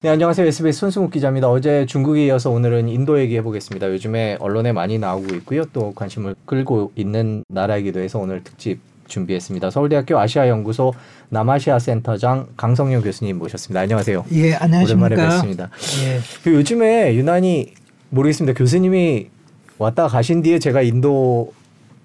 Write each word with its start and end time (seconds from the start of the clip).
네, 0.00 0.10
안녕하세요. 0.10 0.46
SBS 0.46 0.78
손승욱 0.78 1.10
기자입니다. 1.10 1.50
어제 1.50 1.84
중국에 1.84 2.26
이어서 2.26 2.50
오늘은 2.50 2.88
인도 2.88 3.18
얘기해 3.18 3.42
보겠습니다. 3.42 3.90
요즘에 3.90 4.36
언론에 4.38 4.70
많이 4.70 4.96
나오고 4.96 5.34
있고요. 5.38 5.64
또 5.72 5.92
관심을 5.92 6.36
끌고 6.46 6.92
있는 6.94 7.42
나라이기도 7.48 7.98
해서 7.98 8.20
오늘 8.20 8.44
특집 8.44 8.78
준비했습니다. 9.08 9.70
서울대학교 9.70 10.16
아시아연구소 10.16 10.94
남아시아 11.30 11.80
센터장 11.80 12.46
강성용 12.56 13.02
교수님 13.02 13.38
모셨습니다. 13.38 13.80
안녕하세요. 13.80 14.24
예, 14.34 14.54
안녕하십니까. 14.54 15.06
오랜만에 15.06 15.16
뵙습니다. 15.16 15.70
예. 16.04 16.20
그 16.44 16.54
요즘에 16.54 17.16
유난히 17.16 17.74
모르겠습니다. 18.10 18.56
교수님이 18.56 19.30
왔다 19.78 20.06
가신 20.06 20.42
뒤에 20.42 20.60
제가 20.60 20.82
인도 20.82 21.52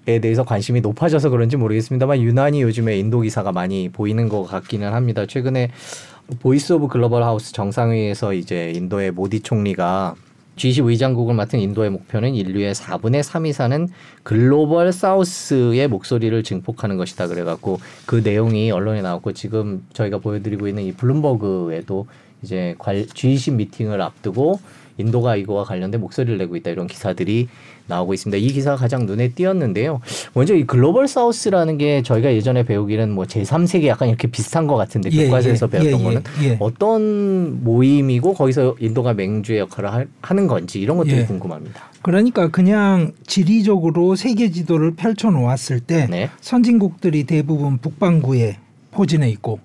에 0.06 0.18
대해서 0.18 0.44
관심이 0.44 0.82
높아져서 0.82 1.30
그런지 1.30 1.56
모르겠습니다만 1.56 2.20
유난히 2.20 2.60
요즘에 2.60 2.98
인도 2.98 3.20
기사가 3.20 3.52
많이 3.52 3.88
보이는 3.88 4.28
것 4.28 4.42
같기는 4.42 4.92
합니다. 4.92 5.24
최근에 5.24 5.70
Voice 6.40 6.72
of 6.72 6.88
Global 6.88 7.22
South 7.22 7.52
정상회의에서 7.52 8.32
이제 8.32 8.72
인도의 8.74 9.10
모디 9.10 9.40
총리가 9.40 10.14
G20 10.56 10.88
의장국을 10.88 11.34
맡은 11.34 11.58
인도의 11.58 11.90
목표는 11.90 12.34
인류의 12.34 12.74
4분의 12.74 13.22
3 13.22 13.46
이상은 13.46 13.88
Global 14.22 14.92
South의 14.92 15.86
목소리를 15.88 16.42
증폭하는 16.42 16.96
것이다 16.96 17.26
그래갖고 17.26 17.78
그 18.06 18.22
내용이 18.24 18.70
언론에 18.70 19.02
나왔고 19.02 19.32
지금 19.32 19.84
저희가 19.92 20.18
보여드리고 20.18 20.66
있는 20.68 20.84
이 20.84 20.92
블룸버그에도 20.92 22.06
이제 22.42 22.74
G20 22.78 23.54
미팅을 23.54 24.00
앞두고 24.00 24.60
인도가 24.96 25.36
이거와 25.36 25.64
관련된 25.64 26.00
목소리를 26.00 26.38
내고 26.38 26.56
있다 26.56 26.70
이런 26.70 26.86
기사들이 26.86 27.48
나오고 27.86 28.14
있습니다. 28.14 28.38
이 28.38 28.52
기사가 28.52 28.76
가장 28.76 29.06
눈에 29.06 29.28
띄었는데요. 29.28 30.00
먼저 30.32 30.54
이 30.54 30.64
Global 30.64 31.06
South라는 31.06 31.78
게 31.78 32.02
저희가 32.02 32.32
예전에 32.34 32.64
배우기는 32.64 33.10
뭐 33.10 33.24
제3세계 33.24 33.86
약간 33.86 34.08
이렇게 34.08 34.28
비슷한 34.28 34.66
것 34.66 34.76
같은데 34.76 35.10
예, 35.12 35.26
교과서에서 35.26 35.66
예, 35.66 35.70
배웠던 35.70 36.00
예, 36.00 36.04
거는 36.04 36.22
예. 36.42 36.56
어떤 36.60 37.62
모임이고 37.62 38.34
거기서 38.34 38.76
인도가 38.78 39.12
맹주의 39.14 39.58
역할을 39.60 39.92
하, 39.92 40.04
하는 40.22 40.46
건지 40.46 40.80
이런 40.80 40.96
것들이 40.96 41.18
예. 41.18 41.24
궁금합니다. 41.26 41.90
그러니까 42.02 42.48
그냥 42.48 43.12
지리적으로 43.26 44.14
세계 44.14 44.50
지도를 44.50 44.94
펼쳐 44.94 45.30
놓았을 45.30 45.80
때 45.80 46.06
네. 46.10 46.30
선진국들이 46.40 47.24
대부분 47.24 47.78
북반구에 47.78 48.58
포진해 48.90 49.28
있고 49.30 49.58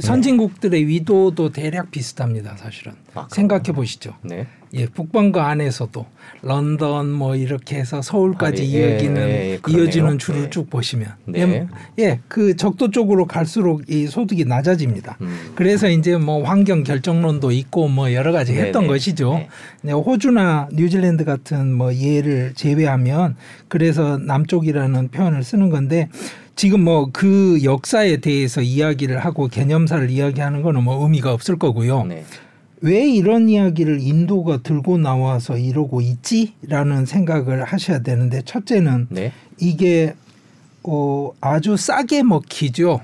선진국들의 0.00 0.86
위도도 0.86 1.50
대략 1.50 1.90
비슷합니다. 1.90 2.56
사실은 2.56 2.92
아, 3.14 3.28
생각해 3.30 3.72
보시죠. 3.72 4.14
네. 4.22 4.46
예, 4.74 4.86
북반구 4.86 5.38
안에서도 5.38 6.06
런던 6.40 7.10
뭐 7.10 7.36
이렇게 7.36 7.76
해서 7.76 8.00
서울까지 8.00 8.62
아, 8.62 8.64
예, 8.64 8.92
이어지는 8.92 9.22
예, 9.28 9.50
예. 9.50 9.60
이어지는 9.68 10.18
줄을 10.18 10.44
네. 10.44 10.50
쭉 10.50 10.70
보시면 10.70 11.12
네. 11.26 11.40
예, 11.42 11.68
예, 11.98 12.20
그 12.26 12.56
적도 12.56 12.90
쪽으로 12.90 13.26
갈수록 13.26 13.82
이 13.90 14.06
소득이 14.06 14.46
낮아집니다. 14.46 15.18
음. 15.20 15.52
그래서 15.54 15.90
이제 15.90 16.16
뭐 16.16 16.42
환경 16.42 16.84
결정론도 16.84 17.50
있고 17.50 17.88
뭐 17.88 18.14
여러 18.14 18.32
가지 18.32 18.52
했던 18.54 18.82
네네. 18.82 18.86
것이죠. 18.86 19.34
네. 19.34 19.48
네, 19.82 19.92
호주나 19.92 20.68
뉴질랜드 20.72 21.24
같은 21.26 21.72
뭐 21.74 21.94
예를 21.94 22.54
제외하면 22.54 23.36
그래서 23.68 24.16
남쪽이라는 24.16 25.08
표현을 25.08 25.44
쓰는 25.44 25.68
건데 25.68 26.08
지금 26.54 26.84
뭐 26.84 27.10
그 27.12 27.60
역사에 27.62 28.18
대해서 28.18 28.60
이야기를 28.60 29.18
하고 29.24 29.48
개념사를 29.48 30.10
이야기하는 30.10 30.62
거는 30.62 30.82
뭐 30.84 31.02
의미가 31.02 31.32
없을 31.32 31.58
거고요. 31.58 32.04
네. 32.04 32.24
왜 32.80 33.08
이런 33.08 33.48
이야기를 33.48 34.00
인도가 34.00 34.58
들고 34.58 34.98
나와서 34.98 35.56
이러고 35.56 36.00
있지라는 36.00 37.06
생각을 37.06 37.64
하셔야 37.64 38.00
되는데 38.00 38.42
첫째는 38.42 39.06
네. 39.10 39.32
이게 39.58 40.14
어 40.82 41.30
아주 41.40 41.76
싸게 41.76 42.24
먹히죠. 42.24 43.00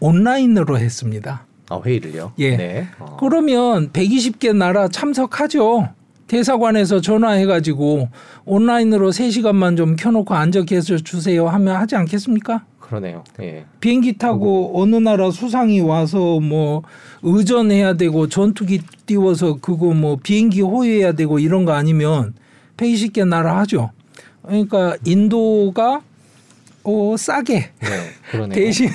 온라인으로 0.00 0.78
했습니다. 0.78 1.44
아, 1.68 1.80
회의를요. 1.84 2.32
예. 2.38 2.56
네. 2.56 2.86
어. 3.00 3.16
그러면 3.18 3.90
120개 3.90 4.54
나라 4.54 4.88
참석하죠. 4.88 5.88
대사관에서 6.28 7.00
전화해가지고 7.00 8.08
온라인으로 8.44 9.10
3시간만 9.10 9.76
좀 9.76 9.96
켜놓고 9.96 10.34
앉아 10.34 10.62
계셔 10.62 10.96
주세요 10.98 11.48
하면 11.48 11.76
하지 11.76 11.96
않겠습니까? 11.96 12.64
그러네요. 12.78 13.24
예. 13.40 13.66
비행기 13.80 14.16
타고 14.16 14.72
어느 14.80 14.96
나라 14.96 15.30
수상이 15.30 15.80
와서 15.80 16.40
뭐 16.40 16.82
의전해야 17.22 17.94
되고 17.94 18.28
전투기 18.28 18.80
띄워서 19.04 19.58
그거 19.60 19.92
뭐 19.92 20.16
비행기 20.22 20.62
호위해야 20.62 21.12
되고 21.12 21.38
이런 21.38 21.64
거 21.64 21.72
아니면 21.72 22.34
120개 22.76 23.26
나라 23.26 23.58
하죠. 23.58 23.90
그러니까 24.42 24.96
인도가 25.04 26.00
어 26.84 27.14
싸게 27.18 27.70
네. 27.80 28.48
대신 28.48 28.88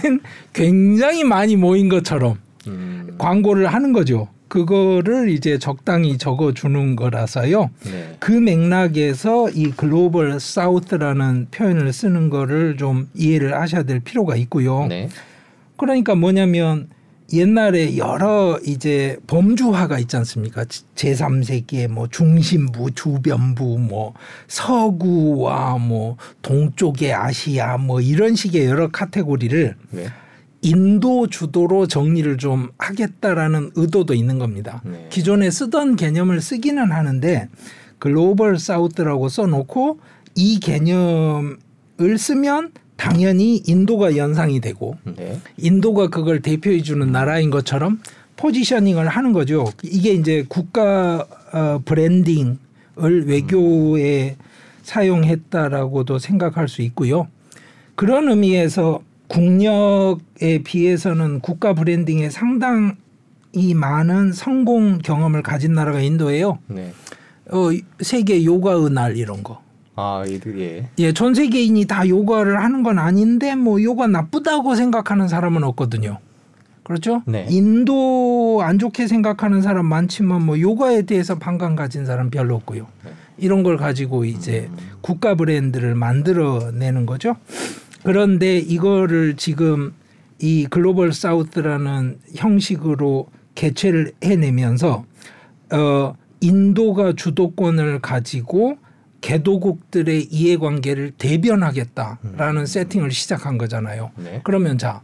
굉장히 0.54 1.24
많이 1.24 1.56
모인 1.56 1.90
것처럼 1.90 2.40
음. 2.66 3.16
광고를 3.20 3.68
하는 3.68 3.94
거죠. 3.94 4.28
그거를 4.54 5.30
이제 5.30 5.58
적당히 5.58 6.20
적어 6.20 6.54
주는 6.54 6.96
거라서요. 6.96 7.72
네. 7.86 8.16
그 8.20 8.32
맥락에서 8.32 9.50
이 9.50 9.72
글로벌 9.72 10.40
사우스라는 10.40 11.48
표현을 11.50 11.92
쓰는 11.92 12.30
거를 12.30 12.78
좀 12.78 13.10
이해를 13.16 13.60
하셔야 13.60 13.82
될 13.82 14.00
필요가 14.00 14.36
있고요. 14.36 14.86
네. 14.86 15.10
그러니까 15.76 16.14
뭐냐면 16.14 16.88
옛날에 17.34 17.98
여러 17.98 18.60
이제 18.64 19.18
범주화가 19.26 19.98
있지 19.98 20.18
않습니까? 20.18 20.66
제3세기의 20.66 21.88
뭐 21.88 22.08
중심부, 22.08 22.92
주변부, 22.92 23.80
뭐 23.80 24.14
서구와 24.48 25.80
뭐 25.80 26.18
동쪽의 26.44 27.12
아시아 27.12 27.78
뭐 27.78 28.02
이런 28.02 28.36
식의 28.36 28.68
여러 28.68 28.92
카테고리를 28.92 29.76
네. 29.90 30.06
인도 30.64 31.28
주도로 31.28 31.88
정리를 31.88 32.38
좀 32.38 32.70
하겠다라는 32.78 33.72
의도도 33.76 34.14
있는 34.14 34.40
겁니다. 34.40 34.82
네. 34.86 35.08
기존에 35.10 35.52
쓰던 35.52 35.98
개념을 35.98 36.42
쓰기는 36.42 36.92
하는데 36.92 37.50
글로벌 38.00 38.58
사우스라고 38.58 39.30
써놓고 39.30 40.00
이 40.36 40.60
개념을 40.60 41.58
쓰면 42.18 42.72
당연히 42.96 43.62
인도가 43.68 44.16
연상이 44.16 44.62
되고 44.62 44.96
네. 45.04 45.40
인도가 45.58 46.08
그걸 46.08 46.42
대표해 46.42 46.82
주는 46.82 47.12
나라인 47.12 47.50
것처럼 47.50 48.00
포지셔닝을 48.38 49.08
하는 49.08 49.34
거죠. 49.34 49.66
이게 49.84 50.14
이제 50.14 50.46
국가 50.48 51.26
어, 51.52 51.82
브랜딩을 51.84 53.28
외교에 53.28 54.38
사용했다라고도 54.84 56.20
생각할 56.20 56.68
수 56.68 56.82
있고요. 56.82 57.28
그런 57.96 58.30
의미에서 58.30 59.02
국력에 59.28 60.64
비해서는 60.64 61.40
국가 61.40 61.74
브랜딩에 61.74 62.30
상당히 62.30 63.74
많은 63.76 64.32
성공 64.32 65.00
경험을 65.00 65.42
가진 65.44 65.74
나라가 65.74 66.00
인도예요. 66.00 66.60
네. 66.68 66.94
어, 67.52 67.70
세계 68.02 68.44
요가의 68.44 68.92
날 68.92 69.18
이런 69.18 69.44
거. 69.44 69.62
아, 69.96 70.24
예. 70.28 70.90
예, 70.98 71.14
전 71.14 71.34
세계인이 71.36 71.86
다 71.86 72.08
요가를 72.08 72.64
하는 72.64 72.82
건 72.84 72.98
아닌데 72.98 73.56
뭐 73.56 73.82
요가 73.84 74.08
나쁘다고 74.08 74.76
생각하는 74.76 75.28
사람은 75.28 75.64
없거든요. 75.64 76.18
그렇죠? 76.84 77.22
네. 77.26 77.46
인도 77.50 78.60
안 78.62 78.78
좋게 78.78 79.08
생각하는 79.08 79.62
사람 79.62 79.86
많지만 79.86 80.46
뭐 80.46 80.60
요가에 80.60 81.04
대해서 81.04 81.38
반감 81.38 81.76
가진 81.76 82.06
사람 82.06 82.30
별로 82.30 82.56
없고요. 82.56 82.88
네. 83.06 83.12
이런 83.38 83.64
걸 83.64 83.78
가지고 83.78 84.26
이제 84.26 84.70
국가 85.02 85.36
브랜드를 85.36 85.96
만들어 85.96 86.72
내는 86.72 87.06
거죠. 87.06 87.36
그런데 88.04 88.58
이거를 88.58 89.36
지금 89.36 89.94
이 90.40 90.68
글로벌 90.70 91.14
사우스라는 91.14 92.20
형식으로 92.36 93.28
개최를 93.56 94.12
해내면서 94.24 95.06
어 95.72 96.14
인도가 96.42 97.14
주도권을 97.14 98.00
가지고 98.00 98.78
개도국들의 99.22 100.28
이해관계를 100.30 101.14
대변하겠다라는 101.18 102.66
세팅을 102.66 103.12
시작한 103.12 103.58
거잖아요. 103.58 104.12
네. 104.18 104.42
그러면 104.44 104.78
자, 104.78 105.02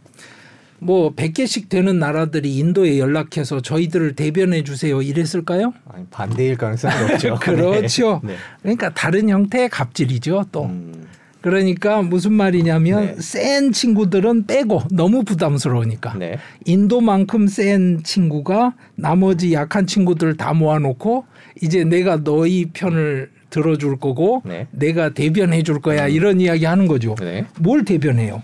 뭐 0.79 1.15
100개씩 1.15 1.69
되는 1.69 1.99
나라들이 1.99 2.57
인도에 2.57 2.99
연락해서 2.99 3.61
저희들을 3.61 4.15
대변해 4.15 4.63
주세요 4.63 5.01
이랬을까요? 5.01 5.73
아니, 5.87 6.05
반대일 6.07 6.57
가능성이 6.57 7.13
없죠. 7.13 7.35
그렇죠. 7.41 8.19
네. 8.23 8.35
그러니까 8.61 8.89
다른 8.93 9.29
형태의 9.29 9.69
갑질이죠 9.69 10.45
또. 10.51 10.65
음, 10.65 11.07
그러니까 11.41 12.01
무슨 12.01 12.33
말이냐면 12.33 13.15
네. 13.15 13.15
센 13.19 13.71
친구들은 13.71 14.45
빼고 14.45 14.83
너무 14.91 15.23
부담스러우니까 15.23 16.17
네. 16.17 16.37
인도만큼 16.65 17.47
센 17.47 18.01
친구가 18.03 18.73
나머지 18.95 19.53
약한 19.53 19.87
친구들 19.87 20.35
다 20.35 20.53
모아놓고 20.53 21.25
이제 21.61 21.83
내가 21.83 22.23
너희 22.23 22.65
편을 22.73 23.29
들어줄 23.49 23.97
거고 23.97 24.41
네. 24.45 24.67
내가 24.71 25.09
대변해 25.09 25.63
줄 25.63 25.81
거야 25.81 26.07
이런 26.07 26.41
이야기 26.41 26.65
하는 26.65 26.87
거죠. 26.87 27.15
네. 27.19 27.45
뭘 27.59 27.85
대변해요? 27.85 28.43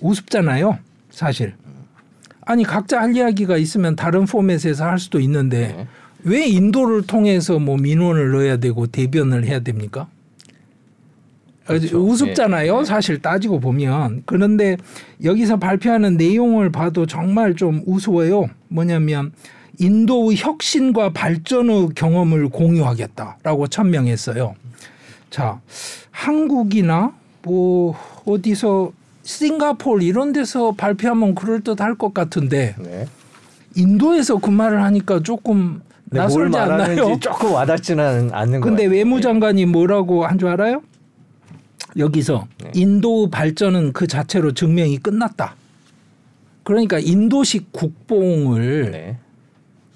우습잖아요, 0.00 0.78
사실. 1.10 1.54
아니 2.42 2.64
각자 2.64 3.00
할 3.00 3.14
이야기가 3.14 3.56
있으면 3.58 3.94
다른 3.94 4.24
포맷에서 4.24 4.86
할 4.86 4.98
수도 4.98 5.20
있는데 5.20 5.74
네. 5.76 5.86
왜 6.24 6.46
인도를 6.46 7.06
통해서 7.06 7.58
뭐 7.58 7.76
민원을 7.76 8.32
넣어야 8.32 8.56
되고 8.56 8.86
대변을 8.86 9.44
해야 9.44 9.60
됩니까? 9.60 10.08
그렇죠. 11.68 11.98
우습잖아요. 11.98 12.78
네. 12.78 12.84
사실 12.84 13.20
따지고 13.20 13.60
보면. 13.60 14.22
그런데 14.26 14.76
여기서 15.22 15.58
발표하는 15.58 16.16
내용을 16.16 16.70
봐도 16.72 17.06
정말 17.06 17.54
좀 17.54 17.82
우스워요. 17.86 18.48
뭐냐면 18.68 19.32
인도의 19.78 20.36
혁신과 20.38 21.10
발전의 21.12 21.90
경험을 21.94 22.48
공유하겠다라고 22.48 23.68
천명했어요. 23.68 24.54
자, 25.30 25.60
한국이나 26.10 27.12
뭐 27.42 27.94
어디서 28.24 28.92
싱가폴 29.22 30.02
이런 30.02 30.32
데서 30.32 30.72
발표하면 30.72 31.34
그럴 31.34 31.60
듯 31.60 31.80
할 31.80 31.94
것 31.96 32.14
같은데 32.14 32.74
네. 32.78 33.06
인도에서 33.76 34.38
그 34.38 34.50
말을 34.50 34.82
하니까 34.82 35.22
조금 35.22 35.82
네, 36.10 36.26
뭘 36.26 36.50
낯설지 36.50 36.58
않나요? 36.58 37.18
조금 37.20 37.52
와닿지는 37.52 38.30
않는 38.32 38.60
것 38.60 38.66
근데. 38.68 38.86
외무장관이 38.86 39.66
뭐라고 39.66 40.24
한 40.26 40.38
줄 40.38 40.48
알아요? 40.48 40.82
여기서 41.96 42.46
네. 42.62 42.70
인도 42.74 43.30
발전은 43.30 43.92
그 43.92 44.06
자체로 44.06 44.52
증명이 44.52 44.98
끝났다. 44.98 45.56
그러니까 46.62 46.98
인도식 46.98 47.72
국뽕을 47.72 48.90
네. 48.90 49.18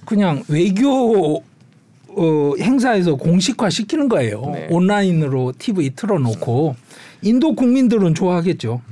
그냥 0.05 0.43
외교 0.49 1.43
어, 2.15 2.53
행사에서 2.59 3.17
공식화 3.17 3.71
시키는 3.71 4.09
거예요. 4.09 4.43
네. 4.53 4.69
온라인으로 4.71 5.53
TV 5.59 5.91
틀어놓고 5.91 6.77
인도 7.23 7.55
국민들은 7.55 8.15
좋아하겠죠. 8.15 8.83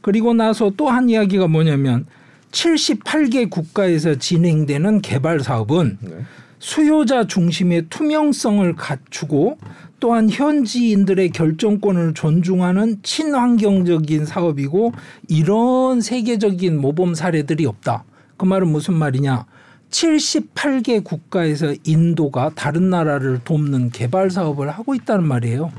그리고 0.00 0.34
나서 0.34 0.70
또 0.76 0.88
한 0.90 1.08
이야기가 1.08 1.48
뭐냐면 1.48 2.06
78개 2.52 3.48
국가에서 3.48 4.14
진행되는 4.16 5.00
개발 5.00 5.40
사업은 5.40 5.98
네. 6.00 6.10
수요자 6.58 7.26
중심의 7.26 7.86
투명성을 7.90 8.74
갖추고 8.76 9.58
또한 10.02 10.28
현지인들의 10.28 11.30
결정권을 11.30 12.14
존중하는 12.14 12.96
친환경적인 13.04 14.26
사업이고 14.26 14.92
이런 15.28 16.00
세계적인 16.00 16.80
모범 16.80 17.14
사례들이 17.14 17.66
없다. 17.66 18.02
그 18.36 18.44
말은 18.44 18.66
무슨 18.66 18.94
말이냐? 18.94 19.46
78개 19.90 21.04
국가에서 21.04 21.72
인도가 21.84 22.50
다른 22.56 22.90
나라를 22.90 23.42
돕는 23.44 23.90
개발 23.90 24.28
사업을 24.28 24.70
하고 24.70 24.96
있다는 24.96 25.24
말이에요. 25.24 25.70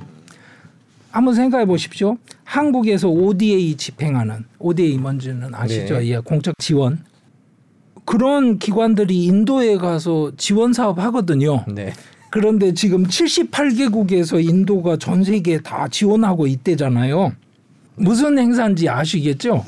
한번 1.11 1.33
생각해 1.35 1.65
보십시오. 1.65 2.17
한국에서 2.45 3.09
ODA 3.09 3.75
집행하는 3.75 4.45
ODA 4.57 4.99
뭔지는 4.99 5.53
아시죠? 5.53 5.97
네. 5.97 6.11
예, 6.11 6.19
공적 6.19 6.55
지원. 6.59 7.03
그런 8.05 8.57
기관들이 8.57 9.25
인도에 9.25 9.75
가서 9.75 10.31
지원 10.37 10.71
사업 10.71 10.97
하거든요. 10.99 11.65
네. 11.67 11.91
그런데 12.33 12.73
지금 12.73 13.03
78개국에서 13.03 14.43
인도가 14.43 14.97
전 14.97 15.23
세계에 15.23 15.59
다 15.59 15.87
지원하고 15.87 16.47
있대잖아요. 16.47 17.31
무슨 17.93 18.39
행사인지 18.39 18.89
아시겠죠? 18.89 19.63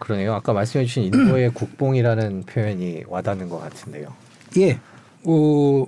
그러네요. 0.00 0.34
아까 0.34 0.52
말씀해 0.52 0.86
주신 0.86 1.04
인도의 1.04 1.50
국뽕이라는 1.54 2.42
표현이 2.46 3.04
와닿는 3.06 3.48
것 3.48 3.60
같은데요. 3.60 4.12
예. 4.56 4.80
어, 5.22 5.86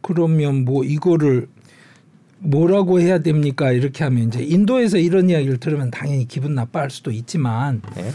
그러면 0.00 0.64
뭐 0.64 0.82
이거를 0.82 1.46
뭐라고 2.38 3.00
해야 3.00 3.18
됩니까? 3.18 3.70
이렇게 3.70 4.02
하면 4.04 4.28
이제 4.28 4.42
인도에서 4.42 4.96
이런 4.96 5.28
이야기를 5.28 5.58
들으면 5.58 5.90
당연히 5.90 6.26
기분 6.26 6.54
나빠할 6.54 6.88
수도 6.88 7.10
있지만 7.10 7.82
네. 7.94 8.10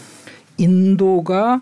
인도가 0.57 1.61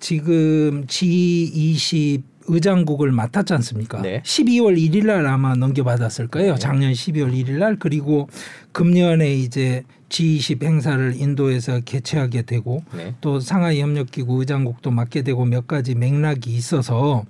지금 0.00 0.84
G20 0.86 2.20
의장국을 2.48 3.12
맡았지 3.12 3.52
않습니까? 3.54 4.02
네. 4.02 4.22
12월 4.24 4.76
1일 4.78 5.06
날 5.06 5.26
아마 5.26 5.54
넘겨받았을 5.54 6.28
거예요. 6.28 6.56
작년 6.56 6.92
12월 6.92 7.32
1일 7.32 7.58
날 7.58 7.76
그리고 7.78 8.28
금년에 8.72 9.34
이제 9.34 9.84
G20 10.08 10.64
행사를 10.64 11.14
인도에서 11.16 11.80
개최하게 11.80 12.42
되고 12.42 12.82
네. 12.96 13.14
또 13.20 13.40
상하이 13.40 13.80
협력기구 13.80 14.40
의장국도 14.40 14.90
맡게 14.90 15.22
되고 15.22 15.44
몇 15.44 15.66
가지 15.66 15.94
맥락이 15.94 16.50
있어서 16.50 17.24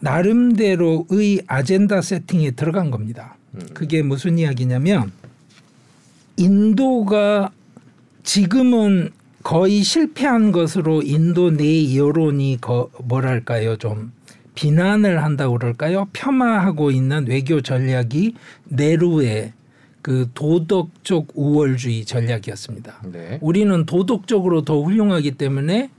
나름대로의 0.00 1.42
아젠다 1.46 2.02
세팅에 2.02 2.52
들어간 2.52 2.90
겁니다. 2.90 3.36
그게 3.74 4.02
무슨 4.02 4.38
이야기냐면 4.38 5.10
인도가 6.36 7.50
지금은 8.22 9.10
거의 9.42 9.82
실패한 9.82 10.52
것으로 10.52 11.02
인도 11.02 11.50
내 11.50 11.96
여론이 11.96 12.58
거, 12.60 12.90
뭐랄까요 13.02 13.76
좀 13.76 14.12
비난을 14.58 15.22
한다고 15.22 15.56
그럴까요 15.56 16.08
폄하하고 16.12 16.90
있는 16.90 17.28
외교 17.28 17.60
전략이 17.60 18.34
네루의 18.64 19.52
그 20.02 20.28
도덕적 20.34 21.28
우월주의 21.34 22.04
전략이었습니다. 22.04 23.02
네. 23.12 23.38
우리는 23.40 23.86
도덕적으로 23.86 24.62
더 24.64 24.82
훌륭하기 24.82 25.32
때문에 25.32 25.90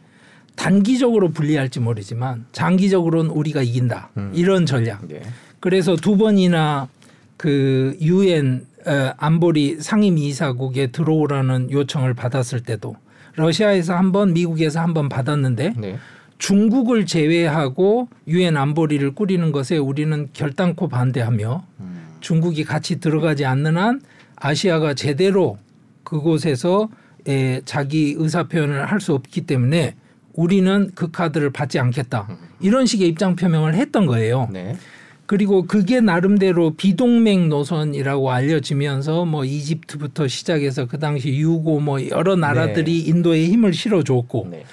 단기적으로 0.57 1.29
불리할지 1.31 1.79
모르지만 1.79 2.47
장기적으로는 2.51 3.31
우리가 3.31 3.61
이긴다 3.61 4.09
음. 4.17 4.31
이런 4.35 4.65
전략. 4.65 5.07
네. 5.07 5.21
그래서 5.61 5.95
두 5.95 6.17
번이나 6.17 6.89
그 7.37 7.95
유엔 8.01 8.65
어, 8.85 9.13
안보리 9.15 9.77
상임이사국에 9.79 10.87
들어오라는 10.87 11.71
요청을 11.71 12.13
받았을 12.13 12.59
때도 12.63 12.97
러시아에서 13.35 13.95
한 13.95 14.11
번, 14.11 14.33
미국에서 14.33 14.81
한 14.81 14.93
번 14.93 15.07
받았는데 15.07 15.75
네. 15.77 15.97
중국을 16.39 17.05
제외하고 17.05 18.07
유엔 18.27 18.57
안보리를 18.57 19.13
꾸리는 19.13 19.51
것에 19.51 19.77
우리는 19.77 20.29
결단코 20.33 20.87
반대하며 20.87 21.63
음. 21.81 22.07
중국이 22.21 22.63
같이 22.63 22.99
들어가지 22.99 23.45
않는 23.45 23.77
한 23.77 24.01
아시아가 24.37 24.93
제대로 24.93 25.57
그곳에서 26.03 26.89
에, 27.27 27.61
자기 27.65 28.15
의사 28.17 28.43
표현을 28.47 28.85
할 28.89 28.99
수 28.99 29.13
없기 29.13 29.41
때문에 29.41 29.95
우리는 30.33 30.91
그 30.95 31.11
카드를 31.11 31.51
받지 31.51 31.77
않겠다. 31.79 32.27
이런 32.61 32.85
식의 32.85 33.07
입장 33.09 33.35
표명을 33.35 33.75
했던 33.75 34.05
거예요. 34.05 34.47
네. 34.51 34.77
그리고 35.25 35.65
그게 35.67 35.99
나름대로 36.01 36.71
비동맹 36.71 37.49
노선이라고 37.49 38.31
알려지면서 38.31 39.25
뭐 39.25 39.43
이집트부터 39.45 40.27
시작해서 40.27 40.87
그 40.87 40.97
당시 40.97 41.29
유고 41.29 41.81
뭐 41.81 42.05
여러 42.09 42.35
나라들이 42.35 42.99
인도에 43.01 43.45
힘을 43.45 43.73
실어줬고 43.73 44.47
네. 44.49 44.63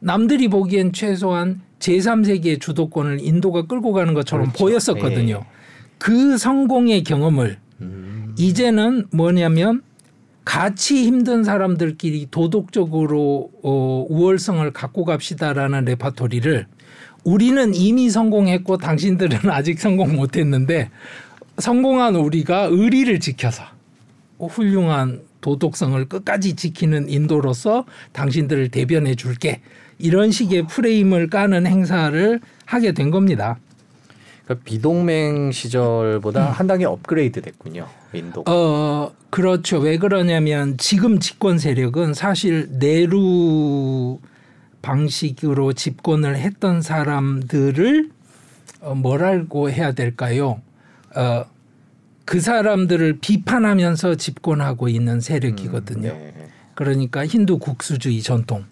남들이 0.00 0.48
보기엔 0.48 0.92
최소한 0.92 1.60
제3세계의 1.78 2.60
주도권을 2.60 3.20
인도가 3.20 3.62
끌고 3.66 3.92
가는 3.92 4.14
것처럼 4.14 4.46
그렇죠. 4.46 4.64
보였었거든요. 4.64 5.38
네. 5.38 5.46
그 5.98 6.38
성공의 6.38 7.04
경험을 7.04 7.58
음. 7.80 8.34
이제는 8.38 9.06
뭐냐면 9.12 9.82
같이 10.44 11.04
힘든 11.04 11.42
사람들끼리 11.42 12.28
도덕적으로 12.30 13.50
어, 13.62 14.06
우월성을 14.08 14.70
갖고 14.72 15.04
갑시다라는 15.04 15.84
레파토리를 15.86 16.66
우리는 17.24 17.74
이미 17.74 18.08
성공했고 18.08 18.76
당신들은 18.78 19.50
아직 19.50 19.80
성공 19.80 20.14
못했는데 20.14 20.90
성공한 21.58 22.14
우리가 22.14 22.68
의리를 22.70 23.18
지켜서 23.18 23.64
훌륭한 24.38 25.22
도덕성을 25.40 26.04
끝까지 26.08 26.54
지키는 26.54 27.08
인도로서 27.08 27.84
당신들을 28.12 28.68
대변해 28.68 29.14
줄게 29.14 29.60
이런 29.98 30.30
식의 30.30 30.66
프레임을 30.66 31.30
까는 31.30 31.66
행사를 31.66 32.40
하게 32.64 32.92
된 32.92 33.10
겁니다. 33.10 33.58
그러니까 34.44 34.64
비동맹 34.64 35.50
시절보다 35.52 36.50
한 36.50 36.66
단계 36.66 36.84
업그레이드 36.84 37.40
됐군요. 37.42 37.88
인도. 38.12 38.44
어 38.46 39.12
그렇죠. 39.30 39.78
왜 39.78 39.98
그러냐면 39.98 40.76
지금 40.78 41.18
집권 41.18 41.58
세력은 41.58 42.14
사실 42.14 42.68
내루 42.78 44.18
방식으로 44.82 45.72
집권을 45.72 46.36
했던 46.36 46.80
사람들을 46.80 48.10
어, 48.80 48.94
뭐라고 48.94 49.68
해야 49.70 49.92
될까요? 49.92 50.60
어, 51.16 51.44
그 52.24 52.40
사람들을 52.40 53.18
비판하면서 53.20 54.14
집권하고 54.16 54.88
있는 54.88 55.20
세력이거든요. 55.20 56.12
네. 56.12 56.32
그러니까 56.74 57.26
힌두 57.26 57.58
국수주의 57.58 58.22
전통. 58.22 58.64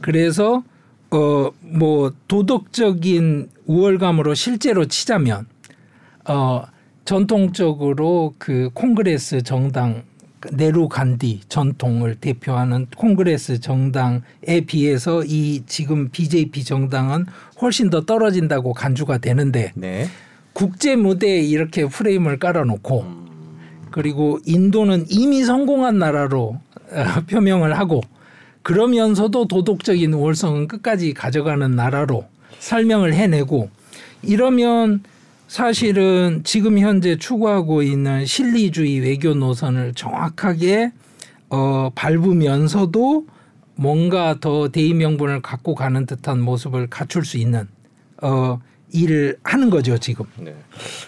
그래서 0.00 0.62
어 1.10 1.50
뭐 1.70 2.12
도덕적인 2.28 3.50
우월감으로 3.66 4.34
실제로 4.34 4.86
치자면 4.86 5.46
어 6.26 6.62
전통적으로 7.04 8.34
그 8.38 8.70
Congress 8.74 9.42
정당 9.42 10.02
네루 10.52 10.88
간디 10.88 11.40
전통을 11.48 12.16
대표하는 12.16 12.86
Congress 12.96 13.60
정당에 13.60 14.60
비해서 14.66 15.24
이 15.24 15.62
지금 15.66 16.08
BJP 16.10 16.64
정당은 16.64 17.26
훨씬 17.60 17.90
더 17.90 18.04
떨어진다고 18.04 18.72
간주가 18.72 19.18
되는데 19.18 19.72
네. 19.74 20.06
국제 20.52 20.96
무대에 20.96 21.40
이렇게 21.40 21.86
프레임을 21.86 22.38
깔아놓고 22.38 23.04
그리고 23.90 24.38
인도는 24.46 25.06
이미 25.08 25.44
성공한 25.44 25.98
나라로 25.98 26.60
어, 26.90 27.04
표명을 27.28 27.78
하고 27.78 28.00
그러면서도 28.68 29.48
도덕적인 29.48 30.12
우월성은 30.12 30.68
끝까지 30.68 31.14
가져가는 31.14 31.74
나라로 31.74 32.26
설명을 32.58 33.14
해내고 33.14 33.70
이러면 34.22 35.02
사실은 35.46 36.42
지금 36.44 36.78
현재 36.78 37.16
추구하고 37.16 37.82
있는 37.82 38.26
실리주의 38.26 39.00
외교 39.00 39.32
노선을 39.32 39.94
정확하게 39.94 40.92
어, 41.48 41.90
밟으면서도 41.94 43.26
뭔가 43.74 44.38
더 44.38 44.68
대의 44.68 44.92
명분을 44.92 45.40
갖고 45.40 45.74
가는 45.74 46.04
듯한 46.04 46.38
모습을 46.38 46.88
갖출 46.88 47.24
수 47.24 47.38
있는 47.38 47.68
어, 48.20 48.60
일을 48.92 49.38
하는 49.44 49.70
거죠 49.70 49.96
지금. 49.96 50.26
네. 50.36 50.54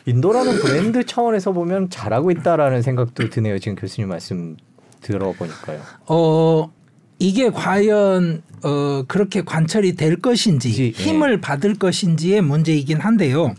인도라는 0.07 0.61
브랜드 0.61 1.05
차원에서 1.05 1.53
보면 1.53 1.91
잘하고 1.91 2.31
있다라는 2.31 2.81
생각도 2.81 3.29
드네요. 3.29 3.59
지금 3.59 3.75
교수님 3.77 4.09
말씀 4.09 4.57
들어보니까요. 5.03 5.81
어 6.07 6.80
이게 7.21 7.51
과연 7.51 8.43
어 8.65 9.05
그렇게 9.07 9.43
관철이 9.43 9.95
될 9.95 10.17
것인지 10.17 10.73
지- 10.73 10.91
힘을 10.91 11.35
예. 11.35 11.41
받을 11.41 11.75
것인지의 11.75 12.41
문제이긴 12.41 12.99
한데요. 12.99 13.55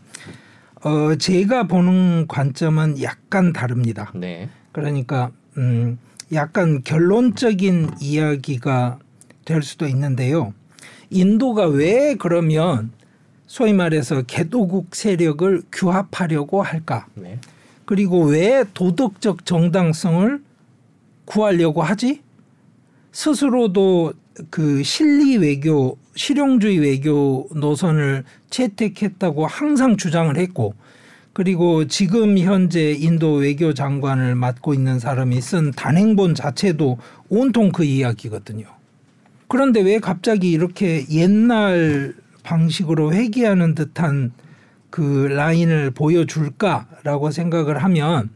어 0.84 1.16
제가 1.16 1.68
보는 1.68 2.26
관점은 2.28 3.02
약간 3.04 3.54
다릅니다. 3.54 4.12
네. 4.16 4.50
그러니까 4.72 5.32
음 5.58 6.00
약간 6.34 6.82
결론적인 6.84 7.92
이야기가 8.02 8.98
될 9.46 9.62
수도 9.62 9.88
있는데요. 9.88 10.54
인도가 11.12 11.68
왜 11.68 12.16
그러면 12.16 12.92
소위 13.46 13.74
말해서 13.74 14.24
개도국 14.24 14.96
세력을 14.96 15.62
규합하려고 15.72 16.64
할까? 16.64 17.06
네. 17.14 17.38
그리고 17.86 18.24
왜 18.24 18.64
도덕적 18.74 19.46
정당성을 19.46 20.42
구하려고 21.26 21.84
하지? 21.84 22.22
스스로도 23.12 24.14
그 24.50 24.84
실리 24.84 25.38
외교, 25.38 25.98
실용주의 26.16 26.80
외교 26.80 27.48
노선을 27.54 28.24
채택했다고 28.50 29.46
항상 29.46 29.98
주장을 29.98 30.36
했고, 30.38 30.74
그리고 31.34 31.88
지금 31.88 32.38
현재 32.38 32.92
인도 32.92 33.36
외교 33.36 33.74
장관을 33.74 34.36
맡고 34.36 34.74
있는 34.74 35.00
사람이 35.00 35.40
쓴 35.42 35.72
단행본 35.72 36.36
자체도 36.36 36.98
온통 37.30 37.72
그 37.72 37.84
이야기거든요. 37.84 38.66
그런데 39.48 39.82
왜 39.82 40.00
갑자기 40.00 40.52
이렇게 40.52 41.06
옛날 41.10 42.14
방식으로 42.44 43.14
회귀하는 43.14 43.76
듯한 43.76 44.32
그 44.90 45.28
라인을 45.30 45.92
보여줄까라고 45.92 47.32
생각을 47.32 47.84
하면 47.84 48.30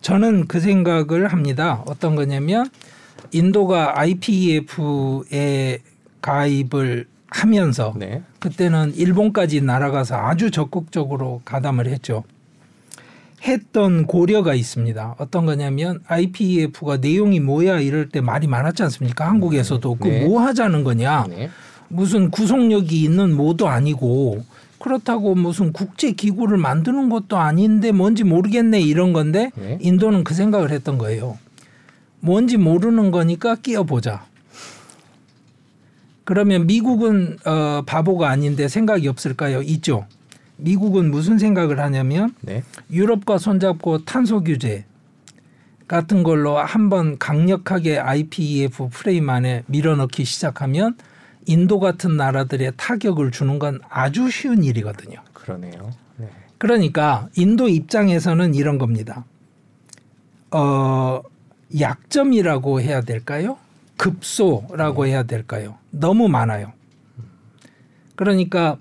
저는 0.00 0.46
그 0.46 0.60
생각을 0.60 1.28
합니다. 1.28 1.82
어떤 1.86 2.14
거냐면 2.14 2.68
인도가 3.32 3.98
IPEF에 3.98 5.78
가입을 6.20 7.06
하면서 7.30 7.94
네. 7.96 8.22
그때는 8.38 8.94
일본까지 8.94 9.60
날아가서 9.60 10.16
아주 10.16 10.50
적극적으로 10.50 11.42
가담을 11.44 11.86
했죠. 11.86 12.24
했던 13.42 14.06
고려가 14.06 14.54
있습니다. 14.54 15.16
어떤 15.18 15.46
거냐면 15.46 16.00
IPEF가 16.08 16.96
내용이 16.96 17.38
뭐야 17.40 17.80
이럴 17.80 18.08
때 18.08 18.20
말이 18.20 18.46
많았지 18.46 18.82
않습니까? 18.84 19.28
한국에서도 19.28 19.94
그 19.96 20.08
네. 20.08 20.26
뭐 20.26 20.40
하자는 20.40 20.82
거냐? 20.84 21.26
네. 21.28 21.50
무슨 21.88 22.30
구속력이 22.30 23.02
있는 23.02 23.34
뭐도 23.36 23.68
아니고 23.68 24.44
그렇다고 24.78 25.34
무슨 25.34 25.72
국제 25.72 26.12
기구를 26.12 26.58
만드는 26.58 27.08
것도 27.08 27.36
아닌데 27.36 27.92
뭔지 27.92 28.24
모르겠네 28.24 28.80
이런 28.80 29.12
건데 29.12 29.50
네. 29.54 29.78
인도는 29.80 30.24
그 30.24 30.34
생각을 30.34 30.70
했던 30.70 30.98
거예요. 30.98 31.38
뭔지 32.20 32.56
모르는 32.56 33.10
거니까 33.10 33.56
끼어 33.56 33.84
보자. 33.84 34.26
그러면 36.24 36.66
미국은 36.66 37.38
어, 37.46 37.82
바보가 37.86 38.28
아닌데 38.28 38.68
생각이 38.68 39.08
없을까요? 39.08 39.62
있죠. 39.62 40.06
미국은 40.56 41.10
무슨 41.10 41.38
생각을 41.38 41.80
하냐면 41.80 42.34
네. 42.42 42.62
유럽과 42.90 43.38
손잡고 43.38 44.04
탄소 44.04 44.42
규제 44.42 44.84
같은 45.86 46.22
걸로 46.22 46.58
한번 46.58 47.16
강력하게 47.18 47.98
IPEF 47.98 48.88
프레임 48.90 49.30
안에 49.30 49.62
밀어넣기 49.66 50.24
시작하면 50.24 50.96
인도 51.46 51.80
같은 51.80 52.18
나라들의 52.18 52.72
타격을 52.76 53.30
주는 53.30 53.58
건 53.58 53.80
아주 53.88 54.30
쉬운 54.30 54.62
일이거든요. 54.64 55.22
그러네요. 55.32 55.92
네. 56.18 56.28
그러니까 56.58 57.28
인도 57.36 57.68
입장에서는 57.68 58.54
이런 58.54 58.76
겁니다. 58.76 59.24
어, 60.50 61.22
약점이라고 61.78 62.80
해야 62.80 63.00
될까요? 63.00 63.58
급소라고 63.96 65.06
해야 65.06 65.24
될까요? 65.24 65.76
너무 65.90 66.28
많아요. 66.28 66.72
그러니까 68.14 68.78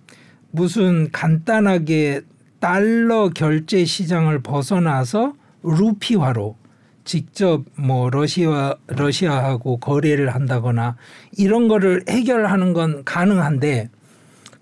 무슨 0.51 1.11
간단하게 1.11 2.21
달러 2.59 3.29
결제 3.29 3.85
시장을 3.85 4.41
벗어나서 4.41 5.33
루피화로 5.63 6.55
직접 7.03 7.63
뭐 7.75 8.09
러시아 8.09 8.75
러시아하고 8.87 9.77
거래를 9.77 10.33
한다거나 10.33 10.97
이런 11.37 11.67
거를 11.67 12.03
해결하는 12.07 12.73
건 12.73 13.03
가능한데 13.05 13.89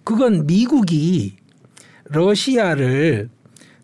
그건 0.03 0.45
미국이 0.45 1.37
러시아를 2.05 3.29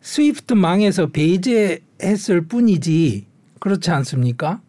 SWIFT 0.02 0.54
망에서 0.54 1.08
배제했을 1.08 2.42
뿐이지 2.48 3.31
그렇지 3.62 3.92
않습니까? 3.92 4.60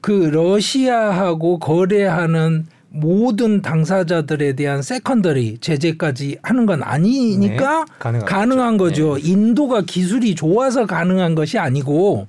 그 0.00 0.10
러시아하고 0.10 1.58
거래하는 1.60 2.66
모든 2.88 3.62
당사자들에 3.62 4.54
대한 4.56 4.82
secondary 4.82 5.58
제재까지 5.58 6.38
하는 6.42 6.66
건 6.66 6.82
아니니까 6.82 7.84
네, 7.84 8.18
가능한 8.18 8.76
거죠. 8.78 9.10
거죠. 9.10 9.26
인도가 9.28 9.82
기술이 9.82 10.34
좋아서 10.34 10.86
가능한 10.86 11.36
것이 11.36 11.56
아니고 11.58 12.26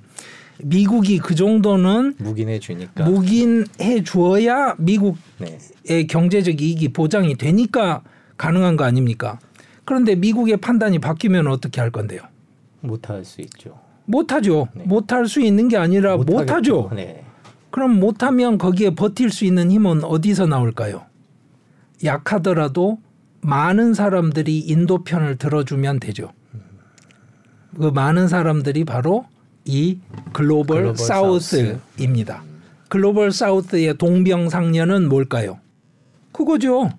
미국이 0.62 1.18
그 1.18 1.34
정도는 1.34 2.14
묵인해 2.18 2.60
주니까. 2.60 3.04
묵인해 3.04 4.04
주어야 4.04 4.76
미국의 4.78 5.18
네. 5.88 6.06
경제적 6.06 6.62
이익이 6.62 6.92
보장이 6.92 7.34
되니까 7.34 8.02
가능한 8.36 8.76
거 8.76 8.84
아닙니까? 8.84 9.40
그런데 9.84 10.14
미국의 10.14 10.58
판단이 10.58 11.00
바뀌면 11.00 11.48
어떻게 11.48 11.80
할 11.80 11.90
건데요? 11.90 12.20
못할 12.82 13.24
수 13.24 13.40
있죠. 13.40 13.80
못하죠. 14.04 14.68
네. 14.74 14.84
못할 14.84 15.26
수 15.26 15.40
있는 15.40 15.68
게 15.68 15.76
아니라 15.76 16.16
못하죠. 16.16 16.90
네. 16.94 17.24
그럼 17.70 17.98
못하면 17.98 18.58
거기에 18.58 18.94
버틸 18.94 19.30
수 19.30 19.44
있는 19.44 19.70
힘은 19.70 20.04
어디서 20.04 20.46
나올까요? 20.46 21.06
약하더라도 22.04 22.98
많은 23.40 23.94
사람들이 23.94 24.58
인도 24.60 25.04
편을 25.04 25.36
들어주면 25.36 26.00
되죠. 26.00 26.32
그 27.76 27.86
많은 27.86 28.28
사람들이 28.28 28.84
바로 28.84 29.24
이 29.64 29.98
글로벌, 30.32 30.82
글로벌 30.82 30.96
사우스입니다. 30.96 32.42
글로벌 32.88 33.32
사우스의 33.32 33.96
동병상련은 33.96 35.08
뭘까요? 35.08 35.58
그거죠. 36.32 36.90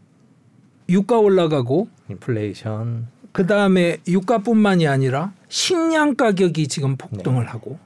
유가 0.90 1.20
올라가고 1.20 1.88
인플레이션. 2.10 3.08
그 3.32 3.46
다음에 3.46 3.98
유가뿐만이 4.08 4.88
아니라 4.88 5.34
식량 5.54 6.16
가격이 6.16 6.68
지금 6.68 6.98
네. 6.98 6.98
폭등을 6.98 7.46
하고 7.46 7.78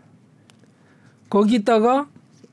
거기다가 1.29 2.07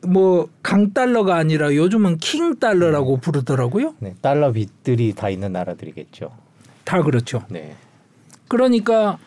뭐 0.05 0.49
강달러가 0.61 1.37
아니라 1.37 1.73
요즘은 1.73 2.19
킹달러라고 2.19 3.19
부르더라고요. 3.19 3.95
네. 4.01 4.17
달러 4.21 4.51
빚들이 4.51 5.15
다 5.15 5.31
있는 5.31 5.53
나라들이겠죠. 5.53 6.33
다 6.83 7.01
그렇죠. 7.05 7.45
네. 7.49 7.77
그러니까 8.49 9.19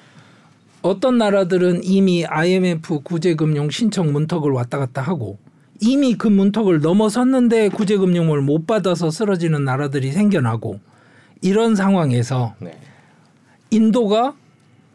어떤 0.82 1.18
나라들은 1.18 1.86
이미 1.86 2.26
IMF 2.26 3.00
구제금융 3.04 3.70
신청 3.70 4.12
문턱을 4.12 4.52
왔다 4.52 4.78
갔다 4.80 5.02
하고 5.02 5.38
이미 5.80 6.16
그 6.16 6.28
문턱을 6.28 6.82
넘어섰는데 6.82 7.70
구제금융을 7.70 8.42
못 8.42 8.68
받아서 8.68 9.10
쓰러지는 9.10 9.64
나라들이 9.64 10.12
생겨나고 10.12 10.82
이런 11.42 11.78
상황에서 11.78 12.56
네. 12.60 12.78
인도가 13.72 14.36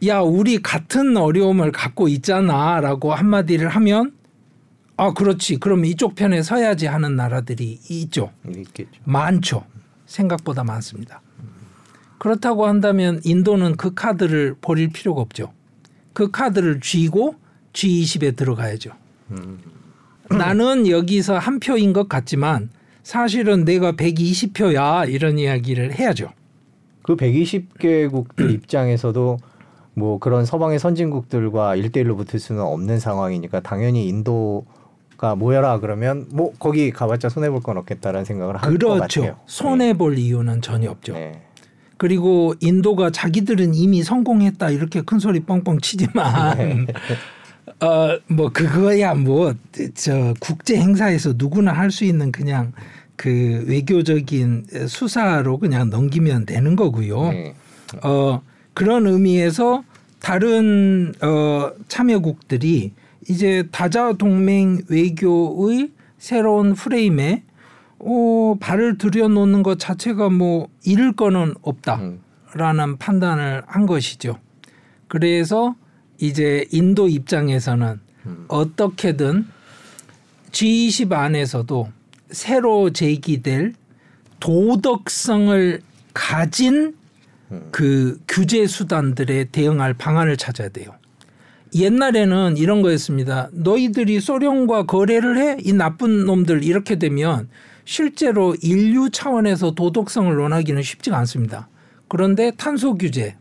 야 0.07 0.21
우리 0.21 0.61
같은 0.61 1.17
어려움을 1.17 1.71
갖고 1.71 2.09
있잖아 2.09 2.81
라고 2.81 3.15
한마디를 3.15 3.69
하면 3.69 4.13
아 4.97 5.13
그렇지. 5.13 5.57
그럼 5.57 5.85
이쪽 5.85 6.15
편에 6.15 6.43
서야지 6.43 6.87
하는 6.87 7.17
나라들이 7.17 7.81
있죠. 7.89 8.31
있겠죠. 8.49 8.91
많죠. 9.05 9.65
생각보다 10.07 10.65
많습니다. 10.65 11.23
그렇다고 12.19 12.67
한다면 12.67 13.21
인도는 13.25 13.77
그 13.77 13.95
카드를 13.95 14.55
버릴 14.61 14.91
필요가 14.91 15.21
없죠. 15.21 15.53
그 16.13 16.31
카드를 16.31 16.81
쥐고 16.81 17.37
G20에 17.73 18.37
들어가야죠. 18.37 18.93
음. 19.33 19.59
나는 20.31 20.87
여기서 20.87 21.39
한 21.39 21.59
표인 21.59 21.93
것 21.93 22.09
같지만 22.09 22.71
사실은 23.03 23.65
내가 23.65 23.93
120표야 23.93 25.09
이런 25.09 25.39
이야기를 25.39 25.99
해야죠. 25.99 26.33
그 27.03 27.17
120개국들 27.17 28.51
입장에서도 28.55 29.39
뭐 29.95 30.19
그런 30.19 30.45
서방의 30.45 30.79
선진국들과 30.79 31.77
일대일로 31.77 32.17
붙을 32.17 32.41
수는 32.41 32.63
없는 32.63 32.99
상황이니까 33.01 33.61
당연히 33.61 34.09
인도 34.09 34.65
가 35.19 35.37
모여라 35.37 35.79
그러면 35.79 36.27
뭐 36.33 36.53
거기 36.59 36.91
가봤자 36.91 37.29
손해 37.29 37.49
볼 37.51 37.61
건 37.63 37.77
없겠다라는 37.79 38.25
생각을 38.25 38.57
할것 38.57 38.79
그렇죠 38.79 39.21
같아요. 39.21 39.37
손해 39.47 39.93
볼 39.93 40.19
이유는 40.19 40.63
전혀 40.63 40.87
네. 40.87 40.89
없죠 40.89 41.13
네. 41.13 41.43
그리고 41.97 42.55
인도가 42.59 43.11
자기들은 43.11 43.75
이미 43.77 44.03
성공했다 44.03 44.71
이렇게 44.71 45.03
큰 45.03 45.21
소리 45.21 45.39
뻥뻥 45.41 45.79
치지만 45.81 46.59
네. 46.59 46.87
어뭐 47.81 48.51
그거야 48.53 49.15
뭐 49.15 49.55
저 49.95 50.35
국제 50.41 50.77
행사에서 50.77 51.35
누구나 51.37 51.73
할 51.73 51.91
수 51.93 52.05
있는 52.05 52.33
그냥 52.33 52.73
그 53.17 53.65
외교적인 53.69 54.67
수사로 54.89 55.59
그냥 55.59 55.91
넘기면 55.91 56.47
되는 56.47 56.75
거고요. 56.75 57.31
네. 57.31 57.55
어, 58.03 58.41
그런 58.75 59.07
의미에서 59.07 59.85
다른 60.21 61.13
어, 61.21 61.73
참여국들이 61.89 62.93
이제 63.29 63.69
다자 63.71 64.13
동맹 64.15 64.83
외교의 64.89 65.91
새로운 66.19 66.75
프레임에 66.75 67.43
어, 67.99 68.57
발을 68.61 68.99
들여놓는 68.99 69.63
것 69.63 69.79
자체가 69.79 70.29
뭐 70.31 70.69
잃을 70.85 71.13
거는 71.13 71.55
없다라는 71.63 72.85
음. 72.85 72.97
판단을 72.99 73.63
한 73.67 73.87
것이죠. 73.87 74.39
그래서 75.09 75.75
이제 76.19 76.67
인도 76.71 77.09
입장에서는 77.09 78.01
음. 78.27 78.45
어떻게든 78.49 79.47
G20 80.53 81.13
안에서도 81.13 81.89
새로 82.31 82.91
제기될 82.91 83.75
도덕성을 84.41 85.81
가진 86.15 86.75
음. 86.75 87.02
그 87.71 88.19
규제 88.29 88.67
수단들에 88.67 89.45
대응할 89.53 89.95
방안을 89.95 90.37
찾아야 90.37 90.69
돼요. 90.69 90.91
옛날에는 91.75 92.57
이런 92.57 92.83
거였습니다. 92.83 93.49
너희들이 93.53 94.21
소련과 94.21 94.85
거래를 94.85 95.39
해? 95.39 95.57
이 95.63 95.73
나쁜 95.73 96.27
놈들 96.27 96.65
이렇게 96.65 96.97
되면 96.97 97.49
실제로 97.85 98.55
인류 98.63 99.11
차원에서 99.11 99.75
도덕성을 99.75 100.35
논하기는 100.35 100.83
쉽지가 100.83 101.17
않습니다. 101.19 101.69
그런데 102.09 102.53
탄소 102.57 102.97
규제 102.97 103.37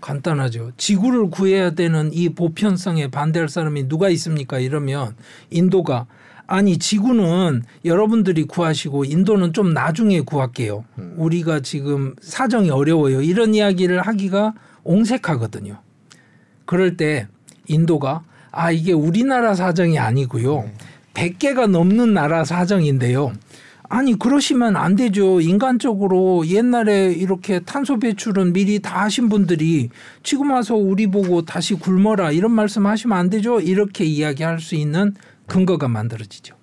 간단하죠. 0.00 0.72
지구를 0.76 1.30
구해야 1.30 1.70
되는 1.70 2.12
이 2.12 2.28
보편성에 2.28 3.10
반대할 3.10 3.48
사람이 3.48 3.88
누가 3.88 4.10
있습니까? 4.10 4.58
이러면 4.58 5.16
인도가 5.50 6.06
아니 6.46 6.78
지구는 6.78 7.62
여러분들이 7.84 8.44
구하시고 8.44 9.04
인도는 9.04 9.52
좀 9.52 9.72
나중에 9.72 10.20
구할게요. 10.20 10.84
우리가 11.16 11.60
지금 11.60 12.14
사정이 12.20 12.70
어려워요. 12.70 13.22
이런 13.22 13.54
이야기를 13.54 14.02
하기가 14.02 14.54
옹색하거든요. 14.84 15.78
그럴 16.66 16.96
때 16.96 17.26
인도가 17.66 18.22
아 18.50 18.70
이게 18.70 18.92
우리나라 18.92 19.54
사정이 19.54 19.98
아니고요. 19.98 20.68
100개가 21.14 21.68
넘는 21.68 22.12
나라 22.12 22.44
사정인데요. 22.44 23.32
아니 23.88 24.18
그러시면 24.18 24.76
안 24.76 24.96
되죠. 24.96 25.40
인간적으로 25.40 26.46
옛날에 26.46 27.12
이렇게 27.12 27.60
탄소 27.60 27.98
배출은 27.98 28.52
미리 28.52 28.80
다 28.80 29.02
하신 29.02 29.28
분들이 29.28 29.90
지금 30.22 30.50
와서 30.50 30.74
우리 30.74 31.06
보고 31.06 31.42
다시 31.42 31.74
굶어라 31.74 32.32
이런 32.32 32.50
말씀 32.50 32.86
하시면 32.86 33.16
안 33.16 33.30
되죠. 33.30 33.60
이렇게 33.60 34.04
이야기할 34.04 34.58
수 34.60 34.74
있는 34.74 35.14
근거가 35.46 35.88
만들어지죠. 35.88 36.54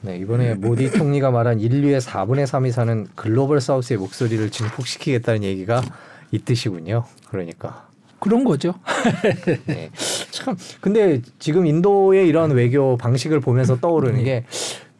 네, 0.00 0.16
이번에 0.18 0.54
모디 0.54 0.92
총리가 0.92 1.30
말한 1.30 1.60
인류의 1.60 2.00
4분의 2.00 2.44
3이 2.44 2.70
사는 2.70 3.06
글로벌 3.16 3.60
사우스의 3.60 3.98
목소리를 3.98 4.48
증폭시키겠다는 4.50 5.42
얘기가 5.42 5.82
이 6.30 6.38
뜻이군요. 6.38 7.04
그러니까 7.28 7.88
그런 8.20 8.44
거죠. 8.44 8.74
네. 9.66 9.90
참 10.30 10.56
근데 10.80 11.20
지금 11.38 11.66
인도의 11.66 12.28
이런 12.28 12.52
외교 12.52 12.96
방식을 12.96 13.40
보면서 13.40 13.78
떠오르는 13.78 14.24
게 14.24 14.44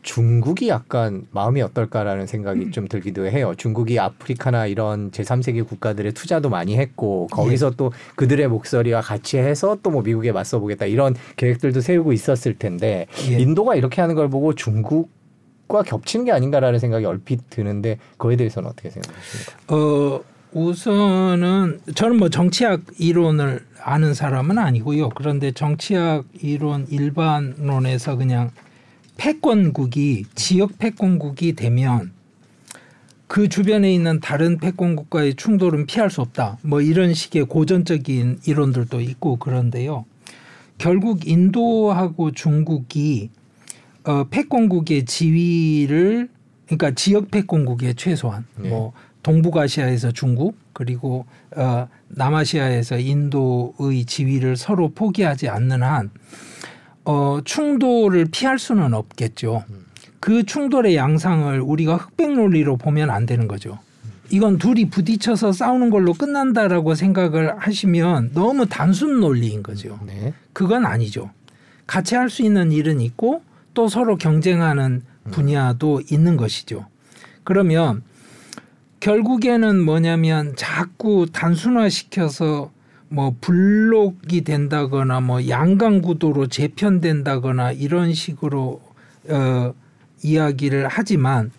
중국이 0.02 0.68
약간 0.68 1.26
마음이 1.32 1.60
어떨까라는 1.60 2.26
생각이 2.26 2.66
음. 2.66 2.70
좀 2.70 2.88
들기도 2.88 3.26
해요. 3.26 3.54
중국이 3.56 3.98
아프리카나 3.98 4.66
이런 4.66 5.10
제3세계 5.10 5.66
국가들의 5.66 6.12
투자도 6.12 6.48
많이 6.48 6.76
했고 6.78 7.26
거기서 7.30 7.66
예. 7.68 7.76
또 7.76 7.92
그들의 8.16 8.48
목소리와 8.48 9.00
같이 9.00 9.38
해서 9.38 9.76
또 9.82 9.88
뭐 9.90 10.02
미국에 10.02 10.32
맞서 10.32 10.58
보겠다 10.60 10.84
이런 10.86 11.14
계획들도 11.36 11.80
세우고 11.80 12.12
있었을 12.12 12.58
텐데 12.58 13.06
예. 13.30 13.38
인도가 13.38 13.74
이렇게 13.74 14.00
하는 14.00 14.14
걸 14.14 14.28
보고 14.28 14.54
중국 14.54 15.10
과 15.68 15.82
겹치는 15.82 16.24
게 16.24 16.32
아닌가라는 16.32 16.78
생각이 16.78 17.04
얼핏 17.04 17.50
드는데 17.50 17.98
그에 18.16 18.36
대해서는 18.36 18.70
어떻게 18.70 18.88
생각하십니까? 18.88 19.74
어 19.74 20.20
우선은 20.52 21.80
저는 21.94 22.16
뭐 22.16 22.30
정치학 22.30 22.80
이론을 22.98 23.60
아는 23.82 24.14
사람은 24.14 24.56
아니고요. 24.58 25.10
그런데 25.10 25.52
정치학 25.52 26.24
이론 26.40 26.86
일반론에서 26.88 28.16
그냥 28.16 28.50
패권국이 29.18 30.24
지역 30.34 30.78
패권국이 30.78 31.52
되면 31.52 32.12
그 33.26 33.50
주변에 33.50 33.92
있는 33.92 34.20
다른 34.20 34.56
패권국과의 34.56 35.34
충돌은 35.34 35.84
피할 35.84 36.08
수 36.08 36.22
없다. 36.22 36.56
뭐 36.62 36.80
이런 36.80 37.12
식의 37.12 37.44
고전적인 37.44 38.38
이론들도 38.46 39.00
있고 39.02 39.36
그런데요. 39.36 40.06
결국 40.78 41.28
인도하고 41.28 42.30
중국이 42.30 43.28
어, 44.04 44.24
패권국의 44.24 45.04
지위를 45.04 46.30
그러니까 46.64 46.92
지역 46.92 47.30
패권국의 47.30 47.96
최소한 47.96 48.46
네. 48.56 48.70
뭐 48.70 48.92
동북아시아에서 49.22 50.12
중국 50.12 50.56
그리고 50.72 51.26
어, 51.56 51.88
남아시아에서 52.08 52.98
인도의 52.98 54.04
지위를 54.06 54.56
서로 54.56 54.90
포기하지 54.90 55.48
않는 55.48 55.82
한 55.82 56.10
어, 57.10 57.40
충돌을 57.42 58.26
피할 58.30 58.58
수는 58.58 58.92
없겠죠. 58.92 59.64
그 60.20 60.44
충돌의 60.44 60.94
양상을 60.94 61.58
우리가 61.58 61.96
흑백 61.96 62.32
논리로 62.32 62.76
보면 62.76 63.08
안 63.08 63.24
되는 63.24 63.48
거죠. 63.48 63.78
이건 64.28 64.58
둘이 64.58 64.90
부딪혀서 64.90 65.52
싸우는 65.52 65.88
걸로 65.88 66.12
끝난다라고 66.12 66.94
생각을 66.94 67.56
하시면 67.56 68.32
너무 68.34 68.66
단순 68.66 69.20
논리인 69.20 69.62
거죠. 69.62 69.98
네. 70.04 70.34
그건 70.52 70.84
아니죠. 70.84 71.30
같이 71.86 72.14
할 72.14 72.28
수 72.28 72.42
있는 72.42 72.72
일은 72.72 73.00
있고 73.00 73.42
또 73.72 73.88
서로 73.88 74.16
경쟁하는 74.16 75.00
분야도 75.30 76.02
있는 76.10 76.36
것이죠. 76.36 76.88
그러면 77.42 78.02
결국에는 79.00 79.80
뭐냐면 79.82 80.54
자꾸 80.56 81.26
단순화시켜서 81.32 82.70
뭐 83.08 83.34
블록이 83.40 84.42
된다거나 84.42 85.20
뭐 85.20 85.48
양강 85.48 86.02
구도로 86.02 86.48
재편된다거나 86.48 87.72
이런 87.72 88.12
식으로 88.12 88.80
어 89.28 89.74
이야기를 90.22 90.88
하지만 90.88 91.50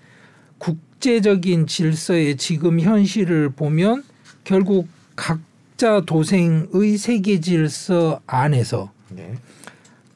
국제적인 0.58 1.66
질서의 1.68 2.38
지금 2.38 2.80
현실을 2.80 3.50
보면 3.50 4.04
결국 4.44 4.88
각자 5.16 6.02
도생의 6.02 6.98
세계 6.98 7.40
질서 7.40 8.20
안에서 8.28 8.92
네. 9.10 9.34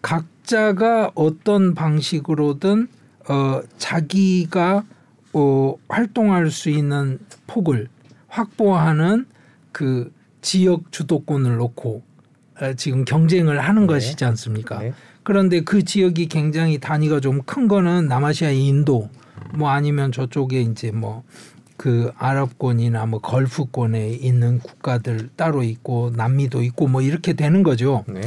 각자가 0.01 1.11
어떤 1.15 1.73
방식으로든 1.73 2.87
어 3.29 3.61
자기가 3.77 4.83
어 5.33 5.75
활동할 5.87 6.51
수 6.51 6.69
있는 6.69 7.17
폭을 7.47 7.87
확보하는 8.27 9.25
그 9.71 10.12
지역 10.43 10.91
주도권을 10.91 11.55
놓고 11.57 12.03
지금 12.77 13.03
경쟁을 13.05 13.59
하는 13.59 13.81
네. 13.81 13.87
것이지 13.87 14.23
않습니까? 14.25 14.77
네. 14.77 14.93
그런데 15.23 15.61
그 15.61 15.83
지역이 15.83 16.27
굉장히 16.27 16.77
단위가 16.77 17.19
좀 17.19 17.41
큰 17.45 17.67
거는 17.67 18.07
남아시아의 18.07 18.63
인도 18.63 19.09
뭐 19.55 19.69
아니면 19.69 20.11
저쪽에 20.11 20.61
이제 20.61 20.91
뭐 20.91 21.23
그 21.75 22.11
아랍권이나 22.17 23.05
뭐 23.07 23.19
걸프권에 23.19 24.09
있는 24.11 24.59
국가들 24.59 25.29
따로 25.35 25.63
있고 25.63 26.11
남미도 26.15 26.61
있고 26.63 26.87
뭐 26.87 27.01
이렇게 27.01 27.33
되는 27.33 27.63
거죠. 27.63 28.05
네. 28.07 28.21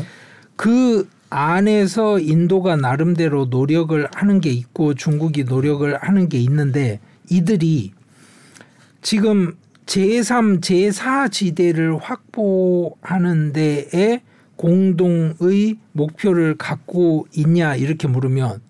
그 0.57 1.09
안에서 1.31 2.19
인도가 2.19 2.77
나름대로 2.77 3.47
노력을 3.47 4.09
하는 4.15 4.41
게 4.41 4.51
있고 4.51 4.95
중국이 4.95 5.45
노력을 5.45 5.97
하는 5.97 6.29
게 6.29 6.39
있는데 6.39 7.01
이들이 7.31 7.93
지금 9.01 9.57
제3, 9.87 10.61
제4 10.61 11.31
지대를 11.31 11.97
확보하는 11.99 13.53
데에 13.53 14.23
공동의 14.57 15.77
목표를 15.93 16.57
갖고 16.57 17.27
있냐 17.35 17.77
이렇게 17.77 18.09
물으면 18.09 18.61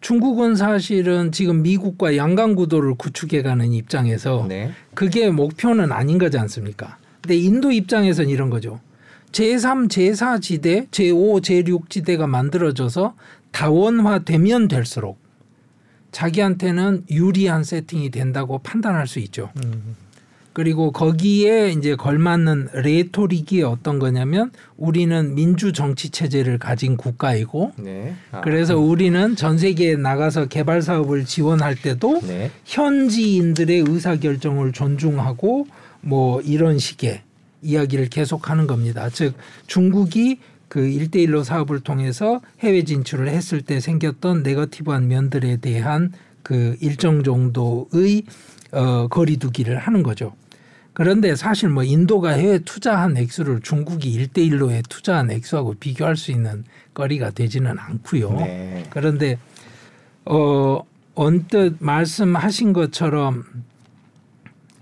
중국은 0.00 0.56
사실은 0.56 1.32
지금 1.32 1.62
미국과 1.62 2.16
양강 2.16 2.54
구도를 2.54 2.94
구축해 2.94 3.42
가는 3.42 3.72
입장에서 3.72 4.46
네. 4.48 4.72
그게 4.94 5.30
목표는 5.30 5.90
아닌 5.92 6.18
거지 6.18 6.38
않습니까? 6.38 6.98
근데 7.22 7.36
인도 7.36 7.72
입장에서는 7.72 8.30
이런 8.30 8.50
거죠. 8.50 8.80
제3, 9.32 9.88
제4 9.88 10.40
지대, 10.40 10.86
제5, 10.90 11.42
제6 11.42 11.90
지대가 11.90 12.26
만들어져서 12.26 13.14
다원화되면 13.50 14.68
될수록 14.68 15.18
자기한테는 16.12 17.04
유리한 17.10 17.64
세팅이 17.64 18.10
된다고 18.10 18.58
판단할 18.58 19.06
수 19.06 19.18
있죠. 19.18 19.50
음. 19.64 19.96
그리고 20.56 20.90
거기에 20.90 21.68
이제 21.72 21.96
걸맞는 21.96 22.68
레토릭이 22.72 23.62
어떤 23.62 23.98
거냐면 23.98 24.50
우리는 24.78 25.34
민주 25.34 25.74
정치 25.74 26.08
체제를 26.08 26.56
가진 26.56 26.96
국가이고 26.96 27.72
네. 27.76 28.14
아. 28.32 28.40
그래서 28.40 28.78
우리는 28.78 29.36
전 29.36 29.58
세계에 29.58 29.96
나가서 29.96 30.46
개발 30.46 30.80
사업을 30.80 31.26
지원할 31.26 31.74
때도 31.74 32.22
네. 32.22 32.50
현지인들의 32.64 33.84
의사 33.86 34.16
결정을 34.16 34.72
존중하고 34.72 35.66
뭐 36.00 36.40
이런 36.40 36.78
식의 36.78 37.20
이야기를 37.60 38.08
계속하는 38.08 38.66
겁니다. 38.66 39.10
즉 39.12 39.34
중국이 39.66 40.38
그일대일로 40.68 41.44
사업을 41.44 41.80
통해서 41.80 42.40
해외 42.60 42.82
진출을 42.82 43.28
했을 43.28 43.60
때 43.60 43.78
생겼던 43.78 44.42
네거티브한 44.42 45.06
면들에 45.06 45.58
대한 45.58 46.14
그 46.42 46.78
일정 46.80 47.22
정도의 47.22 48.22
어 48.72 49.06
거리두기를 49.08 49.76
하는 49.76 50.02
거죠. 50.02 50.32
그런데 50.96 51.36
사실 51.36 51.68
뭐 51.68 51.84
인도가 51.84 52.30
해외 52.30 52.58
투자한 52.58 53.18
액수를 53.18 53.60
중국이 53.60 54.10
일대일로에 54.14 54.80
투자한 54.88 55.30
액수하고 55.30 55.74
비교할 55.74 56.16
수 56.16 56.30
있는 56.30 56.64
거리가 56.94 57.32
되지는 57.32 57.78
않고요. 57.78 58.30
네. 58.30 58.86
그런데 58.88 59.38
어 60.24 60.80
언뜻 61.14 61.76
말씀하신 61.80 62.72
것처럼 62.72 63.44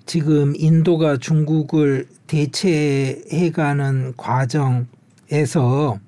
지금 0.06 0.54
인도가 0.56 1.16
중국을 1.16 2.06
대체해가는 2.28 4.14
과정에서 4.16 5.98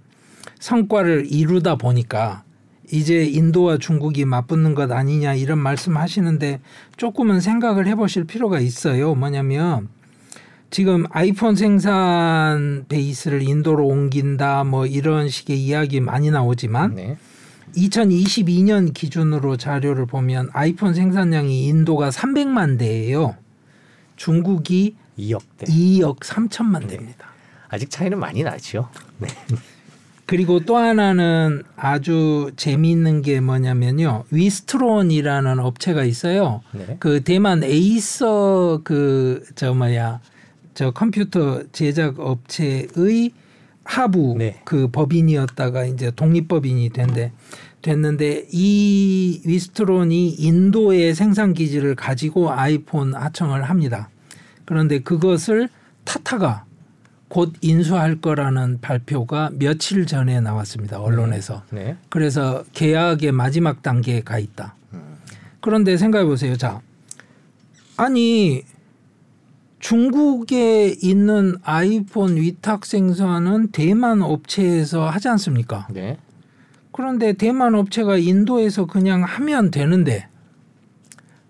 성과를 0.60 1.26
이루다 1.32 1.74
보니까 1.74 2.44
이제 2.92 3.24
인도와 3.24 3.78
중국이 3.78 4.24
맞붙는 4.24 4.76
것 4.76 4.92
아니냐 4.92 5.34
이런 5.34 5.58
말씀 5.58 5.96
하시는데 5.96 6.60
조금은 6.96 7.40
생각을 7.40 7.88
해보실 7.88 8.22
필요가 8.22 8.60
있어요. 8.60 9.16
뭐냐면 9.16 9.95
지금 10.70 11.04
아이폰 11.10 11.56
생산 11.56 12.84
베이스를 12.88 13.42
인도로 13.42 13.86
옮긴다 13.86 14.64
뭐 14.64 14.86
이런 14.86 15.28
식의 15.28 15.58
이야기 15.62 16.00
많이 16.00 16.30
나오지만 16.30 16.94
네. 16.94 17.16
2022년 17.76 18.92
기준으로 18.92 19.56
자료를 19.56 20.06
보면 20.06 20.48
아이폰 20.52 20.94
생산량이 20.94 21.66
인도가 21.66 22.10
300만 22.10 22.78
대예요. 22.78 23.36
중국이 24.16 24.96
2억 25.18 25.42
대. 25.58 25.66
2억 25.66 26.20
3천만 26.20 26.88
대입니다. 26.88 27.26
아직 27.68 27.90
차이는 27.90 28.18
많이 28.18 28.42
나죠. 28.42 28.88
네. 29.18 29.28
그리고 30.24 30.60
또 30.60 30.76
하나는 30.76 31.62
아주 31.76 32.50
재미있는 32.56 33.22
게 33.22 33.40
뭐냐면요. 33.40 34.24
위스트론이라는 34.30 35.58
업체가 35.60 36.04
있어요. 36.04 36.62
네. 36.72 36.96
그 36.98 37.22
대만 37.22 37.62
에이서 37.62 38.80
그 38.84 39.44
저 39.54 39.72
뭐야 39.74 40.20
저 40.76 40.90
컴퓨터 40.90 41.62
제작 41.72 42.20
업체의 42.20 43.32
하부 43.82 44.34
네. 44.36 44.60
그 44.64 44.88
법인이었다가 44.88 45.86
이제 45.86 46.12
독립법인이 46.14 46.90
된대 46.90 47.32
됐는데 47.80 48.46
이 48.52 49.40
위스트론이 49.46 50.28
인도의 50.28 51.14
생산 51.14 51.54
기지를 51.54 51.94
가지고 51.94 52.52
아이폰 52.52 53.14
하청을 53.14 53.62
합니다. 53.62 54.10
그런데 54.66 54.98
그것을 54.98 55.70
타타가 56.04 56.66
곧 57.28 57.54
인수할 57.62 58.20
거라는 58.20 58.80
발표가 58.82 59.50
며칠 59.54 60.06
전에 60.06 60.40
나왔습니다. 60.40 61.00
언론에서. 61.00 61.62
네. 61.70 61.96
그래서 62.10 62.64
계약의 62.74 63.32
마지막 63.32 63.82
단계에 63.82 64.20
가 64.20 64.38
있다. 64.38 64.74
그런데 65.60 65.96
생각해 65.96 66.26
보세요. 66.26 66.54
자, 66.56 66.82
아니 67.96 68.62
중국에 69.78 70.96
있는 71.00 71.56
아이폰 71.62 72.36
위탁 72.36 72.86
생산은 72.86 73.68
대만 73.68 74.22
업체에서 74.22 75.08
하지 75.08 75.28
않습니까? 75.28 75.86
네. 75.90 76.18
그런데 76.92 77.34
대만 77.34 77.74
업체가 77.74 78.16
인도에서 78.16 78.86
그냥 78.86 79.22
하면 79.22 79.70
되는데 79.70 80.28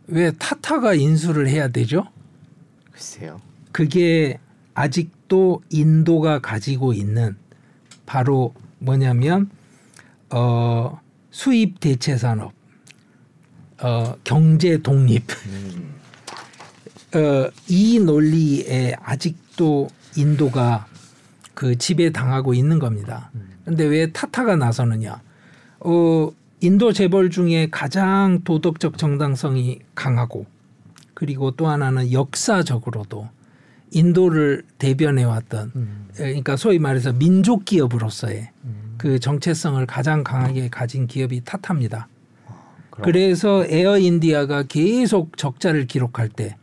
왜 0.09 0.33
타타가 0.33 0.95
인수를 0.95 1.49
해야 1.49 1.69
되죠? 1.69 2.07
글쎄요. 2.91 3.41
그게 3.73 4.39
아직도 4.75 5.63
인도가 5.71 6.41
가지고 6.41 6.93
있는 6.93 7.37
바로 8.07 8.55
뭐냐면 8.79 9.51
어 10.31 11.01
수입 11.31 11.81
대체 11.81 12.17
산업 12.17 12.53
어 13.81 14.17
경제 14.25 14.79
독립 14.79 15.25
음. 15.47 15.96
어, 17.17 17.51
이 17.69 17.99
논리에 17.99 18.95
아직도 19.03 19.89
인도가 20.17 20.87
그 21.55 21.77
지배 21.79 22.13
당하고 22.13 22.53
있는 22.53 22.79
겁니다. 22.79 23.31
그런데 23.65 23.85
왜 23.85 24.13
타타가 24.13 24.57
나서느냐? 24.57 25.23
어, 25.81 26.31
인도 26.61 26.93
재벌 26.93 27.31
중에 27.31 27.69
가장 27.71 28.41
도덕적 28.45 28.99
정당성이 28.99 29.81
강하고 29.95 30.47
그리고 31.15 31.51
또 31.53 31.69
하나는 31.69 32.13
역사적으로도 32.13 33.29
인도를 33.93 34.65
대변해 34.79 35.25
왔던 35.25 35.73
음. 35.75 36.09
그러니까 36.15 36.57
소위 36.57 36.79
말해서 36.79 37.13
민족 37.13 37.65
기업으로서의 37.65 38.51
그 38.99 39.19
정체성을 39.19 39.85
가장 39.87 40.25
강하게 40.25 40.69
가진 40.69 41.07
기업이 41.07 41.43
타타입니다. 41.45 42.09
그럼. 42.91 43.05
그래서 43.05 43.65
에어 43.67 43.99
인디아가 43.99 44.65
계속 44.65 45.37
적자를 45.37 45.87
기록할 45.87 46.29
때 46.29 46.57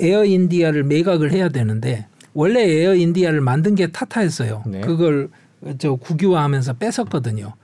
에어 0.00 0.24
인디아를 0.24 0.84
매각을 0.84 1.32
해야 1.32 1.48
되는데 1.48 2.06
원래 2.32 2.62
에어 2.62 2.94
인디아를 2.94 3.40
만든 3.40 3.74
게 3.74 3.88
타타였어요. 3.88 4.64
네. 4.66 4.80
그걸 4.80 5.28
저 5.78 5.94
국유화하면서 5.94 6.74
뺏었거든요. 6.74 7.54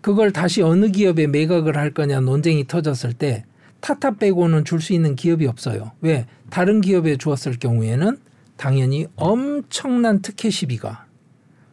그걸 0.00 0.32
다시 0.32 0.62
어느 0.62 0.88
기업에 0.88 1.26
매각을 1.26 1.76
할 1.76 1.90
거냐 1.92 2.20
논쟁이 2.20 2.66
터졌을 2.66 3.12
때 3.12 3.44
타타 3.80 4.12
빼고는 4.16 4.64
줄 4.64 4.80
수 4.80 4.92
있는 4.92 5.14
기업이 5.16 5.46
없어요. 5.46 5.92
왜? 6.00 6.26
다른 6.50 6.80
기업에 6.80 7.16
주었을 7.16 7.58
경우에는 7.58 8.18
당연히 8.56 9.06
엄청난 9.16 10.22
특혜 10.22 10.50
시비가 10.50 11.06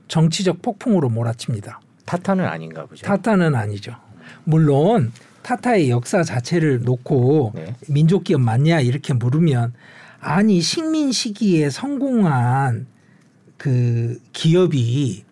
정치적 0.07 0.61
폭풍으로 0.61 1.09
몰아칩니다. 1.09 1.79
타타는 2.05 2.45
아닌가 2.45 2.85
보죠. 2.85 3.05
타타는 3.05 3.55
아니죠. 3.55 3.95
물론 4.43 5.11
타타의 5.43 5.89
역사 5.89 6.23
자체를 6.23 6.81
놓고 6.83 7.53
네. 7.55 7.75
민족 7.87 8.23
기업 8.23 8.41
맞냐 8.41 8.81
이렇게 8.81 9.13
물으면 9.13 9.73
아니 10.23 10.61
식민 10.61 11.11
시기에 11.11 11.69
성공한 11.69 12.87
그 13.57 14.17
기업이 14.31 15.23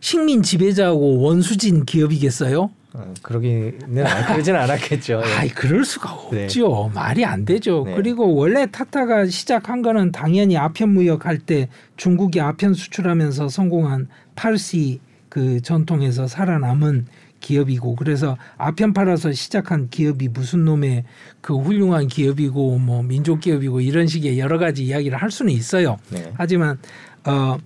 식민 0.00 0.42
지배자하고 0.42 1.20
원수진 1.20 1.84
기업이겠어요? 1.84 2.70
어, 2.94 3.14
그러기는 3.22 4.06
안- 4.06 4.26
그러진 4.26 4.54
않았겠죠. 4.54 5.22
예. 5.26 5.32
아이 5.38 5.48
그럴 5.48 5.84
수가 5.84 6.16
네. 6.30 6.44
없죠. 6.44 6.90
말이 6.94 7.24
안 7.24 7.44
되죠. 7.44 7.84
네. 7.86 7.94
그리고 7.96 8.34
원래 8.34 8.66
타타가 8.70 9.26
시작한 9.26 9.82
거는 9.82 10.12
당연히 10.12 10.56
아편 10.56 10.90
무역할 10.90 11.38
때 11.38 11.68
중국이 11.96 12.40
아편 12.40 12.72
수출하면서 12.74 13.48
성공한 13.48 14.08
파르시 14.36 15.00
그 15.28 15.60
전통에서 15.60 16.28
살아남은 16.28 17.06
기업이고 17.44 17.94
그래서 17.96 18.38
아편 18.56 18.94
팔아서 18.94 19.32
시작한 19.32 19.90
기업이 19.90 20.28
무슨 20.28 20.64
놈의 20.64 21.04
그 21.42 21.54
훌륭한 21.56 22.08
기업이고 22.08 22.78
뭐 22.78 23.02
민족 23.02 23.40
기업이고 23.40 23.82
이런 23.82 24.06
식의 24.06 24.38
여러 24.38 24.58
가지 24.58 24.84
이야기를 24.84 25.18
할 25.18 25.30
수는 25.30 25.52
있어요. 25.52 25.98
네. 26.10 26.32
하지만 26.36 26.78
어 27.26 27.58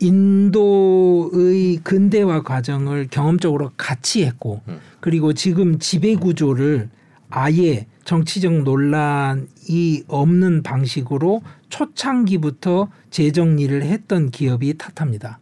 인도의 0.00 1.78
근대화 1.84 2.42
과정을 2.42 3.08
경험적으로 3.10 3.70
같이 3.76 4.24
했고 4.24 4.62
음. 4.68 4.80
그리고 5.00 5.32
지금 5.32 5.78
지배 5.78 6.14
구조를 6.16 6.88
아예 7.30 7.86
정치적 8.04 8.62
논란이 8.62 10.04
없는 10.08 10.62
방식으로 10.62 11.42
초창기부터 11.68 12.88
재정리를 13.10 13.82
했던 13.82 14.30
기업이 14.30 14.78
타타입니다. 14.78 15.38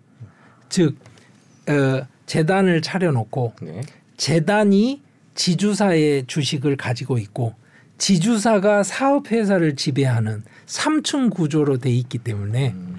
즉 0.68 0.96
어, 1.68 2.06
재단을 2.26 2.82
차려놓고 2.82 3.54
네. 3.62 3.80
재단이 4.16 5.02
지주사의 5.34 6.26
주식을 6.26 6.76
가지고 6.76 7.18
있고 7.18 7.54
지주사가 7.98 8.82
사업회사를 8.82 9.76
지배하는 9.76 10.42
삼층 10.66 11.30
구조로 11.30 11.78
돼 11.78 11.90
있기 11.90 12.18
때문에 12.18 12.72
음. 12.72 12.96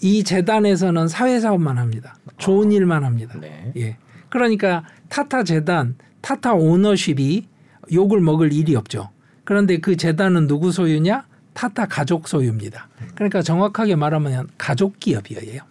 이 0.00 0.24
재단에서는 0.24 1.06
사회사업만 1.06 1.78
합니다. 1.78 2.16
좋은 2.38 2.72
일만 2.72 3.04
합니다. 3.04 3.38
네. 3.40 3.72
예. 3.76 3.96
그러니까 4.28 4.84
타타 5.08 5.44
재단, 5.44 5.94
타타 6.20 6.54
오너십이 6.54 7.46
욕을 7.92 8.20
먹을 8.20 8.52
일이 8.52 8.74
없죠. 8.74 9.10
그런데 9.44 9.78
그 9.78 9.96
재단은 9.96 10.46
누구 10.46 10.72
소유냐? 10.72 11.26
타타 11.54 11.86
가족 11.86 12.26
소유입니다. 12.26 12.88
그러니까 13.14 13.42
정확하게 13.42 13.94
말하면 13.94 14.48
가족 14.56 14.98
기업이에요. 14.98 15.62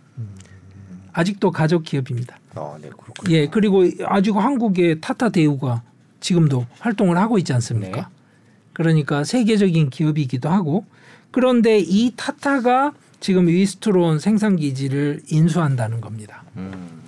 아직도 1.14 1.52
가족 1.52 1.84
기업입니다. 1.84 2.38
어, 2.56 2.78
네, 2.82 2.90
그렇군요. 2.90 3.36
예, 3.36 3.48
그리고 3.48 3.84
아직 4.06 4.36
한국의 4.36 5.02
타타 5.02 5.30
대우가 5.30 5.82
지금도 6.20 6.66
활동을 6.80 7.18
하고 7.18 7.38
있지 7.38 7.54
않습니까? 7.54 8.02
네. 8.02 8.06
그러니까 8.74 9.24
세계적인 9.24 9.90
기업이기도 9.90 10.50
하고 10.50 10.86
그런데 11.32 11.80
이 11.80 12.14
타타가 12.16 12.94
지금 13.20 13.48
위스트론 13.48 14.20
생산 14.20 14.56
기지를 14.56 15.22
인수한다는 15.30 16.02
겁니다. 16.02 16.44
음. 16.58 17.02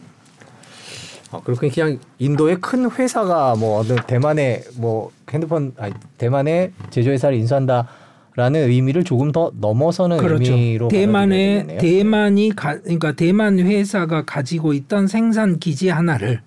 어, 1.32 1.42
그렇군 1.44 1.70
그냥 1.72 2.00
인도의 2.20 2.62
큰 2.62 2.90
회사가 2.90 3.56
뭐 3.56 3.80
어느 3.80 3.96
대만의 3.96 4.64
뭐 4.76 5.12
핸드폰 5.32 5.74
아니 5.78 5.94
대만의 6.18 6.72
제조회사를 6.92 7.36
인수한다 7.38 7.88
라는 8.36 8.70
의미를 8.70 9.04
조금 9.04 9.32
더 9.32 9.52
넘어서는 9.60 10.18
의미로 10.18 10.36
그렇죠. 10.36 10.54
받아들여야 10.90 11.64
되겠네요. 11.64 11.80
대만이 11.80 12.56
가, 12.56 12.80
그러니까 12.82 13.12
대만 13.12 13.60
회사가 13.60 14.26
가지고 14.26 14.74
있던 14.74 15.08
생산 15.08 15.60
기지 15.60 15.90
하나를 15.90 16.42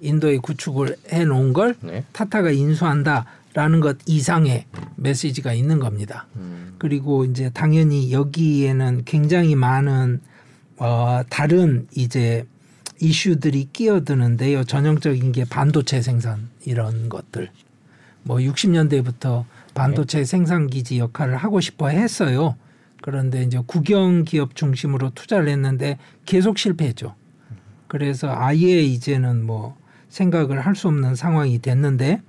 인도에 0.00 0.38
구축을 0.38 0.96
해 1.12 1.24
놓은 1.24 1.52
걸 1.52 1.76
네. 1.80 2.04
타타가 2.12 2.50
라는 3.52 3.80
것 3.80 3.98
이상의 4.06 4.66
메시지가 4.96 5.52
있는 5.52 5.80
겁니다. 5.80 6.26
음. 6.36 6.74
그리고 6.78 7.24
이제 7.24 7.50
당연히 7.52 8.12
여기에는 8.12 9.02
굉장히 9.04 9.56
많은 9.56 10.20
어 10.78 11.22
다른 11.28 11.88
이제 11.94 12.44
이슈들이 13.00 13.70
끼어드는데요. 13.72 14.64
전형적인 14.64 15.32
게 15.32 15.44
반도체 15.44 16.00
생산 16.00 16.48
이런 16.64 17.08
것들. 17.08 17.50
뭐 18.22 18.36
60년대부터 18.36 19.44
반도체 19.74 20.24
생산 20.24 20.66
기지 20.66 20.98
역할을 20.98 21.36
하고 21.36 21.60
싶어 21.60 21.88
했어요. 21.88 22.56
그런데 23.02 23.42
이제 23.42 23.60
국영 23.66 24.24
기업 24.24 24.54
중심으로 24.54 25.10
투자를 25.14 25.48
했는데 25.48 25.98
계속 26.26 26.58
실패했죠. 26.58 27.14
그래서 27.88 28.32
아예 28.32 28.82
이제는 28.82 29.44
뭐 29.44 29.76
생각을 30.10 30.60
할 30.60 30.74
수 30.74 30.88
없는 30.88 31.14
상황이 31.14 31.60
됐는데 31.60 32.20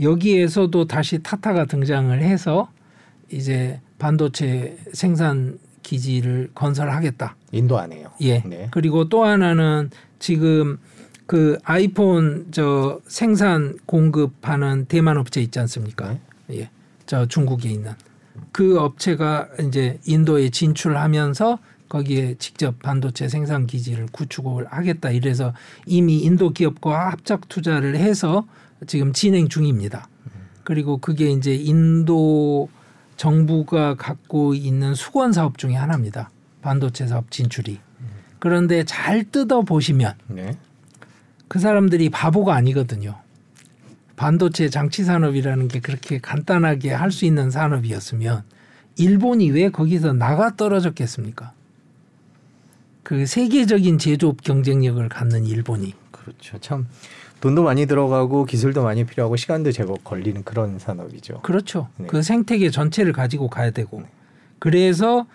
여기에서도 0.00 0.86
다시 0.86 1.22
타타가 1.22 1.64
등장을 1.66 2.20
해서 2.22 2.68
이제 3.30 3.80
반도체 3.98 4.76
생산 4.92 5.58
기지를 5.82 6.50
건설하겠다. 6.54 7.36
인도 7.52 7.78
안에요. 7.78 8.10
예. 8.20 8.40
네. 8.40 8.68
그리고 8.70 9.08
또 9.08 9.24
하나는 9.24 9.90
지금 10.18 10.78
그 11.26 11.58
아이폰 11.64 12.48
저 12.50 13.00
생산 13.06 13.78
공급하는 13.86 14.86
대만 14.86 15.16
업체 15.16 15.40
있지 15.40 15.58
않습니까? 15.60 16.12
네. 16.48 16.60
예. 16.60 16.70
저 17.06 17.26
중국에 17.26 17.70
있는 17.70 17.92
그 18.52 18.78
업체가 18.78 19.48
이제 19.66 19.98
인도에 20.04 20.50
진출하면서 20.50 21.58
거기에 21.88 22.34
직접 22.38 22.80
반도체 22.80 23.28
생산 23.28 23.66
기지를 23.66 24.06
구축을 24.10 24.66
하겠다 24.68 25.10
이래서 25.10 25.52
이미 25.86 26.18
인도 26.18 26.50
기업과 26.50 27.10
합작 27.10 27.48
투자를 27.48 27.96
해서 27.96 28.46
지금 28.86 29.12
진행 29.12 29.48
중입니다. 29.48 30.08
그리고 30.64 30.98
그게 30.98 31.30
이제 31.30 31.54
인도 31.54 32.68
정부가 33.16 33.94
갖고 33.94 34.54
있는 34.54 34.94
수건 34.94 35.32
사업 35.32 35.58
중에 35.58 35.74
하나입니다. 35.74 36.30
반도체 36.60 37.06
사업 37.06 37.30
진출이. 37.30 37.78
그런데 38.38 38.84
잘 38.84 39.24
뜯어 39.24 39.62
보시면 39.62 40.14
네. 40.28 40.58
그 41.48 41.58
사람들이 41.58 42.10
바보가 42.10 42.54
아니거든요. 42.54 43.16
반도체 44.16 44.68
장치 44.70 45.04
산업이라는 45.04 45.68
게 45.68 45.80
그렇게 45.80 46.18
간단하게 46.18 46.90
할 46.92 47.10
수 47.10 47.24
있는 47.24 47.50
산업이었으면 47.50 48.42
일본이 48.96 49.50
왜 49.50 49.68
거기서 49.68 50.12
나가 50.14 50.56
떨어졌겠습니까? 50.56 51.52
그 53.02 53.26
세계적인 53.26 53.98
제조업 53.98 54.42
경쟁력을 54.42 55.06
갖는 55.08 55.44
일본이 55.44 55.94
그렇죠. 56.10 56.58
참 56.58 56.86
돈도 57.40 57.62
많이 57.62 57.86
들어가고 57.86 58.46
기술도 58.46 58.82
많이 58.82 59.04
필요하고 59.04 59.36
시간도 59.36 59.70
제법 59.72 60.02
걸리는 60.02 60.42
그런 60.44 60.78
산업이죠. 60.78 61.40
그렇죠. 61.42 61.88
네. 61.98 62.06
그 62.08 62.22
생태계 62.22 62.70
전체를 62.70 63.12
가지고 63.12 63.48
가야 63.48 63.70
되고 63.70 64.02
그래서 64.58 65.26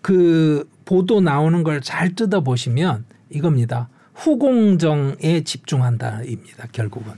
그 0.00 0.68
보도 0.84 1.20
나오는 1.20 1.62
걸 1.64 1.80
잘 1.82 2.14
뜯어 2.14 2.40
보시면 2.40 3.04
이겁니다. 3.30 3.88
후공정에 4.14 5.42
집중한다입니다. 5.44 6.68
결국은 6.72 7.12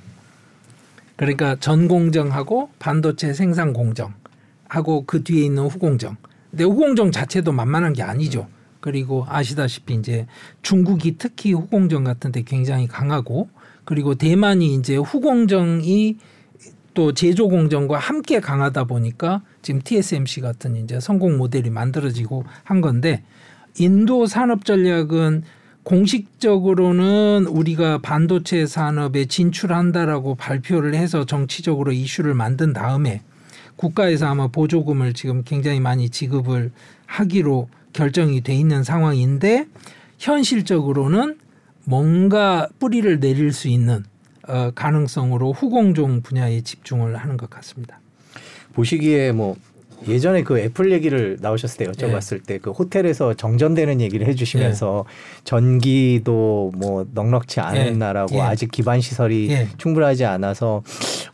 그러니까 1.21 1.55
전공정하고 1.57 2.71
반도체 2.79 3.35
생산 3.35 3.75
공정하고 3.75 5.05
그 5.05 5.23
뒤에 5.23 5.45
있는 5.45 5.65
후공정. 5.65 6.17
근데 6.51 6.65
후공정 6.65 7.13
자체도 7.13 7.53
만만한 7.53 7.93
게 7.93 8.03
아니죠. 8.03 8.49
그리고 8.81 9.27
아시다시피 9.29 9.97
이제 9.97 10.27
중국이 10.63 11.19
특히 11.19 11.53
후공정 11.53 12.05
같은 12.05 12.33
데 12.33 12.41
굉장히 12.41 12.89
강하고 12.89 13.51
그리고 13.85 14.15
대만이 14.15 14.73
이제 14.77 14.97
후공정이 14.97 16.17
또 16.95 17.13
제조 17.13 17.49
공정과 17.49 17.99
함께 17.99 18.41
강하다 18.41 18.85
보니까 18.85 19.43
지금 19.61 19.83
TSMC 19.83 20.41
같은 20.41 20.75
이제 20.77 21.01
성공 21.01 21.37
모델이 21.37 21.69
만들어지고 21.69 22.45
한 22.65 22.81
건데 22.81 23.25
인도 23.79 24.25
산업 24.25 24.65
전략은 24.65 25.43
공식적으로는 25.91 27.47
우리가 27.49 27.99
반도체 27.99 28.65
산업에 28.65 29.25
진출한다라고 29.25 30.37
발표를 30.37 30.95
해서 30.95 31.27
정치적으로 31.27 31.91
이슈를 31.91 32.33
만든 32.33 32.73
다음에 32.73 33.23
국가에서 33.75 34.27
아마 34.27 34.47
보조금을 34.47 35.15
지금 35.15 35.43
굉장히 35.43 35.81
많이 35.81 36.09
지급을 36.09 36.71
하기로 37.07 37.69
결정이 37.93 38.43
돼 38.43 38.55
있는 38.55 38.85
상황인데 38.85 39.67
현실적으로는 40.21 41.39
뭔가 41.83 42.69
뿌리를 42.79 43.19
내릴 43.19 43.53
수 43.53 43.67
있는 43.67 44.05
어, 44.47 44.71
가능성으로 44.73 45.53
후공종 45.53 46.23
분야에 46.23 46.61
집중을 46.61 47.17
하는 47.17 47.37
것 47.37 47.51
같습니다. 47.51 47.99
보시기에 48.75 49.33
뭐 49.33 49.57
예전에 50.09 50.43
그 50.43 50.59
애플 50.59 50.93
얘기를 50.93 51.37
나오셨을 51.41 51.79
때 51.79 51.91
여쭤봤을 51.91 52.45
때그 52.47 52.71
호텔에서 52.71 53.35
정전되는 53.35 54.01
얘기를 54.01 54.27
해주시면서 54.27 55.05
전기도 55.45 56.73
뭐 56.77 57.07
넉넉치 57.13 57.61
않은 57.61 57.87
예. 57.87 57.91
나라고 57.91 58.37
예. 58.37 58.41
아직 58.41 58.71
기반 58.71 59.01
시설이 59.01 59.51
예. 59.51 59.69
충분하지 59.77 60.25
않아서 60.25 60.83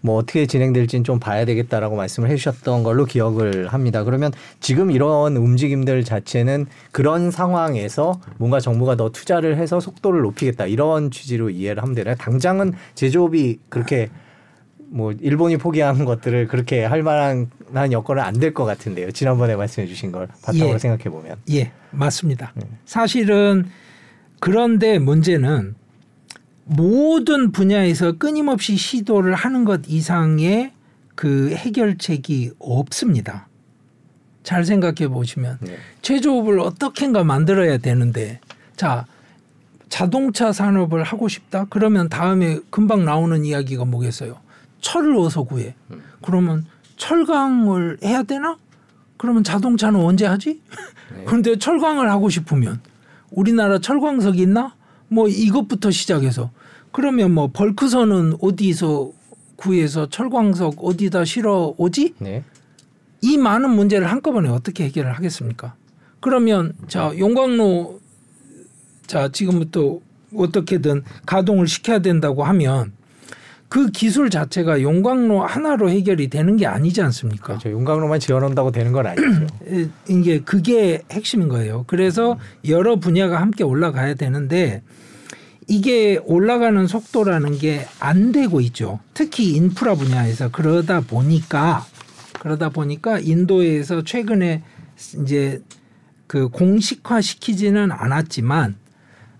뭐 0.00 0.16
어떻게 0.16 0.46
진행될지는 0.46 1.04
좀 1.04 1.18
봐야 1.18 1.44
되겠다라고 1.44 1.96
말씀을 1.96 2.30
해주셨던 2.30 2.82
걸로 2.82 3.04
기억을 3.04 3.68
합니다. 3.68 4.04
그러면 4.04 4.32
지금 4.60 4.90
이런 4.90 5.36
움직임들 5.36 6.04
자체는 6.04 6.66
그런 6.92 7.30
상황에서 7.30 8.20
뭔가 8.38 8.60
정부가 8.60 8.96
더 8.96 9.10
투자를 9.10 9.56
해서 9.56 9.80
속도를 9.80 10.22
높이겠다 10.22 10.66
이런 10.66 11.10
취지로 11.10 11.50
이해를 11.50 11.82
하면 11.82 11.94
되나요? 11.94 12.14
당장은 12.16 12.74
제조업이 12.94 13.58
그렇게 13.68 14.08
뭐 14.96 15.12
일본이 15.12 15.58
포기한 15.58 16.04
것들을 16.06 16.48
그렇게 16.48 16.82
할 16.84 17.02
만한 17.02 17.48
여건은 17.92 18.22
안 18.22 18.34
될 18.40 18.54
것 18.54 18.64
같은데요. 18.64 19.10
지난번에 19.12 19.54
말씀해 19.54 19.86
주신 19.86 20.10
걸 20.10 20.26
바탕으로 20.42 20.74
예. 20.74 20.78
생각해 20.78 21.04
보면. 21.04 21.36
예, 21.50 21.70
맞습니다. 21.90 22.52
네. 22.54 22.66
사실은 22.86 23.66
그런데 24.40 24.98
문제는 24.98 25.74
모든 26.64 27.52
분야에서 27.52 28.12
끊임없이 28.12 28.76
시도를 28.76 29.34
하는 29.34 29.64
것 29.66 29.82
이상의 29.86 30.72
그 31.14 31.50
해결책이 31.54 32.52
없습니다. 32.58 33.48
잘 34.42 34.64
생각해 34.64 35.08
보시면 35.08 35.58
네. 35.60 35.76
제조업을 36.02 36.58
어떻게인가 36.60 37.22
만들어야 37.24 37.78
되는데 37.78 38.40
자 38.76 39.04
자동차 39.88 40.52
산업을 40.52 41.02
하고 41.02 41.28
싶다 41.28 41.66
그러면 41.68 42.08
다음에 42.08 42.58
금방 42.70 43.04
나오는 43.04 43.44
이야기가 43.44 43.84
뭐겠어요 43.84 44.36
철을 44.80 45.16
어디서 45.16 45.44
구해 45.44 45.74
음. 45.90 46.02
그러면 46.22 46.64
철강을 46.96 47.98
해야 48.02 48.22
되나 48.22 48.56
그러면 49.16 49.44
자동차는 49.44 50.00
언제 50.00 50.26
하지 50.26 50.60
네. 51.14 51.24
그런데 51.26 51.58
철강을 51.58 52.10
하고 52.10 52.28
싶으면 52.28 52.80
우리나라 53.30 53.78
철광석 53.78 54.38
있나 54.38 54.74
뭐 55.08 55.28
이것부터 55.28 55.90
시작해서 55.90 56.50
그러면 56.92 57.32
뭐 57.32 57.50
벌크선은 57.52 58.36
어디서 58.40 59.12
구해서 59.56 60.08
철광석 60.08 60.84
어디다 60.84 61.24
실어 61.24 61.74
오지 61.76 62.14
네. 62.18 62.44
이 63.22 63.38
많은 63.38 63.70
문제를 63.70 64.10
한꺼번에 64.10 64.48
어떻게 64.48 64.84
해결을 64.84 65.12
하겠습니까? 65.14 65.74
그러면 66.20 66.74
자 66.88 67.12
용광로 67.16 68.00
자 69.06 69.28
지금부터 69.30 70.00
어떻게든 70.34 71.02
가동을 71.24 71.66
시켜야 71.66 71.98
된다고 72.00 72.44
하면 72.44 72.92
그 73.68 73.90
기술 73.90 74.30
자체가 74.30 74.80
용광로 74.82 75.44
하나로 75.44 75.90
해결이 75.90 76.28
되는 76.28 76.56
게 76.56 76.66
아니지 76.66 77.02
않습니까? 77.02 77.44
그렇죠. 77.46 77.70
용광로만 77.70 78.20
지어놓는다고 78.20 78.70
되는 78.70 78.92
건 78.92 79.06
아니죠. 79.06 79.46
에, 79.68 79.88
이게 80.08 80.40
그게 80.40 81.02
핵심인 81.10 81.48
거예요. 81.48 81.84
그래서 81.86 82.38
여러 82.68 82.96
분야가 82.96 83.40
함께 83.40 83.64
올라가야 83.64 84.14
되는데 84.14 84.82
이게 85.68 86.20
올라가는 86.24 86.86
속도라는 86.86 87.58
게 87.58 87.86
안 87.98 88.30
되고 88.30 88.60
있죠. 88.60 89.00
특히 89.14 89.50
인프라 89.52 89.94
분야에서 89.96 90.50
그러다 90.52 91.00
보니까 91.00 91.84
그러다 92.38 92.68
보니까 92.68 93.18
인도에서 93.18 94.04
최근에 94.04 94.62
이제 95.22 95.60
그 96.28 96.48
공식화 96.48 97.20
시키지는 97.20 97.90
않았지만 97.90 98.76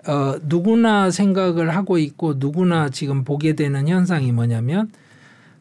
어 0.07 0.38
누구나 0.42 1.11
생각을 1.11 1.75
하고 1.75 1.99
있고 1.99 2.35
누구나 2.37 2.88
지금 2.88 3.25
보게 3.25 3.55
되는 3.55 3.88
현상이 3.88 4.33
뭐냐면 4.33 4.90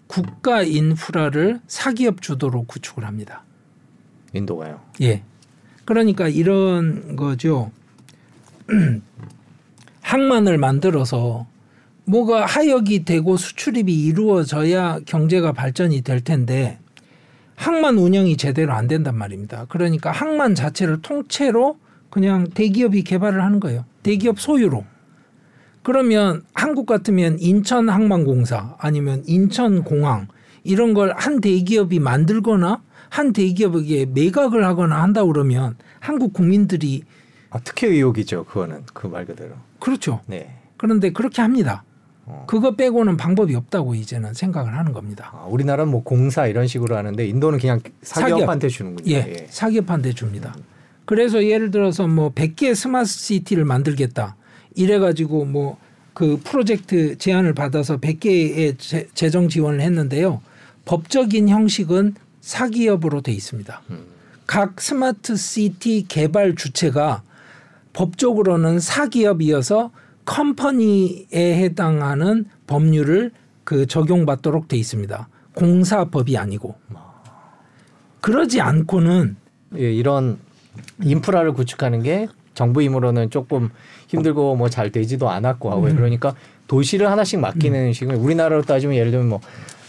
국가 0.08 0.62
인프라를 0.62 1.60
사기업 1.68 2.22
주도로 2.22 2.64
구축을 2.64 3.06
합니다. 3.06 3.44
인도가요. 4.34 4.82
예. 5.02 5.24
그러니까 5.86 6.28
이런 6.28 7.16
거죠. 7.16 7.72
항만을 10.02 10.58
만들어서 10.58 11.48
뭐가 12.06 12.46
하역이 12.46 13.06
되고 13.06 13.38
수출입이 13.38 13.94
이루어져야 14.06 15.00
경제가 15.06 15.54
발전이 15.54 16.02
될 16.02 16.22
텐데 16.22 16.78
항만 17.56 17.98
운영이 17.98 18.38
제대로 18.38 18.74
안 18.74 18.88
된단 18.88 19.16
말입니다. 19.16 19.66
그러니까 19.70 20.12
항만 20.12 20.56
자체를 20.56 21.02
통째로 21.02 21.78
그냥 22.10 22.48
대기업이 22.50 23.04
개발을 23.04 23.42
하는 23.44 23.60
거예요. 23.60 23.86
대기업 24.04 24.40
소유로. 24.40 24.86
그러면 25.84 26.44
한국 26.54 26.86
같으면 26.86 27.38
인천항만공사 27.40 28.76
아니면 28.80 29.24
인천공항 29.28 30.28
이런 30.64 30.94
걸 30.94 31.14
한 31.16 31.42
대기업이 31.42 32.00
만들거나 32.00 32.82
한 33.10 33.34
대기업에게 33.34 34.08
매각을 34.08 34.66
하거나 34.66 35.02
한다 35.04 35.24
그러면 35.24 35.76
한국 36.00 36.34
국민들이 36.34 37.04
아, 37.52 37.60
특혜 37.60 37.88
의혹이죠. 37.88 38.46
그거는 38.46 38.84
그 38.94 39.08
말 39.08 39.26
그대로. 39.26 39.54
그렇죠. 39.80 40.22
네. 40.26 40.56
그런데 40.78 41.12
그렇게 41.12 41.42
합니다. 41.42 41.84
어. 42.26 42.46
그거 42.48 42.76
빼고는 42.76 43.16
방법이 43.18 43.54
없다고 43.56 43.94
이제는 43.94 44.34
생각을 44.34 44.76
하는 44.76 44.92
겁니다. 44.92 45.32
아, 45.34 45.46
우리나라는 45.46 45.92
뭐 45.92 46.04
공사 46.04 46.48
이런 46.48 46.66
식으로 46.66 46.98
하는데 46.98 47.26
인도는 47.26 47.60
그냥 47.60 47.80
사기업한테 48.02 48.68
주는군요. 48.70 49.10
예, 49.12 49.18
예. 49.18 49.48
사기업한테 49.50 50.14
줍니다. 50.14 50.56
그래서 51.06 51.46
예를 51.46 51.72
들어서 51.72 52.08
뭐 52.08 52.32
100개 52.34 52.74
스마트 52.76 53.10
시티를 53.10 53.66
만들겠다. 53.66 54.36
이래 54.76 55.00
가지고 55.00 55.46
뭐 55.46 55.86
그 56.16 56.40
프로젝트 56.42 57.18
제안을 57.18 57.54
받아서 57.54 57.98
100개의 57.98 58.80
재, 58.80 59.06
재정 59.14 59.50
지원을 59.50 59.82
했는데요. 59.82 60.42
법적인 60.86 61.50
형식은 61.50 62.16
사기업으로 62.40 63.20
돼 63.22 63.34
있습니다. 63.34 63.82
각 64.48 64.80
smart 64.80 65.36
city 65.36 66.06
개발 66.08 66.56
주체가 66.56 67.24
법적으로는 67.92 68.80
사기업이어서 68.80 69.92
company에 70.24 71.28
해당하는 71.34 72.46
법률을 72.66 73.32
그 73.66 73.86
적용받도록 73.86 74.70
돼 74.70 74.78
있습니다. 74.78 75.28
공사법이 75.54 76.38
아니고. 76.38 76.76
그러지 78.22 78.62
않고는 78.62 79.36
예, 79.78 79.92
이런 79.92 80.40
인프라를 81.04 81.54
구축하는 81.54 82.04
게 82.04 82.28
정부 82.54 82.82
힘으로는 82.82 83.30
조금 83.30 83.70
힘들고 84.08 84.56
뭐 84.56 84.70
잘 84.70 84.92
되지도 84.92 85.30
않았고 85.30 85.72
하고 85.72 85.84
음. 85.84 85.96
그러니까 85.96 86.36
도시를 86.68 87.10
하나씩 87.10 87.40
맡기는 87.40 87.94
식으로 87.94 88.18
우리나라로 88.18 88.64
따지면 88.64 88.96
예를 88.96 89.12
들면 89.12 89.30
뭐 89.30 89.42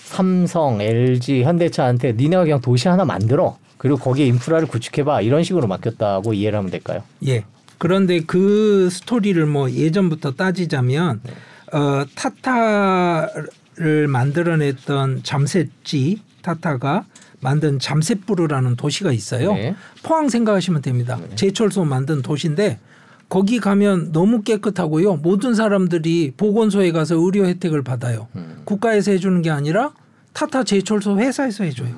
삼성, 0.05 0.81
LG, 0.81 1.43
현대차한테 1.43 2.13
니네가 2.13 2.45
그냥 2.45 2.61
도시 2.61 2.89
하나 2.89 3.05
만들어 3.05 3.57
그리고 3.79 3.97
거기에 3.99 4.27
인프라를 4.27 4.67
구축해봐 4.69 5.21
이런 5.23 5.43
식으로 5.43 5.67
맡겼다고 5.67 6.33
이해를 6.35 6.59
하면 6.59 6.71
될까요? 6.71 7.03
예. 7.27 7.45
그런데 7.79 8.21
그 8.21 8.89
스토리를 8.91 9.45
뭐 9.47 9.71
예전부터 9.71 10.33
따지자면 10.33 11.21
네. 11.23 11.33
어 11.77 12.07
타타를 12.15 14.09
만들어냈던 14.09 15.23
잠셋지 15.25 16.21
타타가 16.43 17.05
만든 17.47 17.79
잠셋부르라는 17.79 18.75
도시가 18.75 19.13
있어요. 19.13 19.53
네. 19.55 19.77
포항 20.03 20.29
생각하시면 20.29 20.83
됩니다. 20.83 21.21
제철소 21.37 21.85
만든 21.85 22.21
도시인데 22.21 22.81
거기 23.29 23.61
가면 23.61 24.11
너무 24.11 24.43
깨끗하고요. 24.43 25.17
모든 25.19 25.55
사람들이 25.55 26.33
보건소에 26.37 26.91
가서 26.91 27.15
의료 27.15 27.47
혜택을 27.47 27.85
받아요. 27.85 28.27
음. 28.35 28.63
국가에서 28.65 29.13
해주는 29.13 29.43
게 29.43 29.51
아니라 29.51 29.93
타타 30.33 30.65
제철소 30.65 31.21
회사에서 31.21 31.63
해줘요. 31.63 31.95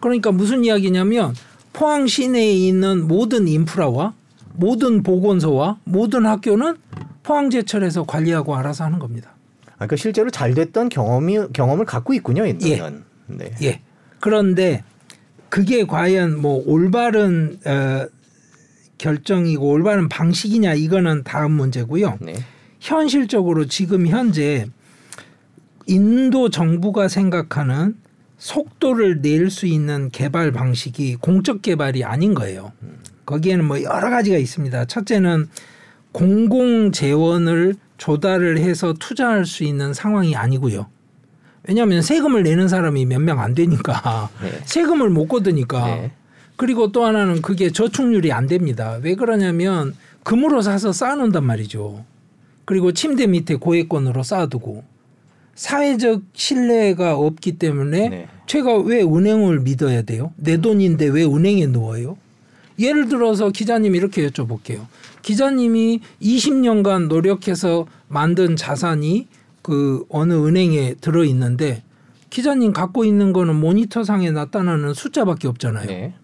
그러니까 0.00 0.32
무슨 0.32 0.64
이야기냐면 0.64 1.32
포항 1.72 2.08
시내에 2.08 2.52
있는 2.52 3.06
모든 3.06 3.46
인프라와 3.46 4.14
모든 4.54 5.04
보건소와 5.04 5.78
모든 5.84 6.26
학교는 6.26 6.76
포항제철에서 7.22 8.02
관리하고 8.02 8.56
알아서 8.56 8.82
하는 8.82 8.98
겁니다. 8.98 9.30
아, 9.66 9.70
그러니까 9.76 9.94
실제로 9.94 10.28
잘 10.30 10.54
됐던 10.54 10.88
경험이 10.88 11.52
경험을 11.52 11.84
갖고 11.84 12.14
있군요, 12.14 12.46
인도는. 12.46 13.04
네. 13.26 13.50
예. 13.62 13.80
그런데 14.20 14.82
그게 15.48 15.84
과연 15.84 16.40
뭐 16.40 16.62
올바른 16.66 17.58
어, 17.64 18.06
결정이고 18.98 19.66
올바른 19.68 20.08
방식이냐 20.08 20.74
이거는 20.74 21.22
다음 21.22 21.52
문제고요. 21.52 22.18
네. 22.20 22.34
현실적으로 22.80 23.66
지금 23.66 24.06
현재 24.06 24.66
인도 25.86 26.50
정부가 26.50 27.08
생각하는 27.08 27.96
속도를 28.38 29.20
낼 29.22 29.50
수 29.50 29.66
있는 29.66 30.10
개발 30.10 30.52
방식이 30.52 31.16
공적 31.16 31.62
개발이 31.62 32.04
아닌 32.04 32.34
거예요. 32.34 32.72
거기에는 33.24 33.64
뭐 33.64 33.82
여러 33.82 34.10
가지가 34.10 34.36
있습니다. 34.36 34.84
첫째는 34.86 35.48
공공 36.12 36.92
재원을 36.92 37.74
조달을 37.98 38.58
해서 38.58 38.94
투자할 38.98 39.46
수 39.46 39.64
있는 39.64 39.94
상황이 39.94 40.36
아니고요. 40.36 40.86
왜냐하면 41.68 42.02
세금을 42.02 42.42
내는 42.42 42.68
사람이 42.68 43.04
몇 43.06 43.20
명 43.20 43.40
안 43.40 43.54
되니까 43.54 44.30
네. 44.42 44.60
세금을 44.64 45.10
못 45.10 45.26
걷으니까 45.28 45.86
네. 45.86 46.12
그리고 46.56 46.90
또 46.92 47.04
하나는 47.04 47.42
그게 47.42 47.70
저축률이 47.70 48.32
안 48.32 48.46
됩니다. 48.46 48.98
왜 49.02 49.14
그러냐면 49.14 49.94
금으로 50.22 50.62
사서 50.62 50.92
쌓아놓는단 50.92 51.44
말이죠. 51.44 52.04
그리고 52.64 52.92
침대 52.92 53.26
밑에 53.26 53.56
고액권으로 53.56 54.22
쌓아두고 54.22 54.82
사회적 55.54 56.22
신뢰가 56.34 57.16
없기 57.16 57.58
때문에 57.58 58.08
네. 58.08 58.28
제가 58.46 58.78
왜 58.78 59.02
은행을 59.02 59.60
믿어야 59.60 60.02
돼요? 60.02 60.32
내 60.36 60.56
돈인데 60.58 61.06
왜 61.08 61.24
은행에 61.24 61.66
누워요? 61.66 62.16
예를 62.78 63.08
들어서 63.08 63.50
기자님 63.50 63.94
이렇게 63.94 64.26
여쭤볼게요. 64.28 64.86
기자님이 65.22 66.00
20년간 66.22 67.08
노력해서 67.08 67.86
만든 68.08 68.54
자산이 68.56 69.26
그 69.66 70.04
어느 70.10 70.32
은행에 70.32 70.94
들어 71.00 71.24
있는데 71.24 71.82
기자님 72.30 72.72
갖고 72.72 73.04
있는 73.04 73.32
거는 73.32 73.56
모니터상에 73.56 74.30
나타나는 74.30 74.94
숫자밖에 74.94 75.48
없잖아요. 75.48 75.86
네. 75.88 76.14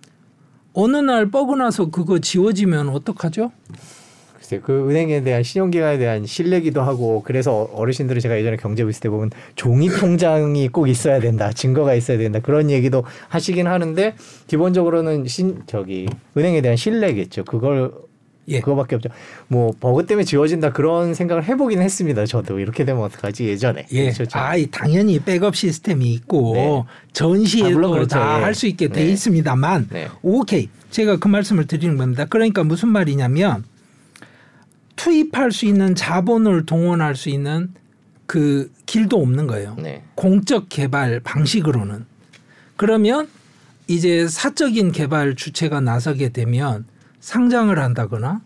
어느 0.75 0.99
날 0.99 1.29
뻐근나서 1.29 1.91
그거 1.91 2.21
지워지면 2.21 2.91
어떡하죠? 2.91 3.51
글쎄 4.35 4.61
그 4.63 4.89
은행에 4.89 5.25
대한 5.25 5.43
신용기관에 5.43 5.99
대한 5.99 6.25
신뢰기도 6.25 6.83
하고 6.83 7.25
그래서 7.25 7.69
어르신들이 7.75 8.21
제가 8.21 8.39
예전에 8.39 8.59
경제부 8.59 8.91
있을 8.91 9.01
때 9.01 9.09
보면 9.09 9.31
종이 9.57 9.89
통장이 9.89 10.69
꼭 10.69 10.89
있어야 10.89 11.19
된다 11.19 11.51
증거가 11.53 11.95
있어야 11.95 12.19
된다 12.19 12.39
그런 12.39 12.71
얘기도 12.71 13.03
하시긴 13.29 13.67
하는데 13.67 14.15
기본적으로는 14.47 15.27
신 15.27 15.63
저기 15.67 16.09
은행에 16.37 16.61
대한 16.61 16.77
신뢰겠죠 16.77 17.45
그걸 17.45 17.91
예. 18.49 18.61
그거밖에 18.61 18.97
없죠 18.97 19.09
뭐 19.49 19.73
버그 19.79 20.07
때문에 20.07 20.25
지워진다 20.25 20.73
그런 20.73 21.15
생각을 21.15 21.45
해보긴 21.45 21.81
했습니다 21.81 22.27
저도 22.27 22.59
이렇게 22.59 22.85
되면 22.85 23.03
어떡하지 23.03 23.45
예전에 23.45 23.87
예. 23.93 24.11
그렇죠. 24.11 24.39
아, 24.39 24.55
당연히 24.71 25.19
백업 25.19 25.57
시스템이 25.57 26.13
있고 26.15 26.53
네. 26.55 26.69
아, 26.69 26.85
전시에도 27.13 27.91
그렇죠. 27.91 28.07
다 28.07 28.39
예. 28.39 28.43
할수 28.43 28.67
있게 28.67 28.89
돼 28.89 29.05
네. 29.05 29.13
있습니다만 29.13 29.89
네. 29.91 30.09
오케이. 30.23 30.69
제가 30.91 31.17
그 31.17 31.29
말씀을 31.29 31.67
드리는 31.67 31.97
겁니다. 31.97 32.27
그러니까 32.27 32.65
무슨 32.65 32.89
말이냐면 32.89 33.65
투입할 34.97 35.53
수 35.53 35.67
있는 35.67 35.95
자본을 35.95 36.67
동원할 36.67 37.17
수 37.17 37.29
있는 37.29 37.73
그 38.27 38.71
길도 38.87 39.21
없는 39.21 39.47
거예요. 39.47 39.77
네. 39.79 40.03
공적 40.15 40.69
개발 40.69 41.21
방식으로는. 41.21 42.07
그러면 42.77 43.29
이제 43.89 44.27
사적인 44.29 44.93
개발 44.93 45.35
주체가 45.35 45.81
나서게 45.81 46.31
되면 46.31 46.87
상장을 47.23 47.79
한다거나 47.79 48.43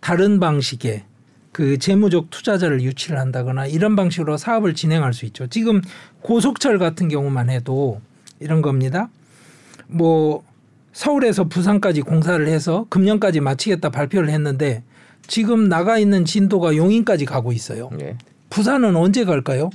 다른 0.00 0.40
방식의 0.40 1.04
그 1.52 1.78
재무적 1.78 2.30
투자자를 2.30 2.80
유치를 2.80 3.18
한다거나 3.18 3.66
이런 3.66 3.96
방식으로 3.96 4.36
사업을 4.36 4.74
진행할 4.74 5.12
수 5.12 5.26
있죠. 5.26 5.46
지금 5.48 5.82
고속철 6.22 6.78
같은 6.78 7.08
경우만 7.08 7.50
해도 7.50 8.00
이런 8.40 8.62
겁니다. 8.62 9.08
뭐 9.86 10.44
서울에서 10.92 11.44
부산까지 11.44 12.02
공사를 12.02 12.46
해서 12.46 12.86
금년까지 12.88 13.40
마치겠다 13.40 13.90
발표를 13.90 14.30
했는데 14.30 14.84
지금 15.26 15.68
나가 15.68 15.98
있는 15.98 16.24
진도가 16.24 16.76
용인까지 16.76 17.24
가고 17.24 17.52
있어요. 17.52 17.90
네. 17.98 18.16
부산은 18.50 18.94
언제 18.94 19.24
갈까요? 19.24 19.70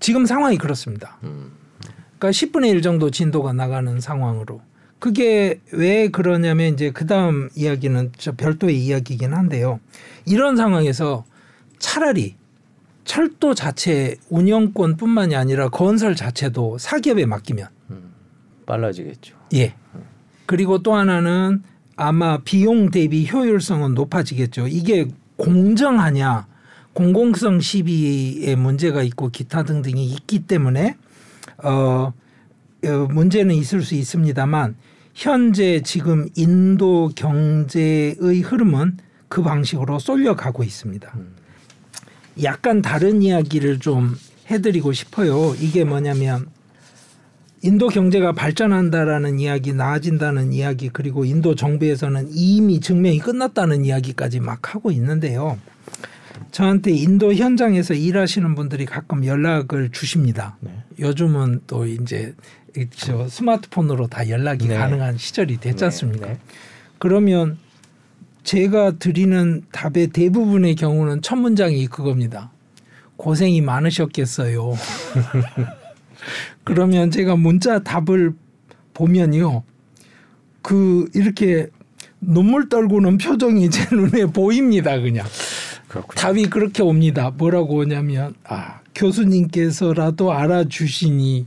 지금 0.00 0.24
상황이 0.24 0.56
그렇습니다. 0.56 1.18
음. 1.24 1.52
그러니까 2.18 2.30
10분의 2.30 2.70
1 2.70 2.82
정도 2.82 3.10
진도가 3.10 3.52
나가는 3.52 4.00
상황으로. 4.00 4.62
그게 5.04 5.60
왜 5.70 6.08
그러냐면 6.08 6.72
이제 6.72 6.90
그 6.90 7.06
다음 7.06 7.50
이야기는 7.54 8.12
저 8.16 8.32
별도의 8.32 8.82
이야기이긴 8.82 9.34
한데요. 9.34 9.78
이런 10.24 10.56
상황에서 10.56 11.26
차라리 11.78 12.36
철도 13.04 13.52
자체 13.52 14.16
운영권뿐만이 14.30 15.36
아니라 15.36 15.68
건설 15.68 16.16
자체도 16.16 16.78
사기업에 16.78 17.26
맡기면 17.26 17.68
빨라지겠죠. 18.64 19.36
예. 19.52 19.74
그리고 20.46 20.82
또 20.82 20.94
하나는 20.94 21.62
아마 21.96 22.38
비용 22.38 22.90
대비 22.90 23.28
효율성은 23.30 23.92
높아지겠죠. 23.92 24.68
이게 24.68 25.08
공정하냐, 25.36 26.46
공공성 26.94 27.60
시비에 27.60 28.56
문제가 28.56 29.02
있고 29.02 29.28
기타 29.28 29.64
등등이 29.64 30.02
있기 30.02 30.46
때문에 30.46 30.96
어, 31.62 32.14
어 32.86 33.08
문제는 33.10 33.54
있을 33.54 33.82
수 33.82 33.96
있습니다만 33.96 34.76
현재 35.14 35.80
지금 35.82 36.28
인도 36.34 37.10
경제의 37.14 38.40
흐름은 38.42 38.98
그 39.28 39.42
방식으로 39.42 39.98
쏠려가고 39.98 40.64
있습니다. 40.64 41.12
약간 42.42 42.82
다른 42.82 43.22
이야기를 43.22 43.78
좀 43.78 44.16
해드리고 44.50 44.92
싶어요. 44.92 45.54
이게 45.60 45.84
뭐냐면 45.84 46.46
인도 47.62 47.88
경제가 47.88 48.32
발전한다라는 48.32 49.38
이야기, 49.38 49.72
나아진다는 49.72 50.52
이야기, 50.52 50.90
그리고 50.92 51.24
인도 51.24 51.54
정부에서는 51.54 52.28
이미 52.32 52.80
증명이 52.80 53.20
끝났다는 53.20 53.86
이야기까지 53.86 54.40
막 54.40 54.74
하고 54.74 54.90
있는데요. 54.90 55.58
저한테 56.50 56.90
인도 56.90 57.32
현장에서 57.32 57.94
일하시는 57.94 58.54
분들이 58.54 58.84
가끔 58.84 59.24
연락을 59.24 59.90
주십니다. 59.92 60.58
네. 60.60 60.72
요즘은 60.98 61.62
또 61.66 61.86
이제 61.86 62.34
저 62.96 63.28
스마트폰으로 63.28 64.08
다 64.08 64.28
연락이 64.28 64.66
네. 64.68 64.76
가능한 64.76 65.16
시절이 65.16 65.58
됐지 65.58 65.78
네, 65.78 65.84
않습니까? 65.86 66.26
네. 66.26 66.38
그러면 66.98 67.58
제가 68.42 68.92
드리는 68.98 69.62
답의 69.72 70.08
대부분의 70.08 70.74
경우는 70.74 71.22
첫 71.22 71.36
문장이 71.36 71.86
그겁니다. 71.86 72.50
고생이 73.16 73.60
많으셨겠어요. 73.60 74.74
그러면 76.64 77.10
제가 77.10 77.36
문자 77.36 77.78
답을 77.82 78.34
보면요. 78.92 79.62
그 80.62 81.08
이렇게 81.14 81.68
눈물 82.20 82.68
떨고는 82.68 83.18
표정이 83.18 83.68
제 83.70 83.86
눈에 83.94 84.26
보입니다. 84.26 84.98
그냥. 85.00 85.26
그렇군요. 85.88 86.14
답이 86.14 86.50
그렇게 86.50 86.82
옵니다. 86.82 87.30
뭐라고 87.36 87.76
오냐면 87.76 88.34
아 88.44 88.80
교수님께서라도 88.94 90.32
알아주시니 90.32 91.46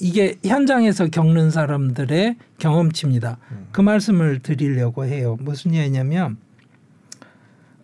이게 0.00 0.36
현장에서 0.44 1.08
겪는 1.08 1.50
사람들의 1.50 2.36
경험치입니다. 2.58 3.38
그 3.72 3.80
말씀을 3.80 4.40
드리려고 4.40 5.04
해요. 5.04 5.36
무슨 5.40 5.74
얘기냐면 5.74 6.36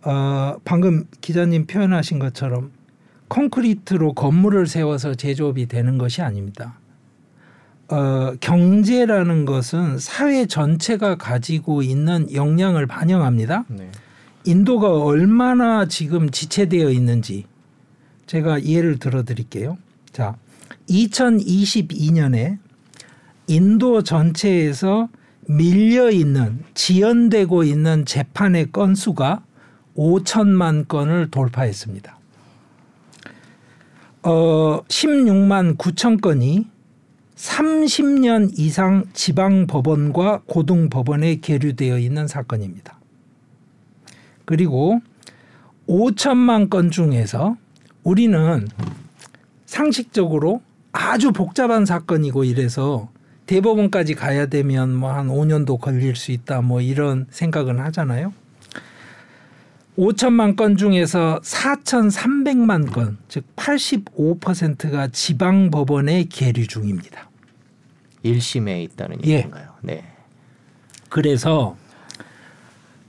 어, 0.02 0.56
방금 0.64 1.04
기자님 1.20 1.66
표현하신 1.66 2.18
것처럼 2.18 2.72
콘크리트로 3.28 4.14
건물을 4.14 4.66
세워서 4.66 5.14
제조업이 5.14 5.66
되는 5.66 5.98
것이 5.98 6.22
아닙니다. 6.22 6.78
어, 7.88 8.34
경제라는 8.40 9.44
것은 9.44 9.98
사회 9.98 10.46
전체가 10.46 11.16
가지고 11.16 11.82
있는 11.82 12.32
역량을 12.32 12.86
반영합니다. 12.86 13.64
네. 13.68 13.90
인도가 14.44 14.96
얼마나 14.96 15.86
지금 15.86 16.30
지체되어 16.30 16.90
있는지 16.90 17.44
제가 18.26 18.64
예를 18.64 18.98
들어 18.98 19.24
드릴게요. 19.24 19.76
자, 20.12 20.36
2022년에 20.88 22.58
인도 23.46 24.02
전체에서 24.02 25.08
밀려 25.46 26.10
있는 26.10 26.62
지연되고 26.74 27.64
있는 27.64 28.04
재판의 28.04 28.70
건수가 28.72 29.42
5천만 29.96 30.86
건을 30.86 31.30
돌파했습니다. 31.30 32.18
어, 34.22 34.82
16만 34.86 35.76
9천 35.76 36.20
건이 36.20 36.66
30년 37.34 38.50
이상 38.58 39.06
지방 39.14 39.66
법원과 39.66 40.42
고등 40.46 40.90
법원에 40.90 41.36
계류되어 41.36 41.98
있는 41.98 42.28
사건입니다. 42.28 42.98
그리고 44.44 45.00
5천만 45.88 46.68
건 46.68 46.90
중에서 46.90 47.56
우리는 48.04 48.68
상식적으로 49.64 50.60
아주 50.92 51.32
복잡한 51.32 51.86
사건이고 51.86 52.44
이래서 52.44 53.08
대법원까지 53.46 54.14
가야 54.14 54.46
되면 54.46 54.94
뭐 54.94 55.12
한 55.12 55.28
5년도 55.28 55.80
걸릴 55.80 56.14
수 56.16 56.32
있다 56.32 56.60
뭐 56.62 56.80
이런 56.80 57.26
생각은 57.30 57.78
하잖아요. 57.80 58.32
5천만 59.98 60.56
건 60.56 60.76
중에서 60.76 61.40
4,300만 61.42 62.90
건, 62.92 63.18
즉 63.28 63.44
85%가 63.56 65.08
지방 65.08 65.70
법원에 65.70 66.24
계류 66.30 66.66
중입니다. 66.66 67.28
1심에 68.24 68.82
있다는 68.84 69.18
예. 69.26 69.30
얘기인가요? 69.32 69.74
네. 69.82 70.04
그래서 71.10 71.76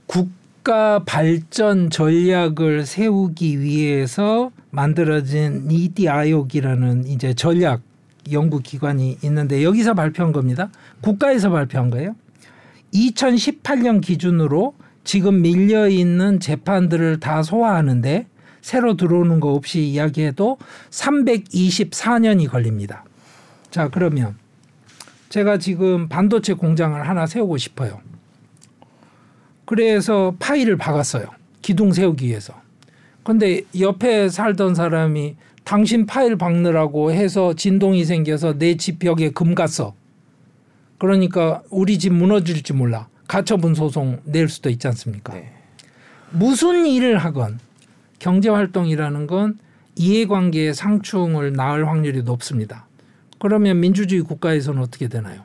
국가 0.06 0.98
발전 1.04 1.88
전략을 1.88 2.84
세우기 2.84 3.60
위해서 3.60 4.50
만들어진 4.72 5.68
니티 5.68 6.08
아욕이라는 6.08 7.06
이제 7.06 7.34
전략 7.34 7.82
연구 8.32 8.60
기관이 8.60 9.18
있는데 9.22 9.62
여기서 9.62 9.92
발표한 9.94 10.32
겁니다. 10.32 10.70
국가에서 11.02 11.50
발표한 11.50 11.90
거예요. 11.90 12.16
2018년 12.94 14.00
기준으로 14.00 14.74
지금 15.04 15.42
밀려 15.42 15.88
있는 15.88 16.40
재판들을 16.40 17.20
다 17.20 17.42
소화하는데 17.42 18.26
새로 18.62 18.96
들어오는 18.96 19.40
거 19.40 19.52
없이 19.52 19.82
이야기해도 19.82 20.56
324년이 20.90 22.48
걸립니다. 22.48 23.04
자, 23.70 23.88
그러면 23.88 24.36
제가 25.28 25.58
지금 25.58 26.08
반도체 26.08 26.54
공장을 26.54 27.06
하나 27.06 27.26
세우고 27.26 27.58
싶어요. 27.58 28.00
그래서 29.66 30.34
파일을 30.38 30.78
박았어요. 30.78 31.26
기둥 31.60 31.92
세우기 31.92 32.26
위해서. 32.26 32.61
근데 33.22 33.62
옆에 33.78 34.28
살던 34.28 34.74
사람이 34.74 35.36
당신 35.64 36.06
파일 36.06 36.36
박느라고 36.36 37.12
해서 37.12 37.54
진동이 37.54 38.04
생겨서 38.04 38.58
내 38.58 38.76
집 38.76 38.98
벽에 38.98 39.30
금 39.30 39.54
갔어. 39.54 39.94
그러니까 40.98 41.62
우리 41.70 41.98
집 41.98 42.12
무너질지 42.12 42.72
몰라. 42.72 43.08
가처분 43.28 43.74
소송 43.74 44.20
낼 44.24 44.48
수도 44.48 44.68
있지 44.70 44.86
않습니까? 44.88 45.34
네. 45.34 45.52
무슨 46.30 46.86
일을 46.86 47.18
하건 47.18 47.58
경제 48.18 48.48
활동이라는 48.48 49.26
건 49.26 49.58
이해관계의 49.96 50.74
상충을 50.74 51.52
낳을 51.52 51.88
확률이 51.88 52.22
높습니다. 52.22 52.86
그러면 53.38 53.80
민주주의 53.80 54.22
국가에서는 54.22 54.80
어떻게 54.82 55.08
되나요? 55.08 55.42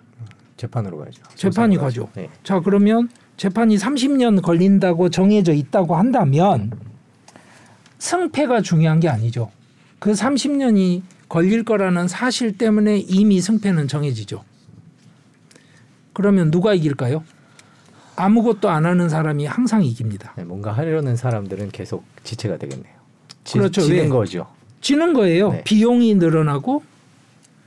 재판으로 0.57 0.97
가죠. 0.97 1.21
재판이 1.35 1.77
가죠. 1.77 2.09
네. 2.15 2.29
자 2.43 2.59
그러면 2.59 3.09
재판이 3.37 3.77
30년 3.77 4.41
걸린다고 4.41 5.09
정해져 5.09 5.53
있다고 5.53 5.95
한다면 5.95 6.71
승패가 7.99 8.61
중요한 8.61 8.99
게 8.99 9.09
아니죠. 9.09 9.51
그 9.99 10.11
30년이 10.11 11.01
걸릴 11.29 11.63
거라는 11.63 12.07
사실 12.07 12.57
때문에 12.57 12.99
이미 12.99 13.41
승패는 13.41 13.87
정해지죠. 13.87 14.43
그러면 16.13 16.51
누가 16.51 16.73
이길까요? 16.73 17.23
아무것도 18.15 18.69
안 18.69 18.85
하는 18.85 19.09
사람이 19.09 19.45
항상 19.45 19.83
이깁니다. 19.83 20.33
네, 20.37 20.43
뭔가 20.43 20.71
하려는 20.71 21.15
사람들은 21.15 21.69
계속 21.69 22.03
지체가 22.23 22.57
되겠네요. 22.57 22.93
지, 23.43 23.57
그렇죠. 23.57 23.81
지는 23.81 24.03
왜? 24.03 24.09
거죠. 24.09 24.47
지는 24.81 25.13
거예요. 25.13 25.51
네. 25.51 25.63
비용이 25.63 26.15
늘어나고 26.15 26.83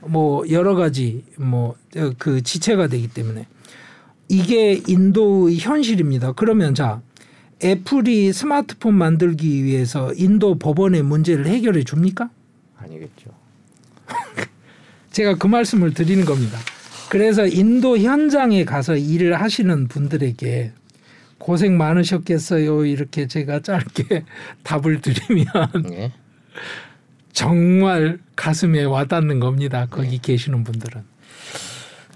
뭐 0.01 0.43
여러 0.49 0.75
가지 0.75 1.23
뭐 1.37 1.75
그 2.17 2.41
지체가 2.41 2.87
되기 2.87 3.07
때문에 3.09 3.47
이게 4.29 4.81
인도의 4.87 5.57
현실입니다. 5.57 6.33
그러면 6.33 6.73
자 6.73 7.01
애플이 7.63 8.33
스마트폰 8.33 8.95
만들기 8.95 9.63
위해서 9.63 10.13
인도 10.13 10.57
법원의 10.57 11.03
문제를 11.03 11.45
해결해 11.47 11.83
줍니까? 11.83 12.29
아니겠죠. 12.77 13.31
제가 15.11 15.35
그 15.35 15.47
말씀을 15.47 15.93
드리는 15.93 16.25
겁니다. 16.25 16.57
그래서 17.09 17.45
인도 17.45 17.97
현장에 17.97 18.63
가서 18.65 18.95
일을 18.95 19.39
하시는 19.39 19.87
분들에게 19.87 20.71
고생 21.37 21.77
많으셨겠어요. 21.77 22.85
이렇게 22.85 23.27
제가 23.27 23.61
짧게 23.61 24.23
답을 24.63 25.01
드리면 25.01 25.45
네. 25.89 26.13
정말 27.33 28.19
가슴에 28.35 28.83
와닿는 28.83 29.39
겁니다. 29.39 29.87
거기 29.89 30.19
계시는 30.19 30.63
분들은. 30.63 31.10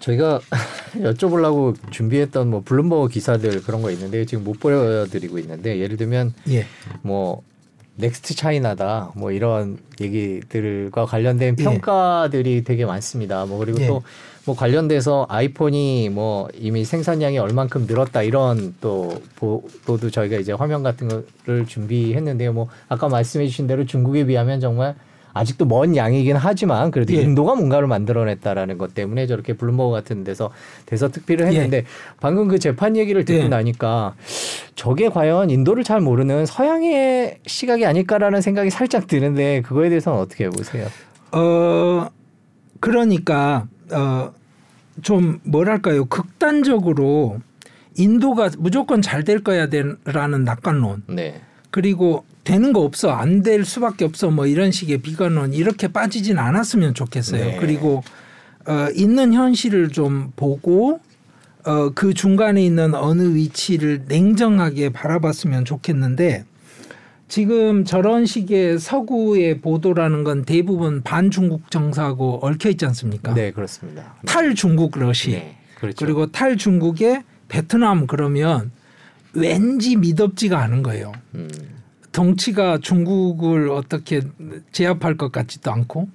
저희가 0.05 0.39
여쭤보려고 1.01 1.75
준비했던 1.91 2.49
뭐 2.49 2.61
블룸버그 2.63 3.09
기사들 3.09 3.61
그런 3.63 3.81
거 3.81 3.91
있는데 3.91 4.25
지금 4.25 4.43
못 4.43 4.59
보여드리고 4.59 5.39
있는데 5.39 5.79
예를 5.79 5.97
들면 5.97 6.33
예. 6.49 6.65
뭐 7.01 7.41
next 7.97 8.35
China다 8.35 9.11
뭐 9.15 9.31
이런 9.31 9.77
얘기들과 9.99 11.05
관련된 11.05 11.55
예. 11.59 11.63
평가들이 11.63 12.63
되게 12.63 12.85
많습니다. 12.85 13.45
뭐 13.45 13.57
그리고 13.57 13.81
예. 13.81 13.87
또 13.87 14.16
뭐 14.16 14.55
관련돼서 14.55 15.25
아이폰이 15.29 16.09
뭐 16.09 16.49
이미 16.53 16.85
생산량이 16.85 17.39
얼만큼 17.39 17.87
늘었다 17.87 18.21
이런 18.21 18.75
또 18.81 19.21
보도도 19.37 20.11
저희가 20.11 20.37
이제 20.37 20.51
화면 20.51 20.83
같은 20.83 21.07
거를 21.07 21.65
준비했는데요. 21.65 22.53
뭐 22.53 22.67
아까 22.89 23.07
말씀해 23.09 23.47
주신 23.47 23.65
대로 23.65 23.85
중국에 23.85 24.25
비하면 24.25 24.59
정말 24.59 24.95
아직도 25.35 25.65
먼 25.65 25.97
양이긴 25.97 26.37
하지만 26.37 26.91
그래도 26.91 27.13
예. 27.13 27.21
인도가 27.21 27.55
뭔가를 27.55 27.87
만들어냈다라는 27.87 28.77
것 28.77 28.95
때문에 28.95 29.27
저렇게 29.27 29.53
블룸버그 29.53 29.91
같은 29.91 30.23
데서 30.23 30.49
대서 30.85 31.09
특필을 31.09 31.45
했는데 31.47 31.83
방금 32.21 32.47
그 32.47 32.57
재판 32.57 32.95
얘기를 32.95 33.25
듣고 33.25 33.43
예. 33.43 33.47
나니까 33.49 34.15
저게 34.75 35.09
과연 35.09 35.49
인도를 35.49 35.83
잘 35.83 35.99
모르는 35.99 36.45
서양의 36.45 37.39
시각이 37.45 37.85
아닐까라는 37.85 38.39
생각이 38.39 38.69
살짝 38.69 39.07
드는데 39.07 39.61
그거에 39.61 39.89
대해서는 39.89 40.17
어떻게 40.19 40.49
보세요? 40.49 40.87
어 41.33 42.07
그러니까 42.79 43.67
어좀 43.91 45.41
뭐랄까요 45.43 46.05
극단적으로 46.05 47.39
인도가 47.97 48.49
무조건 48.57 49.01
잘 49.01 49.25
될 49.25 49.43
거야 49.43 49.67
되라는 49.67 50.45
낙관론 50.45 51.03
네. 51.07 51.41
그리고 51.71 52.23
되는 52.45 52.71
거 52.71 52.81
없어 52.81 53.11
안 53.11 53.41
될 53.43 53.65
수밖에 53.65 54.05
없어 54.05 54.29
뭐 54.31 54.45
이런 54.47 54.71
식의 54.71 54.99
비관론 54.99 55.53
이렇게 55.53 55.87
빠지진 55.89 56.37
않았으면 56.37 56.93
좋겠어요. 56.93 57.43
네. 57.43 57.57
그리고 57.59 58.03
어, 58.67 58.87
있는 58.95 59.33
현실을 59.33 59.89
좀 59.89 60.31
보고 60.37 60.99
어, 61.65 61.89
그 61.93 62.13
중간에 62.13 62.63
있는 62.63 62.93
어느 62.95 63.35
위치를 63.35 64.03
냉정하게 64.07 64.89
바라봤으면 64.93 65.65
좋겠는데 65.65 66.45
지금 67.27 67.83
저런 67.85 68.25
식의 68.27 68.77
서구의 68.79 69.59
보도라는 69.61 70.23
건 70.23 70.45
대부분 70.45 71.01
반중국 71.01 71.71
정서하고 71.71 72.39
얽혀 72.43 72.69
있지 72.69 72.85
않습니까? 72.85 73.33
네, 73.33 73.51
그렇습니다. 73.51 74.15
탈중국 74.27 74.97
러시 74.99 75.31
네, 75.31 75.57
그렇죠. 75.79 76.05
그리고 76.05 76.31
탈중국의 76.31 77.23
베트남 77.47 78.05
그러면 78.05 78.71
왠지 79.33 79.95
미덥지가 79.95 80.59
않은 80.61 80.83
거예요. 80.83 81.11
음, 81.33 81.49
덩치가 82.15 82.77
중국을 82.77 83.69
어떻게 83.69 84.21
제압할 84.71 85.17
것 85.17 85.33
같지도 85.33 85.69
않고 85.69 86.07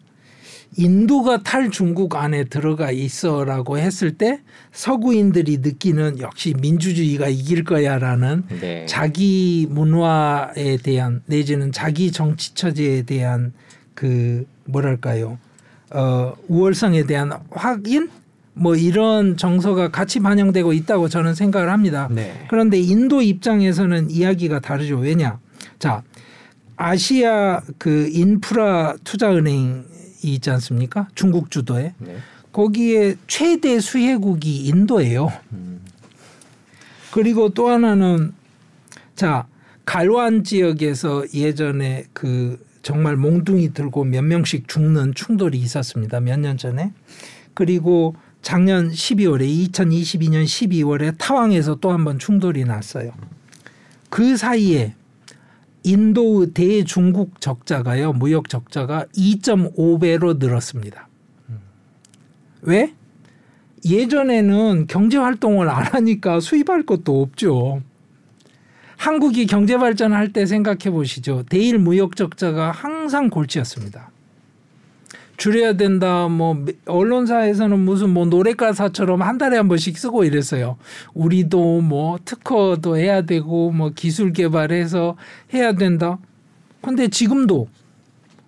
인도가 0.79 1.43
탈중국 1.43 2.17
안에 2.17 2.45
들어가 2.45 2.91
있어라고 2.91 3.77
했을 3.77 4.17
때 4.17 4.41
서구인들이 4.73 5.59
느끼는 5.59 6.21
역시 6.21 6.55
민주주의가 6.59 7.29
이길 7.29 7.65
거야라는 7.65 8.45
네. 8.61 8.87
자기 8.87 9.67
문화에 9.69 10.79
대한 10.79 11.21
내지는 11.27 11.71
자기 11.71 12.11
정치 12.13 12.55
처지에 12.55 13.03
대한 13.03 13.53
그 13.95 14.47
뭐랄까요 14.65 15.39
어 15.93 16.33
우월성에 16.49 17.05
대한 17.05 17.33
확인 17.51 18.09
뭐 18.55 18.75
이런 18.75 19.37
정서가 19.37 19.91
같이 19.91 20.21
반영되고 20.21 20.73
있다고 20.73 21.09
저는 21.09 21.35
생각을 21.35 21.71
합니다. 21.71 22.09
네. 22.11 22.47
그런데 22.49 22.79
인도 22.81 23.21
입장에서는 23.21 24.11
이야기가 24.11 24.61
다르죠. 24.61 24.97
왜냐? 24.97 25.39
자, 25.81 26.05
아시아 26.77 27.61
그 27.79 28.09
인프라 28.13 28.95
투자 29.03 29.33
은행이 29.35 29.83
있지 30.23 30.51
않습니까? 30.51 31.09
중국 31.17 31.51
주도에 31.51 31.95
네. 31.99 32.19
거기에 32.53 33.17
최대 33.27 33.81
수혜국이 33.81 34.67
인도예요. 34.67 35.33
음, 35.53 35.81
그리고 37.11 37.49
또 37.49 37.69
하나는 37.69 38.33
자 39.17 39.47
갈완 39.85 40.45
지역에서 40.45 41.25
예전에 41.35 42.05
그 42.13 42.65
정말 42.83 43.17
몽둥이 43.17 43.73
들고 43.75 44.05
몇 44.05 44.23
명씩 44.23 44.69
죽는 44.69 45.15
충돌이 45.15 45.59
있었습니다. 45.59 46.21
몇 46.21 46.39
년 46.39 46.57
전에 46.57 46.93
그리고 47.55 48.15
작년 48.43 48.91
12월에 48.91 49.71
2022년 49.71 50.45
12월에 50.45 51.17
타왕에서 51.19 51.77
또 51.77 51.91
한 51.93 52.05
번 52.05 52.19
충돌이 52.19 52.65
났어요. 52.65 53.13
그 54.09 54.37
사이에 54.37 54.95
인도의 55.83 56.53
대중국 56.53 57.41
적자가요 57.41 58.13
무역 58.13 58.49
적자가 58.49 59.07
2.5배로 59.17 60.39
늘었습니다. 60.39 61.09
왜? 62.63 62.95
예전에는 63.85 64.87
경제 64.89 65.17
활동을 65.17 65.69
안 65.71 65.85
하니까 65.85 66.41
수입할 66.41 66.85
것도 66.85 67.23
없죠. 67.23 67.83
한국이 68.97 69.47
경제 69.47 69.79
발전할 69.79 70.35
때 70.35 70.45
생각해 70.45 70.91
보시죠. 70.91 71.45
대일 71.49 71.79
무역 71.79 72.17
적자가 72.17 72.71
항상 72.71 73.31
골치였습니다. 73.31 74.11
줄여야 75.41 75.73
된다. 75.73 76.29
뭐 76.29 76.67
언론사에서는 76.85 77.81
무슨 77.81 78.11
뭐 78.11 78.27
노래 78.27 78.53
가사처럼 78.53 79.23
한 79.23 79.39
달에 79.39 79.57
한 79.57 79.69
번씩 79.69 79.97
쓰고 79.97 80.25
이랬어요. 80.25 80.77
우리도 81.15 81.81
뭐 81.81 82.19
특허도 82.23 82.99
해야 82.99 83.23
되고 83.23 83.71
뭐 83.71 83.89
기술 83.89 84.35
개발해서 84.35 85.17
해야 85.55 85.73
된다. 85.73 86.19
근데 86.83 87.09
지금도 87.09 87.69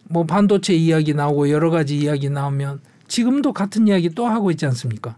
뭐 0.04 0.26
반도체 0.26 0.74
이야기 0.74 1.14
나오고 1.14 1.48
여러 1.48 1.70
가지 1.70 1.96
이야기 1.96 2.28
나오면 2.28 2.80
지금도 3.08 3.54
같은 3.54 3.88
이야기 3.88 4.10
또 4.10 4.26
하고 4.26 4.50
있지 4.50 4.66
않습니까? 4.66 5.16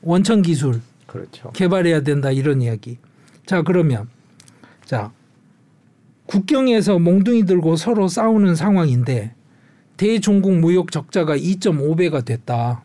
원천 0.00 0.40
기술 0.40 0.80
그렇죠. 1.06 1.50
개발해야 1.50 2.00
된다 2.00 2.30
이런 2.30 2.62
이야기. 2.62 2.96
자 3.44 3.60
그러면 3.60 4.08
자 4.82 5.12
국경에서 6.24 7.00
몽둥이 7.00 7.44
들고 7.44 7.76
서로 7.76 8.08
싸우는 8.08 8.54
상황인데 8.54 9.34
대중국 9.96 10.58
무역 10.58 10.90
적자가 10.90 11.36
2.5배가 11.36 12.24
됐다. 12.24 12.82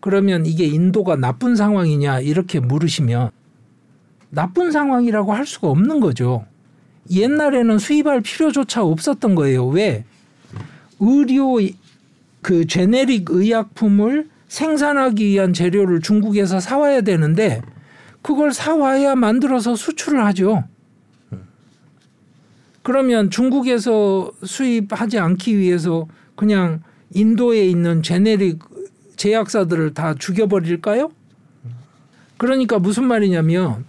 그러면 0.00 0.46
이게 0.46 0.64
인도가 0.64 1.16
나쁜 1.16 1.56
상황이냐 1.56 2.20
이렇게 2.20 2.60
물으시면 2.60 3.30
나쁜 4.30 4.72
상황이라고 4.72 5.32
할 5.32 5.46
수가 5.46 5.68
없는 5.68 6.00
거죠. 6.00 6.44
옛날에는 7.10 7.78
수입할 7.78 8.20
필요조차 8.20 8.82
없었던 8.82 9.34
거예요. 9.34 9.66
왜? 9.66 10.04
의료 11.00 11.58
그 12.42 12.66
제네릭 12.66 13.30
의약품을 13.30 14.28
생산하기 14.48 15.24
위한 15.24 15.52
재료를 15.52 16.00
중국에서 16.00 16.60
사와야 16.60 17.00
되는데 17.00 17.62
그걸 18.22 18.52
사와야 18.52 19.14
만들어서 19.14 19.76
수출을 19.76 20.24
하죠. 20.26 20.64
그러면 22.82 23.30
중국에서 23.30 24.30
수입하지 24.44 25.18
않기 25.18 25.58
위해서 25.58 26.06
그냥 26.36 26.82
인도에 27.12 27.66
있는 27.66 28.02
제네릭 28.02 28.60
제약사들을 29.16 29.94
다 29.94 30.14
죽여버릴까요? 30.14 31.10
그러니까 32.36 32.78
무슨 32.78 33.04
말이냐면 33.04 33.84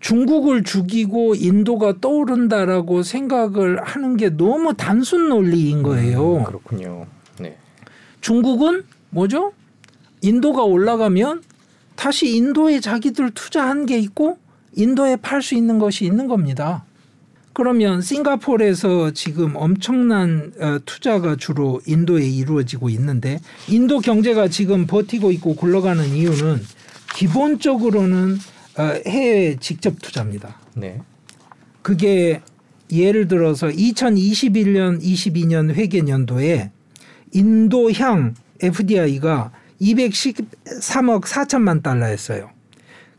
중국을 0.00 0.64
죽이고 0.64 1.34
인도가 1.34 1.94
떠오른다라고 2.00 3.02
생각을 3.02 3.82
하는 3.82 4.16
게 4.16 4.30
너무 4.30 4.74
단순 4.74 5.28
논리인 5.28 5.82
거예요. 5.82 6.38
음, 6.38 6.44
그렇군요. 6.44 7.06
네. 7.40 7.56
중국은 8.20 8.84
뭐죠? 9.10 9.52
인도가 10.20 10.62
올라가면 10.62 11.42
다시 11.96 12.36
인도에 12.36 12.80
자기들 12.80 13.30
투자한 13.30 13.86
게 13.86 13.98
있고 13.98 14.38
인도에 14.74 15.16
팔 15.16 15.42
수 15.42 15.54
있는 15.54 15.78
것이 15.78 16.04
있는 16.04 16.28
겁니다. 16.28 16.84
그러면 17.54 18.02
싱가포르에서 18.02 19.12
지금 19.12 19.54
엄청난 19.54 20.52
어, 20.60 20.78
투자가 20.84 21.36
주로 21.36 21.80
인도에 21.86 22.26
이루어지고 22.26 22.90
있는데 22.90 23.38
인도 23.68 24.00
경제가 24.00 24.48
지금 24.48 24.86
버티고 24.86 25.30
있고 25.32 25.54
굴러가는 25.54 26.04
이유는 26.08 26.60
기본적으로는 27.14 28.38
어, 28.76 28.82
해외 29.06 29.56
직접 29.60 29.94
투자입니다. 30.02 30.58
네. 30.74 31.00
그게 31.82 32.42
예를 32.90 33.28
들어서 33.28 33.68
2021년 33.68 35.00
22년 35.00 35.72
회계연도에 35.72 36.72
인도향 37.32 38.34
FDI가 38.60 39.52
213억 39.80 41.22
4천만 41.22 41.84
달러였어요. 41.84 42.50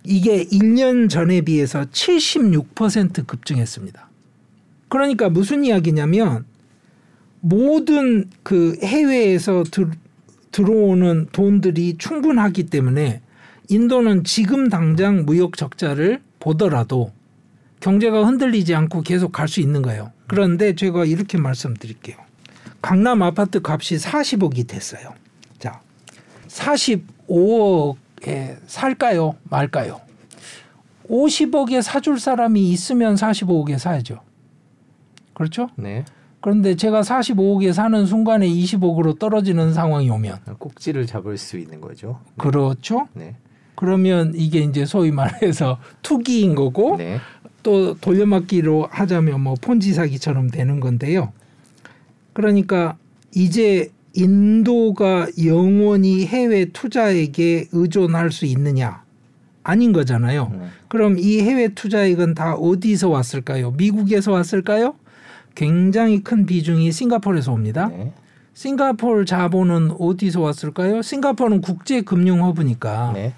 이게 0.03 0.43
1년 0.43 1.09
전에 1.09 1.39
비해서 1.41 1.86
76% 1.86 3.25
급증했습니다. 3.25 4.09
그러니까 4.95 5.27
무슨 5.27 5.65
이야기냐면 5.65 6.45
모든 7.41 8.29
그 8.43 8.77
해외에서 8.81 9.65
들, 9.69 9.91
들어오는 10.53 11.27
돈들이 11.33 11.97
충분하기 11.97 12.67
때문에 12.67 13.19
인도는 13.67 14.23
지금 14.23 14.69
당장 14.69 15.25
무역 15.25 15.57
적자를 15.57 16.21
보더라도 16.39 17.11
경제가 17.81 18.25
흔들리지 18.25 18.73
않고 18.73 19.01
계속 19.01 19.33
갈 19.33 19.49
수 19.49 19.59
있는 19.59 19.81
거예요. 19.81 20.13
그런데 20.27 20.75
제가 20.75 21.03
이렇게 21.03 21.37
말씀드릴게요. 21.37 22.15
강남 22.81 23.21
아파트 23.21 23.59
값이 23.61 23.97
40억이 23.97 24.65
됐어요. 24.65 25.13
자, 25.59 25.81
45억에 26.47 28.59
살까요? 28.65 29.35
말까요? 29.43 29.99
50억에 31.09 31.81
사줄 31.81 32.17
사람이 32.17 32.71
있으면 32.71 33.15
45억에 33.15 33.77
사야죠. 33.77 34.24
그렇죠? 35.36 35.69
네. 35.75 36.03
그런데 36.41 36.75
제가 36.75 37.01
45억에 37.01 37.73
사는 37.73 38.05
순간에 38.05 38.47
20억으로 38.47 39.19
떨어지는 39.19 39.73
상황이 39.73 40.09
오면 40.09 40.39
꼭지를 40.57 41.05
잡을 41.05 41.38
수 41.38 41.57
있는 41.57 41.81
거죠. 41.81 42.19
그렇죠? 42.38 43.07
네. 43.13 43.36
그러면 43.75 44.33
이게 44.36 44.59
이제 44.59 44.86
소위 44.86 45.11
말해서 45.11 45.79
투기인 46.01 46.55
거고 46.55 46.97
네. 46.97 47.19
또 47.61 47.95
돌려막기로 47.95 48.88
하자면 48.91 49.41
뭐 49.41 49.55
폰지 49.59 49.93
사기처럼 49.93 50.49
되는 50.49 50.79
건데요. 50.79 51.33
그러니까 52.33 52.97
이제 53.33 53.91
인도가 54.13 55.27
영원히 55.43 56.25
해외 56.25 56.65
투자액에 56.65 57.69
의존할 57.71 58.31
수 58.31 58.45
있느냐? 58.45 59.03
아닌 59.63 59.93
거잖아요. 59.93 60.51
음. 60.53 60.69
그럼 60.88 61.17
이 61.17 61.41
해외 61.41 61.69
투자액은 61.69 62.36
다 62.36 62.53
어디서 62.53 63.09
왔을까요? 63.09 63.71
미국에서 63.71 64.31
왔을까요? 64.31 64.93
굉장히 65.55 66.21
큰 66.23 66.45
비중이 66.45 66.91
싱가포르에서 66.91 67.51
옵니다. 67.53 67.87
네. 67.89 68.11
싱가포르 68.53 69.25
자본은 69.25 69.91
어디서 69.99 70.41
왔을까요? 70.41 71.01
싱가포르는 71.01 71.61
국제 71.61 72.01
금융 72.01 72.43
허브니까 72.43 73.11
네. 73.13 73.33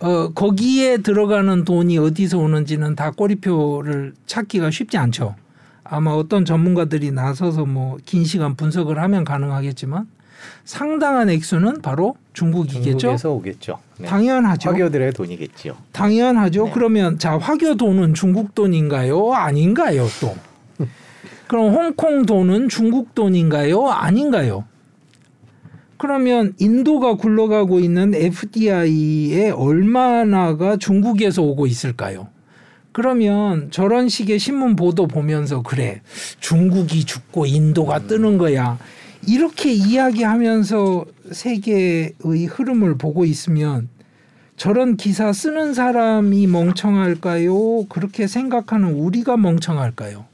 어, 0.00 0.30
거기에 0.34 0.98
들어가는 0.98 1.64
돈이 1.64 1.98
어디서 1.98 2.38
오는지는 2.38 2.94
다 2.94 3.10
꼬리표를 3.10 4.14
찾기가 4.26 4.70
쉽지 4.70 4.96
않죠. 4.98 5.34
아마 5.84 6.12
어떤 6.12 6.44
전문가들이 6.44 7.10
나서서 7.10 7.66
뭐 7.66 7.98
긴 8.06 8.24
시간 8.24 8.54
분석을 8.56 8.98
하면 9.00 9.24
가능하겠지만 9.24 10.06
상당한 10.64 11.28
액수는 11.30 11.80
바로 11.82 12.16
중국이겠죠. 12.34 12.98
중국에서 12.98 13.30
오겠죠. 13.32 13.78
네. 13.98 14.06
당연하죠. 14.08 14.70
화교들의 14.70 15.12
돈이겠지요. 15.12 15.74
당연하죠. 15.92 16.64
네. 16.66 16.70
그러면 16.74 17.18
자 17.18 17.38
화교 17.38 17.76
돈은 17.76 18.14
중국 18.14 18.54
돈인가요? 18.54 19.32
아닌가요? 19.32 20.06
또 20.20 20.34
그럼 21.54 21.72
홍콩 21.72 22.26
돈은 22.26 22.68
중국 22.68 23.14
돈인가요? 23.14 23.86
아닌가요? 23.86 24.64
그러면 25.98 26.52
인도가 26.58 27.14
굴러가고 27.14 27.78
있는 27.78 28.12
FDI의 28.12 29.52
얼마나가 29.52 30.76
중국에서 30.76 31.42
오고 31.42 31.68
있을까요? 31.68 32.26
그러면 32.90 33.70
저런 33.70 34.08
식의 34.08 34.40
신문 34.40 34.74
보도 34.74 35.06
보면서 35.06 35.62
그래 35.62 36.02
중국이 36.40 37.04
죽고 37.04 37.46
인도가 37.46 38.00
뜨는 38.00 38.36
거야 38.36 38.76
이렇게 39.24 39.72
이야기하면서 39.72 41.04
세계의 41.30 42.14
흐름을 42.50 42.98
보고 42.98 43.24
있으면 43.24 43.88
저런 44.56 44.96
기사 44.96 45.32
쓰는 45.32 45.72
사람이 45.72 46.48
멍청할까요? 46.48 47.84
그렇게 47.88 48.26
생각하는 48.26 48.94
우리가 48.94 49.36
멍청할까요? 49.36 50.33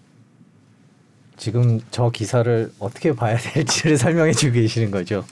지금 1.44 1.80
저 1.90 2.10
기사를 2.10 2.70
어떻게 2.78 3.14
봐야 3.14 3.36
될지를 3.38 3.96
설명해 3.98 4.32
주고 4.32 4.52
계시는 4.52 4.90
거죠. 4.90 5.24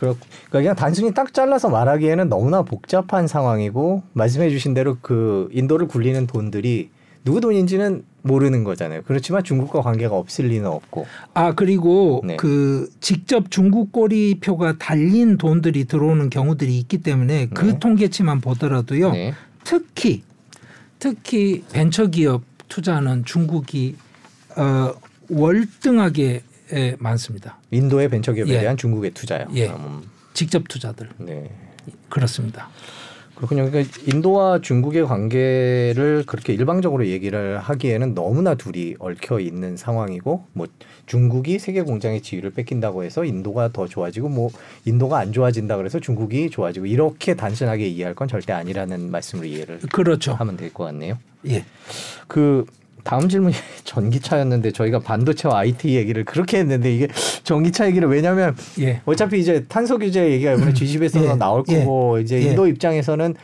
그렇- 0.00 0.16
그러니까 0.48 0.58
그냥 0.58 0.74
단순히 0.74 1.12
딱 1.12 1.34
잘라서 1.34 1.68
말하기에는 1.68 2.30
너무나 2.30 2.62
복잡한 2.62 3.26
상황이고 3.28 4.02
말씀해 4.14 4.48
주신 4.48 4.72
대로 4.72 4.96
그 5.02 5.48
인도를 5.52 5.86
굴리는 5.86 6.26
돈들이 6.26 6.88
누구 7.24 7.40
돈인지는 7.42 8.04
모르는 8.22 8.64
거잖아요. 8.64 9.02
그렇지만 9.06 9.44
중국과 9.44 9.82
관계가 9.82 10.14
없을 10.16 10.46
리는 10.46 10.66
없고. 10.66 11.06
아 11.34 11.52
그리고 11.54 12.22
네. 12.24 12.36
그 12.36 12.88
직접 13.00 13.50
중국 13.50 13.92
꼬리표가 13.92 14.78
달린 14.78 15.36
돈들이 15.36 15.84
들어오는 15.84 16.30
경우들이 16.30 16.78
있기 16.78 16.98
때문에 17.02 17.48
그 17.52 17.66
네. 17.66 17.78
통계치만 17.78 18.40
보더라도요. 18.40 19.12
네. 19.12 19.34
특히 19.62 20.22
특히 20.98 21.64
벤처기업 21.72 22.42
투자는 22.68 23.26
중국이 23.26 23.96
어, 24.56 24.92
월등하게 25.30 26.42
에, 26.72 26.96
많습니다. 26.98 27.58
인도의 27.70 28.08
벤처기업에 28.08 28.50
예. 28.54 28.60
대한 28.60 28.76
중국의 28.76 29.12
투자요. 29.12 29.46
예. 29.54 29.68
음, 29.68 30.02
직접 30.32 30.66
투자들 30.68 31.08
네. 31.18 31.50
그렇습니다. 32.08 32.68
그렇군요. 33.34 33.68
그러니까 33.68 33.92
인도와 34.06 34.60
중국의 34.60 35.06
관계를 35.06 36.22
그렇게 36.24 36.52
일방적으로 36.54 37.06
얘기를 37.08 37.58
하기에는 37.58 38.14
너무나 38.14 38.54
둘이 38.54 38.94
얽혀 39.00 39.40
있는 39.40 39.76
상황이고, 39.76 40.44
뭐 40.52 40.66
중국이 41.06 41.58
세계 41.58 41.82
공장의 41.82 42.22
지위를 42.22 42.50
뺏긴다고 42.50 43.02
해서 43.02 43.24
인도가 43.24 43.72
더 43.72 43.88
좋아지고, 43.88 44.28
뭐 44.28 44.50
인도가 44.84 45.18
안 45.18 45.32
좋아진다 45.32 45.76
그래서 45.76 45.98
중국이 45.98 46.48
좋아지고 46.48 46.86
이렇게 46.86 47.34
단순하게 47.34 47.88
이해할 47.88 48.14
건 48.14 48.28
절대 48.28 48.52
아니라는 48.52 49.10
말씀으로 49.10 49.46
이해를 49.48 49.80
그렇죠. 49.92 50.32
하면 50.34 50.56
될 50.56 50.72
것 50.72 50.84
같네요. 50.84 51.18
예. 51.48 51.64
그 52.28 52.64
다음 53.04 53.28
질문이 53.28 53.54
전기차였는데 53.84 54.72
저희가 54.72 54.98
반도체와 54.98 55.58
IT 55.58 55.94
얘기를 55.94 56.24
그렇게 56.24 56.58
했는데 56.58 56.92
이게 56.92 57.08
전기차 57.44 57.86
얘기를 57.86 58.08
왜냐하면 58.08 58.56
예. 58.80 59.00
어차피 59.04 59.38
이제 59.38 59.64
탄소 59.68 59.98
규제 59.98 60.30
얘기가 60.32 60.54
이번에 60.54 60.72
G10에서 60.72 61.22
예, 61.22 61.34
나올 61.34 61.62
예, 61.68 61.80
거고 61.80 62.18
이제 62.18 62.36
예. 62.36 62.50
인도 62.50 62.66
입장에서는 62.66 63.34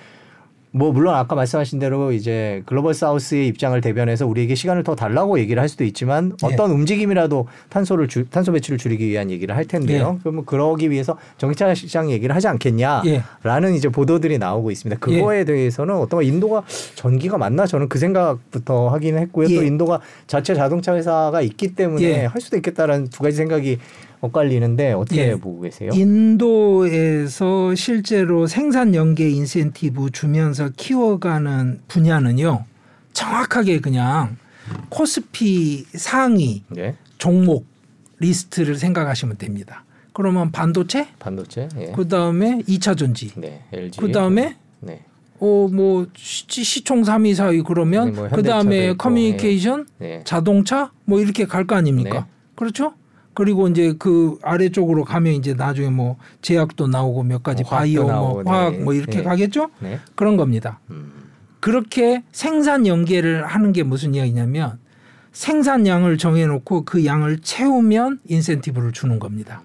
뭐 0.73 0.93
물론 0.93 1.15
아까 1.15 1.35
말씀하신 1.35 1.81
대로 1.81 2.13
이제 2.13 2.63
글로벌 2.65 2.95
사우스의 2.95 3.49
입장을 3.49 3.79
대변해서 3.81 4.27
우리에게 4.27 4.55
시간을 4.55 4.85
더 4.85 4.95
달라고 4.95 5.39
얘기를 5.41 5.61
할 5.61 5.69
수도 5.69 5.83
있지만 5.85 6.33
예. 6.45 6.47
어떤 6.47 6.71
움직임이라도 6.71 7.49
탄소를 7.69 8.07
줄 8.07 8.31
탄소 8.31 8.53
배출을 8.53 8.79
줄이기 8.79 9.09
위한 9.09 9.31
얘기를 9.31 9.57
할 9.57 9.65
텐데요. 9.65 10.15
예. 10.15 10.19
그러면 10.21 10.45
그러기 10.45 10.91
위해서 10.91 11.19
전기차 11.39 11.75
시장 11.75 12.11
얘기를 12.11 12.35
하지 12.35 12.47
예. 12.47 12.51
않겠냐라는 12.51 13.75
이제 13.75 13.89
보도들이 13.89 14.39
나오고 14.39 14.71
있습니다. 14.71 15.01
그거에 15.01 15.45
대해서는 15.45 15.97
어떤 15.97 16.23
인도가 16.23 16.63
전기가 16.95 17.37
맞나 17.37 17.67
저는 17.67 17.89
그 17.89 17.99
생각부터 17.99 18.89
하긴 18.91 19.19
했고요. 19.19 19.49
또 19.49 19.63
예. 19.63 19.67
인도가 19.67 20.01
자체 20.29 20.55
자동차 20.55 20.95
회사가 20.95 21.41
있기 21.43 21.75
때문에 21.75 22.05
예. 22.05 22.25
할 22.27 22.41
수도 22.41 22.57
있겠다라는 22.57 23.09
두 23.09 23.23
가지 23.25 23.37
생각이 23.37 23.79
엇갈리는데 24.21 24.93
어떻게 24.93 25.29
예. 25.29 25.35
보고 25.35 25.61
계세요? 25.63 25.91
인도에서 25.95 27.75
실제로 27.75 28.47
생산 28.47 28.95
연계 28.95 29.31
인센티브 29.31 30.11
주면서 30.11 30.71
키워가는 30.77 31.81
분야는요. 31.89 32.65
정확하게 33.13 33.81
그냥 33.81 34.37
코스피 34.89 35.85
상위 35.95 36.63
네. 36.69 36.97
종목 37.19 37.67
리스트를 38.19 38.77
생각하시면 38.77 39.39
됩니다. 39.39 39.85
그러면 40.13 40.53
반도체, 40.53 41.09
반도체, 41.19 41.69
예. 41.79 41.87
그다음에 41.93 42.59
2차 42.69 42.97
전지, 42.99 43.33
네, 43.37 43.63
LG. 43.73 44.01
그다음에 44.01 44.57
네, 44.81 45.05
어 45.39 45.62
뭐 45.62 46.09
시총 46.15 47.03
3위 47.03 47.33
4위 47.33 47.65
그러면 47.65 48.13
네, 48.13 48.21
뭐 48.21 48.29
그다음에 48.29 48.87
있고, 48.91 48.97
커뮤니케이션, 48.99 49.87
네, 49.99 50.21
자동차 50.25 50.93
뭐 51.07 51.21
이렇게 51.21 51.47
갈 51.47 51.65
거 51.67 51.77
아닙니까? 51.77 52.11
네. 52.21 52.25
그렇죠? 52.57 52.93
그리고 53.35 53.69
이제 53.69 53.95
그 53.99 54.39
아래쪽으로 54.43 55.05
가면 55.05 55.35
이제 55.35 55.55
나중에 55.55 55.91
뭐 55.91 56.17
제약도 56.43 56.89
나오고 56.89 57.23
몇 57.23 57.43
가지 57.43 57.63
뭐 57.63 57.71
바이오 57.71 58.03
뭐 58.03 58.13
나오고, 58.13 58.51
화학 58.51 58.73
네. 58.73 58.79
뭐 58.79 58.93
이렇게 58.93 59.19
네. 59.19 59.23
가겠죠? 59.23 59.71
네. 59.79 60.01
그런 60.15 60.37
겁니다. 60.37 60.81
음, 60.91 61.13
그렇게 61.61 62.23
생산 62.33 62.87
연계를 62.87 63.47
하는 63.47 63.73
게 63.73 63.83
무슨 63.83 64.15
이야기냐면 64.15 64.79
생산량을 65.33 66.19
정해놓고 66.19 66.85
그 66.85 67.05
양을 67.05 67.39
채우면 67.41 68.21
인센티브를 68.27 68.93
주는 68.93 69.19
겁니다. 69.19 69.63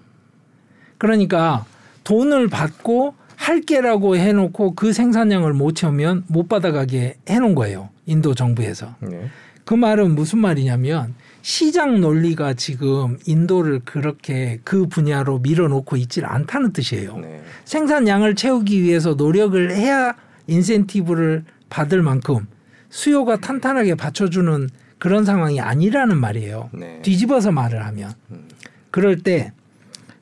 그러니까 0.98 1.64
돈을 2.04 2.48
받고 2.48 3.14
할게라고 3.34 4.16
해놓고 4.16 4.74
그 4.74 4.92
생산량을 4.92 5.52
못 5.52 5.74
채우면 5.74 6.24
못 6.28 6.48
받아가게 6.48 7.16
해놓은 7.28 7.54
거예요. 7.54 7.90
인도 8.06 8.34
정부에서. 8.34 8.94
네. 9.00 9.28
그 9.64 9.74
말은 9.74 10.14
무슨 10.14 10.38
말이냐면 10.38 11.14
시장 11.46 12.00
논리가 12.00 12.54
지금 12.54 13.18
인도를 13.24 13.82
그렇게 13.84 14.58
그 14.64 14.88
분야로 14.88 15.38
밀어놓고 15.38 15.94
있질 15.96 16.26
않다는 16.26 16.72
뜻이에요. 16.72 17.18
네. 17.18 17.40
생산량을 17.64 18.34
채우기 18.34 18.82
위해서 18.82 19.14
노력을 19.14 19.70
해야 19.70 20.16
인센티브를 20.48 21.44
받을 21.70 22.02
만큼 22.02 22.48
수요가 22.90 23.36
탄탄하게 23.36 23.94
받쳐주는 23.94 24.68
그런 24.98 25.24
상황이 25.24 25.60
아니라는 25.60 26.18
말이에요. 26.18 26.70
네. 26.72 27.00
뒤집어서 27.02 27.52
말을 27.52 27.86
하면. 27.86 28.12
음. 28.32 28.48
그럴 28.90 29.22
때, 29.22 29.52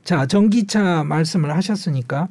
자, 0.05 0.27
전기차 0.27 1.05
말씀을 1.05 1.57
하셨으니까 1.57 2.29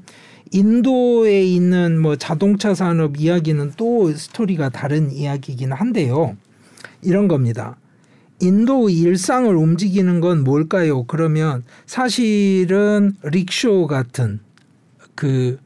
인도에 0.52 1.42
있는 1.44 2.00
뭐 2.00 2.16
자동차 2.16 2.76
산업 2.76 3.20
이야기는 3.20 3.74
또 3.76 4.14
스토리가 4.14 4.70
다른 4.70 5.12
이야기이긴 5.12 5.72
한데요. 5.72 6.38
이런 7.02 7.28
겁니다. 7.28 7.76
인도 8.44 8.90
일상을 8.90 9.56
움직이는 9.56 10.20
건 10.20 10.44
뭘까요? 10.44 11.04
그러면 11.04 11.64
사실은 11.86 13.14
릭쇼 13.24 13.88
같은 13.88 14.42
그 15.16 15.60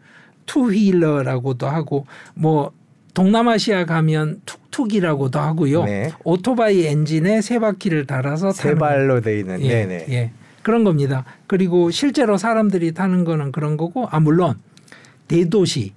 투휠러라고도 0.46 1.68
하고 1.68 2.06
뭐 2.36 2.72
동남아시아 3.16 3.86
가면 3.86 4.42
툭툭이라고도 4.46 5.40
하고요. 5.40 5.86
네. 5.86 6.12
오토바이 6.24 6.86
엔진에 6.86 7.42
세 7.42 7.58
바퀴를 7.58 8.06
달아서 8.06 8.52
세 8.52 8.76
발로 8.76 9.22
돼 9.22 9.40
있는. 9.40 9.60
예, 9.64 9.86
네, 9.86 10.06
네. 10.06 10.06
예. 10.10 10.32
그런 10.62 10.84
겁니다. 10.84 11.26
그리고 11.48 11.90
실제로 11.90 12.38
사람들이 12.38 12.94
타는 12.94 13.24
거는 13.24 13.52
그런 13.52 13.76
거고, 13.76 14.08
아 14.12 14.20
물론 14.20 14.60
대도시 15.28 15.94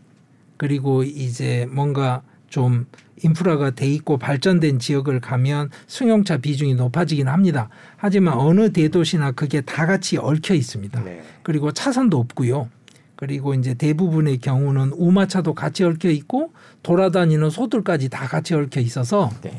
그리고 0.56 1.02
이제 1.02 1.68
뭔가 1.70 2.22
좀 2.50 2.86
인프라가 3.22 3.70
돼 3.70 3.86
있고 3.88 4.18
발전된 4.18 4.78
지역을 4.78 5.20
가면 5.20 5.70
승용차 5.86 6.38
비중이 6.38 6.74
높아지긴 6.74 7.28
합니다. 7.28 7.68
하지만 7.96 8.34
어느 8.34 8.72
대도시나 8.72 9.32
그게 9.32 9.60
다 9.62 9.86
같이 9.86 10.18
얽혀 10.18 10.54
있습니다. 10.54 11.02
네. 11.02 11.22
그리고 11.42 11.72
차선도 11.72 12.18
없고요. 12.18 12.68
그리고 13.16 13.54
이제 13.54 13.74
대부분의 13.74 14.38
경우는 14.38 14.92
우마차도 14.94 15.54
같이 15.54 15.84
얽혀 15.84 16.10
있고 16.10 16.52
돌아다니는 16.82 17.50
소들까지 17.50 18.08
다 18.08 18.26
같이 18.26 18.54
얽혀 18.54 18.80
있어서 18.80 19.30
네. 19.42 19.52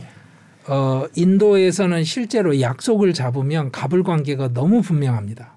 어, 0.68 1.06
인도에서는 1.16 2.04
실제로 2.04 2.60
약속을 2.60 3.14
잡으면 3.14 3.72
갑을 3.72 4.04
관계가 4.04 4.54
너무 4.54 4.82
분명합니다. 4.82 5.56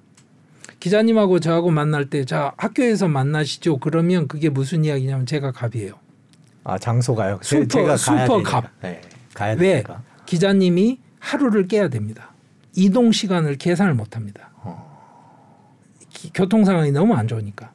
기자님하고 0.81 1.41
저하고 1.41 1.71
만날 1.71 2.11
때, 2.11 2.27
자, 2.27 2.53
학교에서 2.59 3.09
만나시죠. 3.09 3.79
그러면 3.79 4.29
그게 4.29 4.51
무슨 4.51 4.85
이야기냐면 4.85 5.25
제가 5.25 5.53
갑이에요. 5.53 6.04
아 6.65 6.79
장소가요. 6.79 7.39
제- 7.43 7.61
슈퍼- 7.61 7.69
제가 7.69 7.87
가야 7.89 7.97
슈퍼 7.97 8.27
되니까. 8.35 8.51
갑. 8.51 8.71
네. 8.83 9.01
가야 9.35 9.53
왜? 9.53 9.73
되니까. 9.75 10.03
기자님이 10.27 10.99
하루를 11.19 11.69
깨야 11.69 11.89
됩니다. 11.89 12.31
이동 12.75 13.13
시간을 13.13 13.57
계산을 13.57 13.95
못 13.95 14.17
합니다. 14.17 14.51
기- 16.11 16.31
교통 16.33 16.65
상황이 16.65 16.91
너무 16.93 17.15
안 17.15 17.29
좋으니까. 17.29 17.71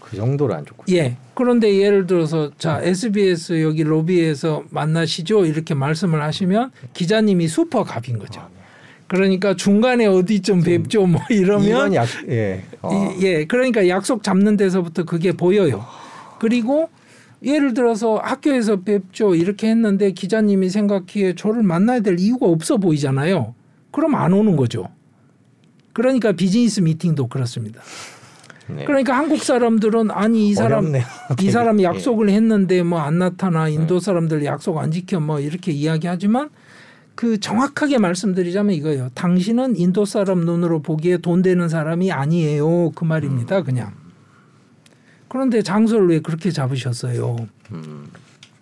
그 0.00 0.16
정도로 0.16 0.54
안 0.54 0.64
좋고. 0.64 0.84
예. 0.90 1.16
그런데 1.34 1.74
예를 1.78 2.06
들어서 2.06 2.50
자 2.58 2.80
SBS 2.82 3.62
여기 3.62 3.82
로비에서 3.82 4.64
만나시죠 4.70 5.44
이렇게 5.46 5.74
말씀을 5.74 6.22
하시면 6.22 6.70
기자님이 6.92 7.48
슈퍼 7.48 7.82
갑인 7.82 8.18
거죠. 8.18 8.40
아, 8.42 8.48
네. 8.54 8.60
그러니까 9.08 9.56
중간에 9.56 10.06
어디좀 10.06 10.62
뵙죠 10.62 11.06
뭐 11.06 11.20
이러면 11.30 11.94
약, 11.94 12.06
예. 12.28 12.62
어. 12.82 13.14
예, 13.20 13.44
그러니까 13.46 13.88
약속 13.88 14.22
잡는 14.22 14.56
데서부터 14.56 15.04
그게 15.04 15.32
보여요. 15.32 15.84
그리고 16.38 16.88
예를 17.44 17.74
들어서 17.74 18.16
학교에서 18.16 18.80
뵙죠 18.80 19.34
이렇게 19.34 19.68
했는데 19.68 20.12
기자님이 20.12 20.70
생각기에 20.70 21.34
저를 21.34 21.62
만나야 21.62 22.00
될 22.00 22.18
이유가 22.18 22.46
없어 22.46 22.78
보이잖아요. 22.78 23.54
그럼 23.90 24.14
안 24.14 24.32
오는 24.32 24.56
거죠. 24.56 24.88
그러니까 25.92 26.32
비즈니스 26.32 26.80
미팅도 26.80 27.28
그렇습니다. 27.28 27.80
네. 28.66 28.84
그러니까 28.84 29.16
한국 29.16 29.42
사람들은 29.42 30.10
아니 30.10 30.48
이 30.48 30.54
사람 30.54 30.80
어렵네요. 30.80 31.04
이 31.42 31.50
사람 31.50 31.80
예. 31.80 31.84
약속을 31.84 32.30
했는데 32.30 32.82
뭐 32.82 32.98
안 32.98 33.18
나타나 33.18 33.68
인도 33.68 34.00
사람들 34.00 34.44
약속 34.44 34.78
안 34.78 34.90
지켜 34.90 35.20
뭐 35.20 35.38
이렇게 35.38 35.70
이야기하지만 35.70 36.48
그 37.14 37.38
정확하게 37.38 37.98
말씀드리자면 37.98 38.74
이거예요. 38.74 39.10
당신은 39.14 39.76
인도 39.76 40.04
사람 40.04 40.40
눈으로 40.40 40.80
보기에 40.82 41.18
돈 41.18 41.42
되는 41.42 41.68
사람이 41.68 42.10
아니에요. 42.10 42.90
그 42.94 43.04
말입니다. 43.04 43.58
음. 43.58 43.64
그냥. 43.64 44.03
그런데 45.34 45.62
장소를 45.62 46.10
왜 46.10 46.20
그렇게 46.20 46.52
잡으셨어요? 46.52 47.48
음. 47.72 48.06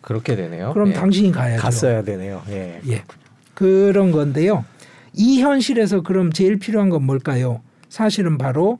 그렇게 0.01 0.35
되네요. 0.35 0.73
그럼 0.73 0.89
예. 0.89 0.93
당신이 0.95 1.31
가야죠. 1.31 1.61
갔어야 1.61 2.03
되네요. 2.03 2.43
예. 2.49 2.81
예. 2.89 3.05
그런 3.53 4.11
건데요. 4.11 4.65
이 5.13 5.43
현실에서 5.43 6.01
그럼 6.01 6.33
제일 6.33 6.59
필요한 6.59 6.89
건 6.89 7.03
뭘까요? 7.03 7.61
사실은 7.91 8.39
바로 8.39 8.79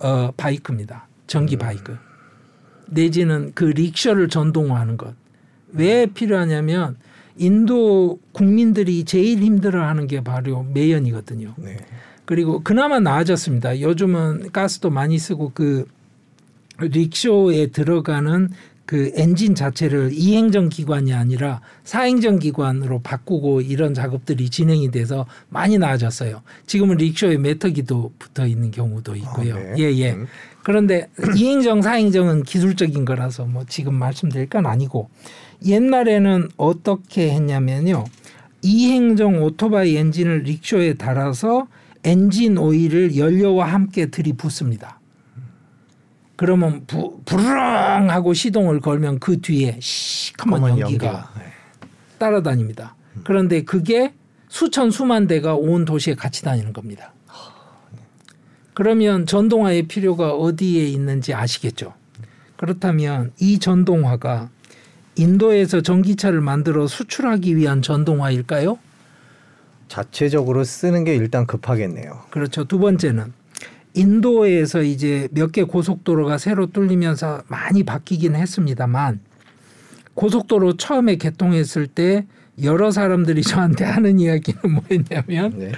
어, 0.00 0.32
바이크입니다. 0.36 1.08
전기 1.26 1.56
음. 1.56 1.60
바이크. 1.60 1.96
내지는 2.88 3.52
그 3.54 3.64
릭셔를 3.64 4.28
전동화하는 4.28 4.98
것. 4.98 5.14
왜 5.72 6.04
필요하냐면 6.04 6.98
인도 7.38 8.18
국민들이 8.32 9.04
제일 9.04 9.38
힘들어하는 9.38 10.08
게 10.08 10.22
바로 10.22 10.66
매연이거든요. 10.74 11.54
네. 11.56 11.78
그리고 12.26 12.60
그나마 12.62 13.00
나아졌습니다. 13.00 13.80
요즘은 13.80 14.52
가스도 14.52 14.90
많이 14.90 15.18
쓰고 15.18 15.52
그 15.54 15.86
릭쇼에 16.88 17.68
들어가는 17.68 18.50
그 18.90 19.12
엔진 19.14 19.54
자체를 19.54 20.10
이행정 20.12 20.68
기관이 20.68 21.12
아니라 21.12 21.60
사행정 21.84 22.40
기관으로 22.40 22.98
바꾸고 23.02 23.60
이런 23.60 23.94
작업들이 23.94 24.50
진행이 24.50 24.90
돼서 24.90 25.26
많이 25.48 25.78
나아졌어요. 25.78 26.42
지금은 26.66 26.96
릭쇼에 26.96 27.36
메터기도 27.38 28.12
붙어 28.18 28.46
있는 28.46 28.72
경우도 28.72 29.14
있고요. 29.14 29.54
아, 29.54 29.58
네. 29.60 29.74
예, 29.78 29.96
예. 29.96 30.12
음. 30.12 30.26
그런데 30.64 31.08
이행정, 31.36 31.82
사행정은 31.82 32.42
기술적인 32.42 33.04
거라서 33.04 33.44
뭐 33.44 33.64
지금 33.68 33.94
말씀드릴 33.94 34.48
건 34.48 34.66
아니고 34.66 35.08
옛날에는 35.64 36.48
어떻게 36.56 37.30
했냐면요. 37.30 38.04
이행정 38.62 39.42
오토바이 39.42 39.96
엔진을 39.96 40.42
릭쇼에 40.42 40.94
달아서 40.94 41.68
엔진 42.04 42.58
오일을 42.58 43.16
연료와 43.16 43.66
함께 43.66 44.06
들이붓습니다. 44.06 44.99
그러면 46.40 46.86
부, 46.86 47.20
부르릉 47.26 48.08
하고 48.08 48.32
시동을 48.32 48.80
걸면 48.80 49.18
그 49.18 49.42
뒤에 49.42 49.76
시커먼 49.78 50.78
연기가. 50.78 51.30
네. 51.36 51.44
따라다닙니다. 52.16 52.96
그런데 53.24 53.62
그게 53.62 54.14
수천 54.48 54.90
수만 54.90 55.26
대가 55.26 55.54
온 55.54 55.84
도시에 55.84 56.14
같이 56.14 56.42
다니는 56.42 56.72
겁니다. 56.72 57.12
그러면 58.72 59.26
전동화의 59.26 59.82
필요가 59.82 60.32
어디에 60.32 60.86
있는지 60.86 61.34
아시겠죠? 61.34 61.92
그렇다면 62.56 63.32
이 63.38 63.58
전동화가 63.58 64.48
인도에서 65.16 65.82
전기차를 65.82 66.40
만들어 66.40 66.86
수출하기 66.86 67.54
위한 67.54 67.82
전동화일까요? 67.82 68.78
자체적으로 69.88 70.64
쓰는 70.64 71.04
게 71.04 71.14
일단 71.16 71.46
급하겠네요. 71.46 72.22
그렇죠. 72.30 72.64
두 72.64 72.78
번째는 72.78 73.34
인도에서 73.94 74.82
이제 74.82 75.28
몇 75.32 75.52
개 75.52 75.62
고속도로가 75.64 76.38
새로 76.38 76.66
뚫리면서 76.66 77.42
많이 77.48 77.82
바뀌긴 77.82 78.34
했습니다만 78.36 79.20
고속도로 80.14 80.76
처음에 80.76 81.16
개통했을 81.16 81.86
때 81.86 82.26
여러 82.62 82.90
사람들이 82.90 83.42
저한테 83.42 83.84
하는 83.84 84.18
이야기는 84.18 84.60
뭐였냐면 84.62 85.58
네. 85.58 85.72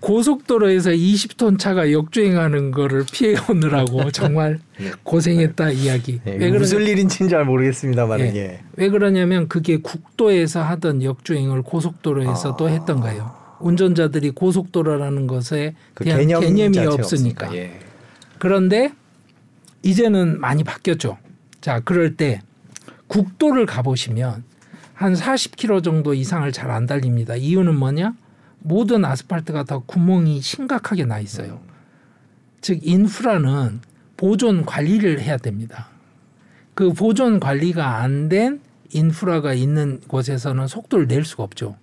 고속도로에서 0.00 0.90
20톤 0.90 1.58
차가 1.58 1.90
역주행하는 1.90 2.70
거를 2.70 3.04
피해 3.10 3.34
오느라고 3.50 4.10
정말 4.12 4.58
네. 4.78 4.92
고생했다 5.02 5.70
이야기. 5.70 6.20
네, 6.24 6.36
왜 6.36 6.50
무슨 6.50 6.82
일인지는 6.82 7.28
잘 7.30 7.44
모르겠습니다만 7.44 8.20
예. 8.20 8.24
예. 8.36 8.60
왜 8.76 8.88
그러냐면 8.88 9.48
그게 9.48 9.78
국도에서 9.78 10.62
하던 10.62 11.02
역주행을 11.02 11.62
고속도로에서도 11.62 12.66
아. 12.66 12.70
했던 12.70 13.00
거예요. 13.00 13.45
운전자들이 13.66 14.30
고속도로라는 14.30 15.26
것에 15.26 15.74
그 15.94 16.04
대한 16.04 16.20
개념 16.20 16.40
개념 16.40 16.74
이 16.74 16.78
없으니까. 16.86 17.54
예. 17.54 17.78
그런데 18.38 18.92
이제는 19.82 20.40
많이 20.40 20.64
바뀌었죠. 20.64 21.18
자, 21.60 21.80
그럴 21.80 22.16
때 22.16 22.42
국도를 23.08 23.66
가보시면 23.66 24.44
한 24.94 25.14
40km 25.14 25.82
정도 25.84 26.14
이상을 26.14 26.50
잘 26.52 26.70
안 26.70 26.86
달립니다. 26.86 27.36
이유는 27.36 27.76
뭐냐? 27.76 28.14
모든 28.60 29.04
아스팔트가 29.04 29.64
다 29.64 29.78
구멍이 29.86 30.40
심각하게 30.40 31.04
나 31.04 31.18
있어요. 31.20 31.60
즉 32.60 32.80
인프라는 32.82 33.80
보존 34.16 34.64
관리를 34.64 35.20
해야 35.20 35.36
됩니다. 35.36 35.88
그 36.74 36.92
보존 36.92 37.38
관리가 37.40 37.98
안 37.98 38.28
된 38.28 38.60
인프라가 38.92 39.52
있는 39.54 40.00
곳에서는 40.08 40.66
속도를 40.66 41.06
낼 41.08 41.24
수가 41.24 41.42
없죠. 41.42 41.76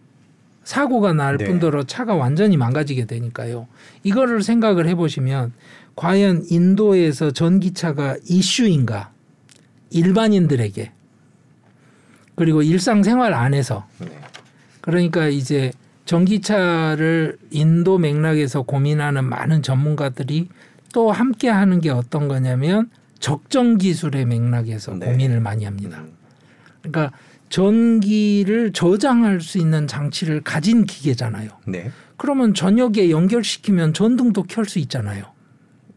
사고가 0.63 1.13
날 1.13 1.37
네. 1.37 1.45
뿐더러 1.45 1.83
차가 1.83 2.15
완전히 2.15 2.57
망가지게 2.57 3.05
되니까요. 3.05 3.67
이거를 4.03 4.43
생각을 4.43 4.87
해보시면 4.87 5.53
과연 5.95 6.45
인도에서 6.49 7.31
전기차가 7.31 8.17
이슈인가? 8.27 9.11
일반인들에게 9.91 10.91
그리고 12.35 12.63
일상생활 12.63 13.33
안에서 13.33 13.85
네. 13.99 14.07
그러니까 14.81 15.27
이제 15.27 15.71
전기차를 16.05 17.37
인도 17.51 17.97
맥락에서 17.97 18.63
고민하는 18.63 19.23
많은 19.23 19.61
전문가들이 19.61 20.49
또 20.93 21.11
함께 21.11 21.49
하는 21.49 21.79
게 21.79 21.89
어떤 21.89 22.27
거냐면 22.27 22.89
적정 23.19 23.77
기술의 23.77 24.25
맥락에서 24.25 24.95
네. 24.95 25.05
고민을 25.05 25.39
많이 25.39 25.63
합니다. 25.65 25.99
음. 25.99 26.11
그러니까 26.81 27.15
전기를 27.53 28.73
저장할 28.73 29.39
수 29.39 29.59
있는 29.59 29.85
장치를 29.85 30.41
가진 30.41 30.87
기계잖아요. 30.87 31.51
네. 31.67 31.91
그러면 32.17 32.55
저녁에 32.55 33.11
연결시키면 33.11 33.93
전등도 33.93 34.43
켤 34.43 34.63
수 34.63 34.79
있잖아요. 34.79 35.25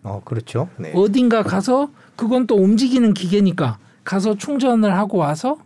어, 0.02 0.20
그렇죠. 0.22 0.68
네. 0.76 0.92
어딘가 0.94 1.42
가서 1.42 1.90
그건 2.14 2.46
또 2.46 2.56
움직이는 2.56 3.14
기계니까 3.14 3.78
가서 4.04 4.36
충전을 4.36 4.92
하고 4.98 5.16
와서 5.16 5.56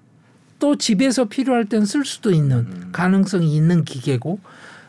또 0.60 0.76
집에서 0.76 1.24
필요할 1.24 1.64
땐 1.64 1.84
쓸 1.84 2.04
수도 2.04 2.30
있는 2.30 2.58
음. 2.58 2.88
가능성이 2.92 3.56
있는 3.56 3.84
기계고 3.84 4.38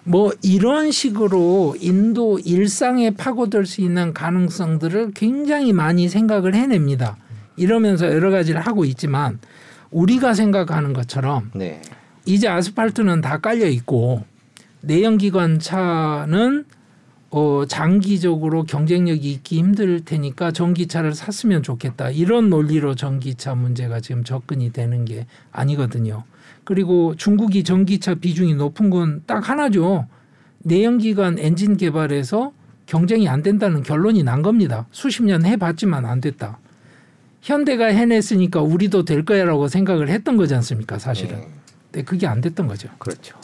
뭐 0.04 0.32
이런 0.44 0.92
식으로 0.92 1.78
인도 1.80 2.38
일상에 2.38 3.10
파고들 3.10 3.66
수 3.66 3.82
있는 3.82 4.14
가능성들을 4.14 5.14
굉장히 5.16 5.74
많이 5.74 6.08
생각을 6.10 6.54
해냅니다. 6.54 7.18
이러면서 7.58 8.06
여러 8.06 8.30
가지를 8.30 8.62
하고 8.62 8.86
있지만 8.86 9.40
우리가 9.92 10.34
생각하는 10.34 10.94
것처럼 10.94 11.52
네. 11.54 11.82
이제 12.26 12.48
아스팔트는 12.48 13.22
다 13.22 13.38
깔려 13.40 13.68
있고 13.68 14.24
내연기관 14.82 15.60
차는 15.60 16.66
어, 17.30 17.64
장기적으로 17.66 18.64
경쟁력이 18.64 19.32
있기 19.32 19.58
힘들 19.60 20.04
테니까 20.04 20.52
전기차를 20.52 21.14
샀으면 21.14 21.64
좋겠다. 21.64 22.10
이런 22.10 22.50
논리로 22.50 22.96
전기차 22.96 23.56
문제가 23.56 24.02
지금 24.02 24.24
접근이 24.26 24.74
되는 24.74 25.06
게 25.06 25.28
아니거든요. 25.52 26.24
그리고 26.66 27.16
중국이 27.16 27.64
전기차 27.64 28.16
비중이 28.16 28.56
높은 28.56 28.90
건 28.90 29.22
딱 29.28 29.48
하나죠. 29.50 30.08
내연기관 30.60 31.40
엔진 31.40 31.78
개발에서 31.78 32.52
경쟁이 32.86 33.30
안 33.30 33.42
된다는 33.42 33.82
결론이 33.82 34.24
난 34.24 34.42
겁니다. 34.42 34.86
수십 34.92 35.24
년 35.24 35.46
해봤지만 35.46 36.06
안 36.06 36.20
됐다. 36.20 36.60
현대가 37.42 37.88
해냈으니까 37.88 38.62
우리도 38.62 39.06
될 39.06 39.26
거야라고 39.26 39.68
생각을 39.68 40.10
했던 40.10 40.38
거지 40.38 40.54
않습니까? 40.56 41.00
사실은. 41.00 41.40
네. 41.40 41.50
근데 41.92 42.06
그게 42.06 42.28
안 42.28 42.40
됐던 42.40 42.68
거죠. 42.68 42.90
그렇죠. 43.00 43.38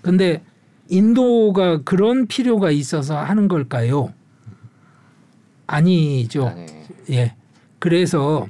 근데 0.00 0.42
인도가 0.88 1.82
그런 1.82 2.26
필요가 2.26 2.70
있어서 2.70 3.18
하는 3.18 3.48
걸까요? 3.48 4.12
아니죠. 5.66 6.48
아, 6.48 6.54
네. 6.54 6.86
예. 7.10 7.34
그래서 7.78 8.48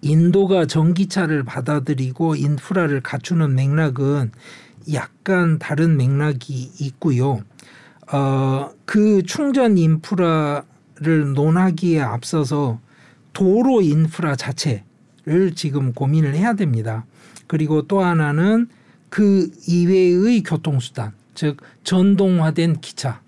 인도가 0.00 0.66
전기차를 0.66 1.44
받아들이고 1.44 2.36
인프라를 2.36 3.00
갖추는 3.00 3.54
맥락은 3.54 4.30
약간 4.92 5.58
다른 5.58 5.96
맥락이 5.96 6.72
있고요. 6.80 7.40
어, 8.10 8.70
그 8.84 9.22
충전 9.24 9.76
인프라를 9.76 11.34
논하기에 11.34 12.00
앞서서 12.00 12.80
도로 13.32 13.82
인프라 13.82 14.36
자체를 14.36 15.54
지금 15.54 15.92
고민을 15.92 16.34
해야 16.34 16.54
됩니다. 16.54 17.06
그리고 17.46 17.82
또 17.82 18.00
하나는 18.00 18.68
그 19.08 19.50
이외의 19.66 20.42
교통수단, 20.42 21.12
즉 21.34 21.58
전동화된 21.84 22.80
기차. 22.80 23.20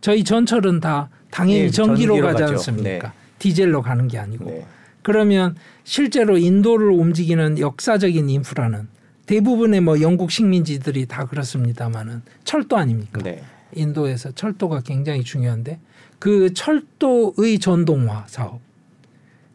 저희 0.00 0.22
전철은 0.22 0.80
다 0.80 1.10
당연히 1.30 1.60
예, 1.62 1.70
전기로 1.70 2.14
전기로 2.14 2.26
가지 2.26 2.42
가죠. 2.42 2.52
않습니까? 2.54 3.08
네. 3.08 3.12
디젤로 3.38 3.82
가는 3.82 4.08
게 4.08 4.18
아니고. 4.18 4.44
네. 4.44 4.66
그러면 5.02 5.56
실제로 5.84 6.36
인도를 6.36 6.90
움직이는 6.90 7.58
역사적인 7.58 8.28
인프라는 8.28 8.88
대부분의 9.26 9.80
뭐 9.80 10.00
영국 10.00 10.30
식민지들이 10.30 11.06
다 11.06 11.26
그렇습니다만은 11.26 12.22
철도 12.44 12.76
아닙니까? 12.76 13.20
네. 13.22 13.42
인도에서 13.74 14.32
철도가 14.32 14.80
굉장히 14.80 15.22
중요한데 15.22 15.78
그 16.18 16.52
철도의 16.54 17.58
전동화 17.60 18.24
사업 18.26 18.60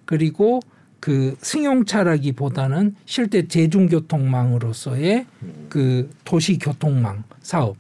그리고 0.06 0.60
그 1.00 1.36
승용차라기보다는 1.42 2.96
실제 3.06 3.42
대중교통망으로서의 3.44 5.26
그 5.70 6.10
도시 6.24 6.58
교통망 6.58 7.24
사업 7.42 7.76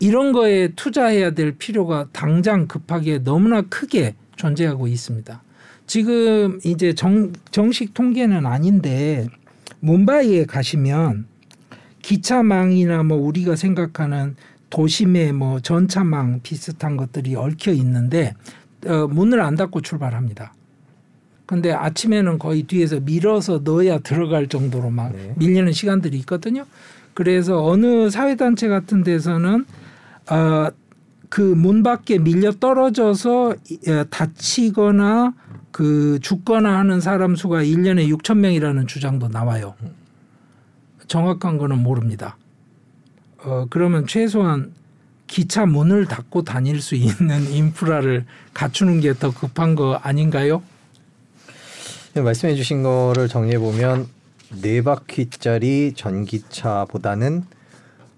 이런 0.00 0.32
거에 0.32 0.68
투자해야 0.74 1.32
될 1.32 1.52
필요가 1.52 2.08
당장 2.12 2.66
급하게 2.66 3.18
너무나 3.18 3.62
크게 3.62 4.14
존재하고 4.36 4.86
있습니다. 4.86 5.42
지금 5.86 6.60
이제 6.64 6.94
정, 6.94 7.32
정식 7.50 7.94
통계는 7.94 8.46
아닌데 8.46 9.26
뭄바이에 9.80 10.44
가시면 10.44 11.26
기차망이나 12.02 13.02
뭐 13.02 13.18
우리가 13.18 13.56
생각하는 13.56 14.36
도심의 14.70 15.32
뭐 15.32 15.60
전차망 15.60 16.40
비슷한 16.42 16.96
것들이 16.96 17.34
얽혀 17.34 17.72
있는데 17.72 18.34
어, 18.86 19.06
문을 19.08 19.40
안 19.40 19.54
닫고 19.56 19.80
출발합니다. 19.80 20.52
근데 21.46 21.72
아침에는 21.72 22.38
거의 22.38 22.64
뒤에서 22.64 23.00
밀어서 23.00 23.60
넣어야 23.64 23.98
들어갈 23.98 24.48
정도로 24.48 24.90
막 24.90 25.12
네. 25.12 25.32
밀리는 25.36 25.72
시간들이 25.72 26.18
있거든요. 26.18 26.66
그래서 27.14 27.64
어느 27.64 28.10
사회단체 28.10 28.68
같은 28.68 29.02
데서는 29.02 29.64
어, 30.30 30.68
그문 31.30 31.82
밖에 31.82 32.18
밀려 32.18 32.52
떨어져서 32.52 33.54
이- 33.70 33.90
어, 33.90 34.04
다치거나 34.10 35.34
그 35.72 36.18
죽거나 36.20 36.78
하는 36.78 37.00
사람 37.00 37.34
수가 37.34 37.62
1년에 37.62 38.08
6천 38.18 38.38
명이라는 38.38 38.86
주장도 38.86 39.28
나와요. 39.28 39.74
정확한 41.06 41.56
거는 41.58 41.78
모릅니다. 41.82 42.36
어, 43.48 43.66
그러면 43.70 44.06
최소한 44.06 44.72
기차 45.26 45.64
문을 45.64 46.06
닫고 46.06 46.42
다닐 46.44 46.82
수 46.82 46.94
있는 46.94 47.48
인프라를 47.50 48.26
갖추는 48.54 49.00
게 49.00 49.14
더 49.14 49.32
급한 49.32 49.74
거 49.74 49.94
아닌가요? 49.94 50.62
네, 52.14 52.20
말씀해 52.20 52.54
주신 52.54 52.82
거를 52.82 53.28
정리해 53.28 53.58
보면 53.58 54.06
네 54.62 54.82
바퀴짜리 54.82 55.92
전기차보다는 55.96 57.44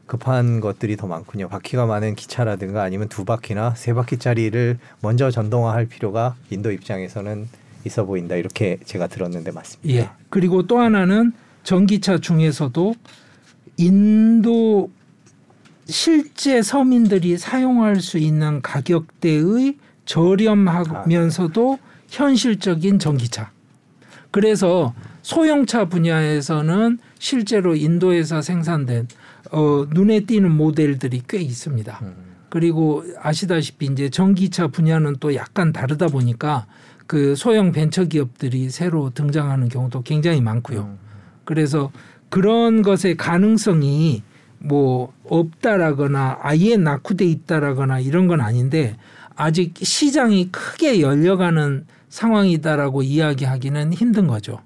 급한 0.07 0.59
것들이 0.61 0.97
더 0.97 1.07
많군요. 1.07 1.49
바퀴가 1.49 1.87
많은 1.87 2.16
기차라든가 2.16 2.83
아니면 2.83 3.09
두 3.09 3.24
바퀴나 3.24 3.74
세 3.76 3.95
바퀴짜리를 3.95 4.78
먼저 5.01 5.31
전동화할 5.31 5.87
필요가 5.87 6.35
인도 6.51 6.72
입장에서는 6.72 7.49
있어 7.87 8.05
보인다. 8.05 8.35
이렇게 8.35 8.78
제가 8.85 9.07
들었는데 9.07 9.53
맞습니다. 9.53 9.95
예. 9.95 10.11
그리고 10.28 10.66
또 10.66 10.78
하나는 10.81 11.33
전기차 11.62 12.18
중에서도 12.18 12.95
인도 13.76 14.91
실제 15.87 16.62
서민들이 16.62 17.37
사용할 17.37 18.01
수 18.01 18.18
있는 18.18 18.62
가격대의 18.62 19.76
저렴하면서도 20.05 21.78
현실적인 22.09 22.99
전기차. 22.99 23.51
그래서 24.31 24.95
소형차 25.22 25.87
분야에서는 25.87 26.99
실제로 27.18 27.74
인도에서 27.74 28.43
생산된 28.43 29.09
어, 29.53 29.87
눈에 29.91 30.20
띄는 30.20 30.51
모델들이 30.51 31.22
꽤 31.28 31.39
있습니다. 31.39 31.99
음. 32.03 32.14
그리고 32.49 33.05
아시다시피 33.20 33.87
이제 33.87 34.09
전기차 34.09 34.68
분야는 34.68 35.16
또 35.20 35.35
약간 35.35 35.72
다르다 35.72 36.09
보니까 36.09 36.66
그 37.07 37.35
소형 37.35 37.72
벤처 37.72 38.05
기업들이 38.05 38.70
새로 38.70 39.11
등장하는 39.11 39.68
경우도 39.68 40.03
굉장히 40.03 40.41
많고요. 40.41 40.83
음. 40.83 40.99
그래서 41.45 41.91
그런 42.28 42.83
것의 42.83 43.16
가능성이 43.16 44.22
뭐 44.61 45.12
없다라거나 45.24 46.38
아예 46.42 46.76
낙후돼 46.76 47.24
있다라거나 47.24 48.00
이런 48.00 48.26
건 48.28 48.40
아닌데 48.40 48.96
아직 49.34 49.74
시장이 49.76 50.52
크게 50.52 51.00
열려가는 51.00 51.86
상황이다라고 52.11 53.02
이야기하기는 53.02 53.92
힘든 53.94 54.26
거죠. 54.26 54.61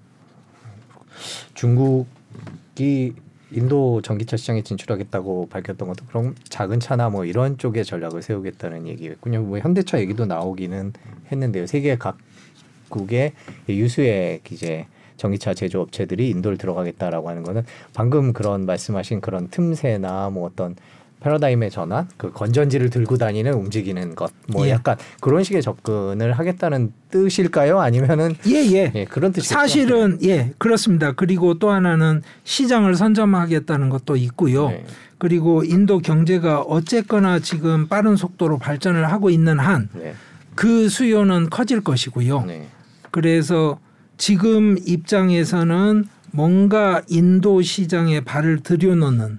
중국이 1.55 3.15
인도 3.53 4.03
전기차 4.03 4.37
시장에 4.37 4.63
진출하겠다고 4.63 5.49
밝혔던 5.49 5.87
것도 5.87 6.07
그럼 6.07 6.35
작은 6.49 6.81
차나 6.81 7.09
뭐 7.11 7.25
이런 7.25 7.57
쪽의 7.57 7.85
전략을 7.85 8.21
세우겠다는 8.21 8.89
얘기였군요. 8.89 9.43
뭐 9.43 9.61
현대차 9.61 10.01
얘기도 10.01 10.27
나오기는 10.27 10.93
했는데요. 11.31 11.69
세계 11.69 11.97
각국의 11.97 13.33
유수의 13.69 14.41
이제 14.51 14.87
전기차 15.17 15.55
제조업체들이 15.55 16.31
인도를 16.31 16.59
들어가겠다라고 16.59 17.29
하는 17.29 17.43
거는 17.43 17.65
방금 17.95 18.33
그런 18.33 18.67
말씀하신 18.67 19.21
그런 19.21 19.49
틈새나 19.49 20.31
뭐 20.31 20.47
어떤 20.47 20.77
패러다임의 21.25 21.71
전환, 21.71 22.07
그 22.19 22.31
건전지를 22.31 22.91
들고 22.91 23.17
다니는 23.17 23.55
움직이는 23.55 24.15
것, 24.15 24.31
뭐 24.47 24.67
예. 24.67 24.71
약간 24.71 24.97
그런 25.21 25.43
식의 25.43 25.63
접근을 25.63 26.33
하겠다는 26.35 26.93
뜻일까요? 27.11 27.81
아니면은 27.81 28.37
예, 28.47 28.57
예. 28.57 28.93
예, 28.95 29.05
그런 29.07 29.33
뜻이죠. 29.33 29.55
사실은 29.55 30.19
예 30.23 30.53
그렇습니다. 30.59 31.13
그리고 31.13 31.59
또 31.59 31.71
하나는 31.71 32.23
시장을 32.45 32.95
선점하겠다는 32.95 33.89
것도 33.89 34.17
있고요. 34.17 34.69
네. 34.69 34.85
그리고 35.17 35.65
인도 35.65 36.01
경제가 36.01 36.61
어쨌거나 36.61 37.39
지금 37.39 37.89
빠른 37.89 38.17
속도로 38.17 38.59
발전을 38.59 39.11
하고 39.11 39.31
있는 39.31 39.59
한그 39.59 39.97
네. 39.99 40.89
수요는 40.91 41.49
커질 41.49 41.81
것이고요. 41.81 42.45
네. 42.45 42.69
그래서 43.11 43.79
지금 44.17 44.77
입장에서는 44.87 46.05
뭔가 46.31 47.03
인도 47.09 47.63
시장에 47.63 48.21
발을 48.21 48.63
들여놓는 48.63 49.39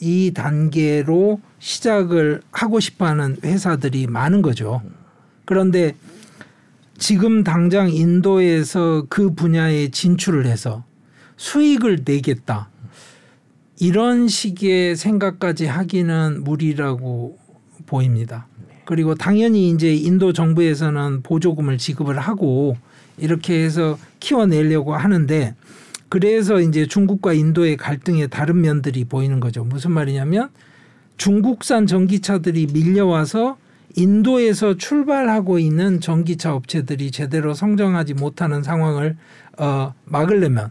이 0.00 0.32
단계로 0.34 1.40
시작을 1.58 2.42
하고 2.52 2.80
싶어하는 2.80 3.38
회사들이 3.42 4.06
많은 4.06 4.42
거죠. 4.42 4.82
그런데 5.44 5.94
지금 6.96 7.44
당장 7.44 7.90
인도에서 7.90 9.06
그 9.08 9.34
분야에 9.34 9.88
진출을 9.88 10.46
해서 10.46 10.84
수익을 11.36 12.02
내겠다. 12.04 12.68
이런 13.80 14.26
식의 14.26 14.96
생각까지 14.96 15.66
하기는 15.66 16.42
무리라고 16.42 17.38
보입니다. 17.86 18.46
그리고 18.84 19.14
당연히 19.14 19.70
이제 19.70 19.94
인도 19.94 20.32
정부에서는 20.32 21.22
보조금을 21.22 21.78
지급을 21.78 22.18
하고 22.18 22.76
이렇게 23.18 23.62
해서 23.62 23.98
키워내려고 24.20 24.94
하는데 24.94 25.54
그래서 26.08 26.60
이제 26.60 26.86
중국과 26.86 27.34
인도의 27.34 27.76
갈등의 27.76 28.28
다른 28.28 28.60
면들이 28.60 29.04
보이는 29.04 29.40
거죠. 29.40 29.64
무슨 29.64 29.92
말이냐면 29.92 30.48
중국산 31.16 31.86
전기차들이 31.86 32.68
밀려와서 32.72 33.58
인도에서 33.96 34.76
출발하고 34.76 35.58
있는 35.58 36.00
전기차 36.00 36.54
업체들이 36.54 37.10
제대로 37.10 37.54
성장하지 37.54 38.14
못하는 38.14 38.62
상황을 38.62 39.16
어, 39.58 39.92
막으려면 40.04 40.70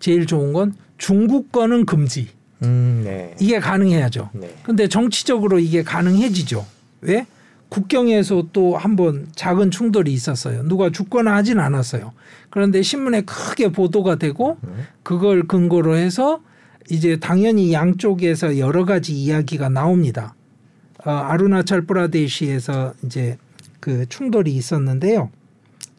제일 0.00 0.26
좋은 0.26 0.52
건 0.52 0.74
중국 0.98 1.52
거는 1.52 1.84
금지. 1.84 2.28
음, 2.62 3.02
네. 3.04 3.34
이게 3.40 3.58
가능해야죠. 3.58 4.30
네. 4.32 4.54
근데 4.62 4.88
정치적으로 4.88 5.58
이게 5.58 5.82
가능해지죠. 5.82 6.64
왜? 7.02 7.26
국경에서 7.76 8.48
또 8.52 8.76
한 8.76 8.96
번 8.96 9.28
작은 9.34 9.70
충돌이 9.70 10.12
있었어요. 10.12 10.62
누가 10.64 10.90
죽거나 10.90 11.34
하진 11.34 11.58
않았어요. 11.58 12.12
그런데 12.50 12.82
신문에 12.82 13.22
크게 13.22 13.72
보도가 13.72 14.16
되고 14.16 14.58
음. 14.64 14.84
그걸 15.02 15.44
근거로 15.48 15.96
해서 15.96 16.42
이제 16.90 17.18
당연히 17.18 17.72
양쪽에서 17.72 18.58
여러 18.58 18.84
가지 18.84 19.14
이야기가 19.14 19.70
나옵니다. 19.70 20.34
어, 21.04 21.10
아루나철 21.10 21.86
프라데시에서 21.86 22.92
이제 23.06 23.38
그 23.80 24.04
충돌이 24.06 24.52
있었는데요. 24.54 25.30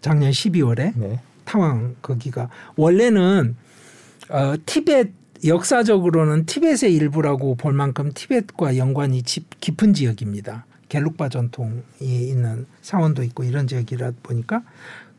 작년 0.01 0.29
12월에 0.29 0.93
네. 0.95 1.19
타왕 1.45 1.95
거기가 2.03 2.49
원래는 2.75 3.55
어, 4.29 4.53
티벳 4.67 5.09
역사적으로는 5.43 6.45
티벳의 6.45 6.93
일부라고 6.93 7.55
볼 7.55 7.73
만큼 7.73 8.11
티벳과 8.13 8.77
연관이 8.77 9.23
집- 9.23 9.59
깊은 9.59 9.93
지역입니다. 9.95 10.65
갤룩바 10.93 11.29
전통이 11.29 11.81
있는 11.99 12.67
사원도 12.83 13.23
있고 13.23 13.43
이런 13.43 13.65
지역이라 13.65 14.11
보니까 14.21 14.61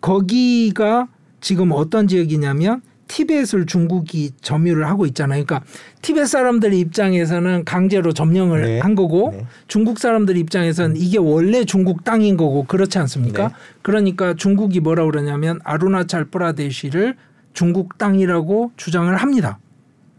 거기가 0.01 1.09
지금 1.41 1.73
어떤 1.73 2.07
지역이냐면 2.07 2.81
티벳을 3.09 3.67
중국이 3.67 4.31
점유를 4.41 4.87
하고 4.87 5.05
있잖아요. 5.07 5.45
그러니까 5.45 5.67
티벳 6.01 6.29
사람들 6.29 6.73
입장에서는 6.75 7.65
강제로 7.65 8.13
점령을 8.13 8.63
네. 8.63 8.79
한 8.81 8.95
거고 8.95 9.33
네. 9.33 9.47
중국 9.67 9.99
사람들 9.99 10.37
입장에서는 10.37 10.97
이게 10.97 11.19
원래 11.19 11.65
중국 11.65 12.05
땅인 12.05 12.37
거고 12.37 12.65
그렇지 12.65 12.99
않습니까? 13.01 13.49
네. 13.49 13.55
그러니까 13.83 14.35
중국이 14.35 14.79
뭐라 14.79 15.05
그러냐면 15.05 15.59
아루나찰 15.65 16.27
프라데시를 16.27 17.17
중국 17.53 17.99
땅이라고 17.99 18.73
주장을 18.77 19.15
합니다. 19.15 19.59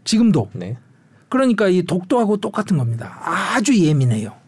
지금도. 0.04 0.50
네. 0.52 0.76
그러니까 1.30 1.68
이 1.68 1.82
독도하고 1.82 2.36
똑같은 2.36 2.76
겁니다. 2.76 3.18
아주 3.24 3.76
예민해요. 3.76 4.45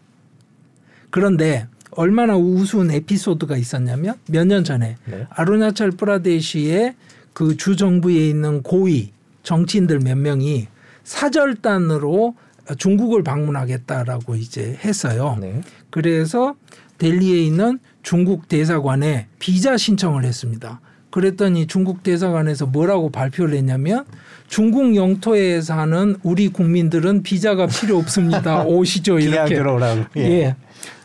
그런데 1.09 1.67
얼마나 1.91 2.35
우스운 2.37 2.91
에피소드가 2.91 3.57
있었냐면 3.57 4.15
몇 4.29 4.45
년 4.47 4.63
전에 4.63 4.97
네. 5.05 5.25
아루나철 5.29 5.91
프라데시의 5.91 6.95
그 7.33 7.55
주 7.57 7.75
정부에 7.75 8.27
있는 8.29 8.61
고위 8.63 9.11
정치인들 9.43 9.99
몇 9.99 10.17
명이 10.17 10.67
사절단으로 11.03 12.35
중국을 12.77 13.23
방문하겠다라고 13.23 14.35
이제 14.35 14.77
했어요. 14.83 15.37
네. 15.39 15.61
그래서 15.89 16.55
델리에 16.97 17.41
있는 17.43 17.79
중국 18.03 18.47
대사관에 18.47 19.27
비자 19.39 19.77
신청을 19.77 20.23
했습니다. 20.25 20.81
그랬더니 21.11 21.67
중국 21.67 22.03
대사관에서 22.03 22.65
뭐라고 22.67 23.09
발표를 23.09 23.55
했냐면 23.57 24.05
중국 24.47 24.95
영토에 24.95 25.61
사는 25.61 26.15
우리 26.23 26.49
국민들은 26.49 27.23
비자가 27.23 27.67
필요 27.67 27.97
없습니다. 27.97 28.63
오시죠 28.67 29.19
이렇게. 29.19 29.55
들어오라고. 29.55 30.01
예. 30.17 30.55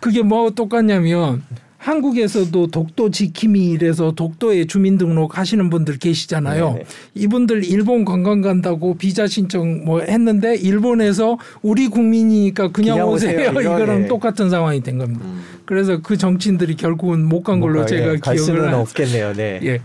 그게 0.01 0.23
뭐 0.23 0.51
똑같냐면 0.51 1.43
한국에서도 1.79 2.69
독도 2.69 3.11
지킴이 3.11 3.67
이래서 3.73 4.13
독도에 4.13 4.65
주민등록 4.65 5.37
하시는 5.37 5.69
분들 5.69 5.99
계시잖아요. 5.99 6.73
네네. 6.73 6.85
이분들 7.15 7.65
일본 7.65 8.07
관광 8.07 8.41
간다고 8.41 8.97
비자 8.97 9.27
신청 9.27 9.85
뭐 9.85 10.01
했는데 10.01 10.55
일본에서 10.57 11.37
우리 11.61 11.89
국민이니까 11.89 12.69
그냥, 12.73 12.95
그냥 12.97 13.09
오세요. 13.11 13.37
오세요. 13.37 13.51
이거, 13.51 13.61
이거랑 13.61 14.05
예. 14.05 14.07
똑같은 14.07 14.49
상황이 14.49 14.83
된 14.83 14.97
겁니다. 14.97 15.27
음. 15.27 15.43
그래서 15.67 15.99
그 16.01 16.17
정치인들이 16.17 16.77
결국은 16.77 17.23
못 17.23 17.43
간 17.43 17.61
걸로 17.61 17.85
제가 17.85 18.15
예, 18.15 18.17
갈 18.17 18.37
기억을 18.37 18.39
수는 18.39 18.69
하- 18.73 18.79
없겠네요. 18.81 19.35
네. 19.35 19.61
예. 19.65 19.81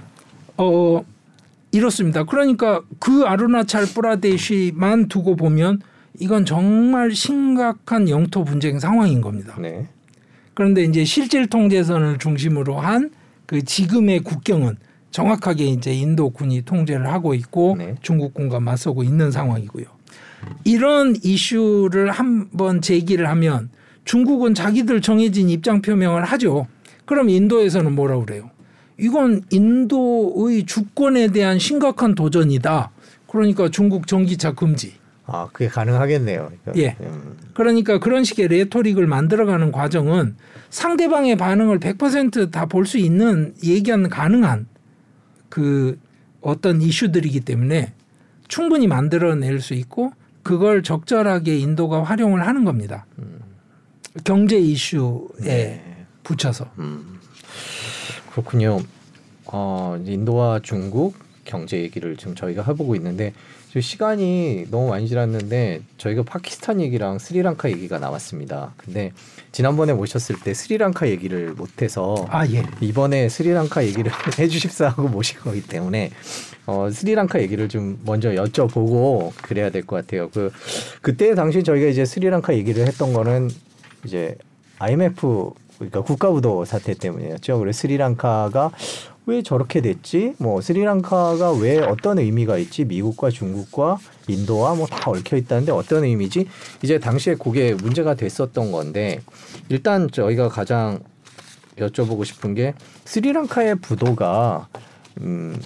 어 0.60 1.04
이렇습니다. 1.72 2.24
그러니까 2.24 2.82
그 3.00 3.24
아루나찰 3.24 3.86
프라데시만 3.86 5.08
두고 5.08 5.36
보면 5.36 5.82
이건 6.20 6.46
정말 6.46 7.12
심각한 7.12 8.10
영토 8.10 8.44
분쟁 8.44 8.80
상황인 8.80 9.22
겁니다. 9.22 9.56
네. 9.60 9.88
그런데 10.54 10.84
이제 10.84 11.06
실질 11.06 11.48
통제선을 11.48 12.18
중심으로 12.18 12.80
한 12.80 13.10
그 13.50 13.64
지금의 13.64 14.20
국경은 14.20 14.76
정확하게 15.10 15.66
이제 15.66 15.92
인도군이 15.92 16.62
통제를 16.66 17.08
하고 17.12 17.34
있고 17.34 17.76
네. 17.80 17.96
중국군과 18.04 18.60
맞서고 18.60 19.02
있는 19.02 19.32
상황이고요. 19.32 19.86
이런 20.66 21.16
이슈를 21.24 22.12
한번 22.12 22.80
제기를 22.80 23.28
하면 23.28 23.72
중국은 24.06 24.54
자기들 24.54 25.02
정해진 25.02 25.50
입장 25.50 25.82
표명을 25.82 26.26
하죠. 26.26 26.68
그럼 27.06 27.30
인도에서는 27.30 27.92
뭐라 27.92 28.20
그래요? 28.20 28.52
이건 29.00 29.44
인도의 29.50 30.66
주권에 30.66 31.30
대한 31.30 31.60
심각한 31.60 32.16
도전이다. 32.16 32.92
그러니까 33.28 33.70
중국 33.70 34.08
전기차 34.08 34.54
금지. 34.54 34.94
아, 35.26 35.48
그게 35.54 35.68
가능하겠네요. 35.68 36.52
예. 36.78 36.96
음. 37.02 37.38
그러니까 37.54 38.00
그런 38.00 38.24
식의 38.24 38.48
레토릭을 38.48 39.06
만들어가는 39.06 39.72
과정은 39.72 40.36
상대방의 40.72 41.36
반응을 41.38 41.80
100%다 41.80 42.66
볼 42.66 42.86
수 42.86 42.98
있는 42.98 43.54
얘기하는 43.64 44.10
가능한 44.10 44.66
그 45.50 46.00
어떤 46.42 46.82
이슈들이기 46.82 47.42
때문에 47.42 47.94
충분히 48.48 48.88
만들어낼 48.88 49.60
수 49.62 49.76
있고 49.76 50.12
그걸 50.42 50.82
적절하게 50.82 51.60
인도가 51.60 52.02
활용을 52.04 52.48
하는 52.48 52.66
겁니다. 52.66 53.06
경제 54.24 54.58
이슈에 54.58 55.28
네. 55.42 56.06
붙여서. 56.24 56.72
음. 56.80 57.19
그렇군요. 58.32 58.80
어, 59.46 60.02
인도와 60.06 60.60
중국 60.62 61.16
경제 61.46 61.80
얘기를 61.82 62.16
지금 62.16 62.36
저희가 62.36 62.64
해보고 62.64 62.96
있는데 62.96 63.34
지금 63.70 63.82
시간이 63.82 64.68
너무 64.70 64.90
많이 64.90 65.08
지났는데 65.08 65.82
저희가 65.98 66.24
파키스탄 66.24 66.80
얘기랑 66.82 67.18
스리랑카 67.18 67.70
얘기가 67.72 67.98
나왔습니다. 67.98 68.74
근데 68.78 69.12
지난번에 69.52 69.94
모셨을 69.94 70.36
때 70.44 70.54
스리랑카 70.54 71.10
얘기를 71.10 71.54
못해서 71.54 72.28
아 72.30 72.46
예. 72.48 72.64
이번에 72.82 73.30
스리랑카 73.30 73.84
얘기를 73.86 74.12
해주십사 74.38 74.90
하고 74.90 75.08
모신 75.08 75.40
거기 75.40 75.62
때문에 75.64 76.12
어, 76.68 76.90
스리랑카 76.92 77.42
얘기를 77.42 77.68
좀 77.70 78.00
먼저 78.06 78.30
여쭤보고 78.32 79.32
그래야 79.42 79.72
될 79.72 79.84
것 79.86 79.96
같아요. 79.96 80.30
그 80.30 80.52
그때 81.02 81.34
당시 81.34 81.64
저희가 81.64 81.88
이제 81.88 82.06
스리랑카 82.06 82.54
얘기를 82.54 82.86
했던 82.86 83.14
거는 83.14 83.50
이제 84.06 84.36
IMF 84.78 85.52
그러니까 85.80 86.02
국가부도 86.02 86.66
사태 86.66 86.94
때문이었죠. 86.94 87.58
그래서 87.60 87.80
스리랑카가 87.80 88.72
왜 89.26 89.42
저렇게 89.42 89.82
됐지? 89.82 90.34
뭐 90.38 90.60
스리랑카가 90.60 91.54
왜 91.54 91.78
어떤 91.80 92.20
의미가 92.20 92.58
있지? 92.58 92.84
미국과 92.86 93.30
중국과 93.30 93.98
인도와 94.28 94.76
뭐 94.76 94.88
다 94.88 95.12
얽혀 95.12 95.38
있다는데 95.38 95.72
어떤 95.72 96.04
의미지? 96.04 96.48
이제 96.84 97.00
당시에 97.00 97.36
그게 97.36 97.74
문제가 97.76 98.16
됐었던 98.16 98.72
건데 98.72 99.22
일단 99.70 100.10
저희가 100.12 100.50
가장 100.50 101.00
여쭤보고 101.78 102.26
싶은 102.26 102.56
게 102.56 102.74
스리랑카의 103.06 103.76
부도가 103.76 104.68
음 105.22 105.58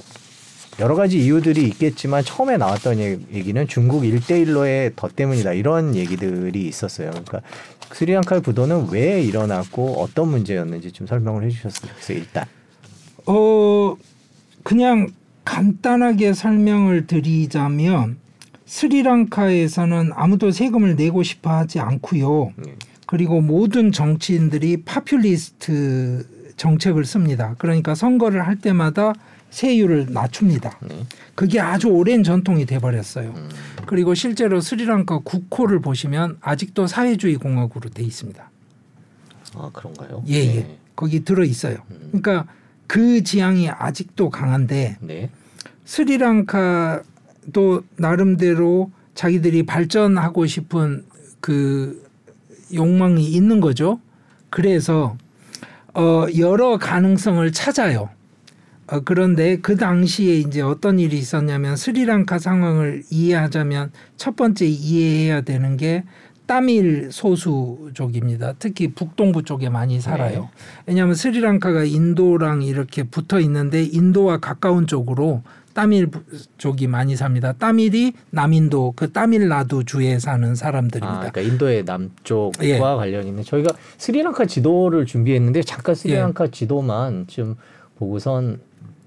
여러 0.80 0.96
가지 0.96 1.20
이유들이 1.24 1.64
있겠지만 1.66 2.24
처음에 2.24 2.58
나왔던 2.58 3.00
얘- 3.00 3.20
얘기는 3.32 3.68
중국 3.68 4.06
일대일로의 4.06 4.94
덫 4.96 5.16
때문이다 5.16 5.54
이런 5.54 5.96
얘기들이 5.96 6.68
있었어요. 6.68 7.12
그러니까 7.12 7.42
스리랑카의 7.92 8.42
부도는 8.42 8.88
왜 8.90 9.22
일어났고 9.22 10.02
어떤 10.02 10.30
문제였는지 10.30 10.92
좀 10.92 11.06
설명을 11.06 11.44
해주셨으면 11.44 11.94
좋겠어요. 11.94 12.18
일단 12.18 12.46
어 13.28 13.96
그냥 14.64 15.10
간단하게 15.46 16.34
설명을 16.34 17.06
드리자면 17.06 18.18
스리랑카에서는 18.66 20.12
아무도 20.16 20.52
세금을 20.52 20.96
내고 20.96 21.22
싶어 21.22 21.52
하지 21.52 21.80
않고요. 21.80 22.54
네. 22.56 22.74
그리고 23.06 23.42
모든 23.42 23.92
정치인들이 23.92 24.84
파퓰리스트 24.84 26.26
정책을 26.58 27.06
씁니다. 27.06 27.56
그러니까 27.60 27.94
선거를 27.94 28.48
할 28.48 28.56
때마다 28.56 29.14
세율을 29.54 30.08
낮춥니다. 30.10 30.80
네. 30.82 31.06
그게 31.36 31.60
아주 31.60 31.88
오랜 31.88 32.24
전통이 32.24 32.66
돼 32.66 32.80
버렸어요. 32.80 33.34
음, 33.36 33.50
그리고 33.86 34.16
실제로 34.16 34.60
스리랑카 34.60 35.20
국호를 35.20 35.80
보시면 35.80 36.38
아직도 36.42 36.88
사회주의 36.88 37.36
공화국으로 37.36 37.92
돼 37.92 38.02
있습니다. 38.02 38.50
아 39.56 39.70
그런가요? 39.72 40.24
예, 40.28 40.34
예. 40.34 40.54
네. 40.62 40.78
거기 40.96 41.24
들어 41.24 41.44
있어요. 41.44 41.78
음. 41.92 42.10
그러니까 42.12 42.48
그 42.88 43.22
지향이 43.22 43.70
아직도 43.70 44.32
강한데 44.32 44.98
네. 45.02 45.30
스리랑카도 45.86 47.04
나름대로 47.98 48.92
자기들이 49.14 49.68
발전하고 49.68 50.48
싶은 50.48 51.06
그 51.40 52.04
욕망이 52.74 53.24
있는 53.24 53.60
거죠. 53.60 54.00
그래서 54.50 55.16
어 55.94 56.26
여러 56.40 56.80
가능성을 56.80 57.52
찾아요. 57.52 58.10
어 58.88 59.00
그런데 59.00 59.58
그 59.58 59.78
당시에 59.78 60.36
이제 60.36 60.62
어떤 60.62 61.00
일이 61.00 61.18
있었냐면 61.18 61.76
스리랑카 61.76 62.40
상황을 62.40 63.04
이해하자면 63.10 63.92
첫 64.18 64.36
번째 64.36 64.66
이해해야 64.66 65.42
되는 65.42 65.78
게 65.78 66.04
따밀 66.46 67.10
소수족입니다. 67.12 68.56
특히 68.60 68.90
북동부 68.90 69.44
쪽에 69.44 69.70
많이 69.70 70.02
살아요. 70.02 70.50
왜냐하면 70.86 71.16
스리랑카가 71.16 71.86
인도랑 71.86 72.64
이렇게 72.64 73.04
붙어 73.04 73.40
있는데 73.40 73.84
인도와 73.84 74.40
가까운 74.40 74.86
쪽으로 74.86 75.42
따밀 75.74 76.10
쪽이 76.58 76.88
많이 76.88 77.16
삽니다. 77.16 77.54
따밀이 77.54 78.14
남인도 78.30 78.94
그 78.96 79.12
따밀나두 79.12 79.86
주에 79.86 80.20
사는 80.20 80.54
사람들입니다. 80.54 81.16
아, 81.16 81.32
그러니까 81.32 81.42
인도의 81.42 81.84
남쪽과 81.86 82.66
예. 82.66 82.78
관련 82.78 83.26
있는 83.26 83.44
저희가 83.44 83.74
스리랑카 83.98 84.46
지도를 84.46 85.06
준비했는데 85.06 85.60
예. 85.60 85.64
잠깐 85.64 85.96
스리랑카 85.96 86.48
지도만 86.48 87.26
좀 87.28 87.56
보고선 87.98 88.60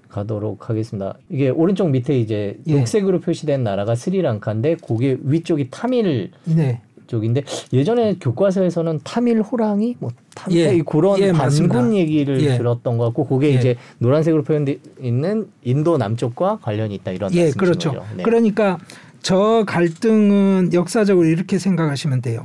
가도록 0.09 0.69
하겠습니다. 0.69 1.17
이게 1.29 1.49
오른쪽 1.49 1.89
밑에 1.89 2.19
이제 2.19 2.57
예. 2.67 2.73
녹색으로 2.75 3.19
표시된 3.19 3.63
나라가 3.63 3.95
스리랑카인데 3.95 4.77
그게 4.87 5.17
위쪽이 5.21 5.69
타밀 5.69 6.31
네. 6.45 6.81
쪽인데 7.07 7.43
예전에 7.73 8.17
교과서에서는 8.19 8.99
타밀 9.03 9.41
호랑이 9.41 9.95
뭐 9.99 10.11
타밀 10.35 10.57
예. 10.57 10.81
그런 10.81 11.19
예. 11.19 11.31
반군 11.31 11.95
얘기를 11.95 12.41
예. 12.41 12.57
들었던 12.57 12.97
것 12.97 13.05
같고 13.05 13.27
그게 13.27 13.47
예. 13.47 13.53
이제 13.53 13.75
노란색으로 13.99 14.43
표현돼 14.43 14.79
있는 15.01 15.47
인도 15.63 15.97
남쪽과 15.97 16.59
관련이 16.61 16.95
있다 16.95 17.11
이런 17.11 17.33
예, 17.33 17.43
말씀이신 17.43 17.59
그렇죠. 17.59 17.91
거죠. 17.91 18.05
네. 18.15 18.23
그러니까 18.23 18.77
저 19.21 19.63
갈등은 19.65 20.71
역사적으로 20.73 21.27
이렇게 21.27 21.57
생각하시면 21.59 22.21
돼요. 22.21 22.43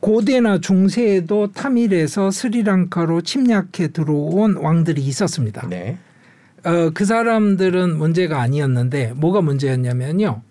고대나 0.00 0.60
중세에도 0.60 1.52
타밀에서 1.52 2.30
스리랑카로 2.30 3.20
침략해 3.20 3.88
들어온 3.92 4.56
왕들이 4.56 5.02
있었습니다. 5.02 5.68
네. 5.68 5.98
어, 6.64 6.90
그 6.92 7.04
사람들은 7.04 7.96
문제가 7.96 8.40
아니었는데 8.40 9.12
뭐가 9.16 9.40
문제였냐면요. 9.40 10.42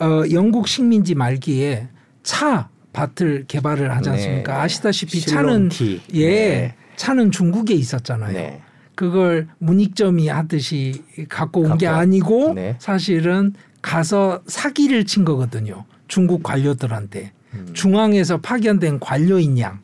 어, 0.00 0.22
영국 0.32 0.68
식민지 0.68 1.14
말기에 1.14 1.88
차 2.22 2.68
밭을 2.92 3.44
개발을 3.46 3.94
하지 3.94 4.08
네. 4.10 4.14
않습니까? 4.16 4.62
아시다시피 4.62 5.20
차는 5.20 5.70
실론티. 5.70 6.00
예, 6.14 6.28
네. 6.28 6.74
차는 6.96 7.30
중국에 7.30 7.74
있었잖아요. 7.74 8.32
네. 8.32 8.60
그걸 8.94 9.48
문익점이 9.58 10.28
하듯이 10.28 11.02
갖고 11.28 11.60
온 11.62 11.78
게 11.78 11.86
아니고 11.86 12.54
네. 12.54 12.76
사실은 12.78 13.54
가서 13.80 14.42
사기를 14.46 15.04
친 15.04 15.24
거거든요. 15.24 15.84
중국 16.08 16.42
관료들한테 16.42 17.32
음. 17.54 17.68
중앙에서 17.72 18.38
파견된 18.38 19.00
관료인 19.00 19.58
양. 19.58 19.80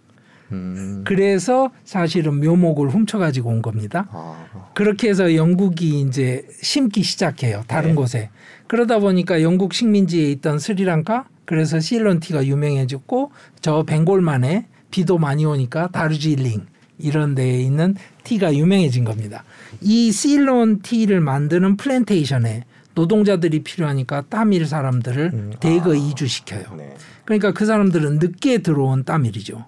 음. 0.52 1.02
그래서 1.04 1.70
사실은 1.84 2.40
묘목을 2.40 2.90
훔쳐가지고 2.90 3.50
온 3.50 3.62
겁니다. 3.62 4.06
아. 4.10 4.46
그렇게 4.74 5.08
해서 5.08 5.34
영국이 5.34 6.00
이제 6.00 6.46
심기 6.62 7.02
시작해요. 7.02 7.64
다른 7.66 7.90
네. 7.90 7.94
곳에. 7.94 8.30
그러다 8.66 8.98
보니까 8.98 9.42
영국 9.42 9.72
식민지에 9.74 10.30
있던 10.32 10.58
스리랑카 10.58 11.24
그래서 11.44 11.80
실론티가 11.80 12.46
유명해졌고 12.46 13.30
저 13.60 13.84
벵골만에 13.84 14.66
비도 14.90 15.18
많이 15.18 15.44
오니까 15.44 15.88
다르질링 15.88 16.66
이런 16.98 17.34
데에 17.34 17.60
있는 17.60 17.94
티가 18.24 18.54
유명해진 18.54 19.04
겁니다. 19.04 19.44
이 19.80 20.10
실론 20.12 20.80
티를 20.80 21.20
만드는 21.20 21.76
플랜테이션에 21.76 22.64
노동자들이 22.94 23.62
필요하니까 23.62 24.22
따밀 24.28 24.66
사람들을 24.66 25.30
음, 25.32 25.52
대거 25.60 25.92
아. 25.92 25.94
이주시켜요. 25.94 26.64
네. 26.78 26.96
그러니까 27.24 27.52
그 27.52 27.66
사람들은 27.66 28.18
늦게 28.18 28.58
들어온 28.58 29.04
따밀이죠. 29.04 29.66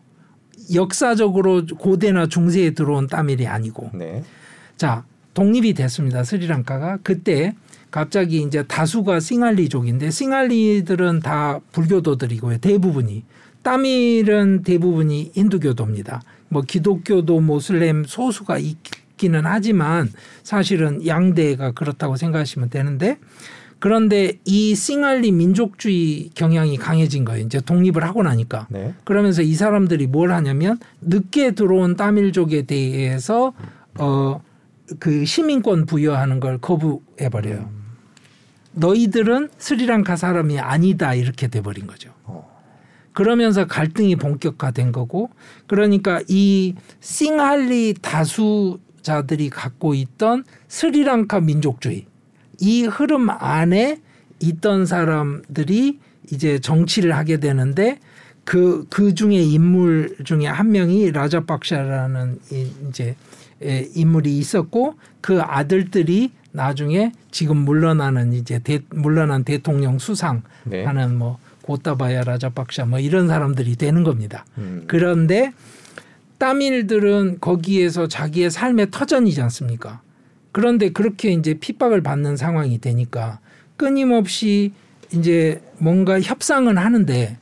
역사적으로 0.75 1.65
고대나 1.67 2.27
중세에 2.27 2.71
들어온 2.71 3.07
따밀이 3.07 3.47
아니고. 3.47 3.91
네. 3.95 4.23
자 4.77 5.05
독립이 5.35 5.75
됐습니다 5.75 6.25
스리랑카가. 6.25 6.99
그때 7.03 7.55
갑자기 7.91 8.43
이제 8.43 8.63
다수가 8.65 9.21
싱할리족인데 9.21 10.11
싱할리들은 10.11 11.21
다 11.21 11.61
불교도들이고요 11.73 12.59
대부분이. 12.59 13.25
따밀은 13.63 14.63
대부분이 14.63 15.33
힌두교도입니다. 15.35 16.23
뭐 16.49 16.63
기독교도 16.63 17.41
모슬렘 17.41 18.05
소수가 18.05 18.59
있기는 18.59 19.43
하지만 19.45 20.11
사실은 20.43 21.07
양대가 21.07 21.73
그렇다고 21.73 22.17
생각하시면 22.17 22.71
되는데 22.71 23.19
그런데 23.79 24.39
이 24.45 24.75
싱할리 24.75 25.31
민족주의 25.33 26.31
경향이 26.35 26.79
강해진 26.79 27.25
거예요 27.25 27.45
이제 27.45 27.61
독립을 27.61 28.03
하고 28.05 28.23
나니까 28.23 28.67
네. 28.71 28.95
그러면서 29.05 29.43
이 29.43 29.55
사람들이 29.55 30.07
뭘 30.07 30.33
하냐면 30.33 30.79
늦게 31.01 31.53
들어온 31.53 31.97
따밀족에 31.97 32.63
대해서 32.63 33.53
어 33.99 34.41
그 34.99 35.25
시민권 35.25 35.87
부여하는 35.87 36.41
걸 36.41 36.59
거부해 36.59 37.29
버려요. 37.31 37.71
너희들은 38.73 39.51
스리랑카 39.59 40.17
사람이 40.17 40.59
아니다 40.59 41.15
이렇게 41.15 41.49
돼 41.49 41.61
버린 41.61 41.87
거죠. 41.87 42.13
어. 42.25 42.49
그러면서 43.13 43.67
갈등이 43.67 44.17
본격화된 44.17 44.93
거고 44.93 45.31
그러니까 45.67 46.23
이 46.29 46.75
싱할리 47.01 47.95
다수자들이 48.01 49.51
갖고 49.51 49.95
있던 49.95 50.45
스리랑카 50.69 51.41
민족주의 51.41 52.07
이 52.61 52.85
흐름 52.85 53.29
안에 53.31 54.01
있던 54.41 54.87
사람들이 54.87 55.99
이제 56.31 56.59
정치를 56.59 57.17
하게 57.17 57.39
되는데 57.39 57.99
그, 58.45 58.87
그 58.91 59.15
중에 59.15 59.37
인물 59.37 60.17
중에 60.25 60.47
한 60.47 60.71
명이 60.71 61.11
라자박샤라는 61.13 62.39
이- 62.53 62.71
이제 62.89 63.15
에, 63.63 63.89
인물이 63.95 64.39
있었고 64.39 64.95
그 65.21 65.41
아들들이 65.43 66.33
나중에 66.53 67.13
지금 67.31 67.59
물러나는 67.59 68.33
이제 68.33 68.59
대, 68.61 68.81
물러난 68.91 69.45
대통령 69.45 69.99
수상 69.99 70.43
네. 70.65 70.85
하는 70.85 71.17
뭐 71.19 71.39
고타바야 71.63 72.23
라자박샤 72.23 72.87
뭐 72.87 72.99
이런 72.99 73.29
사람들이 73.29 73.77
되는 73.77 74.03
겁니다. 74.03 74.47
음. 74.57 74.85
그런데 74.87 75.53
따밀들은 76.39 77.39
거기에서 77.41 78.07
자기의 78.09 78.51
삶의 78.51 78.91
터전이지 78.91 79.43
않습니까? 79.43 80.01
그런데 80.59 80.89
그렇게 80.89 81.31
이제 81.31 81.55
핍박을 81.55 82.01
받는 82.01 82.37
상황이 82.37 82.81
되니까 82.81 83.39
끊임없이 83.77 84.73
이제 85.13 85.63
뭔가 85.79 86.21
협상은 86.21 86.79
하는데 86.79 87.39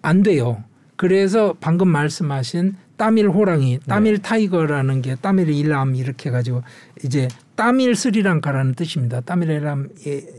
안 0.00 0.22
돼요. 0.22 0.62
그래서 0.94 1.56
방금 1.58 1.88
말씀하신 1.88 2.76
따밀 2.96 3.28
호랑이, 3.28 3.80
따밀 3.88 4.18
타이거라는 4.18 5.02
게 5.02 5.16
따밀 5.16 5.48
일람 5.48 5.96
이렇게 5.96 6.30
가지고 6.30 6.62
이제 7.04 7.26
따밀 7.56 7.96
스리랑카라는 7.96 8.76
뜻입니다. 8.76 9.22
따밀 9.22 9.50
일람의 9.50 9.88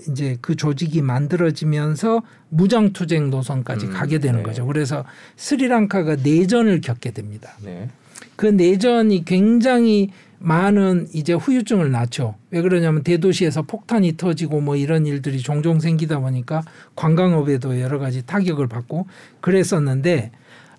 이제 0.09 0.37
그 0.39 0.55
조직이 0.55 1.01
만들어지면서 1.01 2.21
무장 2.47 2.93
투쟁 2.93 3.31
노선까지 3.31 3.87
음, 3.87 3.91
가게 3.91 4.19
되는 4.19 4.39
네. 4.39 4.43
거죠. 4.43 4.65
그래서 4.65 5.03
스리랑카가 5.35 6.15
내전을 6.23 6.79
겪게 6.79 7.11
됩니다. 7.11 7.51
네. 7.61 7.89
그 8.37 8.45
내전이 8.45 9.25
굉장히 9.25 10.09
많은 10.43 11.07
이제 11.13 11.33
후유증을 11.33 11.91
낳죠. 11.91 12.35
왜 12.51 12.61
그러냐면 12.61 13.03
대도시에서 13.03 13.63
폭탄이 13.63 14.17
터지고 14.17 14.61
뭐 14.61 14.75
이런 14.75 15.05
일들이 15.05 15.39
종종 15.39 15.79
생기다 15.79 16.19
보니까 16.19 16.63
관광업에도 16.95 17.79
여러 17.79 17.97
가지 17.97 18.25
타격을 18.25 18.67
받고 18.67 19.07
그랬었는데 19.41 20.31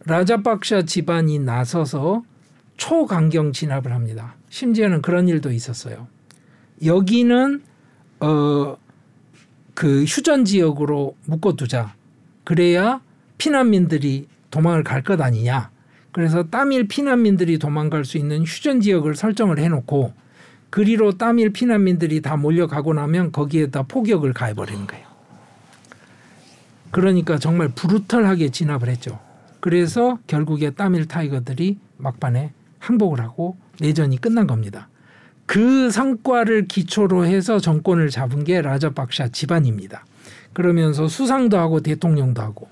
라자박샤 0.06 0.82
집안이 0.82 1.38
나서서 1.38 2.22
초강경 2.76 3.52
진압을 3.52 3.92
합니다. 3.92 4.36
심지어는 4.50 5.00
그런 5.02 5.28
일도 5.28 5.50
있었어요. 5.50 6.06
여기는 6.84 7.62
어 8.20 8.76
그 9.74 10.04
휴전 10.04 10.44
지역으로 10.44 11.16
묶어두자. 11.26 11.94
그래야 12.44 13.00
피난민들이 13.38 14.28
도망을 14.50 14.84
갈 14.84 15.02
것 15.02 15.20
아니냐. 15.20 15.70
그래서 16.14 16.44
따밀 16.44 16.86
피난민들이 16.86 17.58
도망갈 17.58 18.04
수 18.04 18.18
있는 18.18 18.44
휴전 18.44 18.80
지역을 18.80 19.16
설정을 19.16 19.58
해놓고 19.58 20.12
그리로 20.70 21.18
따밀 21.18 21.52
피난민들이 21.52 22.22
다 22.22 22.36
몰려가고 22.36 22.94
나면 22.94 23.32
거기에다 23.32 23.82
포격을 23.82 24.32
가해버리는 24.32 24.86
거예요. 24.86 25.04
그러니까 26.92 27.40
정말 27.40 27.70
브루털하게 27.74 28.50
진압을 28.50 28.88
했죠. 28.90 29.18
그래서 29.58 30.20
결국에 30.28 30.70
따밀 30.70 31.08
타이거들이 31.08 31.78
막판에 31.96 32.52
항복을 32.78 33.20
하고 33.20 33.56
내전이 33.80 34.20
끝난 34.20 34.46
겁니다. 34.46 34.88
그 35.46 35.90
성과를 35.90 36.68
기초로 36.68 37.26
해서 37.26 37.58
정권을 37.58 38.10
잡은 38.10 38.44
게 38.44 38.62
라자박샤 38.62 39.30
집안입니다. 39.32 40.04
그러면서 40.52 41.08
수상도 41.08 41.58
하고 41.58 41.80
대통령도 41.80 42.40
하고 42.40 42.68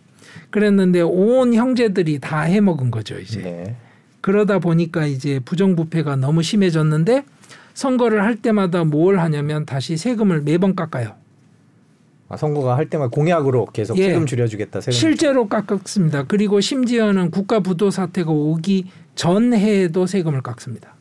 그랬는데 0.53 1.01
온 1.01 1.55
형제들이 1.55 2.21
다 2.21 2.43
해먹은 2.43 2.93
거죠 2.93 3.19
이제. 3.19 3.41
네. 3.41 3.77
그러다 4.21 4.61
보니까 4.61 5.07
이제 5.07 5.41
부정부패가 5.45 6.15
너무 6.17 6.45
심해졌는데 6.45 7.25
선거를 7.75 8.23
할 8.23 8.37
때마다 8.37 8.85
뭘 8.85 9.19
하냐면 9.19 9.67
다시 9.67 9.97
세금을 9.97 10.43
매번 10.43 10.77
깎아요. 10.77 11.15
아, 12.29 12.37
선거가 12.37 12.77
할 12.77 12.89
때마다 12.89 13.11
공약으로 13.11 13.67
계속 13.73 13.99
예. 13.99 14.05
세금 14.05 14.27
줄여주겠다. 14.27 14.81
세금 14.81 14.93
실제로 14.93 15.49
깎습니다. 15.49 16.25
그리고 16.25 16.61
심지어는 16.61 17.31
국가 17.31 17.61
부도 17.61 17.91
사태가 17.91 18.31
오기 18.31 18.87
전해에도 19.17 20.07
세금을 20.07 20.43
깎습니다. 20.43 20.95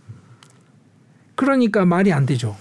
그러니까 1.35 1.85
말이 1.85 2.11
안 2.11 2.25
되죠. 2.25 2.55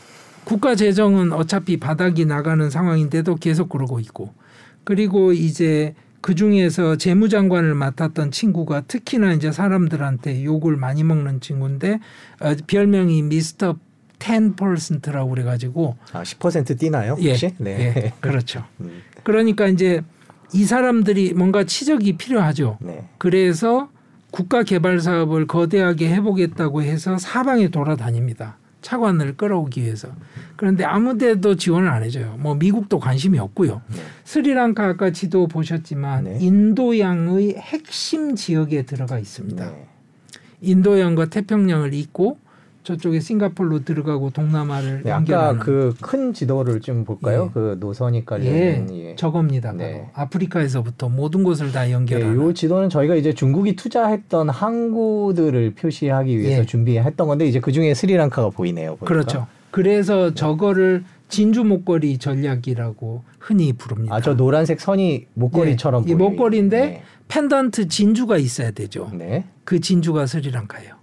국가 0.45 0.75
재정은 0.75 1.33
어차피 1.33 1.79
바닥이 1.79 2.27
나가는 2.27 2.69
상황인데도 2.69 3.37
계속 3.37 3.69
그러고 3.69 4.01
있고 4.01 4.33
그리고 4.85 5.33
이제 5.33 5.95
그 6.21 6.35
중에서 6.35 6.97
재무장관을 6.97 7.75
맡았던 7.75 8.31
친구가 8.31 8.83
특히나 8.83 9.33
이제 9.33 9.53
사람들한테 9.53 10.45
욕을 10.45 10.77
많이 10.77 11.03
먹는 11.03 11.41
친구인데 11.41 12.01
어, 12.41 12.55
별명이 12.67 13.23
미스터 13.23 13.77
10%라고 14.19 15.31
그래가지고 15.31 15.97
아, 16.13 16.23
10% 16.23 16.79
뛰나요? 16.79 17.17
예, 17.21 17.31
혹시? 17.31 17.55
네. 17.59 17.95
예, 17.97 18.13
그렇죠. 18.21 18.65
음, 18.81 19.03
그러니까 19.23 19.67
이제 19.67 20.03
이 20.53 20.65
사람들이 20.65 21.33
뭔가 21.35 21.65
치적이 21.65 22.19
필요하죠. 22.19 22.79
네. 22.81 23.09
그래서 23.19 23.89
국가 24.31 24.63
개발 24.63 25.01
사업을 25.01 25.47
거대하게 25.47 26.09
해보겠다고 26.15 26.83
해서 26.83 27.19
사방에 27.19 27.69
돌아다닙니다. 27.69 28.59
차관을 28.83 29.37
끌어오기 29.37 29.83
위해서. 29.83 30.09
그런데 30.57 30.85
아무데도 30.85 31.57
지원을 31.57 31.89
안 31.89 32.03
해줘요. 32.03 32.37
뭐 32.39 32.55
미국도 32.55 32.99
관심이 32.99 33.39
없고요. 33.39 33.83
네. 33.89 33.97
스리랑카 34.25 34.87
아까 34.87 35.11
지도 35.11 35.47
보셨지만 35.47 36.25
네. 36.25 36.39
인도양의 36.41 37.57
핵심 37.57 38.35
지역에 38.37 38.83
들어가 38.83 39.19
있습니다. 39.19 39.71
네. 39.71 39.87
인도양과 40.61 41.27
태평양을 41.27 41.95
잇고 41.95 42.39
저쪽에 42.83 43.21
싱가폴로 43.21 43.85
들어가고 43.85 44.31
동남아를 44.31 45.03
네, 45.05 45.11
아까 45.11 45.19
연결하는 45.19 45.61
그큰 45.61 46.33
지도를 46.33 46.81
좀 46.81 47.05
볼까요? 47.05 47.47
예. 47.49 47.51
그 47.53 47.77
노선이 47.79 48.25
깔려 48.25 48.47
예, 48.47 48.77
있는 48.77 48.97
예. 48.97 49.17
저겁니다. 49.17 49.71
바로 49.73 49.79
네. 49.83 50.11
아프리카에서부터 50.15 51.09
모든 51.09 51.45
곳을 51.45 51.73
다 51.73 51.87
예, 51.87 51.93
연결하는. 51.93 52.37
요 52.37 52.53
지도는 52.55 52.89
저희가 52.89 53.15
이제 53.17 53.33
중국이 53.35 53.77
투자했던 53.77 54.49
항구들을 54.49 55.75
표시하기 55.75 56.39
위해서 56.39 56.63
예. 56.63 56.67
준비했던 56.67 57.29
건데 57.29 57.47
이제 57.47 57.61
그 57.61 57.73
중에 57.73 57.93
스리랑카가 57.95 58.51
보이네요. 58.51 58.97
보니까. 58.97 59.07
그렇죠. 59.07 59.47
그래서 59.71 60.35
저거를 60.35 61.05
진주 61.29 61.63
목걸이 61.65 62.19
전략이라고 62.19 63.23
흔히 63.39 63.73
부릅니다. 63.73 64.15
아, 64.17 64.21
저 64.21 64.35
노란색 64.35 64.81
선이 64.81 65.27
목걸이처럼 65.35 66.05
예, 66.09 66.11
이 66.13 66.15
보이는. 66.15 66.31
목걸이인데 66.37 67.03
펜던트 67.29 67.89
진주가 67.89 68.37
있어야 68.39 68.73
되죠. 68.73 69.09
네. 69.13 69.27
네. 69.27 69.45
그 69.65 69.79
진주가 69.81 70.27
스리랑카예요. 70.27 71.00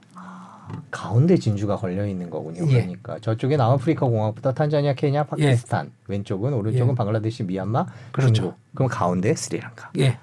가운데 0.92 1.38
진주가 1.38 1.76
걸려 1.78 2.06
있는 2.06 2.30
거군요. 2.30 2.66
예. 2.70 2.82
그러니까 2.82 3.20
저쪽에 3.20 3.58
남아프리카 3.58 4.06
공화국부터 4.06 4.54
탄자니아, 4.54 4.94
케냐, 4.94 5.26
파키스탄, 5.26 5.92
왼쪽은 6.08 6.54
오른쪽은 6.54 6.92
예. 6.92 6.96
방글라데시, 6.96 7.44
미얀마, 7.44 7.86
그렇죠. 8.12 8.34
중국. 8.34 8.56
그럼 8.74 8.90
가운데 8.90 9.36
스리랑카. 9.36 9.92
예. 10.00 10.18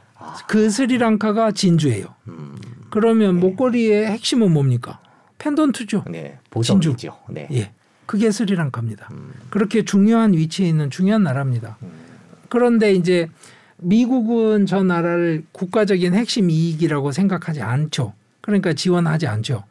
그 0.48 0.70
스리랑카가 0.70 1.52
진주예요. 1.52 2.06
음, 2.28 2.56
그러면 2.90 3.38
목걸이의 3.40 4.06
핵심은 4.06 4.50
뭡니까? 4.52 5.00
펜던트죠. 5.38 6.04
네, 6.08 6.38
보석이죠. 6.50 7.16
네. 7.28 7.48
예. 7.52 7.72
그게 8.06 8.30
스리랑카입니다. 8.30 9.08
음, 9.12 9.32
그렇게 9.50 9.84
중요한 9.84 10.32
위치에 10.32 10.66
있는 10.68 10.90
중요한 10.90 11.22
나라입니다. 11.22 11.76
그런데 12.48 12.92
이제 12.92 13.28
미국은 13.78 14.66
저 14.66 14.82
나라를 14.82 15.44
국가적인 15.52 16.14
핵심 16.14 16.50
이익이라고 16.50 17.12
생각하지 17.12 17.62
않죠. 17.62 18.14
그러니까 18.40 18.72
지원하지 18.72 19.26
않죠. 19.26 19.64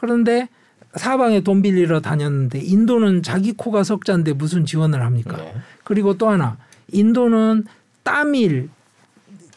그런데 0.00 0.48
사방에 0.94 1.42
돈 1.42 1.60
빌리러 1.60 2.00
다녔는데 2.00 2.58
인도는 2.60 3.22
자기 3.22 3.52
코가 3.52 3.84
석자인데 3.84 4.32
무슨 4.32 4.64
지원을 4.64 5.02
합니까? 5.04 5.36
네. 5.36 5.54
그리고 5.84 6.16
또 6.16 6.30
하나 6.30 6.56
인도는 6.90 7.66
따밀 8.02 8.70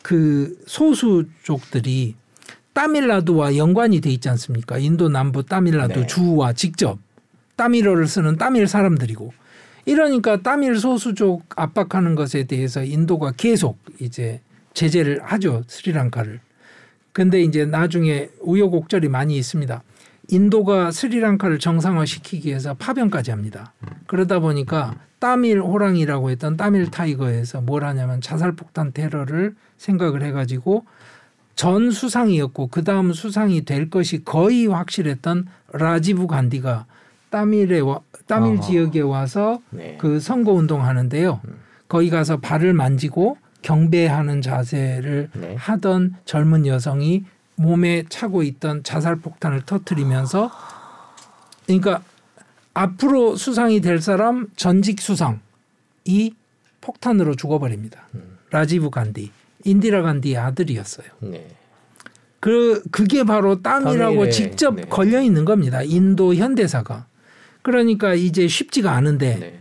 그 0.02 0.62
소수족들이 0.68 2.16
따밀라도와 2.74 3.56
연관이 3.56 4.02
돼 4.02 4.10
있지 4.10 4.28
않습니까? 4.28 4.78
인도 4.80 5.08
남부 5.08 5.44
따밀라도 5.46 6.02
네. 6.02 6.08
주와 6.08 6.52
직접 6.52 7.00
따밀어를 7.56 8.06
쓰는 8.08 8.36
따밀 8.36 8.68
사람들이고 8.68 9.32
이러니까 9.86 10.42
따밀 10.42 10.78
소수족 10.78 11.46
압박하는 11.56 12.16
것에 12.16 12.44
대해서 12.44 12.84
인도가 12.84 13.32
계속 13.32 13.80
이제 14.02 14.42
제재를 14.74 15.22
하죠 15.24 15.64
스리랑카를. 15.68 16.42
근데 17.14 17.42
이제 17.42 17.66
나중에 17.66 18.28
우여곡절이 18.42 19.08
많이 19.08 19.38
있습니다. 19.38 19.84
인도가 20.30 20.92
스리랑카를 20.92 21.60
정상화시키기 21.60 22.50
위해서 22.50 22.74
파병까지 22.76 23.32
합니다. 23.32 23.74
그러다 24.08 24.40
보니까 24.40 24.96
따밀 25.20 25.62
호랑이라고 25.62 26.30
했던 26.32 26.58
따밀 26.58 26.90
타이거에서 26.90 27.62
뭘 27.62 27.84
하냐면 27.84 28.22
자살폭탄 28.22 28.94
테러를 28.94 29.56
생각을 29.78 30.22
해가지고 30.24 30.86
전 31.56 31.92
수상이었고 31.92 32.68
그 32.68 32.84
다음 32.84 33.14
수상이 33.14 33.64
될 33.64 33.90
것이 33.90 34.24
거의 34.24 34.68
확실했던 34.68 35.48
라지부 35.72 36.28
간디가 36.28 36.86
따밀에 37.30 37.80
와, 37.80 38.00
따밀 38.28 38.54
아하. 38.54 38.62
지역에 38.62 39.02
와서 39.02 39.62
네. 39.70 39.98
그 40.00 40.20
선거 40.20 40.52
운동 40.52 40.84
하는데요. 40.84 41.42
거기 41.88 42.10
가서 42.10 42.38
발을 42.38 42.74
만지고 42.74 43.38
경배하는 43.62 44.42
자세를 44.42 45.30
네. 45.34 45.56
하던 45.58 46.16
젊은 46.26 46.66
여성이 46.66 47.24
몸에 47.56 48.04
차고 48.10 48.44
있던 48.44 48.84
자살 48.84 49.16
폭탄을 49.18 49.64
터트리면서 49.66 50.52
그러니까 51.66 52.04
앞으로 52.74 53.36
수상이 53.36 53.82
될 53.82 54.02
사람 54.02 54.48
전직 54.56 55.00
수상이 55.00 56.34
폭탄으로 56.82 57.36
죽어버립니다. 57.36 58.08
라지브 58.50 58.90
간디, 58.90 59.32
인디라 59.64 60.02
간디의 60.02 60.38
아들이었어요. 60.38 61.08
네. 61.22 61.48
그 62.40 62.84
그게 62.92 63.24
바로 63.24 63.62
따밀하고 63.62 64.16
따밀에. 64.16 64.30
직접 64.30 64.76
네. 64.76 64.84
걸려 64.90 65.22
있는 65.22 65.46
겁니다. 65.46 65.82
인도 65.82 66.36
현대사가. 66.36 67.06
그러니까 67.62 68.14
이제 68.14 68.48
쉽지가 68.48 68.92
않은데 68.92 69.38
네. 69.40 69.60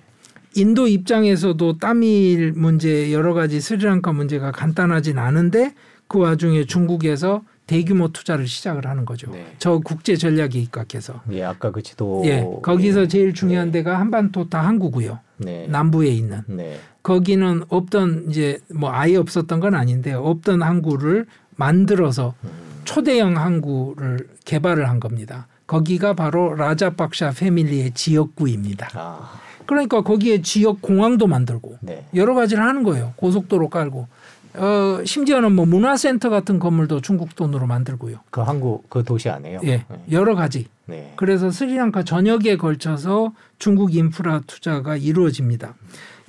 인도 0.57 0.89
입장에서도 0.89 1.79
따밀 1.79 2.53
문제 2.53 3.13
여러 3.13 3.35
가지 3.35 3.61
스리랑카 3.61 4.13
문제가 4.13 4.51
간단하진 4.51 5.19
않은데 5.19 5.75
그 6.09 6.19
와중에 6.19 6.65
중국에서 6.65 7.43
대규모 7.73 8.09
투자를 8.09 8.47
시작을 8.47 8.87
하는 8.87 9.07
거죠. 9.07 9.31
네. 9.31 9.47
저 9.59 9.79
국제 9.79 10.15
전략에 10.15 10.59
입각해서. 10.59 11.23
예, 11.31 11.43
아까 11.43 11.71
그 11.71 11.83
지도. 11.83 12.21
예, 12.27 12.47
거기서 12.63 13.09
제일 13.09 13.33
중요한 13.33 13.71
네. 13.71 13.79
데가 13.79 13.99
한반도 13.99 14.51
다 14.51 14.61
항구고요. 14.61 15.19
네. 15.39 15.67
남부에 15.69 16.09
있는. 16.09 16.43
네. 16.49 16.79
거기는 17.03 17.63
없던 17.69 18.27
이제 18.29 18.61
뭐 18.75 18.93
아예 18.93 19.17
없었던 19.17 19.59
건 19.59 19.75
아닌데 19.75 20.13
없던 20.13 20.61
항구를 20.61 21.25
만들어서 21.57 22.35
음. 22.45 22.51
초대형 22.85 23.39
항구를 23.39 24.29
개발을 24.45 24.87
한 24.91 25.01
겁니다. 25.01 25.47
거기가 25.67 26.13
바로 26.13 26.55
라자박샤 26.55 27.31
패밀리의 27.31 27.93
지역구입니다. 27.93 28.91
아, 28.93 29.41
그러니까 29.65 30.03
거기에 30.03 30.43
지역 30.43 30.83
공항도 30.83 31.27
만들고 31.27 31.79
네. 31.81 32.05
여러 32.15 32.35
가지를 32.35 32.63
하는 32.63 32.83
거예요. 32.83 33.15
고속도로 33.17 33.71
깔고 33.71 34.09
어 34.55 35.03
심지어는 35.05 35.53
뭐 35.53 35.65
문화센터 35.65 36.29
같은 36.29 36.59
건물도 36.59 37.01
중국 37.01 37.35
돈으로 37.35 37.67
만들고요. 37.67 38.19
그 38.31 38.41
한국 38.41 38.89
그 38.91 39.03
도시 39.03 39.29
안에요. 39.29 39.61
예, 39.65 39.85
네. 39.89 40.05
여러 40.11 40.35
가지. 40.35 40.67
네. 40.87 41.13
그래서 41.17 41.51
스리랑카 41.51 42.05
전역에 42.05 42.57
걸쳐서 42.57 43.33
중국 43.59 43.95
인프라 43.95 44.41
투자가 44.47 44.97
이루어집니다. 44.97 45.75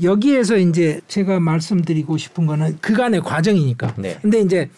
여기에서 0.02 0.58
이제 0.58 1.02
제가 1.08 1.40
말씀드리고 1.40 2.18
싶은 2.18 2.46
거는 2.46 2.80
그간의 2.80 3.22
과정이니까. 3.22 3.96
네. 3.98 4.18
근데 4.22 4.40
이제 4.42 4.70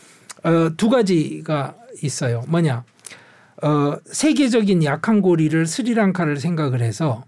어, 0.44 0.70
두 0.76 0.90
가지가 0.90 1.76
있어요. 2.02 2.44
뭐냐? 2.48 2.84
어, 3.64 3.96
세계적인 4.06 4.84
약한 4.84 5.22
고리를 5.22 5.66
스리랑카를 5.66 6.38
생각을 6.38 6.82
해서 6.82 7.24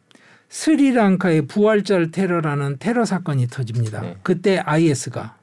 스리랑카의 0.50 1.48
부활절 1.48 2.12
테러라는 2.12 2.78
테러 2.80 3.06
사건이 3.06 3.48
터집니다. 3.48 4.02
네. 4.02 4.18
그때 4.24 4.58
IS가 4.60 5.37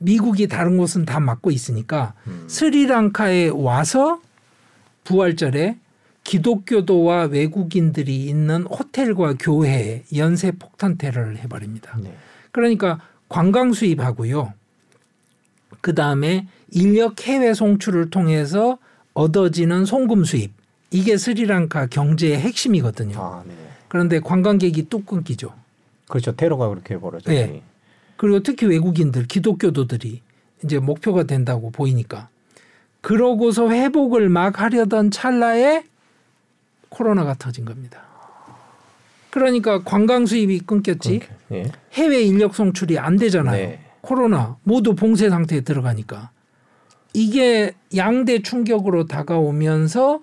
미국이 0.00 0.48
다른 0.48 0.78
곳은 0.78 1.04
다 1.04 1.20
막고 1.20 1.50
있으니까 1.50 2.14
음. 2.26 2.44
스리랑카에 2.48 3.48
와서 3.48 4.20
부활절에 5.04 5.76
기독교도와 6.24 7.24
외국인들이 7.24 8.24
있는 8.26 8.62
호텔과 8.62 9.34
교회에 9.38 10.04
연쇄 10.16 10.52
폭탄 10.52 10.96
테러를 10.96 11.38
해버립니다. 11.38 11.98
네. 12.02 12.14
그러니까 12.50 13.00
관광 13.28 13.72
수입하고요. 13.72 14.52
그 15.80 15.94
다음에 15.94 16.46
인력 16.70 17.26
해외 17.26 17.52
송출을 17.54 18.10
통해서 18.10 18.78
얻어지는 19.14 19.84
송금 19.84 20.24
수입. 20.24 20.52
이게 20.90 21.16
스리랑카 21.16 21.86
경제의 21.86 22.38
핵심이거든요. 22.38 23.16
아, 23.18 23.42
네. 23.46 23.54
그런데 23.88 24.20
관광객이 24.20 24.88
뚝 24.88 25.06
끊기죠. 25.06 25.52
그렇죠. 26.08 26.34
테러가 26.34 26.68
그렇게 26.68 26.98
벌어졌지. 26.98 27.30
네. 27.30 27.62
그리고 28.20 28.40
특히 28.40 28.66
외국인들, 28.66 29.24
기독교도들이 29.28 30.20
이제 30.62 30.78
목표가 30.78 31.22
된다고 31.22 31.70
보이니까. 31.70 32.28
그러고서 33.00 33.70
회복을 33.70 34.28
막 34.28 34.60
하려던 34.60 35.10
찰나에 35.10 35.84
코로나가 36.90 37.32
터진 37.32 37.64
겁니다. 37.64 38.02
그러니까 39.30 39.82
관광 39.82 40.26
수입이 40.26 40.60
끊겼지. 40.66 41.20
예. 41.52 41.72
해외 41.94 42.20
인력 42.20 42.54
송출이 42.54 42.98
안 42.98 43.16
되잖아요. 43.16 43.68
네. 43.68 43.80
코로나 44.02 44.58
모두 44.64 44.94
봉쇄 44.94 45.30
상태에 45.30 45.62
들어가니까 45.62 46.30
이게 47.14 47.72
양대 47.96 48.42
충격으로 48.42 49.06
다가오면서 49.06 50.20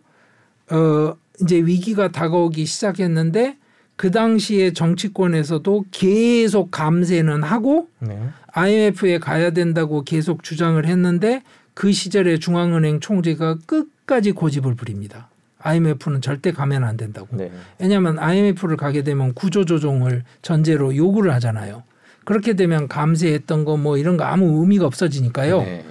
어 0.69 1.15
이제 1.41 1.55
위기가 1.57 2.11
다가오기 2.11 2.63
시작했는데 2.63 3.57
그 3.97 4.11
당시에 4.11 4.73
정치권에서도 4.73 5.85
계속 5.91 6.71
감세는 6.71 7.43
하고 7.43 7.89
네. 7.99 8.29
IMF에 8.53 9.17
가야 9.17 9.49
된다고 9.49 10.03
계속 10.03 10.43
주장을 10.43 10.83
했는데 10.85 11.41
그 11.73 11.91
시절에 11.91 12.37
중앙은행 12.37 12.99
총재가 12.99 13.57
끝까지 13.65 14.31
고집을 14.31 14.75
부립니다. 14.75 15.29
IMF는 15.59 16.21
절대 16.21 16.51
가면 16.51 16.83
안 16.83 16.95
된다고. 16.95 17.27
네. 17.35 17.51
왜냐하면 17.79 18.19
IMF를 18.19 18.77
가게 18.77 19.03
되면 19.03 19.33
구조조정을 19.33 20.23
전제로 20.43 20.95
요구를 20.95 21.33
하잖아요. 21.33 21.83
그렇게 22.23 22.53
되면 22.53 22.87
감세했던 22.87 23.65
거 23.65 23.77
뭐 23.77 23.97
이런 23.97 24.15
거 24.15 24.25
아무 24.25 24.61
의미가 24.61 24.85
없어지니까요. 24.85 25.61
네. 25.61 25.85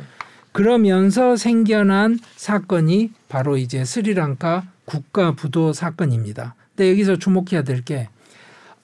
그러면서 0.52 1.36
생겨난 1.36 2.18
사건이 2.36 3.10
바로 3.28 3.56
이제 3.56 3.84
스리랑카 3.84 4.64
국가 4.84 5.32
부도 5.32 5.72
사건입니다. 5.72 6.54
근데 6.77 6.90
여기서 6.90 7.16
주목해야 7.16 7.62
될 7.62 7.82
게 7.82 8.09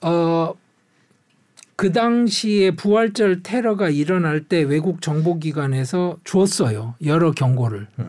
어, 0.01 0.53
그 1.75 1.91
당시에 1.93 2.71
부활절 2.71 3.41
테러가 3.43 3.89
일어날 3.89 4.41
때 4.41 4.61
외국 4.61 5.01
정보기관에서 5.01 6.17
줬어요. 6.23 6.95
여러 7.05 7.31
경고를. 7.31 7.87
음. 7.99 8.05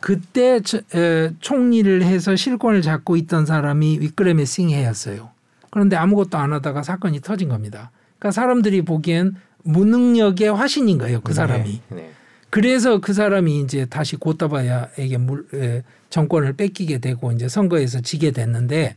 그때 0.00 0.60
저- 0.60 0.80
에, 0.94 1.30
총리를 1.40 2.02
해서 2.02 2.34
실권을 2.36 2.82
잡고 2.82 3.16
있던 3.16 3.46
사람이 3.46 3.98
위크레메 4.00 4.44
싱해였어요. 4.44 5.30
그런데 5.70 5.96
아무것도 5.96 6.38
안 6.38 6.52
하다가 6.52 6.82
사건이 6.82 7.20
터진 7.20 7.48
겁니다. 7.48 7.90
그러니까 8.18 8.32
사람들이 8.32 8.82
보기엔 8.82 9.34
무능력의 9.64 10.52
화신인 10.52 10.98
거예요. 10.98 11.20
그 11.20 11.32
사람이. 11.32 11.80
네. 11.90 11.96
네. 11.96 12.10
그래서 12.50 12.98
그 13.00 13.12
사람이 13.12 13.60
이제 13.60 13.84
다시 13.86 14.16
고타바야에게 14.16 15.18
물, 15.18 15.46
에, 15.54 15.82
정권을 16.10 16.54
뺏기게 16.54 16.98
되고 16.98 17.30
이제 17.32 17.48
선거에서 17.48 18.00
지게 18.00 18.30
됐는데 18.30 18.96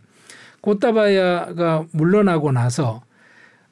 고타바야가 0.61 1.85
물러나고 1.91 2.51
나서 2.51 3.01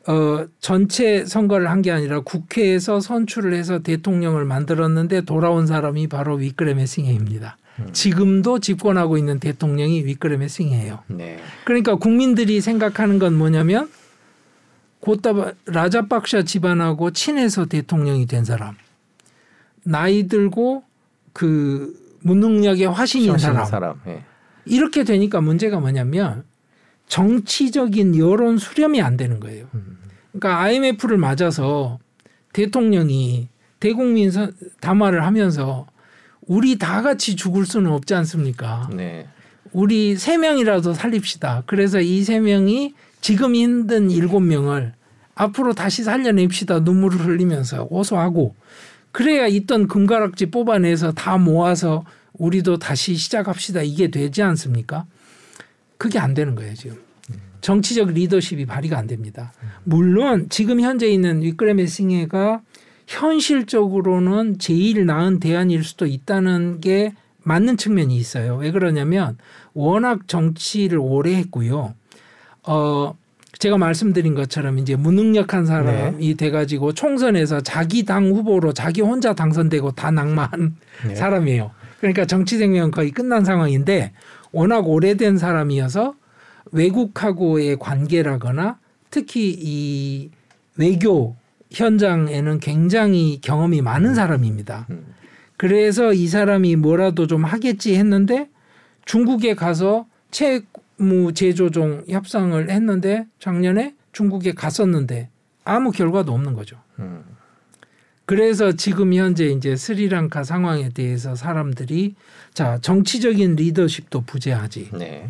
어, 0.08 0.46
전체 0.60 1.26
선거를 1.26 1.70
한 1.70 1.82
게 1.82 1.92
아니라 1.92 2.22
국회에서 2.22 3.00
선출을 3.00 3.54
해서 3.54 3.80
대통령을 3.80 4.44
만들었는데 4.46 5.22
돌아온 5.22 5.68
사람이 5.68 6.08
바로 6.08 6.36
위크레 6.36 6.74
메 6.74 6.86
싱해입니다. 6.86 7.58
음. 7.80 7.90
지금도 7.94 8.60
집권하고 8.60 9.18
있는 9.18 9.40
대통령이 9.40 10.04
위크레 10.06 10.38
메 10.38 10.48
싱해예요. 10.48 11.00
네. 11.08 11.38
그러니까 11.64 11.96
국민들이 11.96 12.60
생각하는 12.60 13.20
건 13.20 13.38
뭐냐면 13.38 13.90
고따바 15.02 15.54
라자박샤 15.66 16.44
집안하고 16.44 17.12
친해서 17.12 17.66
대통령이 17.66 18.26
된 18.26 18.44
사람, 18.44 18.76
나이 19.84 20.28
들고 20.28 20.84
그 21.34 21.94
무능력의 22.22 22.90
화신인 22.90 23.38
사람. 23.38 23.66
사람. 23.66 24.02
예. 24.08 24.24
이렇게 24.66 25.04
되니까 25.06 25.40
문제가 25.40 25.80
뭐냐면 25.80 26.44
정치적인 27.10 28.18
여론 28.18 28.58
수렴이 28.58 29.02
안 29.02 29.18
되는 29.18 29.40
거예요. 29.42 29.68
음. 29.74 29.98
그러니까 30.32 30.62
IMF를 30.62 31.18
맞아서 31.18 32.00
대통령이 32.54 33.50
대국민 33.80 34.32
선- 34.32 34.54
담화를 34.80 35.26
하면서 35.26 35.88
우리 36.48 36.78
다 36.78 37.02
같이 37.02 37.36
죽을 37.36 37.66
수는 37.66 37.92
없지 37.92 38.14
않습니까? 38.16 38.90
네. 38.94 39.28
우리 39.72 40.16
세 40.16 40.38
명이라도 40.38 40.94
살립시다. 40.94 41.64
그래서 41.66 42.00
이 42.00 42.24
세 42.24 42.40
명이 42.40 42.94
지금 43.22 43.54
힘든 43.56 44.10
일곱 44.10 44.40
명을 44.40 44.94
앞으로 45.36 45.74
다시 45.74 46.04
살려냅시다. 46.04 46.80
눈물을 46.80 47.20
흘리면서 47.26 47.84
호소하고 47.86 48.56
그래야 49.12 49.48
있던 49.48 49.88
금가락지 49.88 50.48
뽑아내서 50.52 51.14
다 51.14 51.38
모아서 51.38 52.06
우리도 52.34 52.78
다시 52.80 53.16
시작합시다. 53.16 53.82
이게 53.82 54.10
되지 54.10 54.42
않습니까? 54.44 55.06
그게 56.00 56.18
안 56.18 56.34
되는 56.34 56.56
거예요 56.56 56.74
지금. 56.74 56.98
정치적 57.62 58.14
리더십이 58.14 58.66
발휘가 58.66 58.98
안 58.98 59.06
됩니다. 59.06 59.52
물론 59.84 60.48
지금 60.50 60.80
현재 60.80 61.08
있는 61.08 61.44
위크레메 61.44 61.86
싱해가 61.86 62.62
현실적으로는 63.06 64.60
제일 64.60 65.06
나은 65.06 65.40
대안일 65.40 65.84
수도 65.84 66.06
있다는 66.06 66.80
게 66.80 67.14
맞는 67.44 67.78
측면이 67.78 68.16
있어요. 68.16 68.56
왜 68.56 68.72
그러냐면 68.72 69.38
워낙 69.74 70.28
정치를 70.28 70.98
오래 71.00 71.36
했고요. 71.36 71.94
어 72.64 73.14
제가 73.58 73.78
말씀드린 73.78 74.36
것처럼 74.36 74.78
이제 74.80 74.96
무능력한 74.96 75.66
사람이 75.66 76.36
돼가지고 76.36 76.94
총선에서 76.94 77.60
자기 77.60 78.06
당 78.06 78.30
후보로 78.30 78.72
자기 78.72 79.02
혼자 79.02 79.34
당선되고 79.34 79.92
다 79.92 80.12
낙마한 80.12 80.76
네. 81.08 81.16
사람이에요. 81.16 81.72
그러니까 82.00 82.26
정치 82.26 82.58
생명 82.58 82.92
거의 82.92 83.12
끝난 83.12 83.44
상황인데 83.44 84.14
워낙 84.52 84.88
오래된 84.88 85.38
사람이어서 85.38 86.16
외국하고의 86.72 87.78
관계라거나 87.80 88.80
특히 89.10 89.56
이 89.58 90.30
외교 90.78 91.36
현장에는 91.72 92.60
굉장히 92.60 93.40
경험이 93.42 93.82
많은 93.82 94.16
사람입니다. 94.16 94.88
음. 94.90 95.14
그래서 95.58 96.14
이 96.14 96.28
사람이 96.28 96.78
뭐라도 96.78 97.28
좀 97.28 97.44
하겠지 97.44 97.96
했는데 97.96 98.50
중국에 99.06 99.56
가서 99.56 100.06
채무 100.32 101.34
제조종 101.34 102.06
협상을 102.08 102.70
했는데 102.70 103.28
작년에 103.40 103.96
중국에 104.12 104.54
갔었는데 104.54 105.30
아무 105.66 105.92
결과도 105.92 106.32
없는 106.34 106.54
거죠. 106.54 106.78
음. 108.30 108.36
그래서 108.36 108.72
지금 108.74 109.14
현재 109.14 109.48
이제 109.48 109.76
스리랑카 109.76 110.44
상황에 110.44 110.90
대해서 110.90 111.36
사람들이 111.36 112.16
자 112.54 112.78
정치적인 112.82 113.56
리더십도 113.56 114.22
부재하지 114.22 114.90
네. 114.94 115.30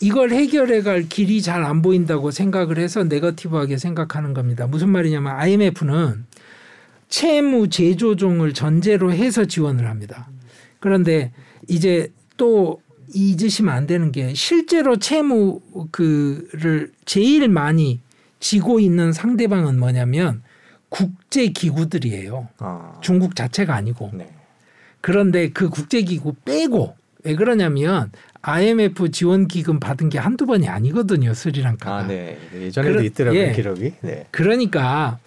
이걸 0.00 0.30
해결해 0.30 0.82
갈 0.82 1.08
길이 1.08 1.42
잘 1.42 1.64
안 1.64 1.82
보인다고 1.82 2.30
생각을 2.30 2.78
해서 2.78 3.04
네거티브하게 3.04 3.78
생각하는 3.78 4.34
겁니다. 4.34 4.66
무슨 4.66 4.90
말이냐면 4.90 5.32
IMF는 5.32 6.24
채무 7.08 7.68
제조종을 7.68 8.52
전제로 8.52 9.12
해서 9.12 9.44
지원을 9.44 9.88
합니다. 9.88 10.28
그런데 10.78 11.32
이제 11.68 12.12
또 12.36 12.80
잊으시면 13.14 13.74
안 13.74 13.86
되는 13.86 14.12
게 14.12 14.34
실제로 14.34 14.96
채무 14.96 15.60
그를 15.90 16.92
제일 17.04 17.48
많이 17.48 18.00
지고 18.38 18.78
있는 18.78 19.12
상대방은 19.12 19.78
뭐냐면 19.78 20.42
국제 20.88 21.48
기구들이에요. 21.48 22.48
아. 22.58 22.92
중국 23.00 23.36
자체가 23.36 23.74
아니고. 23.74 24.10
네. 24.14 24.28
그런데 25.00 25.50
그 25.50 25.68
국제 25.68 26.02
기구 26.02 26.34
빼고 26.44 26.94
왜 27.24 27.34
그러냐면 27.34 28.10
IMF 28.42 29.10
지원 29.10 29.46
기금 29.48 29.80
받은 29.80 30.08
게 30.08 30.18
한두 30.18 30.46
번이 30.46 30.68
아니거든요 30.68 31.34
스리랑카가. 31.34 31.96
아, 31.96 32.06
네. 32.06 32.38
예전에도 32.54 32.94
그러- 32.94 33.04
있더라고요, 33.04 33.40
예. 33.40 33.52
기록이. 33.52 33.92
네. 34.00 34.26
그러니까 34.30 35.18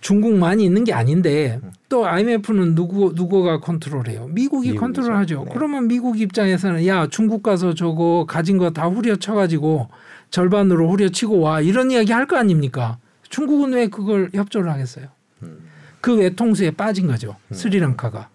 중국만이 0.00 0.64
있는 0.64 0.84
게 0.84 0.92
아닌데 0.92 1.58
또 1.88 2.06
IMF는 2.06 2.74
누구 2.74 3.12
누구가 3.14 3.58
컨트롤해요? 3.60 4.26
미국이 4.28 4.72
미국이죠. 4.72 4.80
컨트롤하죠. 4.80 5.44
네. 5.46 5.50
그러면 5.54 5.88
미국 5.88 6.20
입장에서는 6.20 6.86
야 6.86 7.06
중국 7.08 7.42
가서 7.42 7.74
저거 7.74 8.26
가진 8.28 8.58
거 8.58 8.70
다 8.70 8.86
후려쳐가지고 8.86 9.88
절반으로 10.30 10.90
후려치고 10.90 11.40
와 11.40 11.60
이런 11.60 11.90
이야기 11.90 12.12
할 12.12 12.26
거 12.26 12.36
아닙니까? 12.36 12.98
중국은 13.28 13.72
왜 13.72 13.88
그걸 13.88 14.30
협조를 14.32 14.70
하겠어요? 14.70 15.08
음. 15.42 15.68
그 16.00 16.16
외통수에 16.16 16.70
빠진 16.70 17.06
거죠. 17.06 17.36
스리랑카가. 17.52 18.28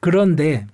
그런데 0.00 0.66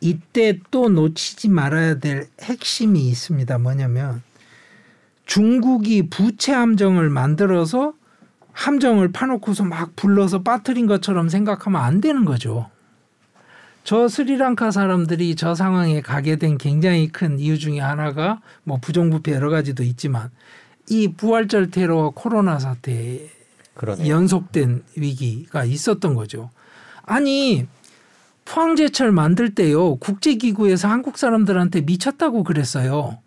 이때 0.00 0.58
또 0.70 0.88
놓치지 0.88 1.48
말아야 1.48 1.98
될 1.98 2.28
핵심이 2.40 3.08
있습니다. 3.08 3.58
뭐냐면 3.58 4.22
중국이 5.26 6.08
부채 6.08 6.52
함정을 6.52 7.10
만들어서 7.10 7.94
함정을 8.52 9.12
파놓고서 9.12 9.64
막 9.64 9.94
불러서 9.94 10.42
빠뜨린 10.42 10.86
것처럼 10.86 11.28
생각하면 11.28 11.80
안 11.80 12.00
되는 12.00 12.24
거죠. 12.24 12.70
저 13.84 14.08
스리랑카 14.08 14.70
사람들이 14.70 15.36
저 15.36 15.54
상황에 15.54 16.02
가게 16.02 16.36
된 16.36 16.58
굉장히 16.58 17.08
큰 17.08 17.38
이유 17.38 17.58
중에 17.58 17.80
하나가 17.80 18.40
뭐 18.64 18.78
부정부패 18.78 19.32
여러 19.32 19.48
가지도 19.48 19.82
있지만 19.82 20.30
이 20.90 21.08
부활절 21.08 21.70
테러와 21.70 22.10
코로나 22.14 22.58
사태 22.58 23.28
그러네요. 23.74 24.08
연속된 24.08 24.82
위기가 24.96 25.64
있었던 25.64 26.14
거죠. 26.14 26.50
아니 27.02 27.66
포항제철 28.44 29.12
만들 29.12 29.54
때요 29.54 29.96
국제기구에서 29.96 30.88
한국 30.88 31.18
사람들한테 31.18 31.82
미쳤다고 31.82 32.44
그랬어요. 32.44 33.18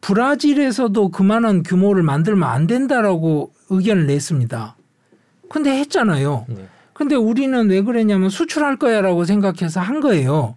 브라질에서도 0.00 1.10
그만한 1.10 1.62
규모를 1.62 2.02
만들면 2.02 2.48
안 2.48 2.66
된다라고 2.66 3.52
의견을 3.68 4.06
냈습니다. 4.06 4.76
근데 5.50 5.78
했잖아요. 5.80 6.46
네. 6.48 6.68
근데 6.92 7.14
우리는 7.14 7.68
왜 7.68 7.82
그랬냐면 7.82 8.28
수출할 8.28 8.76
거야라고 8.76 9.24
생각해서 9.24 9.80
한 9.80 10.00
거예요. 10.00 10.56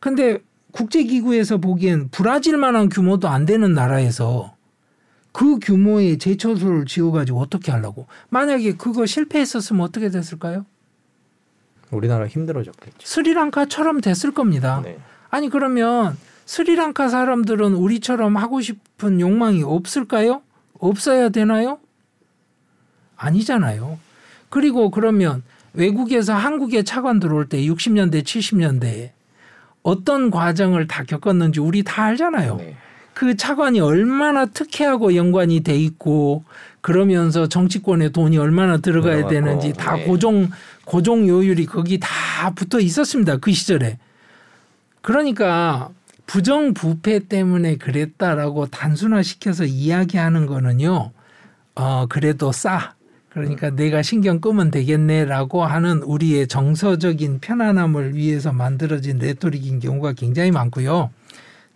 근데 0.00 0.38
국제기구에서 0.72 1.58
보기엔 1.58 2.08
브라질만한 2.10 2.88
규모도 2.88 3.28
안 3.28 3.44
되는 3.46 3.72
나라에서 3.72 4.54
그 5.32 5.58
규모의 5.58 6.18
제초소를 6.18 6.84
지어가지고 6.86 7.40
어떻게 7.40 7.72
하려고? 7.72 8.06
만약에 8.28 8.76
그거 8.76 9.06
실패했었으면 9.06 9.82
어떻게 9.82 10.10
됐을까요? 10.10 10.66
우리나라 11.90 12.26
힘들어졌겠죠. 12.26 12.98
스리랑카처럼 13.00 14.00
됐을 14.00 14.32
겁니다. 14.32 14.80
네. 14.84 14.98
아니 15.30 15.48
그러면 15.48 16.16
스리랑카 16.44 17.08
사람들은 17.08 17.74
우리처럼 17.74 18.36
하고 18.36 18.60
싶은 18.60 19.20
욕망이 19.20 19.62
없을까요? 19.62 20.42
없어야 20.78 21.28
되나요? 21.30 21.78
아니잖아요. 23.16 23.98
그리고 24.48 24.90
그러면 24.90 25.42
외국에서 25.74 26.34
한국에 26.34 26.82
차관 26.82 27.20
들어올 27.20 27.48
때 27.48 27.58
60년대, 27.62 28.22
70년대에 28.22 29.10
어떤 29.82 30.30
과정을 30.30 30.86
다 30.86 31.04
겪었는지 31.04 31.60
우리 31.60 31.82
다 31.82 32.04
알잖아요. 32.04 32.56
네. 32.56 32.76
그 33.14 33.36
차관이 33.36 33.80
얼마나 33.80 34.46
특혜하고 34.46 35.14
연관이 35.16 35.60
돼 35.60 35.76
있고 35.76 36.44
그러면서 36.80 37.48
정치권에 37.48 38.10
돈이 38.10 38.38
얼마나 38.38 38.78
들어가야 38.78 39.28
들어갔고, 39.28 39.30
되는지 39.30 39.72
다 39.74 39.96
네. 39.96 40.04
고정 40.04 40.50
고정 40.84 41.28
요율이 41.28 41.66
거기 41.66 41.98
다 42.00 42.08
붙어 42.54 42.80
있었습니다. 42.80 43.36
그 43.36 43.52
시절에. 43.52 43.98
그러니까 45.00 45.90
부정 46.26 46.74
부패 46.74 47.20
때문에 47.20 47.76
그랬다라고 47.76 48.66
단순화 48.66 49.22
시켜서 49.22 49.64
이야기하는 49.64 50.46
거는요. 50.46 51.12
어 51.74 52.06
그래도 52.08 52.52
싸. 52.52 52.94
그러니까 53.28 53.70
내가 53.70 54.02
신경 54.02 54.40
끄면 54.40 54.70
되겠네라고 54.70 55.64
하는 55.64 56.02
우리의 56.02 56.48
정서적인 56.48 57.40
편안함을 57.40 58.14
위해서 58.14 58.52
만들어진 58.52 59.18
레토릭인 59.18 59.80
경우가 59.80 60.12
굉장히 60.12 60.50
많고요. 60.50 61.10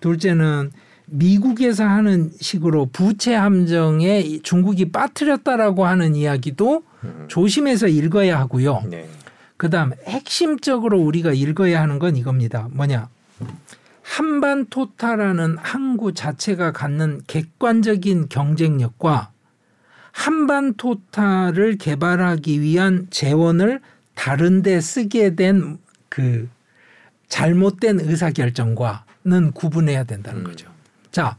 둘째는 0.01 0.71
미국에서 1.07 1.85
하는 1.85 2.31
식으로 2.41 2.87
부채 2.93 3.35
함정에 3.35 4.41
중국이 4.43 4.91
빠뜨렸다라고 4.91 5.87
하는 5.87 6.15
이야기도 6.15 6.83
음. 7.05 7.27
조심해서 7.29 7.89
읽어야 7.89 8.39
하고요. 8.39 8.83
네. 8.91 9.09
그다음 9.57 9.93
핵심적으로 10.05 11.01
우리가 11.01 11.33
읽어야 11.33 11.81
하는 11.81 11.99
건 11.99 12.17
이겁니다. 12.17 12.69
뭐냐? 12.73 13.09
한반토타라는 14.03 15.57
항구 15.59 16.13
자체가 16.13 16.73
갖는 16.73 17.23
객관적인 17.27 18.29
경쟁력과 18.29 19.31
한반토타를 20.13 21.79
개발하기 21.79 22.61
위한 22.61 23.07
재원을 23.11 23.81
다른데 24.15 24.81
쓰게 24.81 25.35
된 25.35 25.79
그 26.17 26.49
잘못된 27.29 28.01
의사결정과는 28.01 29.53
구분해야 29.55 30.05
된다는 30.05 30.45
거죠. 30.45 30.71
자, 31.17 31.39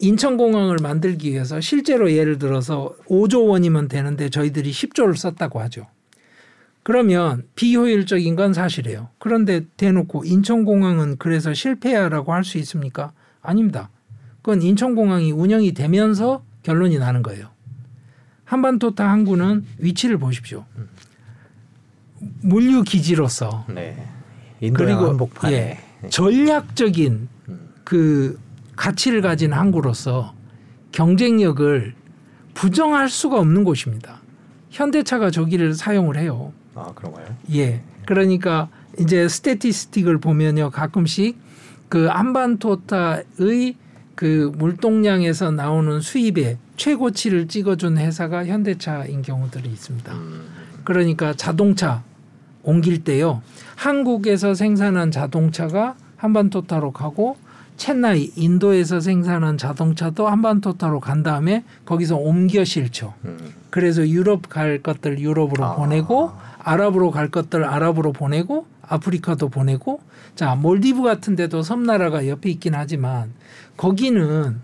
인천공항을 0.00 0.78
만들기 0.82 1.30
위해서 1.30 1.60
실제로 1.60 2.10
예를 2.10 2.40
들어서 2.40 2.92
5조 3.06 3.46
원이면 3.50 3.86
되는데 3.86 4.28
저희들이 4.28 4.72
10조를 4.72 5.14
썼다고 5.14 5.60
하죠. 5.60 5.86
그러면 6.82 7.44
비효율적인 7.54 8.34
건 8.34 8.52
사실이에요. 8.52 9.10
그런데 9.20 9.64
대놓고 9.76 10.24
인천공항은 10.24 11.18
그래서 11.18 11.54
실패야라고 11.54 12.32
할 12.32 12.42
수 12.42 12.58
있습니까? 12.58 13.12
아닙니다. 13.42 13.90
그건 14.38 14.60
인천공항이 14.60 15.30
운영이 15.30 15.72
되면서 15.72 16.42
결론이 16.64 16.98
나는 16.98 17.22
거예요. 17.22 17.46
한반도타 18.44 19.08
항구는 19.08 19.64
위치를 19.78 20.18
보십시오. 20.18 20.64
물류 22.40 22.82
기지로서 22.82 23.66
네. 23.68 24.04
그리고 24.58 25.10
한복판에 25.10 25.54
예, 25.54 26.08
전략적인 26.08 27.28
그 27.84 28.36
가치를 28.76 29.22
가진 29.22 29.52
항구로서 29.52 30.34
경쟁력을 30.92 31.94
부정할 32.54 33.08
수가 33.08 33.38
없는 33.38 33.64
곳입니다. 33.64 34.20
현대차가 34.70 35.30
저기를 35.30 35.74
사용을 35.74 36.16
해요. 36.16 36.52
아 36.74 36.92
그런가요? 36.94 37.26
예. 37.54 37.82
그러니까 38.06 38.68
이제 38.98 39.28
스태티스틱을 39.28 40.18
보면요. 40.18 40.70
가끔씩 40.70 41.38
그 41.88 42.06
한반도타의 42.06 43.76
그 44.14 44.52
물동량에서 44.56 45.50
나오는 45.50 46.00
수입의 46.00 46.58
최고치를 46.76 47.48
찍어준 47.48 47.98
회사가 47.98 48.46
현대차인 48.46 49.22
경우들이 49.22 49.68
있습니다. 49.68 50.12
그러니까 50.84 51.34
자동차 51.34 52.02
옮길 52.62 53.04
때요. 53.04 53.42
한국에서 53.76 54.54
생산한 54.54 55.10
자동차가 55.10 55.96
한반도타로 56.16 56.92
가고 56.92 57.36
첸나이 57.76 58.30
인도에서 58.36 59.00
생산한 59.00 59.58
자동차도 59.58 60.28
한반도타로 60.28 61.00
간 61.00 61.22
다음에 61.22 61.64
거기서 61.84 62.16
옮겨 62.16 62.64
실죠. 62.64 63.14
음. 63.24 63.52
그래서 63.70 64.06
유럽 64.08 64.48
갈 64.48 64.82
것들 64.82 65.18
유럽으로 65.18 65.64
아. 65.64 65.74
보내고 65.76 66.32
아랍으로 66.58 67.10
갈 67.10 67.28
것들 67.28 67.64
아랍으로 67.64 68.12
보내고 68.12 68.66
아프리카도 68.82 69.48
보내고 69.48 70.00
자 70.36 70.54
몰디브 70.54 71.02
같은 71.02 71.34
데도 71.34 71.62
섬나라가 71.62 72.28
옆에 72.28 72.50
있긴 72.50 72.74
하지만 72.74 73.32
거기는 73.76 74.60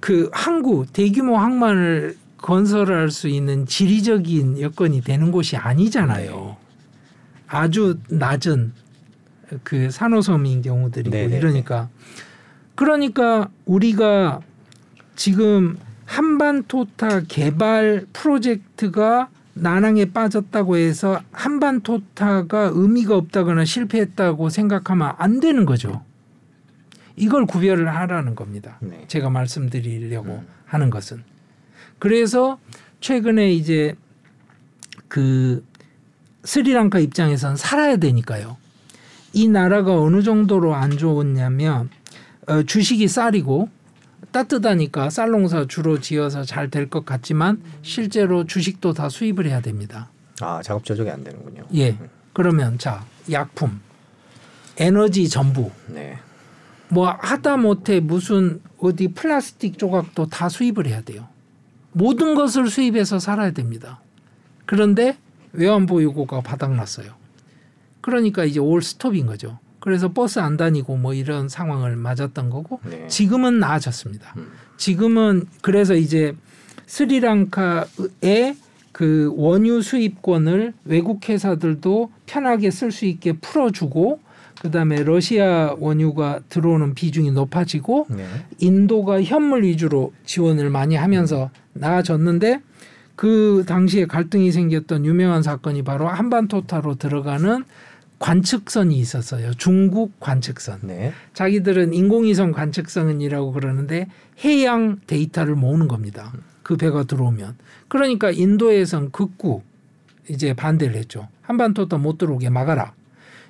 그 0.00 0.30
항구 0.32 0.86
대규모 0.92 1.36
항만을 1.36 2.16
건설할 2.38 3.10
수 3.10 3.28
있는 3.28 3.66
지리적인 3.66 4.60
여건이 4.60 5.02
되는 5.02 5.30
곳이 5.30 5.56
아니잖아요. 5.56 6.56
아주 7.46 7.98
낮은 8.08 8.72
그 9.62 9.90
산호섬인 9.90 10.62
경우들이고 10.62 11.14
네네네. 11.14 11.36
이러니까 11.36 11.88
그러니까 12.80 13.50
우리가 13.66 14.40
지금 15.14 15.76
한반도타 16.06 17.24
개발 17.28 18.06
프로젝트가 18.14 19.28
난항에 19.52 20.06
빠졌다고 20.06 20.78
해서 20.78 21.20
한반도타가 21.30 22.70
의미가 22.72 23.16
없다거나 23.16 23.66
실패했다고 23.66 24.48
생각하면 24.48 25.12
안 25.18 25.40
되는 25.40 25.66
거죠. 25.66 26.02
이걸 27.16 27.44
구별을 27.44 27.94
하라는 27.94 28.34
겁니다. 28.34 28.78
네. 28.80 29.04
제가 29.08 29.28
말씀드리려고 29.28 30.36
음. 30.36 30.46
하는 30.64 30.88
것은 30.88 31.22
그래서 31.98 32.58
최근에 33.00 33.52
이제 33.52 33.94
그 35.06 35.62
스리랑카 36.44 36.98
입장에선 36.98 37.56
살아야 37.56 37.98
되니까요. 37.98 38.56
이 39.34 39.48
나라가 39.48 40.00
어느 40.00 40.22
정도로 40.22 40.74
안 40.74 40.96
좋았냐면 40.96 41.90
어, 42.50 42.62
주식이 42.62 43.06
쌀이고 43.08 43.68
따뜻하니까 44.32 45.10
쌀 45.10 45.30
농사 45.30 45.66
주로 45.66 46.00
지어서 46.00 46.42
잘 46.44 46.68
될 46.70 46.88
것 46.90 47.04
같지만 47.04 47.62
실제로 47.82 48.44
주식도 48.44 48.92
다 48.92 49.08
수입을 49.08 49.46
해야 49.46 49.60
됩니다. 49.60 50.10
아 50.40 50.60
작업 50.62 50.84
조정이 50.84 51.10
안 51.10 51.22
되는군요. 51.24 51.64
예. 51.74 51.96
그러면 52.32 52.78
자 52.78 53.04
약품, 53.30 53.80
에너지 54.76 55.28
전부 55.28 55.70
네. 55.88 56.18
뭐 56.88 57.08
하다 57.10 57.56
못해 57.58 58.00
무슨 58.00 58.60
어디 58.78 59.08
플라스틱 59.08 59.78
조각도 59.78 60.26
다 60.26 60.48
수입을 60.48 60.86
해야 60.86 61.00
돼요. 61.02 61.28
모든 61.92 62.34
것을 62.34 62.68
수입해서 62.68 63.18
살아야 63.18 63.50
됩니다. 63.52 64.00
그런데 64.66 65.16
외환보유고가 65.52 66.40
바닥났어요. 66.40 67.12
그러니까 68.00 68.44
이제 68.44 68.60
올 68.60 68.80
스톱인 68.82 69.26
거죠. 69.26 69.58
그래서 69.80 70.12
버스 70.12 70.38
안 70.38 70.56
다니고 70.56 70.96
뭐 70.96 71.14
이런 71.14 71.48
상황을 71.48 71.96
맞았던 71.96 72.50
거고 72.50 72.80
네. 72.84 73.06
지금은 73.08 73.58
나아졌습니다. 73.58 74.34
음. 74.36 74.48
지금은 74.76 75.46
그래서 75.62 75.94
이제 75.94 76.34
스리랑카의 76.86 78.56
그 78.92 79.32
원유 79.36 79.82
수입권을 79.82 80.74
외국 80.84 81.28
회사들도 81.28 82.10
편하게 82.26 82.70
쓸 82.70 82.92
수 82.92 83.06
있게 83.06 83.32
풀어주고 83.32 84.20
그다음에 84.60 85.02
러시아 85.04 85.74
원유가 85.78 86.40
들어오는 86.50 86.94
비중이 86.94 87.30
높아지고 87.30 88.06
네. 88.10 88.26
인도가 88.58 89.22
현물 89.22 89.62
위주로 89.62 90.12
지원을 90.26 90.68
많이 90.68 90.96
하면서 90.96 91.50
나아졌는데 91.72 92.60
그 93.16 93.64
당시에 93.66 94.06
갈등이 94.06 94.52
생겼던 94.52 95.06
유명한 95.06 95.42
사건이 95.42 95.82
바로 95.82 96.08
한반도타로 96.08 96.96
들어가는 96.96 97.64
관측선이 98.20 98.96
있었어요. 98.96 99.52
중국 99.54 100.20
관측선. 100.20 100.80
네. 100.82 101.12
자기들은 101.34 101.94
인공위성 101.94 102.52
관측선이라고 102.52 103.52
그러는데 103.52 104.06
해양 104.44 105.00
데이터를 105.06 105.56
모으는 105.56 105.88
겁니다. 105.88 106.32
그 106.62 106.76
배가 106.76 107.04
들어오면. 107.04 107.56
그러니까 107.88 108.30
인도에선 108.30 109.10
극구 109.10 109.62
이제 110.28 110.54
반대를 110.54 110.94
했죠. 110.96 111.28
한반도타 111.42 111.96
못 111.96 112.18
들어오게 112.18 112.50
막아라. 112.50 112.92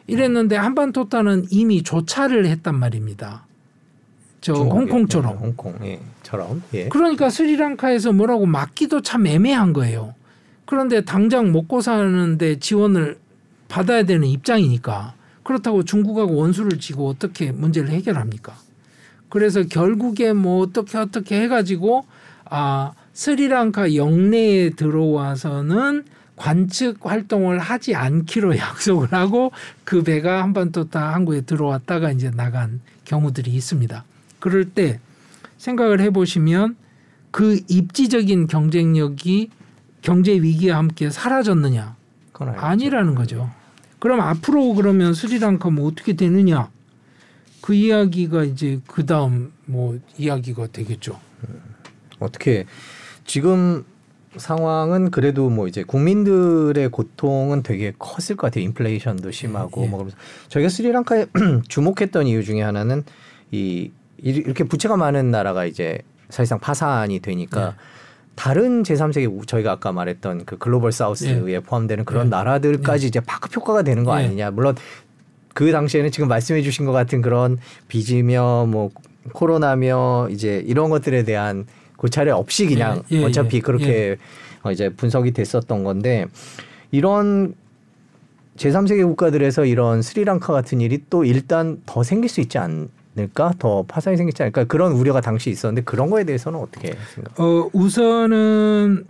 이랬는데 0.06 0.56
한반도타는 0.56 1.47
이미 1.51 1.82
조차를 1.82 2.47
했단 2.47 2.74
말입니다. 2.78 3.47
저 4.40 4.55
중국에. 4.55 4.78
홍콩처럼. 4.78 5.32
네, 5.32 5.38
홍콩. 5.38 5.74
예.처럼. 5.84 6.62
예. 6.74 6.88
그러니까 6.88 7.28
스리랑카에서 7.28 8.12
뭐라고 8.12 8.47
막기도 8.47 9.02
참 9.02 9.26
애매한 9.26 9.72
거예요. 9.72 10.14
그런데 10.64 11.05
당장 11.05 11.51
먹고 11.52 11.80
사는데 11.80 12.60
지원을 12.60 13.18
받아야 13.70 14.02
되는 14.02 14.28
입장이니까 14.28 15.14
그렇다고 15.42 15.84
중국하고 15.84 16.36
원수를 16.36 16.78
지고 16.78 17.09
어떻게 17.09 17.52
문제를 17.52 17.88
해결합니까? 17.90 18.55
그래서 19.30 19.62
결국에 19.62 20.32
뭐 20.34 20.62
어떻게 20.62 20.98
어떻게 20.98 21.40
해가지고 21.40 22.05
아 22.44 22.92
스리랑카 23.14 23.94
영내에 23.94 24.70
들어와서는 24.70 26.05
관측 26.36 27.06
활동을 27.06 27.59
하지 27.59 27.94
않기로 27.94 28.56
약속을 28.59 29.12
하고 29.12 29.52
그 29.84 30.02
배가 30.02 30.42
한반도타 30.42 31.14
항구에 31.14 31.42
들어왔다가 31.42 32.10
이제 32.10 32.30
나간 32.30 32.80
경우들이 33.05 33.51
있습니다. 33.52 34.05
그럴 34.40 34.64
때 34.64 35.01
생각을 35.59 36.01
해보시면 36.01 36.76
그 37.30 37.60
입지적인 37.68 38.48
경쟁력이 38.48 39.51
경제 40.02 40.32
위기와 40.32 40.78
함께 40.78 41.10
사라졌느냐? 41.10 41.94
아니라는 42.56 43.14
거죠. 43.14 43.51
그럼 44.01 44.20
앞으로 44.20 44.74
그러면 44.74 45.14
스리랑카 45.14 45.70
뭐 45.70 45.86
어떻게 45.86 46.14
되느냐? 46.14 46.70
그 47.60 47.74
이야기가 47.74 48.44
이제 48.44 48.81
그 48.86 49.06
다음 49.06 49.52
뭐 49.66 49.98
이야기가 50.18 50.68
되겠죠. 50.68 51.20
어떻게 52.18 52.66
지금 53.24 53.85
상황은 54.36 55.10
그래도 55.10 55.51
뭐 55.51 55.68
이제 55.68 55.82
국민들의 55.82 56.89
고통은 56.89 57.62
되게 57.62 57.93
컸을 57.98 58.36
것 58.36 58.47
같아요. 58.47 58.64
인플레이션도 58.64 59.31
심하고 59.31 59.82
예, 59.82 59.85
예. 59.85 59.89
뭐 59.89 59.98
그러면서 59.98 60.16
저희가 60.48 60.68
스리랑카에 60.68 61.27
주목했던 61.68 62.27
이유 62.27 62.43
중에 62.43 62.62
하나는 62.62 63.05
이 63.51 63.90
이렇게 64.18 64.64
부채가 64.64 64.97
많은 64.97 65.31
나라가 65.31 65.64
이제 65.64 66.01
사실상 66.28 66.60
파산이 66.60 67.20
되니까 67.20 67.70
네. 67.70 67.74
다른 68.40 68.82
제3세계 68.82 69.46
저희가 69.46 69.72
아까 69.72 69.92
말했던 69.92 70.46
그 70.46 70.56
글로벌 70.56 70.92
사우스에 70.92 71.60
포함되는 71.60 72.06
그런 72.06 72.24
네. 72.24 72.30
나라들까지 72.30 73.06
이제 73.06 73.20
파급 73.20 73.54
효과가 73.54 73.82
되는 73.82 74.02
거 74.02 74.16
네. 74.16 74.24
아니냐. 74.24 74.50
물론 74.50 74.74
그 75.52 75.70
당시에는 75.70 76.10
지금 76.10 76.26
말씀해 76.28 76.62
주신 76.62 76.86
것 76.86 76.92
같은 76.92 77.20
그런 77.20 77.58
빚이며 77.88 78.64
뭐 78.66 78.88
코로나며 79.34 80.28
이제 80.30 80.64
이런 80.66 80.88
것들에 80.88 81.24
대한 81.24 81.66
고찰이 81.98 82.30
없이 82.30 82.64
그냥 82.64 83.02
예, 83.12 83.16
예, 83.16 83.24
어차피 83.24 83.58
예, 83.58 83.60
그렇게 83.60 84.16
어 84.62 84.72
이제 84.72 84.88
분석이 84.88 85.32
됐었던 85.32 85.84
건데 85.84 86.24
이런 86.92 87.52
제3세계 88.56 89.04
국가들에서 89.04 89.66
이런 89.66 90.00
스리랑카 90.00 90.54
같은 90.54 90.80
일이 90.80 91.04
또 91.10 91.26
일단 91.26 91.82
더 91.84 92.02
생길 92.02 92.30
수 92.30 92.40
있지 92.40 92.56
않 92.56 92.88
을까? 93.18 93.52
더 93.58 93.82
파산이 93.82 94.16
생기지 94.16 94.42
않을까? 94.42 94.64
그런 94.64 94.92
우려가 94.92 95.20
당시 95.20 95.50
있었는데 95.50 95.82
그런 95.82 96.10
거에 96.10 96.24
대해서는 96.24 96.58
어떻게 96.58 96.96
생각? 97.14 97.38
어 97.40 97.68
우선은 97.72 99.04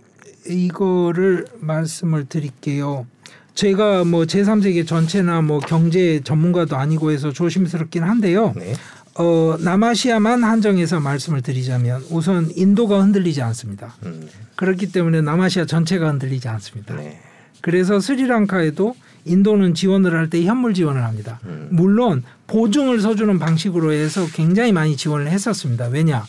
이거를 0.47 1.45
말씀을 1.59 2.25
드릴게요. 2.25 3.05
제가 3.53 4.05
뭐 4.05 4.23
제3세계 4.23 4.87
전체나 4.87 5.41
뭐 5.41 5.59
경제 5.59 6.21
전문가도 6.23 6.77
아니고 6.77 7.11
해서 7.11 7.31
조심스럽긴 7.31 8.03
한데요. 8.03 8.53
네. 8.55 8.73
어, 9.15 9.57
남아시아만 9.59 10.43
한정해서 10.43 10.99
말씀을 11.01 11.41
드리자면 11.41 12.01
우선 12.09 12.49
인도가 12.55 13.01
흔들리지 13.01 13.41
않습니다. 13.41 13.95
음. 14.05 14.27
그렇기 14.55 14.91
때문에 14.91 15.21
남아시아 15.21 15.65
전체가 15.65 16.09
흔들리지 16.09 16.47
않습니다. 16.47 16.95
네. 16.95 17.19
그래서 17.59 17.99
스리랑카에도 17.99 18.95
인도는 19.25 19.73
지원을 19.73 20.13
할 20.15 20.29
때 20.29 20.43
현물 20.43 20.73
지원을 20.73 21.03
합니다. 21.03 21.39
음. 21.45 21.67
물론 21.71 22.23
보증을 22.47 23.01
서주는 23.01 23.37
방식으로 23.39 23.91
해서 23.91 24.25
굉장히 24.33 24.71
많이 24.71 24.95
지원을 24.95 25.27
했었습니다. 25.27 25.87
왜냐? 25.87 26.23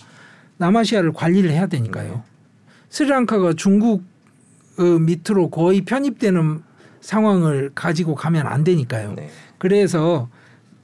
남아시아를 0.59 1.13
관리를 1.13 1.51
해야 1.51 1.67
되니까요. 1.67 2.23
스리랑카가 2.91 3.55
중국 3.55 4.03
어, 4.79 4.83
밑으로 4.83 5.51
거의 5.51 5.83
편입되는 5.83 6.61
상황을 7.01 7.71
가지고 7.75 8.15
가면 8.15 8.47
안 8.47 8.65
되니까요. 8.65 9.15
네. 9.17 9.29
그래서 9.59 10.29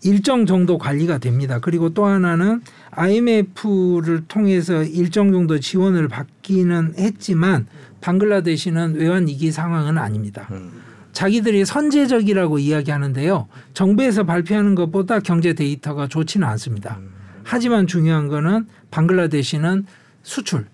일정 0.03 0.47
정도 0.47 0.79
관리가 0.79 1.19
됩니다. 1.19 1.59
그리고 1.61 1.93
또 1.93 2.07
하나는 2.07 2.63
IMF를 2.91 4.25
통해서 4.29 4.83
일정 4.85 5.33
정도 5.33 5.59
지원을 5.59 6.09
받기는 6.09 6.95
했지만 6.99 7.67
방글라데시는 8.01 8.95
외환 8.95 9.27
위기 9.27 9.51
상황은 9.51 9.99
아닙니다. 9.99 10.47
음. 10.53 10.71
자기들이 11.19 11.65
선제적이라고 11.65 12.61
이야기하는데요. 12.61 13.49
정부에서 13.75 14.23
발표하는 14.23 14.77
것보다 14.77 15.19
경제 15.19 15.53
데이터가 15.53 16.07
좋지는 16.07 16.47
않습니다. 16.47 17.01
하지만 17.43 17.89
중요한 17.89 18.29
거는 18.29 18.69
방글라데시는 18.93 19.85
수출, 20.23 20.67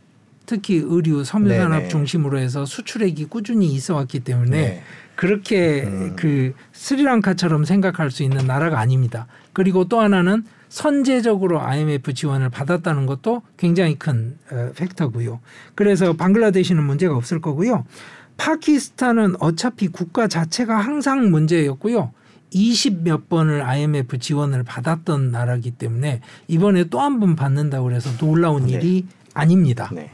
특히 0.44 0.82
의류, 0.84 1.24
섬유산업. 1.24 1.88
중심으로 1.88 2.38
해서 2.38 2.66
수출액이 2.66 3.24
꾸준히 3.30 3.68
있어 3.72 3.94
왔기 3.94 4.20
때문에 4.20 4.50
네. 4.50 4.82
그렇게 5.16 5.84
음. 5.84 6.14
그 6.14 6.52
스리랑카처럼 6.72 7.64
생각할 7.64 8.10
수 8.10 8.22
있는 8.22 8.46
나라가 8.46 8.80
아닙니다. 8.80 9.26
그리고 9.54 9.86
또 9.86 10.00
하나는 10.00 10.44
선제적으로 10.68 11.62
IMF 11.62 12.12
지원을 12.12 12.50
받았다는 12.50 13.06
것도 13.06 13.40
굉장히 13.56 13.94
큰 13.98 14.36
어, 14.50 14.72
팩터고요. 14.76 15.40
그래서 15.74 16.12
방글라데시는 16.12 16.84
문제가 16.84 17.16
없을 17.16 17.40
거고요. 17.40 17.86
파키스탄은 18.36 19.36
어차피 19.40 19.89
국가 19.89 20.28
자체가 20.28 20.77
항상 20.78 21.31
문제였고요. 21.31 22.12
20몇 22.52 23.28
번을 23.28 23.62
IMF 23.62 24.19
지원을 24.19 24.62
받았던 24.62 25.31
나라기 25.32 25.73
때문에 25.73 26.20
이번에 26.48 26.85
또 26.85 27.01
한 27.01 27.19
번 27.20 27.35
받는다고 27.36 27.85
그래서 27.85 28.11
놀라운 28.19 28.66
네. 28.66 28.74
일이 28.74 29.06
아닙니다. 29.35 29.90
네. 29.93 30.11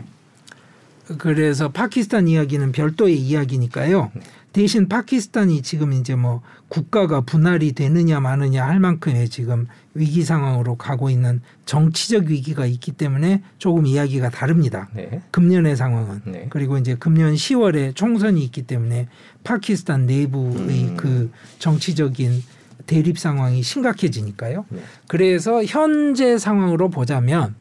그래서 1.18 1.70
파키스탄 1.70 2.28
이야기는 2.28 2.72
별도의 2.72 3.18
이야기니까요. 3.18 4.12
네. 4.52 4.62
대신 4.62 4.88
파키스탄이 4.88 5.62
지금 5.62 5.92
이제 5.92 6.14
뭐 6.14 6.42
국가가 6.68 7.20
분할이 7.20 7.72
되느냐 7.72 8.20
마느냐 8.20 8.64
할 8.64 8.80
만큼의 8.80 9.28
지금 9.28 9.66
위기 9.94 10.22
상황으로 10.22 10.76
가고 10.76 11.10
있는 11.10 11.42
정치적 11.66 12.26
위기가 12.26 12.64
있기 12.64 12.92
때문에 12.92 13.42
조금 13.58 13.86
이야기가 13.86 14.30
다릅니다. 14.30 14.88
네. 14.94 15.20
금년의 15.30 15.76
상황은 15.76 16.22
네. 16.24 16.46
그리고 16.50 16.78
이제 16.78 16.94
금년 16.94 17.34
10월에 17.34 17.94
총선이 17.94 18.42
있기 18.44 18.62
때문에 18.62 19.08
파키스탄 19.44 20.06
내부의 20.06 20.88
음. 20.88 20.96
그 20.96 21.30
정치적인 21.58 22.42
대립 22.86 23.18
상황이 23.18 23.62
심각해지니까요. 23.62 24.64
네. 24.70 24.80
그래서 25.06 25.40
그래서 25.50 25.64
현재 25.64 26.38
상황으로 26.38 26.90
보자면 26.90 27.54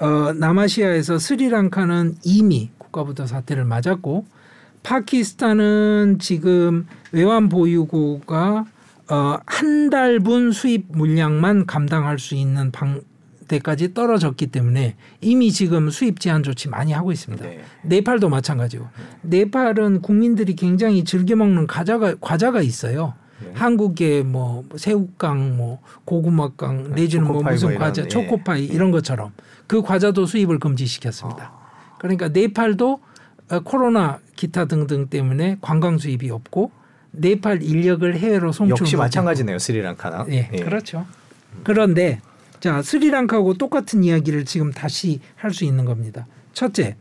어, 0.00 0.32
남아시아에서 0.32 1.18
스리랑카는 1.18 2.16
이미 2.24 2.70
국가부터 2.78 3.26
사태를 3.26 3.64
맞았고 3.64 4.26
파키스탄은 4.88 6.16
지금 6.18 6.86
외환 7.12 7.50
보유고가 7.50 8.64
어, 9.10 9.38
한 9.44 9.90
달분 9.90 10.50
수입 10.50 10.86
물량만 10.88 11.66
감당할 11.66 12.18
수 12.18 12.34
있는 12.34 12.72
방대까지 12.72 13.92
떨어졌기 13.92 14.46
때문에 14.46 14.96
이미 15.20 15.52
지금 15.52 15.90
수입 15.90 16.20
제한 16.20 16.42
조치 16.42 16.70
많이 16.70 16.92
하고 16.92 17.12
있습니다. 17.12 17.44
네. 17.44 17.60
네팔도 17.82 18.30
마찬가지고 18.30 18.86
네 19.20 19.50
팔은 19.50 20.00
국민들이 20.00 20.56
굉장히 20.56 21.04
즐겨 21.04 21.36
먹는 21.36 21.66
과자가 21.66 22.14
과자가 22.18 22.62
있어요. 22.62 23.12
네. 23.44 23.50
한국의 23.52 24.24
뭐 24.24 24.64
새우깡, 24.76 25.58
뭐 25.58 25.80
고구마깡 26.06 26.94
내지는 26.94 27.26
뭐 27.26 27.42
무슨 27.42 27.72
뭐 27.72 27.78
과자, 27.78 28.04
예. 28.04 28.08
초코파이 28.08 28.64
이런 28.64 28.90
것처럼 28.90 29.32
그 29.66 29.82
과자도 29.82 30.24
수입을 30.24 30.58
금지시켰습니다. 30.58 31.52
그러니까 31.98 32.28
네팔도 32.28 32.92
어, 32.92 33.07
코로나 33.64 34.18
기타 34.36 34.66
등등 34.66 35.08
때문에 35.08 35.58
관광 35.60 35.98
수입이 35.98 36.30
없고 36.30 36.70
네팔 37.12 37.62
인력을 37.62 38.16
해외로 38.16 38.52
송출 38.52 38.80
역시. 38.82 38.96
마찬가지네요. 38.96 39.58
스리랑카나. 39.58 40.26
예, 40.28 40.44
그렇죠. 40.48 41.06
그런데 41.64 42.20
자 42.60 42.82
스리랑카하고 42.82 43.54
똑같은 43.54 44.04
이야기를 44.04 44.44
지금 44.44 44.70
다시 44.72 45.20
할 45.36 45.52
수 45.52 45.64
있는 45.64 45.84
겁니다. 45.84 46.26
첫째, 46.52 46.96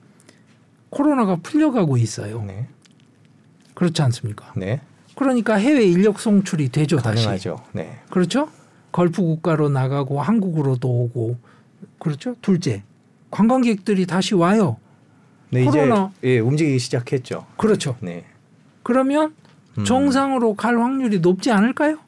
코로나가 0.90 1.36
풀려가고 1.36 1.98
있어요. 1.98 2.42
네. 2.44 2.68
그렇지 3.74 4.02
않습니까? 4.04 4.54
네. 4.56 4.82
그러니까 5.16 5.56
해외 5.56 5.84
인력 5.86 6.20
송출이 6.20 6.70
되죠 6.70 6.98
다시. 6.98 7.26
가능하죠. 7.26 7.62
네. 7.74 8.00
그렇죠? 8.10 8.50
걸프 8.92 9.22
국가로 9.22 9.70
나가고 9.70 10.22
한국으로도 10.22 10.88
오고 10.90 11.38
그렇죠? 12.00 12.36
둘째, 12.42 12.84
관광객들이 13.32 14.06
다시 14.06 14.34
와요. 14.34 14.78
네, 15.50 15.64
코로나. 15.64 16.12
이제 16.20 16.30
예, 16.30 16.40
움직이기 16.40 16.80
시작했죠. 16.80 17.46
그렇죠. 17.58 17.96
네. 18.02 18.26
그러면 18.84 19.34
음. 19.78 19.86
정상으로 19.86 20.56
갈 20.56 20.78
확률이 20.78 21.20
높지 21.20 21.52
않을까요? 21.52 22.00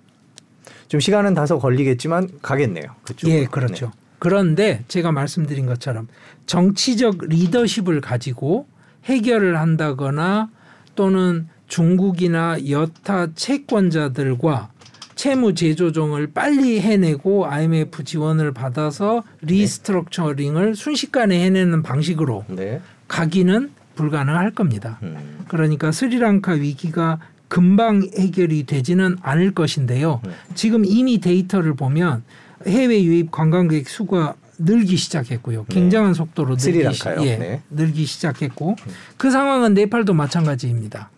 좀 0.87 0.99
시간은 0.99 1.33
다소 1.35 1.59
걸리겠지만 1.59 2.39
가겠네요. 2.41 2.95
그쪽. 3.03 3.29
예, 3.29 3.45
그렇죠. 3.45 3.91
그런데 4.17 4.83
제가 4.87 5.11
말씀드린 5.11 5.65
것처럼 5.65 6.07
정치적 6.45 7.25
리더십을 7.27 8.01
가지고 8.01 8.67
해결을 9.05 9.57
한다거나 9.57 10.49
또는 10.95 11.47
중국이나 11.67 12.57
여타 12.69 13.33
채권자들과 13.33 14.71
채무 15.15 15.53
재조정을 15.53 16.31
빨리 16.33 16.79
해내고 16.81 17.45
IMF 17.45 18.03
지원을 18.03 18.53
받아서 18.53 19.23
restructuring을 19.41 20.75
순식간에 20.75 21.43
해내는 21.43 21.83
방식으로 21.83 22.45
네. 22.47 22.81
가기는 23.09 23.71
불가능할 23.95 24.51
겁니다. 24.51 24.97
음. 25.03 25.43
그러니까 25.49 25.91
스리랑카 25.91 26.53
위기가 26.53 27.19
금방 27.49 28.07
해결이 28.17 28.65
되지는 28.65 29.17
않을 29.21 29.53
것인데요. 29.53 30.21
네. 30.23 30.31
지금 30.55 30.85
이미 30.85 31.19
데이터를 31.19 31.73
보면 31.75 32.23
해외 32.65 33.03
유입 33.03 33.31
관광객 33.31 33.89
수가 33.89 34.35
늘기 34.59 34.95
시작했고요. 34.95 35.65
굉장한 35.65 36.13
속도로 36.13 36.55
늘기, 36.57 36.93
시, 36.93 37.03
네. 37.05 37.15
예, 37.21 37.37
네. 37.37 37.61
늘기 37.69 38.05
시작했고 38.05 38.75
그 39.17 39.31
상황은 39.31 39.73
네팔도 39.73 40.13
마찬가지입니다. 40.13 41.09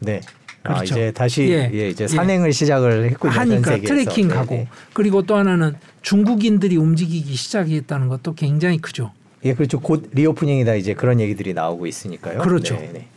네. 0.00 0.20
아, 0.64 0.74
그렇죠. 0.74 0.94
이제 0.94 1.12
다시 1.12 1.48
예. 1.48 1.70
예, 1.72 1.88
이제 1.88 2.04
예. 2.04 2.08
산행을 2.08 2.52
시작을 2.52 3.04
했군요. 3.10 3.32
전 3.32 3.52
하니까. 3.52 3.78
트레킹 3.78 4.28
네, 4.28 4.34
가고 4.34 4.54
네. 4.54 4.68
그리고 4.92 5.22
또 5.22 5.36
하나는 5.36 5.76
중국인들이 6.02 6.76
움직이기 6.76 7.34
시작했다는 7.34 8.08
것도 8.08 8.34
굉장히 8.34 8.78
크죠. 8.78 9.12
예, 9.44 9.54
그렇죠. 9.54 9.80
곧 9.80 10.10
reopening이다 10.12 10.74
이제 10.74 10.94
그런 10.94 11.20
얘기들이 11.20 11.54
나오고 11.54 11.86
있으니까요. 11.86 12.38
그렇죠. 12.40 12.74
네, 12.74 12.90
네. 12.92 13.08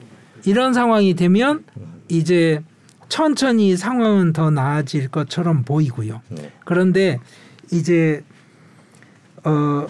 이런 0.46 0.74
상황이 0.74 1.16
되면 1.16 1.64
이제 2.08 2.62
천천히 3.10 3.76
상황은 3.76 4.34
더 4.34 4.50
나아질 4.50 5.10
것처럼 5.10 5.64
보이고요. 5.64 6.22
네. 6.30 6.52
그런데 6.64 7.20
이제 7.72 8.24
어 9.44 9.88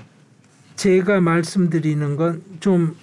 제가 0.75 1.21
말씀드리는 1.21 2.15
건 2.15 2.61
좀 2.61 2.95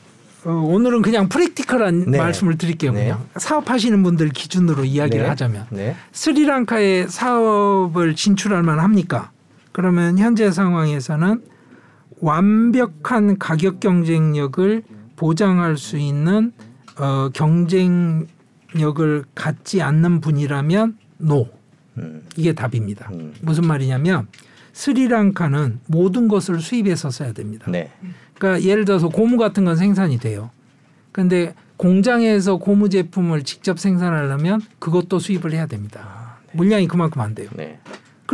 어, 0.45 0.51
오늘은 0.51 1.03
그냥 1.03 1.29
프랙티컬한 1.29 2.11
네. 2.11 2.19
말씀을 2.19 2.59
드릴게요. 2.59 2.93
네. 2.93 3.05
그냥 3.05 3.27
사업하시는 3.37 4.03
분들 4.03 4.31
기준으로 4.31 4.85
이야기를 4.85 5.23
네. 5.23 5.29
하자면 5.29 5.67
네. 5.71 5.97
스리랑카에 6.13 7.07
사업을 7.09 8.15
진출할 8.15 8.63
만합니까? 8.63 9.31
그러면 9.73 10.19
현재 10.19 10.51
상황에서는 10.51 11.43
완벽한 12.21 13.39
가격 13.39 13.81
경쟁력을 13.81 14.83
보장할 15.17 15.77
수 15.77 15.99
있는 15.99 16.53
어, 16.99 17.29
경쟁력을 17.33 18.27
갖지 19.35 19.83
않는 19.83 20.21
분이라면 20.21 20.99
노 21.19 21.49
음. 21.99 22.23
이게 22.37 22.53
답입니다. 22.53 23.11
음. 23.13 23.35
무슨 23.41 23.67
말이냐면 23.67 24.29
스리랑카는 24.73 25.81
모든 25.87 26.29
것을 26.29 26.61
수입해서 26.61 27.11
써야 27.11 27.33
됩니다. 27.33 27.69
네. 27.71 27.91
그러니까 28.35 28.65
예를 28.65 28.85
들어서 28.85 29.09
고무 29.09 29.37
같은 29.37 29.65
건 29.65 29.77
생산이 29.77 30.19
돼요. 30.19 30.51
근데 31.11 31.55
공장에서 31.77 32.59
고무 32.59 32.89
제품을 32.89 33.43
직접 33.43 33.79
생산하려면 33.79 34.61
그것도 34.79 35.19
수입을 35.19 35.53
해야 35.53 35.67
됩니다. 35.67 36.39
물량이 36.53 36.87
그만큼 36.87 37.21
안 37.21 37.35
돼요. 37.35 37.49
네. 37.57 37.81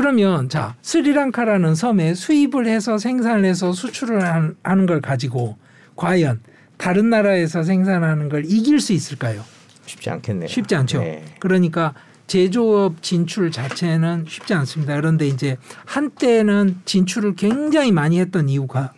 그러면 0.04 0.48
자 0.48 0.74
스리랑카라는 0.82 1.76
섬에 1.76 2.14
수입을 2.14 2.66
해서 2.66 2.98
생산을 2.98 3.44
해서 3.44 3.72
수출을 3.72 4.24
한- 4.24 4.56
하는 4.64 4.86
걸 4.86 5.00
가지고 5.00 5.56
과연 5.94 6.40
다른 6.76 7.10
나라에서 7.10 7.62
생산하는 7.62 8.28
걸 8.28 8.44
이길 8.44 8.80
수 8.80 8.92
있을까요? 8.92 9.44
쉽지 9.86 10.10
않겠네요. 10.10 10.48
쉽지 10.48 10.74
않죠. 10.74 10.98
네. 10.98 11.24
그러니까 11.38 11.94
제조업 12.26 13.02
진출 13.04 13.52
자체는 13.52 14.24
쉽지 14.28 14.52
않습니다. 14.54 14.96
그런데 14.96 15.28
이제 15.28 15.58
한때는 15.84 16.80
진출을 16.84 17.36
굉장히 17.36 17.92
많이 17.92 18.18
했던 18.18 18.48
이유가 18.48 18.92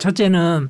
첫째는 0.00 0.68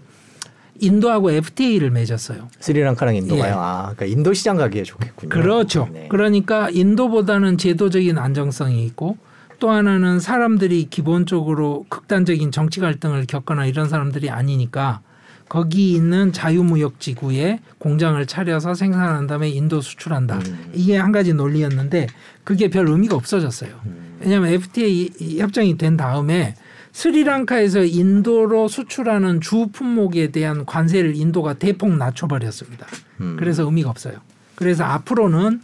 인도하고 0.79 1.31
FTA를 1.31 1.91
맺었어요. 1.91 2.51
스리랑카랑 2.61 3.17
인도가요. 3.17 3.47
예. 3.47 3.55
아, 3.57 3.93
그러니까 3.95 4.05
인도 4.05 4.35
시장 4.35 4.59
가기에 4.59 4.83
좋겠군요. 4.83 5.31
그렇죠. 5.31 5.89
네. 5.91 6.09
그러니까 6.11 6.69
인도보다는 6.69 7.57
제도적인 7.57 8.19
안정성이 8.19 8.85
있고 8.85 9.17
또 9.65 9.71
하나는 9.71 10.21
사람들이 10.21 10.89
기본적으로 10.91 11.87
극단적인 11.89 12.51
정치 12.51 12.81
갈등을 12.81 13.25
겪거나 13.25 13.65
이런 13.65 13.89
사람들이 13.89 14.29
아니니까 14.29 15.01
거기 15.49 15.95
있는 15.95 16.35
자유무역 16.35 17.01
지구에 17.01 17.61
공장을 17.79 18.27
차려서 18.27 18.75
생산한 18.75 19.27
다음에 19.27 19.49
인도 19.49 19.81
수출한다. 19.81 20.37
음. 20.37 20.71
이게 20.75 20.99
한 20.99 21.13
가지 21.13 21.33
논리였는데 21.33 22.09
그게 22.45 22.69
별 22.69 22.89
의미가 22.89 23.17
없어졌어요. 23.17 23.71
음. 23.87 24.19
왜냐하면 24.21 24.51
FTA 24.51 25.39
협정이 25.39 25.79
된 25.79 25.97
다음에 25.97 26.57
스리랑카에서 26.93 27.85
인도로 27.85 28.69
수출하는 28.69 29.41
주 29.41 29.69
품목에 29.73 30.31
대한 30.31 30.67
관세를 30.67 31.17
인도가 31.17 31.55
대폭 31.55 31.97
낮춰버렸습니다. 31.97 32.87
음. 33.23 33.37
그래서 33.39 33.65
의미가 33.65 33.89
없어요. 33.89 34.17
그래서 34.57 34.85
앞으로는 34.85 35.63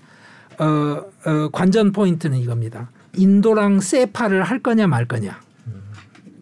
어, 0.58 0.64
어, 0.64 1.48
관전 1.52 1.92
포인트는 1.92 2.38
이겁니다. 2.38 2.88
인도랑 3.16 3.80
세파를 3.80 4.42
할 4.42 4.60
거냐 4.62 4.86
말 4.86 5.06
거냐. 5.06 5.40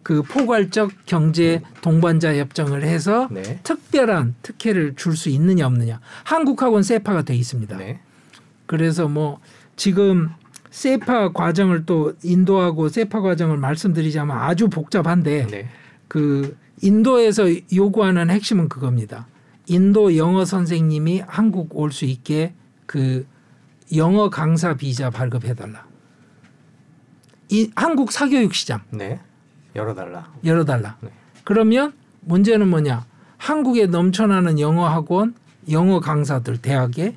그 0.02 0.22
포괄적 0.22 0.90
경제 1.04 1.60
동반자 1.82 2.34
협정을 2.36 2.82
해서 2.82 3.28
네. 3.30 3.60
특별한 3.62 4.36
특혜를 4.42 4.94
줄 4.96 5.14
수 5.16 5.28
있느냐 5.28 5.66
없느냐. 5.66 6.00
한국하고는 6.24 6.82
세파가 6.82 7.22
돼 7.22 7.34
있습니다. 7.34 7.76
네. 7.76 8.00
그래서 8.66 9.06
뭐 9.08 9.40
지금 9.76 10.30
세파 10.70 11.32
과정을 11.32 11.84
또 11.84 12.14
인도하고 12.22 12.88
세파 12.88 13.20
과정을 13.20 13.58
말씀드리자면 13.58 14.36
아주 14.36 14.68
복잡한데 14.68 15.46
네. 15.46 15.68
그 16.06 16.56
인도에서 16.80 17.44
요구하는 17.74 18.30
핵심은 18.30 18.68
그겁니다. 18.68 19.26
인도 19.66 20.16
영어 20.16 20.44
선생님이 20.46 21.24
한국 21.26 21.76
올 21.76 21.90
수 21.92 22.06
있게 22.06 22.54
그 22.86 23.26
영어 23.94 24.30
강사 24.30 24.74
비자 24.74 25.10
발급해 25.10 25.54
달라. 25.54 25.87
이 27.50 27.70
한국 27.74 28.12
사교육 28.12 28.54
시장 28.54 28.80
네. 28.90 29.20
열어달라. 29.74 30.30
열어 30.44 30.64
달라. 30.64 30.96
네. 31.00 31.10
그러면 31.44 31.92
문제는 32.20 32.68
뭐냐? 32.68 33.06
한국에 33.38 33.86
넘쳐나는 33.86 34.58
영어 34.58 34.86
학원, 34.88 35.34
영어 35.70 36.00
강사들 36.00 36.58
대학에 36.58 37.14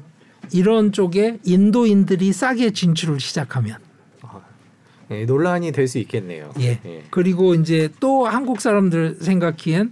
이런 0.51 0.91
쪽에 0.91 1.39
인도인들이 1.43 2.31
싸게 2.33 2.71
진출을 2.71 3.19
시작하면 3.19 3.77
네, 5.09 5.25
논란이 5.25 5.73
될 5.73 5.87
수 5.89 5.97
있겠네요. 5.99 6.53
예. 6.61 6.79
예. 6.85 7.03
그리고 7.09 7.53
이제 7.53 7.89
또 7.99 8.25
한국 8.25 8.61
사람들 8.61 9.17
생각기엔 9.19 9.91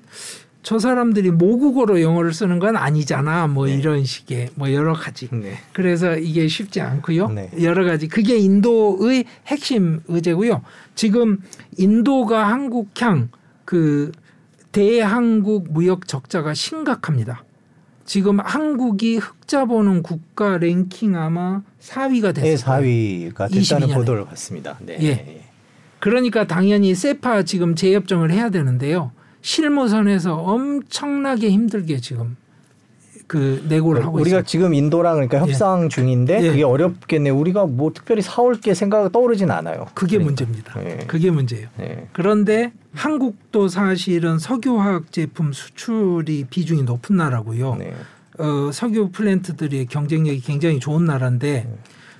저 0.61 0.77
사람들이 0.77 1.31
모국어로 1.31 2.01
영어를 2.01 2.33
쓰는 2.33 2.59
건 2.59 2.75
아니잖아. 2.75 3.47
뭐 3.47 3.65
네. 3.65 3.75
이런 3.75 4.03
식의 4.03 4.49
뭐 4.55 4.71
여러 4.73 4.93
가지. 4.93 5.29
네. 5.31 5.53
그래서 5.73 6.17
이게 6.17 6.47
쉽지 6.47 6.81
않고요. 6.81 7.29
네. 7.29 7.49
여러 7.61 7.85
가지. 7.85 8.07
그게 8.07 8.37
인도의 8.37 9.25
핵심 9.47 10.01
의제고요. 10.07 10.61
지금 10.95 11.39
인도가 11.77 12.49
한국향 12.49 13.29
그 13.63 14.11
대한국 14.71 15.71
무역 15.71 16.07
적자가 16.07 16.53
심각합니다. 16.53 17.43
지금 18.05 18.39
한국이 18.39 19.17
흑자 19.17 19.65
보는 19.65 20.03
국가 20.03 20.57
랭킹 20.57 21.15
아마 21.15 21.61
4위가 21.79 22.33
됐어요. 22.33 22.81
4위가 22.81 23.33
됐다는 23.35 23.57
22 23.61 23.75
년에. 23.81 23.93
보도를 23.93 24.25
봤습니다. 24.25 24.77
네. 24.81 24.97
예. 25.01 25.41
그러니까 25.99 26.47
당연히 26.47 26.95
세파 26.95 27.43
지금 27.43 27.75
재협정을 27.75 28.31
해야 28.31 28.49
되는데요. 28.49 29.11
실무선에서 29.41 30.35
엄청나게 30.35 31.49
힘들게 31.49 31.99
지금 31.99 32.35
그 33.29 33.63
내고를 33.69 34.03
하고 34.03 34.17
우리가 34.17 34.37
있어요. 34.37 34.43
지금 34.43 34.73
인도랑 34.73 35.15
그러니까 35.15 35.39
협상 35.39 35.87
중인데 35.87 36.43
예. 36.43 36.49
그게 36.49 36.63
어렵겠네요. 36.63 37.37
우리가 37.37 37.67
뭐 37.67 37.91
특별히 37.93 38.23
사올 38.23 38.59
게 38.59 38.73
생각 38.73 39.11
떠오르진 39.11 39.51
않아요. 39.51 39.85
그게 39.93 40.17
그러니까. 40.17 40.25
문제입니다. 40.25 40.83
예. 40.83 41.05
그게 41.05 41.29
문제예요. 41.29 41.67
네. 41.77 42.07
그런데 42.11 42.71
한국도 42.93 43.67
사실은 43.67 44.39
석유화학 44.39 45.11
제품 45.11 45.53
수출이 45.53 46.45
비중이 46.49 46.83
높은 46.83 47.17
나라고요. 47.17 47.75
네. 47.75 47.93
어, 48.39 48.71
석유 48.73 49.09
플랜트들의 49.11 49.85
경쟁력이 49.85 50.39
굉장히 50.39 50.79
좋은 50.79 51.05
나라인데 51.05 51.71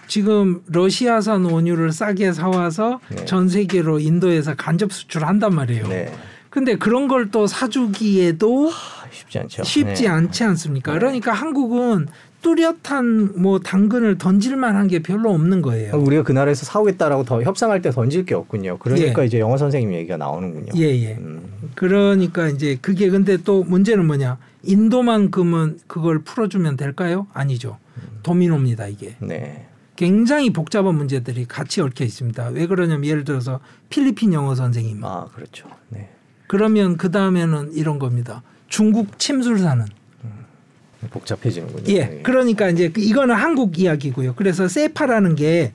지금 0.08 0.62
러시아산 0.68 1.46
원유를 1.46 1.91
싸게 1.91 2.34
사와서 2.34 3.00
네. 3.10 3.26
전 3.26 3.48
세계로 3.50 4.00
인도에서 4.00 4.54
간접 4.54 4.94
수출한단 4.94 5.56
말이에요. 5.56 5.88
네. 6.50 6.52
근데 6.52 6.76
그런 6.78 7.08
걸 7.08 7.30
또 7.32 7.46
사주기에도 7.48 8.70
아, 8.70 9.08
쉽지 9.12 9.40
않죠. 9.40 9.64
쉽지 9.64 10.04
네. 10.04 10.08
않지 10.10 10.44
않습니까? 10.46 10.94
네. 10.94 11.00
그러니까 11.00 11.32
한국은 11.32 12.08
뚜렷한 12.42 13.34
뭐 13.42 13.60
당근을 13.60 14.18
던질 14.18 14.56
만한 14.56 14.88
게 14.88 15.00
별로 15.00 15.32
없는 15.32 15.62
거예요. 15.62 15.96
우리가 15.98 16.24
그 16.24 16.32
나라에서 16.32 16.66
사오겠다라고 16.66 17.26
더 17.26 17.44
협상할 17.44 17.82
때 17.82 17.92
던질 17.92 18.26
게 18.26 18.34
없군요. 18.34 18.78
그러니까 18.80 19.22
예. 19.22 19.26
이제 19.28 19.40
영어 19.40 19.58
선생님 19.58 19.94
얘기가 19.94 20.18
나오는군요. 20.18 20.72
예, 20.78 20.84
예. 20.86 21.16
음. 21.20 21.44
그러니까 21.76 22.48
이제 22.48 22.78
그게 22.82 23.10
근데 23.10 23.38
또 23.38 23.64
문제는 23.64 24.08
뭐냐? 24.08 24.38
인도만큼은 24.64 25.80
그걸 25.88 26.20
풀어주면 26.20 26.78
될까요? 26.78 27.28
아니죠. 27.34 27.78
도미노입니다 28.24 28.88
이게. 28.88 29.16
네. 29.20 29.68
굉장히 29.98 30.52
복잡한 30.54 30.96
문제들이 30.96 31.46
같이 31.46 31.82
얽혀 31.82 32.06
있습니다. 32.06 32.48
왜 32.54 32.68
그러냐면 32.68 33.06
예를 33.06 33.26
들어서 33.26 33.60
필리핀 33.90 34.32
영어 34.34 34.56
선생님. 34.56 35.04
아 35.04 35.28
그렇죠. 35.36 35.68
네. 35.90 36.10
그러면 36.50 36.98
그 36.98 37.12
다음에는 37.12 37.72
이런 37.72 37.98
겁니다. 37.98 38.44
중국 38.68 39.18
침술사는 39.18 39.86
복잡해지는군요. 41.12 41.84
예. 41.94 42.06
네. 42.06 42.22
그러니까 42.24 42.68
이제 42.68 42.90
그 42.90 43.00
이거는 43.00 43.34
한국 43.34 43.80
이야기고요. 43.80 44.36
그래서 44.36 44.68
세파라는 44.68 45.36
게 45.36 45.72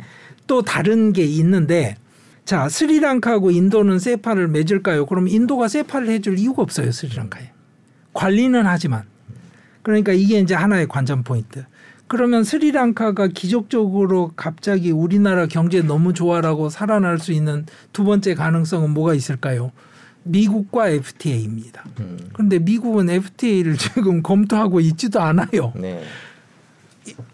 또 0.47 0.63
다른 0.63 1.13
게 1.13 1.25
있는데 1.25 1.97
자 2.45 2.69
스리랑카하고 2.69 3.51
인도는 3.51 3.99
세파를 3.99 4.49
맺을까요? 4.49 5.07
그럼 5.07 5.29
인도가 5.29 5.69
세파를 5.69 6.09
해줄 6.09 6.39
이유가 6.39 6.63
없어요 6.63 6.93
스리랑카에 6.93 7.51
관리는 8.13 8.67
하지만 8.67 9.05
그러니까 9.83 10.13
이게 10.13 10.39
이제 10.39 10.55
하나의 10.55 10.89
관전 10.89 11.25
포인트. 11.25 11.65
그러면 12.07 12.45
스리랑카가 12.45 13.29
기적적으로 13.29 14.33
갑자기 14.37 14.91
우리나라 14.91 15.47
경제 15.47 15.83
너무 15.83 16.13
좋아라고 16.13 16.69
살아날 16.69 17.19
수 17.19 17.33
있는 17.33 17.67
두 17.93 18.05
번째 18.05 18.35
가능성은 18.35 18.91
뭐가 18.91 19.15
있을까요? 19.15 19.73
미국과 20.25 20.89
FTA입니다. 20.89 21.85
음. 22.01 22.19
그런데 22.33 22.59
미국은 22.59 23.09
FTA를 23.11 23.77
지금 23.77 24.23
검토하고 24.23 24.81
있지도 24.81 25.21
않아요. 25.21 25.73
네. 25.77 26.03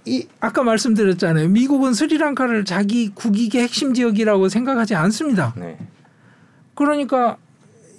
이 0.05 0.27
아까 0.41 0.65
말씀드렸잖아요. 0.65 1.49
미국은 1.49 1.95
스리랑카를 1.95 2.65
자기 2.65 3.09
국익의 3.09 3.63
핵심 3.63 3.95
지역이라고 3.95 4.49
생각하지 4.49 4.97
않습니다. 4.97 5.55
네. 5.57 5.79
그러니까 6.75 7.37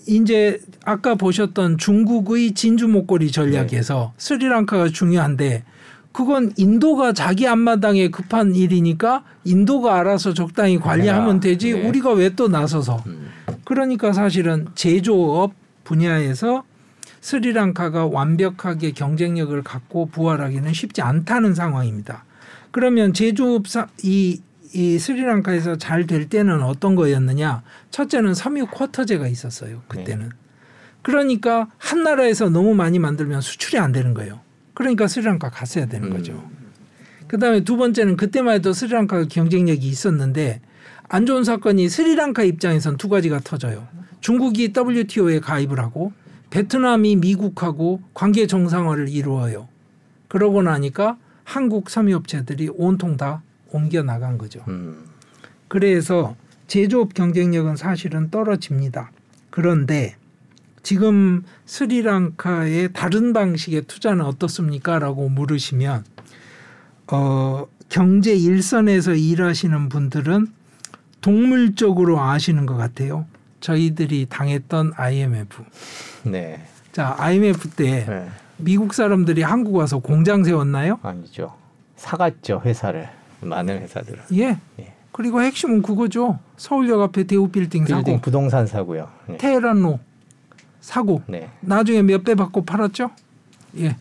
이제 0.07 0.59
아까 0.83 1.15
보셨던 1.15 1.77
중국의 1.77 2.53
진주 2.53 2.87
목걸이 2.87 3.31
전략에서 3.31 4.13
스리랑카가 4.17 4.89
중요한데 4.89 5.63
그건 6.11 6.51
인도가 6.57 7.13
자기 7.13 7.47
앞마당에 7.47 8.09
급한 8.09 8.53
일이니까 8.53 9.23
인도가 9.45 9.97
알아서 9.97 10.33
적당히 10.33 10.77
관리하면 10.77 11.39
되지 11.39 11.71
네. 11.71 11.87
우리가 11.87 12.11
왜 12.11 12.31
또 12.35 12.49
나서서 12.49 13.01
음. 13.07 13.29
그러니까 13.71 14.11
사실은 14.11 14.67
제조업 14.75 15.53
분야에서 15.85 16.65
스리랑카가 17.21 18.05
완벽하게 18.05 18.91
경쟁력을 18.91 19.63
갖고 19.63 20.07
부활하기는 20.07 20.73
쉽지 20.73 21.01
않다는 21.01 21.55
상황입니다. 21.55 22.25
그러면 22.71 23.13
제조업 23.13 23.69
사, 23.69 23.87
이, 24.03 24.41
이 24.73 24.99
스리랑카에서 24.99 25.77
잘 25.77 26.05
될 26.05 26.27
때는 26.27 26.61
어떤 26.63 26.95
거였느냐? 26.95 27.63
첫째는 27.91 28.33
섬유 28.33 28.67
쿼터제가 28.71 29.29
있었어요. 29.29 29.83
그때는. 29.87 30.31
그러니까 31.01 31.69
한 31.77 32.03
나라에서 32.03 32.49
너무 32.49 32.75
많이 32.75 32.99
만들면 32.99 33.39
수출이 33.39 33.79
안 33.79 33.93
되는 33.93 34.13
거예요. 34.13 34.41
그러니까 34.73 35.07
스리랑카 35.07 35.49
갔어야 35.49 35.85
되는 35.85 36.09
음. 36.09 36.17
거죠. 36.17 36.43
그다음에 37.29 37.63
두 37.63 37.77
번째는 37.77 38.17
그때만 38.17 38.55
해도 38.55 38.73
스리랑카가 38.73 39.27
경쟁력이 39.29 39.87
있었는데 39.87 40.59
안 41.13 41.25
좋은 41.25 41.43
사건이 41.43 41.89
스리랑카 41.89 42.43
입장에선 42.43 42.95
두 42.95 43.09
가지가 43.09 43.41
터져요. 43.41 43.85
중국이 44.21 44.71
WTO에 44.73 45.41
가입을 45.41 45.77
하고 45.77 46.13
베트남이 46.51 47.17
미국하고 47.17 48.01
관계 48.13 48.47
정상화를 48.47 49.09
이루어요. 49.09 49.67
그러고 50.29 50.61
나니까 50.61 51.17
한국 51.43 51.89
섬유업체들이 51.89 52.69
온통 52.75 53.17
다 53.17 53.43
옮겨 53.71 54.03
나간 54.03 54.37
거죠. 54.37 54.63
음. 54.69 55.03
그래서 55.67 56.37
제조업 56.67 57.13
경쟁력은 57.13 57.75
사실은 57.75 58.29
떨어집니다. 58.29 59.11
그런데 59.49 60.15
지금 60.81 61.43
스리랑카의 61.65 62.93
다른 62.93 63.33
방식의 63.33 63.81
투자는 63.81 64.23
어떻습니까? 64.23 64.97
라고 64.97 65.27
물으시면 65.27 66.05
어, 67.07 67.67
경제 67.89 68.33
일선에서 68.33 69.15
일하시는 69.15 69.89
분들은 69.89 70.60
동물적으로 71.21 72.19
아시는 72.19 72.65
것 72.65 72.75
같아요. 72.75 73.25
저희들이 73.61 74.25
당했던 74.29 74.93
IMF. 74.95 75.63
네. 76.23 76.65
자, 76.91 77.15
IMF 77.19 77.69
때 77.69 78.05
네. 78.05 78.27
미국 78.57 78.93
사람들이 78.93 79.43
한국 79.43 79.75
와서 79.75 79.99
공장 79.99 80.43
세웠나요? 80.43 80.99
아니죠. 81.03 81.53
사갔죠 81.95 82.61
회사를 82.65 83.07
많은 83.41 83.79
회사들을. 83.81 84.19
예. 84.33 84.57
예. 84.79 84.93
그리고 85.11 85.41
핵심은 85.41 85.81
그거죠. 85.83 86.39
서울역 86.57 87.01
앞에 87.01 87.23
대우 87.25 87.49
빌딩, 87.49 87.85
빌딩 87.85 88.03
사고, 88.05 88.21
부동산 88.21 88.65
사고요. 88.65 89.09
네. 89.27 89.37
테헤란로 89.37 89.99
사고, 90.79 91.21
네. 91.27 91.49
나중에 91.59 92.01
몇 92.01 92.23
배 92.23 92.33
받고 92.33 92.65
팔았죠? 92.65 93.11
예. 93.77 93.97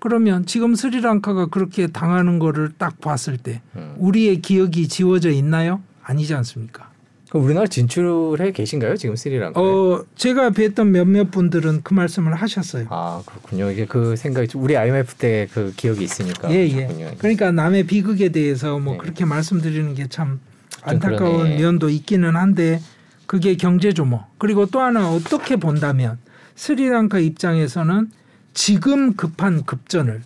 그러면 0.00 0.44
지금 0.46 0.74
스리랑카가 0.74 1.46
그렇게 1.46 1.86
당하는 1.86 2.38
거를 2.38 2.72
딱 2.76 3.00
봤을 3.00 3.38
때 3.38 3.62
음. 3.76 3.94
우리의 3.98 4.42
기억이 4.42 4.88
지워져 4.88 5.30
있나요? 5.30 5.80
아니지 6.04 6.34
않습니까? 6.34 6.90
그럼 7.30 7.46
우리나라 7.46 7.66
진출해 7.66 8.52
계신가요 8.52 8.96
지금 8.96 9.16
스리랑카? 9.16 9.60
어, 9.60 10.04
제가 10.14 10.50
뵀던 10.50 10.88
몇몇 10.88 11.30
분들은 11.32 11.80
그 11.82 11.92
말씀을 11.94 12.34
하셨어요. 12.34 12.86
아 12.90 13.22
그렇군요. 13.26 13.70
이게 13.72 13.86
그 13.86 14.14
생각이 14.14 14.46
좀- 14.46 14.62
우리 14.62 14.76
IMF 14.76 15.14
때 15.16 15.48
그 15.52 15.72
기억이 15.76 16.04
있으니까. 16.04 16.50
예, 16.52 16.68
예. 16.68 16.86
그렇군요. 16.86 17.10
그러니까 17.18 17.50
남의 17.50 17.84
비극에 17.86 18.28
대해서 18.28 18.78
뭐 18.78 18.92
네. 18.94 18.98
그렇게 18.98 19.24
말씀드리는 19.24 19.94
게참좀 19.94 20.40
안타까운 20.82 21.38
그러네. 21.38 21.58
면도 21.58 21.88
있기는 21.88 22.36
한데 22.36 22.80
그게 23.26 23.56
경제죠 23.56 24.04
뭐. 24.04 24.26
그리고 24.38 24.66
또 24.66 24.80
하나 24.80 25.10
어떻게 25.10 25.56
본다면 25.56 26.18
스리랑카 26.54 27.18
입장에서는 27.18 28.10
지금 28.52 29.14
급한 29.14 29.64
급전을 29.64 30.22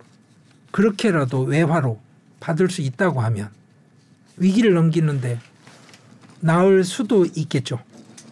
그렇게라도 0.73 1.43
외화로 1.43 1.99
받을 2.41 2.69
수 2.69 2.83
있다고 2.83 3.21
하면 3.23 3.49
위기를 4.37 4.75
넘기는데 4.75 5.39
나을 6.41 6.85
수도 6.85 7.25
있겠죠. 7.37 7.79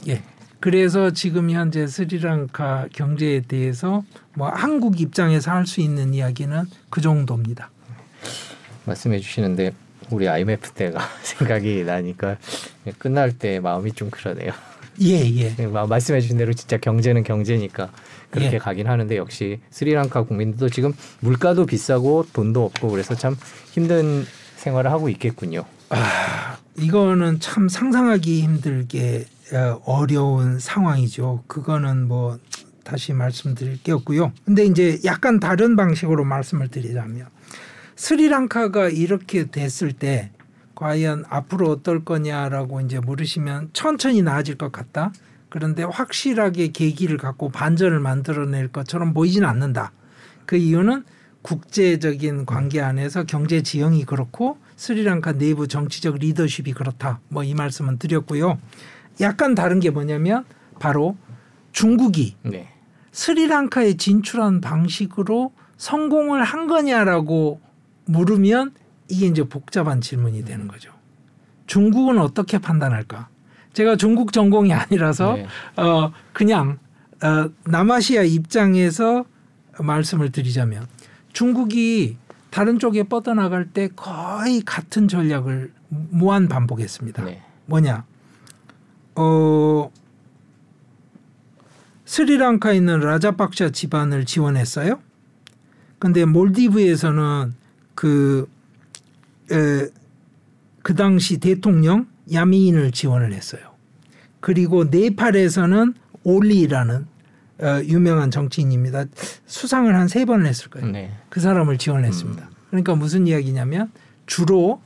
예. 0.08 0.22
그래서 0.60 1.10
지금 1.12 1.50
현재 1.50 1.86
스리랑카 1.86 2.88
경제에 2.92 3.42
대해서 3.42 4.02
뭐 4.34 4.48
한국 4.48 5.00
입장에서 5.00 5.50
할 5.50 5.66
수 5.66 5.80
있는 5.80 6.14
이야기는 6.14 6.64
그 6.90 7.00
정도입니다. 7.00 7.70
말씀해 8.84 9.18
주시는데 9.18 9.72
우리 10.10 10.28
IMF 10.28 10.72
때가 10.72 11.00
생각이 11.22 11.82
나니까 11.84 12.36
끝날 12.98 13.32
때 13.32 13.60
마음이 13.60 13.92
좀 13.92 14.10
그러네요. 14.10 14.52
예, 15.02 15.20
예. 15.58 15.66
마- 15.66 15.86
말씀해 15.86 16.20
주신 16.20 16.38
대로 16.38 16.52
진짜 16.54 16.78
경제는 16.78 17.22
경제니까 17.22 17.90
그렇게 18.30 18.54
예. 18.54 18.58
가긴 18.58 18.86
하는데 18.88 19.16
역시 19.16 19.60
스리랑카 19.70 20.22
국민들도 20.22 20.68
지금 20.70 20.94
물가도 21.20 21.66
비싸고 21.66 22.26
돈도 22.32 22.64
없고 22.64 22.88
그래서 22.90 23.14
참 23.14 23.36
힘든 23.72 24.24
생활을 24.56 24.90
하고 24.90 25.08
있겠군요. 25.10 25.64
아, 25.90 26.56
이거는 26.78 27.40
참 27.40 27.68
상상하기 27.68 28.42
힘들게 28.42 29.26
어, 29.52 29.80
어려운 29.84 30.58
상황이죠. 30.58 31.44
그거는 31.46 32.08
뭐 32.08 32.38
다시 32.84 33.12
말씀드릴 33.12 33.82
게 33.82 33.92
없고요. 33.92 34.32
근데 34.44 34.64
이제 34.64 34.98
약간 35.04 35.40
다른 35.40 35.76
방식으로 35.76 36.24
말씀을 36.24 36.68
드리자면 36.68 37.26
스리랑카가 37.96 38.90
이렇게 38.90 39.50
됐을 39.50 39.92
때 39.92 40.30
과연 40.74 41.24
앞으로 41.28 41.70
어떨 41.70 42.04
거냐라고 42.04 42.80
이제 42.82 43.00
물으시면 43.00 43.70
천천히 43.72 44.22
나아질 44.22 44.56
것 44.56 44.70
같다. 44.70 45.12
그런데 45.48 45.82
확실하게 45.82 46.68
계기를 46.68 47.16
갖고 47.16 47.48
반전을 47.48 47.98
만들어낼 47.98 48.68
것처럼 48.68 49.14
보이지는 49.14 49.48
않는다. 49.48 49.92
그 50.44 50.56
이유는 50.56 51.04
국제적인 51.42 52.44
관계 52.44 52.80
안에서 52.82 53.24
경제 53.24 53.62
지형이 53.62 54.04
그렇고 54.04 54.58
스리랑카 54.76 55.32
내부 55.32 55.66
정치적 55.66 56.16
리더십이 56.18 56.72
그렇다. 56.72 57.20
뭐 57.28 57.42
이 57.42 57.54
말씀은 57.54 57.98
드렸고요. 57.98 58.58
약간 59.20 59.54
다른 59.54 59.80
게 59.80 59.90
뭐냐면 59.90 60.44
바로 60.78 61.16
중국이 61.72 62.36
네. 62.42 62.68
스리랑카에 63.12 63.94
진출한 63.94 64.60
방식으로 64.60 65.52
성공을 65.78 66.42
한 66.44 66.66
거냐라고 66.66 67.60
물으면 68.04 68.72
이게 69.08 69.26
이제 69.26 69.44
복잡한 69.44 70.00
질문이 70.00 70.44
되는 70.44 70.68
거죠. 70.68 70.90
중국은 71.66 72.18
어떻게 72.18 72.58
판단할까? 72.58 73.28
제가 73.72 73.96
중국 73.96 74.32
전공이 74.32 74.72
아니라서 74.72 75.34
네. 75.34 75.46
어 75.76 76.12
그냥 76.32 76.78
어 77.22 77.50
남아시아 77.64 78.22
입장에서 78.22 79.24
말씀을 79.78 80.32
드리자면 80.32 80.86
중국이 81.32 82.16
다른 82.56 82.78
쪽에 82.78 83.02
뻗어나갈 83.02 83.66
때 83.66 83.90
거의 83.94 84.62
같은 84.62 85.08
전략을 85.08 85.74
무한 85.90 86.48
반복했습니다. 86.48 87.22
네. 87.22 87.42
뭐냐? 87.66 88.06
어 89.14 89.90
스리랑카에 92.06 92.76
있는 92.76 93.00
라자박샤 93.00 93.72
집안을 93.72 94.24
지원했어요. 94.24 95.02
근데 95.98 96.24
몰디브에서는 96.24 97.52
그, 97.94 98.48
에, 99.52 99.90
그 100.82 100.94
당시 100.94 101.36
대통령 101.36 102.06
야미인을 102.32 102.90
지원을 102.92 103.34
했어요. 103.34 103.74
그리고 104.40 104.84
네팔에서는 104.84 105.92
올리라는 106.24 107.06
어, 107.60 107.80
유명한 107.84 108.30
정치인입니다. 108.30 109.06
수상을 109.46 109.94
한 109.94 110.08
세 110.08 110.24
번을 110.24 110.46
했을 110.46 110.68
거예요. 110.68 110.88
네. 110.90 111.12
그 111.28 111.40
사람을 111.40 111.78
지원했습니다. 111.78 112.50
그러니까 112.70 112.94
무슨 112.94 113.26
이야기냐면 113.26 113.90
주로 114.26 114.80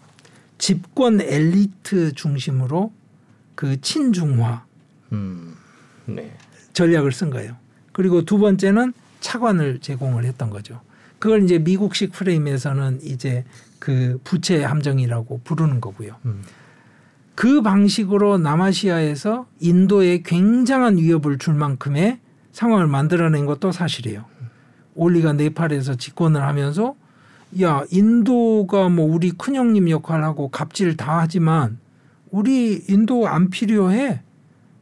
집권 0.58 1.20
엘리트 1.20 2.12
중심으로 2.12 2.92
그 3.54 3.80
친중화 3.80 4.64
음. 5.12 5.54
네. 6.06 6.32
전략을 6.72 7.12
쓴 7.12 7.30
거예요. 7.30 7.56
그리고 7.92 8.24
두 8.24 8.38
번째는 8.38 8.92
차관을 9.20 9.80
제공을 9.80 10.24
했던 10.24 10.50
거죠. 10.50 10.80
그걸 11.18 11.42
이제 11.44 11.58
미국식 11.58 12.12
프레임에서는 12.12 13.00
이제 13.02 13.44
그 13.78 14.18
부채 14.24 14.62
함정이라고 14.62 15.40
부르는 15.44 15.80
거고요. 15.80 16.16
음. 16.24 16.42
그 17.34 17.62
방식으로 17.62 18.38
남아시아에서 18.38 19.46
인도에 19.60 20.22
굉장한 20.22 20.98
위협을 20.98 21.38
줄 21.38 21.54
만큼의 21.54 22.18
상황을 22.52 22.86
만들어낸 22.86 23.46
것도 23.46 23.72
사실이에요. 23.72 24.24
올리가 24.94 25.32
네팔에서 25.32 25.94
집권을 25.96 26.42
하면서 26.42 26.94
야 27.62 27.84
인도가 27.90 28.88
뭐 28.88 29.06
우리 29.12 29.30
큰형님 29.32 29.88
역할하고 29.90 30.48
갑질 30.48 30.96
다 30.96 31.18
하지만 31.20 31.78
우리 32.30 32.84
인도 32.88 33.26
안 33.28 33.50
필요해. 33.50 34.22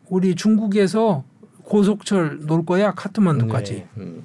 우리 0.09 0.35
중국에서 0.35 1.25
고속철 1.65 2.41
놓을 2.47 2.65
거야 2.65 2.93
카트만두까지. 2.93 3.73
네. 3.75 3.89
음. 3.99 4.23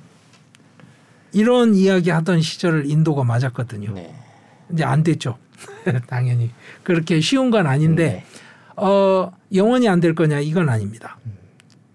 이런 1.34 1.74
이야기 1.76 2.10
하던 2.10 2.42
시절을 2.42 2.90
인도가 2.90 3.24
맞았거든요. 3.24 3.94
네. 3.94 4.14
이제 4.72 4.84
안 4.84 5.04
됐죠. 5.04 5.38
당연히 6.08 6.52
그렇게 6.84 7.20
쉬운 7.22 7.50
건 7.52 7.66
아닌데 7.68 8.06
네. 8.06 8.26
어 8.76 9.32
영원히 9.54 9.88
안 9.88 10.00
될 10.00 10.16
거냐 10.16 10.40
이건 10.40 10.70
아닙니다. 10.70 11.18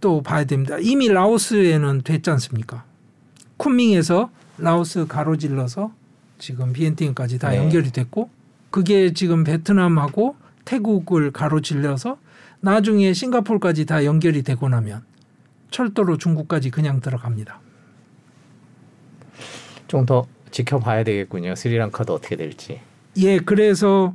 또 0.00 0.22
봐야 0.22 0.44
됩니다. 0.44 0.76
이미 0.80 1.08
라오스에는 1.08 2.02
됐지 2.02 2.30
않습니까? 2.30 2.84
쿤밍에서 3.58 4.30
라오스 4.58 5.06
가로질러서 5.06 5.92
지금 6.38 6.72
비엔팅까지 6.72 7.38
다 7.38 7.50
네. 7.50 7.56
연결이 7.56 7.90
됐고 7.90 8.30
그게 8.70 9.12
지금 9.12 9.44
베트남하고 9.44 10.36
태국을 10.64 11.32
가로질러서 11.32 12.18
나중에 12.60 13.12
싱가포르까지 13.12 13.86
다 13.86 14.04
연결이 14.04 14.42
되고 14.42 14.68
나면 14.68 15.02
철도로 15.70 16.16
중국까지 16.18 16.70
그냥 16.70 17.00
들어갑니다. 17.00 17.60
좀 19.88 20.04
더 20.06 20.26
지켜봐야 20.50 21.04
되겠군요. 21.04 21.54
스리랑카도 21.54 22.14
어떻게 22.14 22.36
될지. 22.36 22.80
예, 23.18 23.38
그래서 23.38 24.14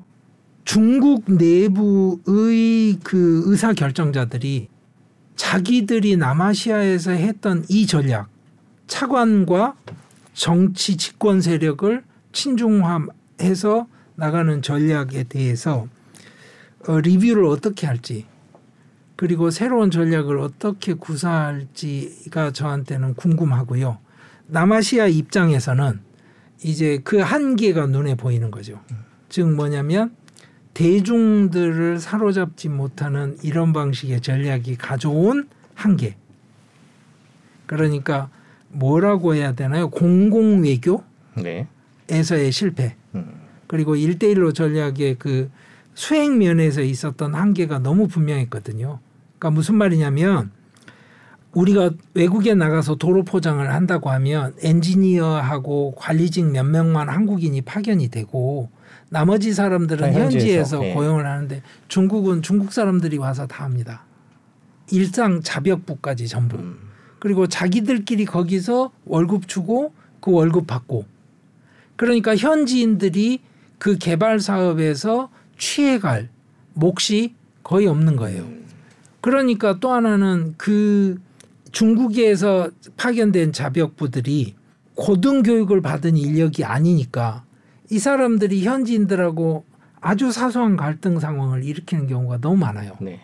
중국 0.65 1.25
내부의 1.27 2.97
그 3.03 3.43
의사 3.45 3.73
결정자들이 3.73 4.67
자기들이 5.35 6.17
남아시아에서 6.17 7.11
했던 7.11 7.65
이 7.69 7.87
전략, 7.87 8.29
차관과 8.87 9.75
정치 10.33 10.97
집권 10.97 11.41
세력을 11.41 12.03
친중화해서 12.31 13.87
나가는 14.15 14.61
전략에 14.61 15.23
대해서 15.23 15.87
어, 16.87 16.99
리뷰를 16.99 17.45
어떻게 17.45 17.87
할지 17.87 18.25
그리고 19.15 19.51
새로운 19.51 19.91
전략을 19.91 20.39
어떻게 20.39 20.93
구사할지가 20.93 22.51
저한테는 22.51 23.13
궁금하고요. 23.13 23.99
남아시아 24.47 25.07
입장에서는 25.07 26.01
이제 26.63 26.99
그 27.03 27.19
한계가 27.19 27.87
눈에 27.87 28.15
보이는 28.15 28.51
거죠. 28.51 28.79
즉 29.29 29.49
뭐냐면 29.51 30.15
대중들을 30.73 31.99
사로잡지 31.99 32.69
못하는 32.69 33.37
이런 33.43 33.73
방식의 33.73 34.21
전략이 34.21 34.75
가져온 34.75 35.47
한계. 35.75 36.15
그러니까 37.65 38.29
뭐라고 38.69 39.35
해야 39.35 39.53
되나요? 39.53 39.89
공공 39.89 40.63
외교에서의 40.63 41.67
네. 42.07 42.51
실패. 42.51 42.95
음. 43.15 43.41
그리고 43.67 43.95
일대일로 43.95 44.51
전략의 44.53 45.15
그 45.19 45.49
수행 45.93 46.39
면에서 46.39 46.81
있었던 46.81 47.35
한계가 47.35 47.79
너무 47.79 48.07
분명했거든요. 48.07 48.99
그러니까 49.37 49.49
무슨 49.51 49.75
말이냐면 49.75 50.51
우리가 51.53 51.91
외국에 52.15 52.55
나가서 52.55 52.95
도로 52.95 53.23
포장을 53.23 53.71
한다고 53.71 54.09
하면 54.09 54.55
엔지니어하고 54.61 55.93
관리직 55.95 56.51
몇 56.51 56.63
명만 56.63 57.09
한국인이 57.09 57.61
파견이 57.61 58.09
되고 58.09 58.69
나머지 59.13 59.53
사람들은 59.53 60.11
다 60.11 60.19
현지에서, 60.19 60.77
현지에서 60.77 60.85
예. 60.85 60.93
고용을 60.95 61.27
하는데 61.27 61.61
중국은 61.87 62.41
중국 62.41 62.73
사람들이 62.73 63.19
와서 63.19 63.45
다 63.45 63.63
합니다. 63.63 64.03
일상 64.89 65.43
자벽부까지 65.43 66.27
전부. 66.27 66.57
음. 66.57 66.79
그리고 67.19 67.45
자기들끼리 67.45 68.25
거기서 68.25 68.91
월급 69.05 69.47
주고 69.47 69.93
그 70.19 70.31
월급 70.31 70.65
받고 70.65 71.05
그러니까 71.95 72.35
현지인들이 72.35 73.41
그 73.77 73.99
개발 73.99 74.39
사업에서 74.39 75.29
취해갈 75.59 76.29
몫이 76.73 77.35
거의 77.61 77.85
없는 77.85 78.15
거예요. 78.15 78.47
그러니까 79.21 79.79
또 79.79 79.91
하나는 79.91 80.55
그 80.57 81.21
중국에서 81.71 82.71
파견된 82.97 83.53
자벽부들이 83.53 84.55
고등 84.95 85.43
교육을 85.43 85.81
받은 85.81 86.17
인력이 86.17 86.63
아니니까 86.63 87.43
이 87.93 87.99
사람들이 87.99 88.63
현지인들하고 88.63 89.65
아주 90.01 90.31
사소한 90.31 90.77
갈등 90.77 91.19
상황을 91.19 91.63
일으키는 91.63 92.07
경우가 92.07 92.39
너무 92.39 92.57
많아요. 92.57 92.93
네. 92.99 93.19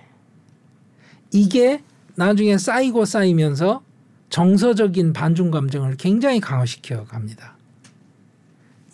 이게 1.31 1.81
나중에 2.13 2.59
쌓이고 2.59 3.03
쌓이면서 3.05 3.81
정서적인 4.29 5.13
반중 5.13 5.49
감정을 5.49 5.95
굉장히 5.97 6.39
강화시켜 6.39 7.05
갑니다. 7.05 7.57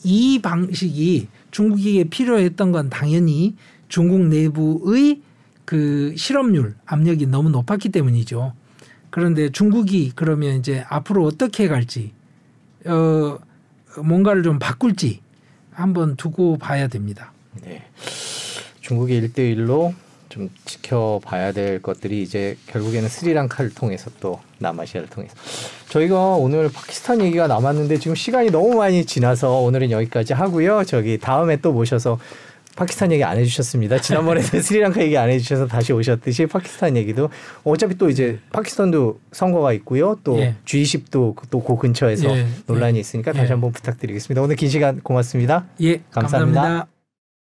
이 0.06 0.40
방식이 0.42 1.28
중국에게 1.52 2.06
필요했던 2.06 2.72
건 2.72 2.90
당연히 2.90 3.58
중국 3.90 4.22
내부의 4.28 5.22
그 5.66 6.14
실업률 6.16 6.76
압력이 6.86 7.28
너무 7.28 7.50
높았기 7.50 7.90
때문이죠. 7.90 8.54
그런데 9.10 9.50
중국이 9.50 10.14
그러면 10.16 10.58
이제 10.58 10.86
앞으로 10.88 11.26
어떻게 11.26 11.68
갈지 11.68 12.14
어 12.86 13.40
뭔가를 14.02 14.42
좀 14.42 14.58
바꿀지 14.58 15.25
한번 15.76 16.16
두고 16.16 16.58
봐야 16.58 16.88
됩니다. 16.88 17.32
네. 17.62 17.84
중국이 18.82 19.16
일대일로좀 19.16 20.50
지켜봐야 20.66 21.52
될 21.52 21.82
것들이 21.82 22.22
이제 22.22 22.58
결국에는 22.68 23.10
스리랑카를 23.10 23.74
통해서 23.74 24.12
또 24.20 24.40
남아시아를 24.60 25.10
통해서 25.10 25.36
저희가 25.90 26.36
오늘 26.36 26.72
파키스탄 26.72 27.22
얘기가 27.22 27.48
남았는데 27.48 27.98
지금 28.00 28.16
시간이 28.16 28.52
너무 28.52 28.76
많이 28.76 29.06
지나서 29.06 29.60
오늘은 29.62 29.92
여기까지 29.92 30.34
하고요. 30.34 30.84
저기 30.86 31.18
다음에 31.18 31.58
또 31.58 31.72
모셔서 31.72 32.20
파키스탄 32.76 33.12
얘기 33.12 33.24
안 33.24 33.38
해주셨습니다. 33.38 34.00
지난번에는 34.00 34.48
스리랑카 34.62 35.02
얘기 35.02 35.18
안 35.18 35.30
해주셔서 35.30 35.68
다시 35.68 35.94
오셨듯이 35.94 36.46
파키스탄 36.48 36.98
얘기도 36.98 37.30
어차피 37.64 37.98
또 37.98 38.10
이제 38.10 38.40
파키스탄도 38.52 39.20
선거가 39.32 39.74
있고요. 39.74 40.20
또 40.24 40.40
예. 40.40 40.56
G20도 40.66 41.36
또 41.50 41.62
그 41.66 41.78
근처에서 41.78 42.30
예. 42.38 42.46
논란이 42.68 42.98
예. 42.98 43.00
있으니까 43.00 43.32
다시 43.34 43.46
예. 43.48 43.52
한번 43.52 43.72
부탁드리겠습니다. 43.72 44.42
오늘 44.42 44.56
긴 44.56 44.70
시간 44.70 45.00
고맙습니다. 45.02 45.66
예, 45.82 46.02
감사합니다. 46.12 46.62
감사합니다. 46.62 46.95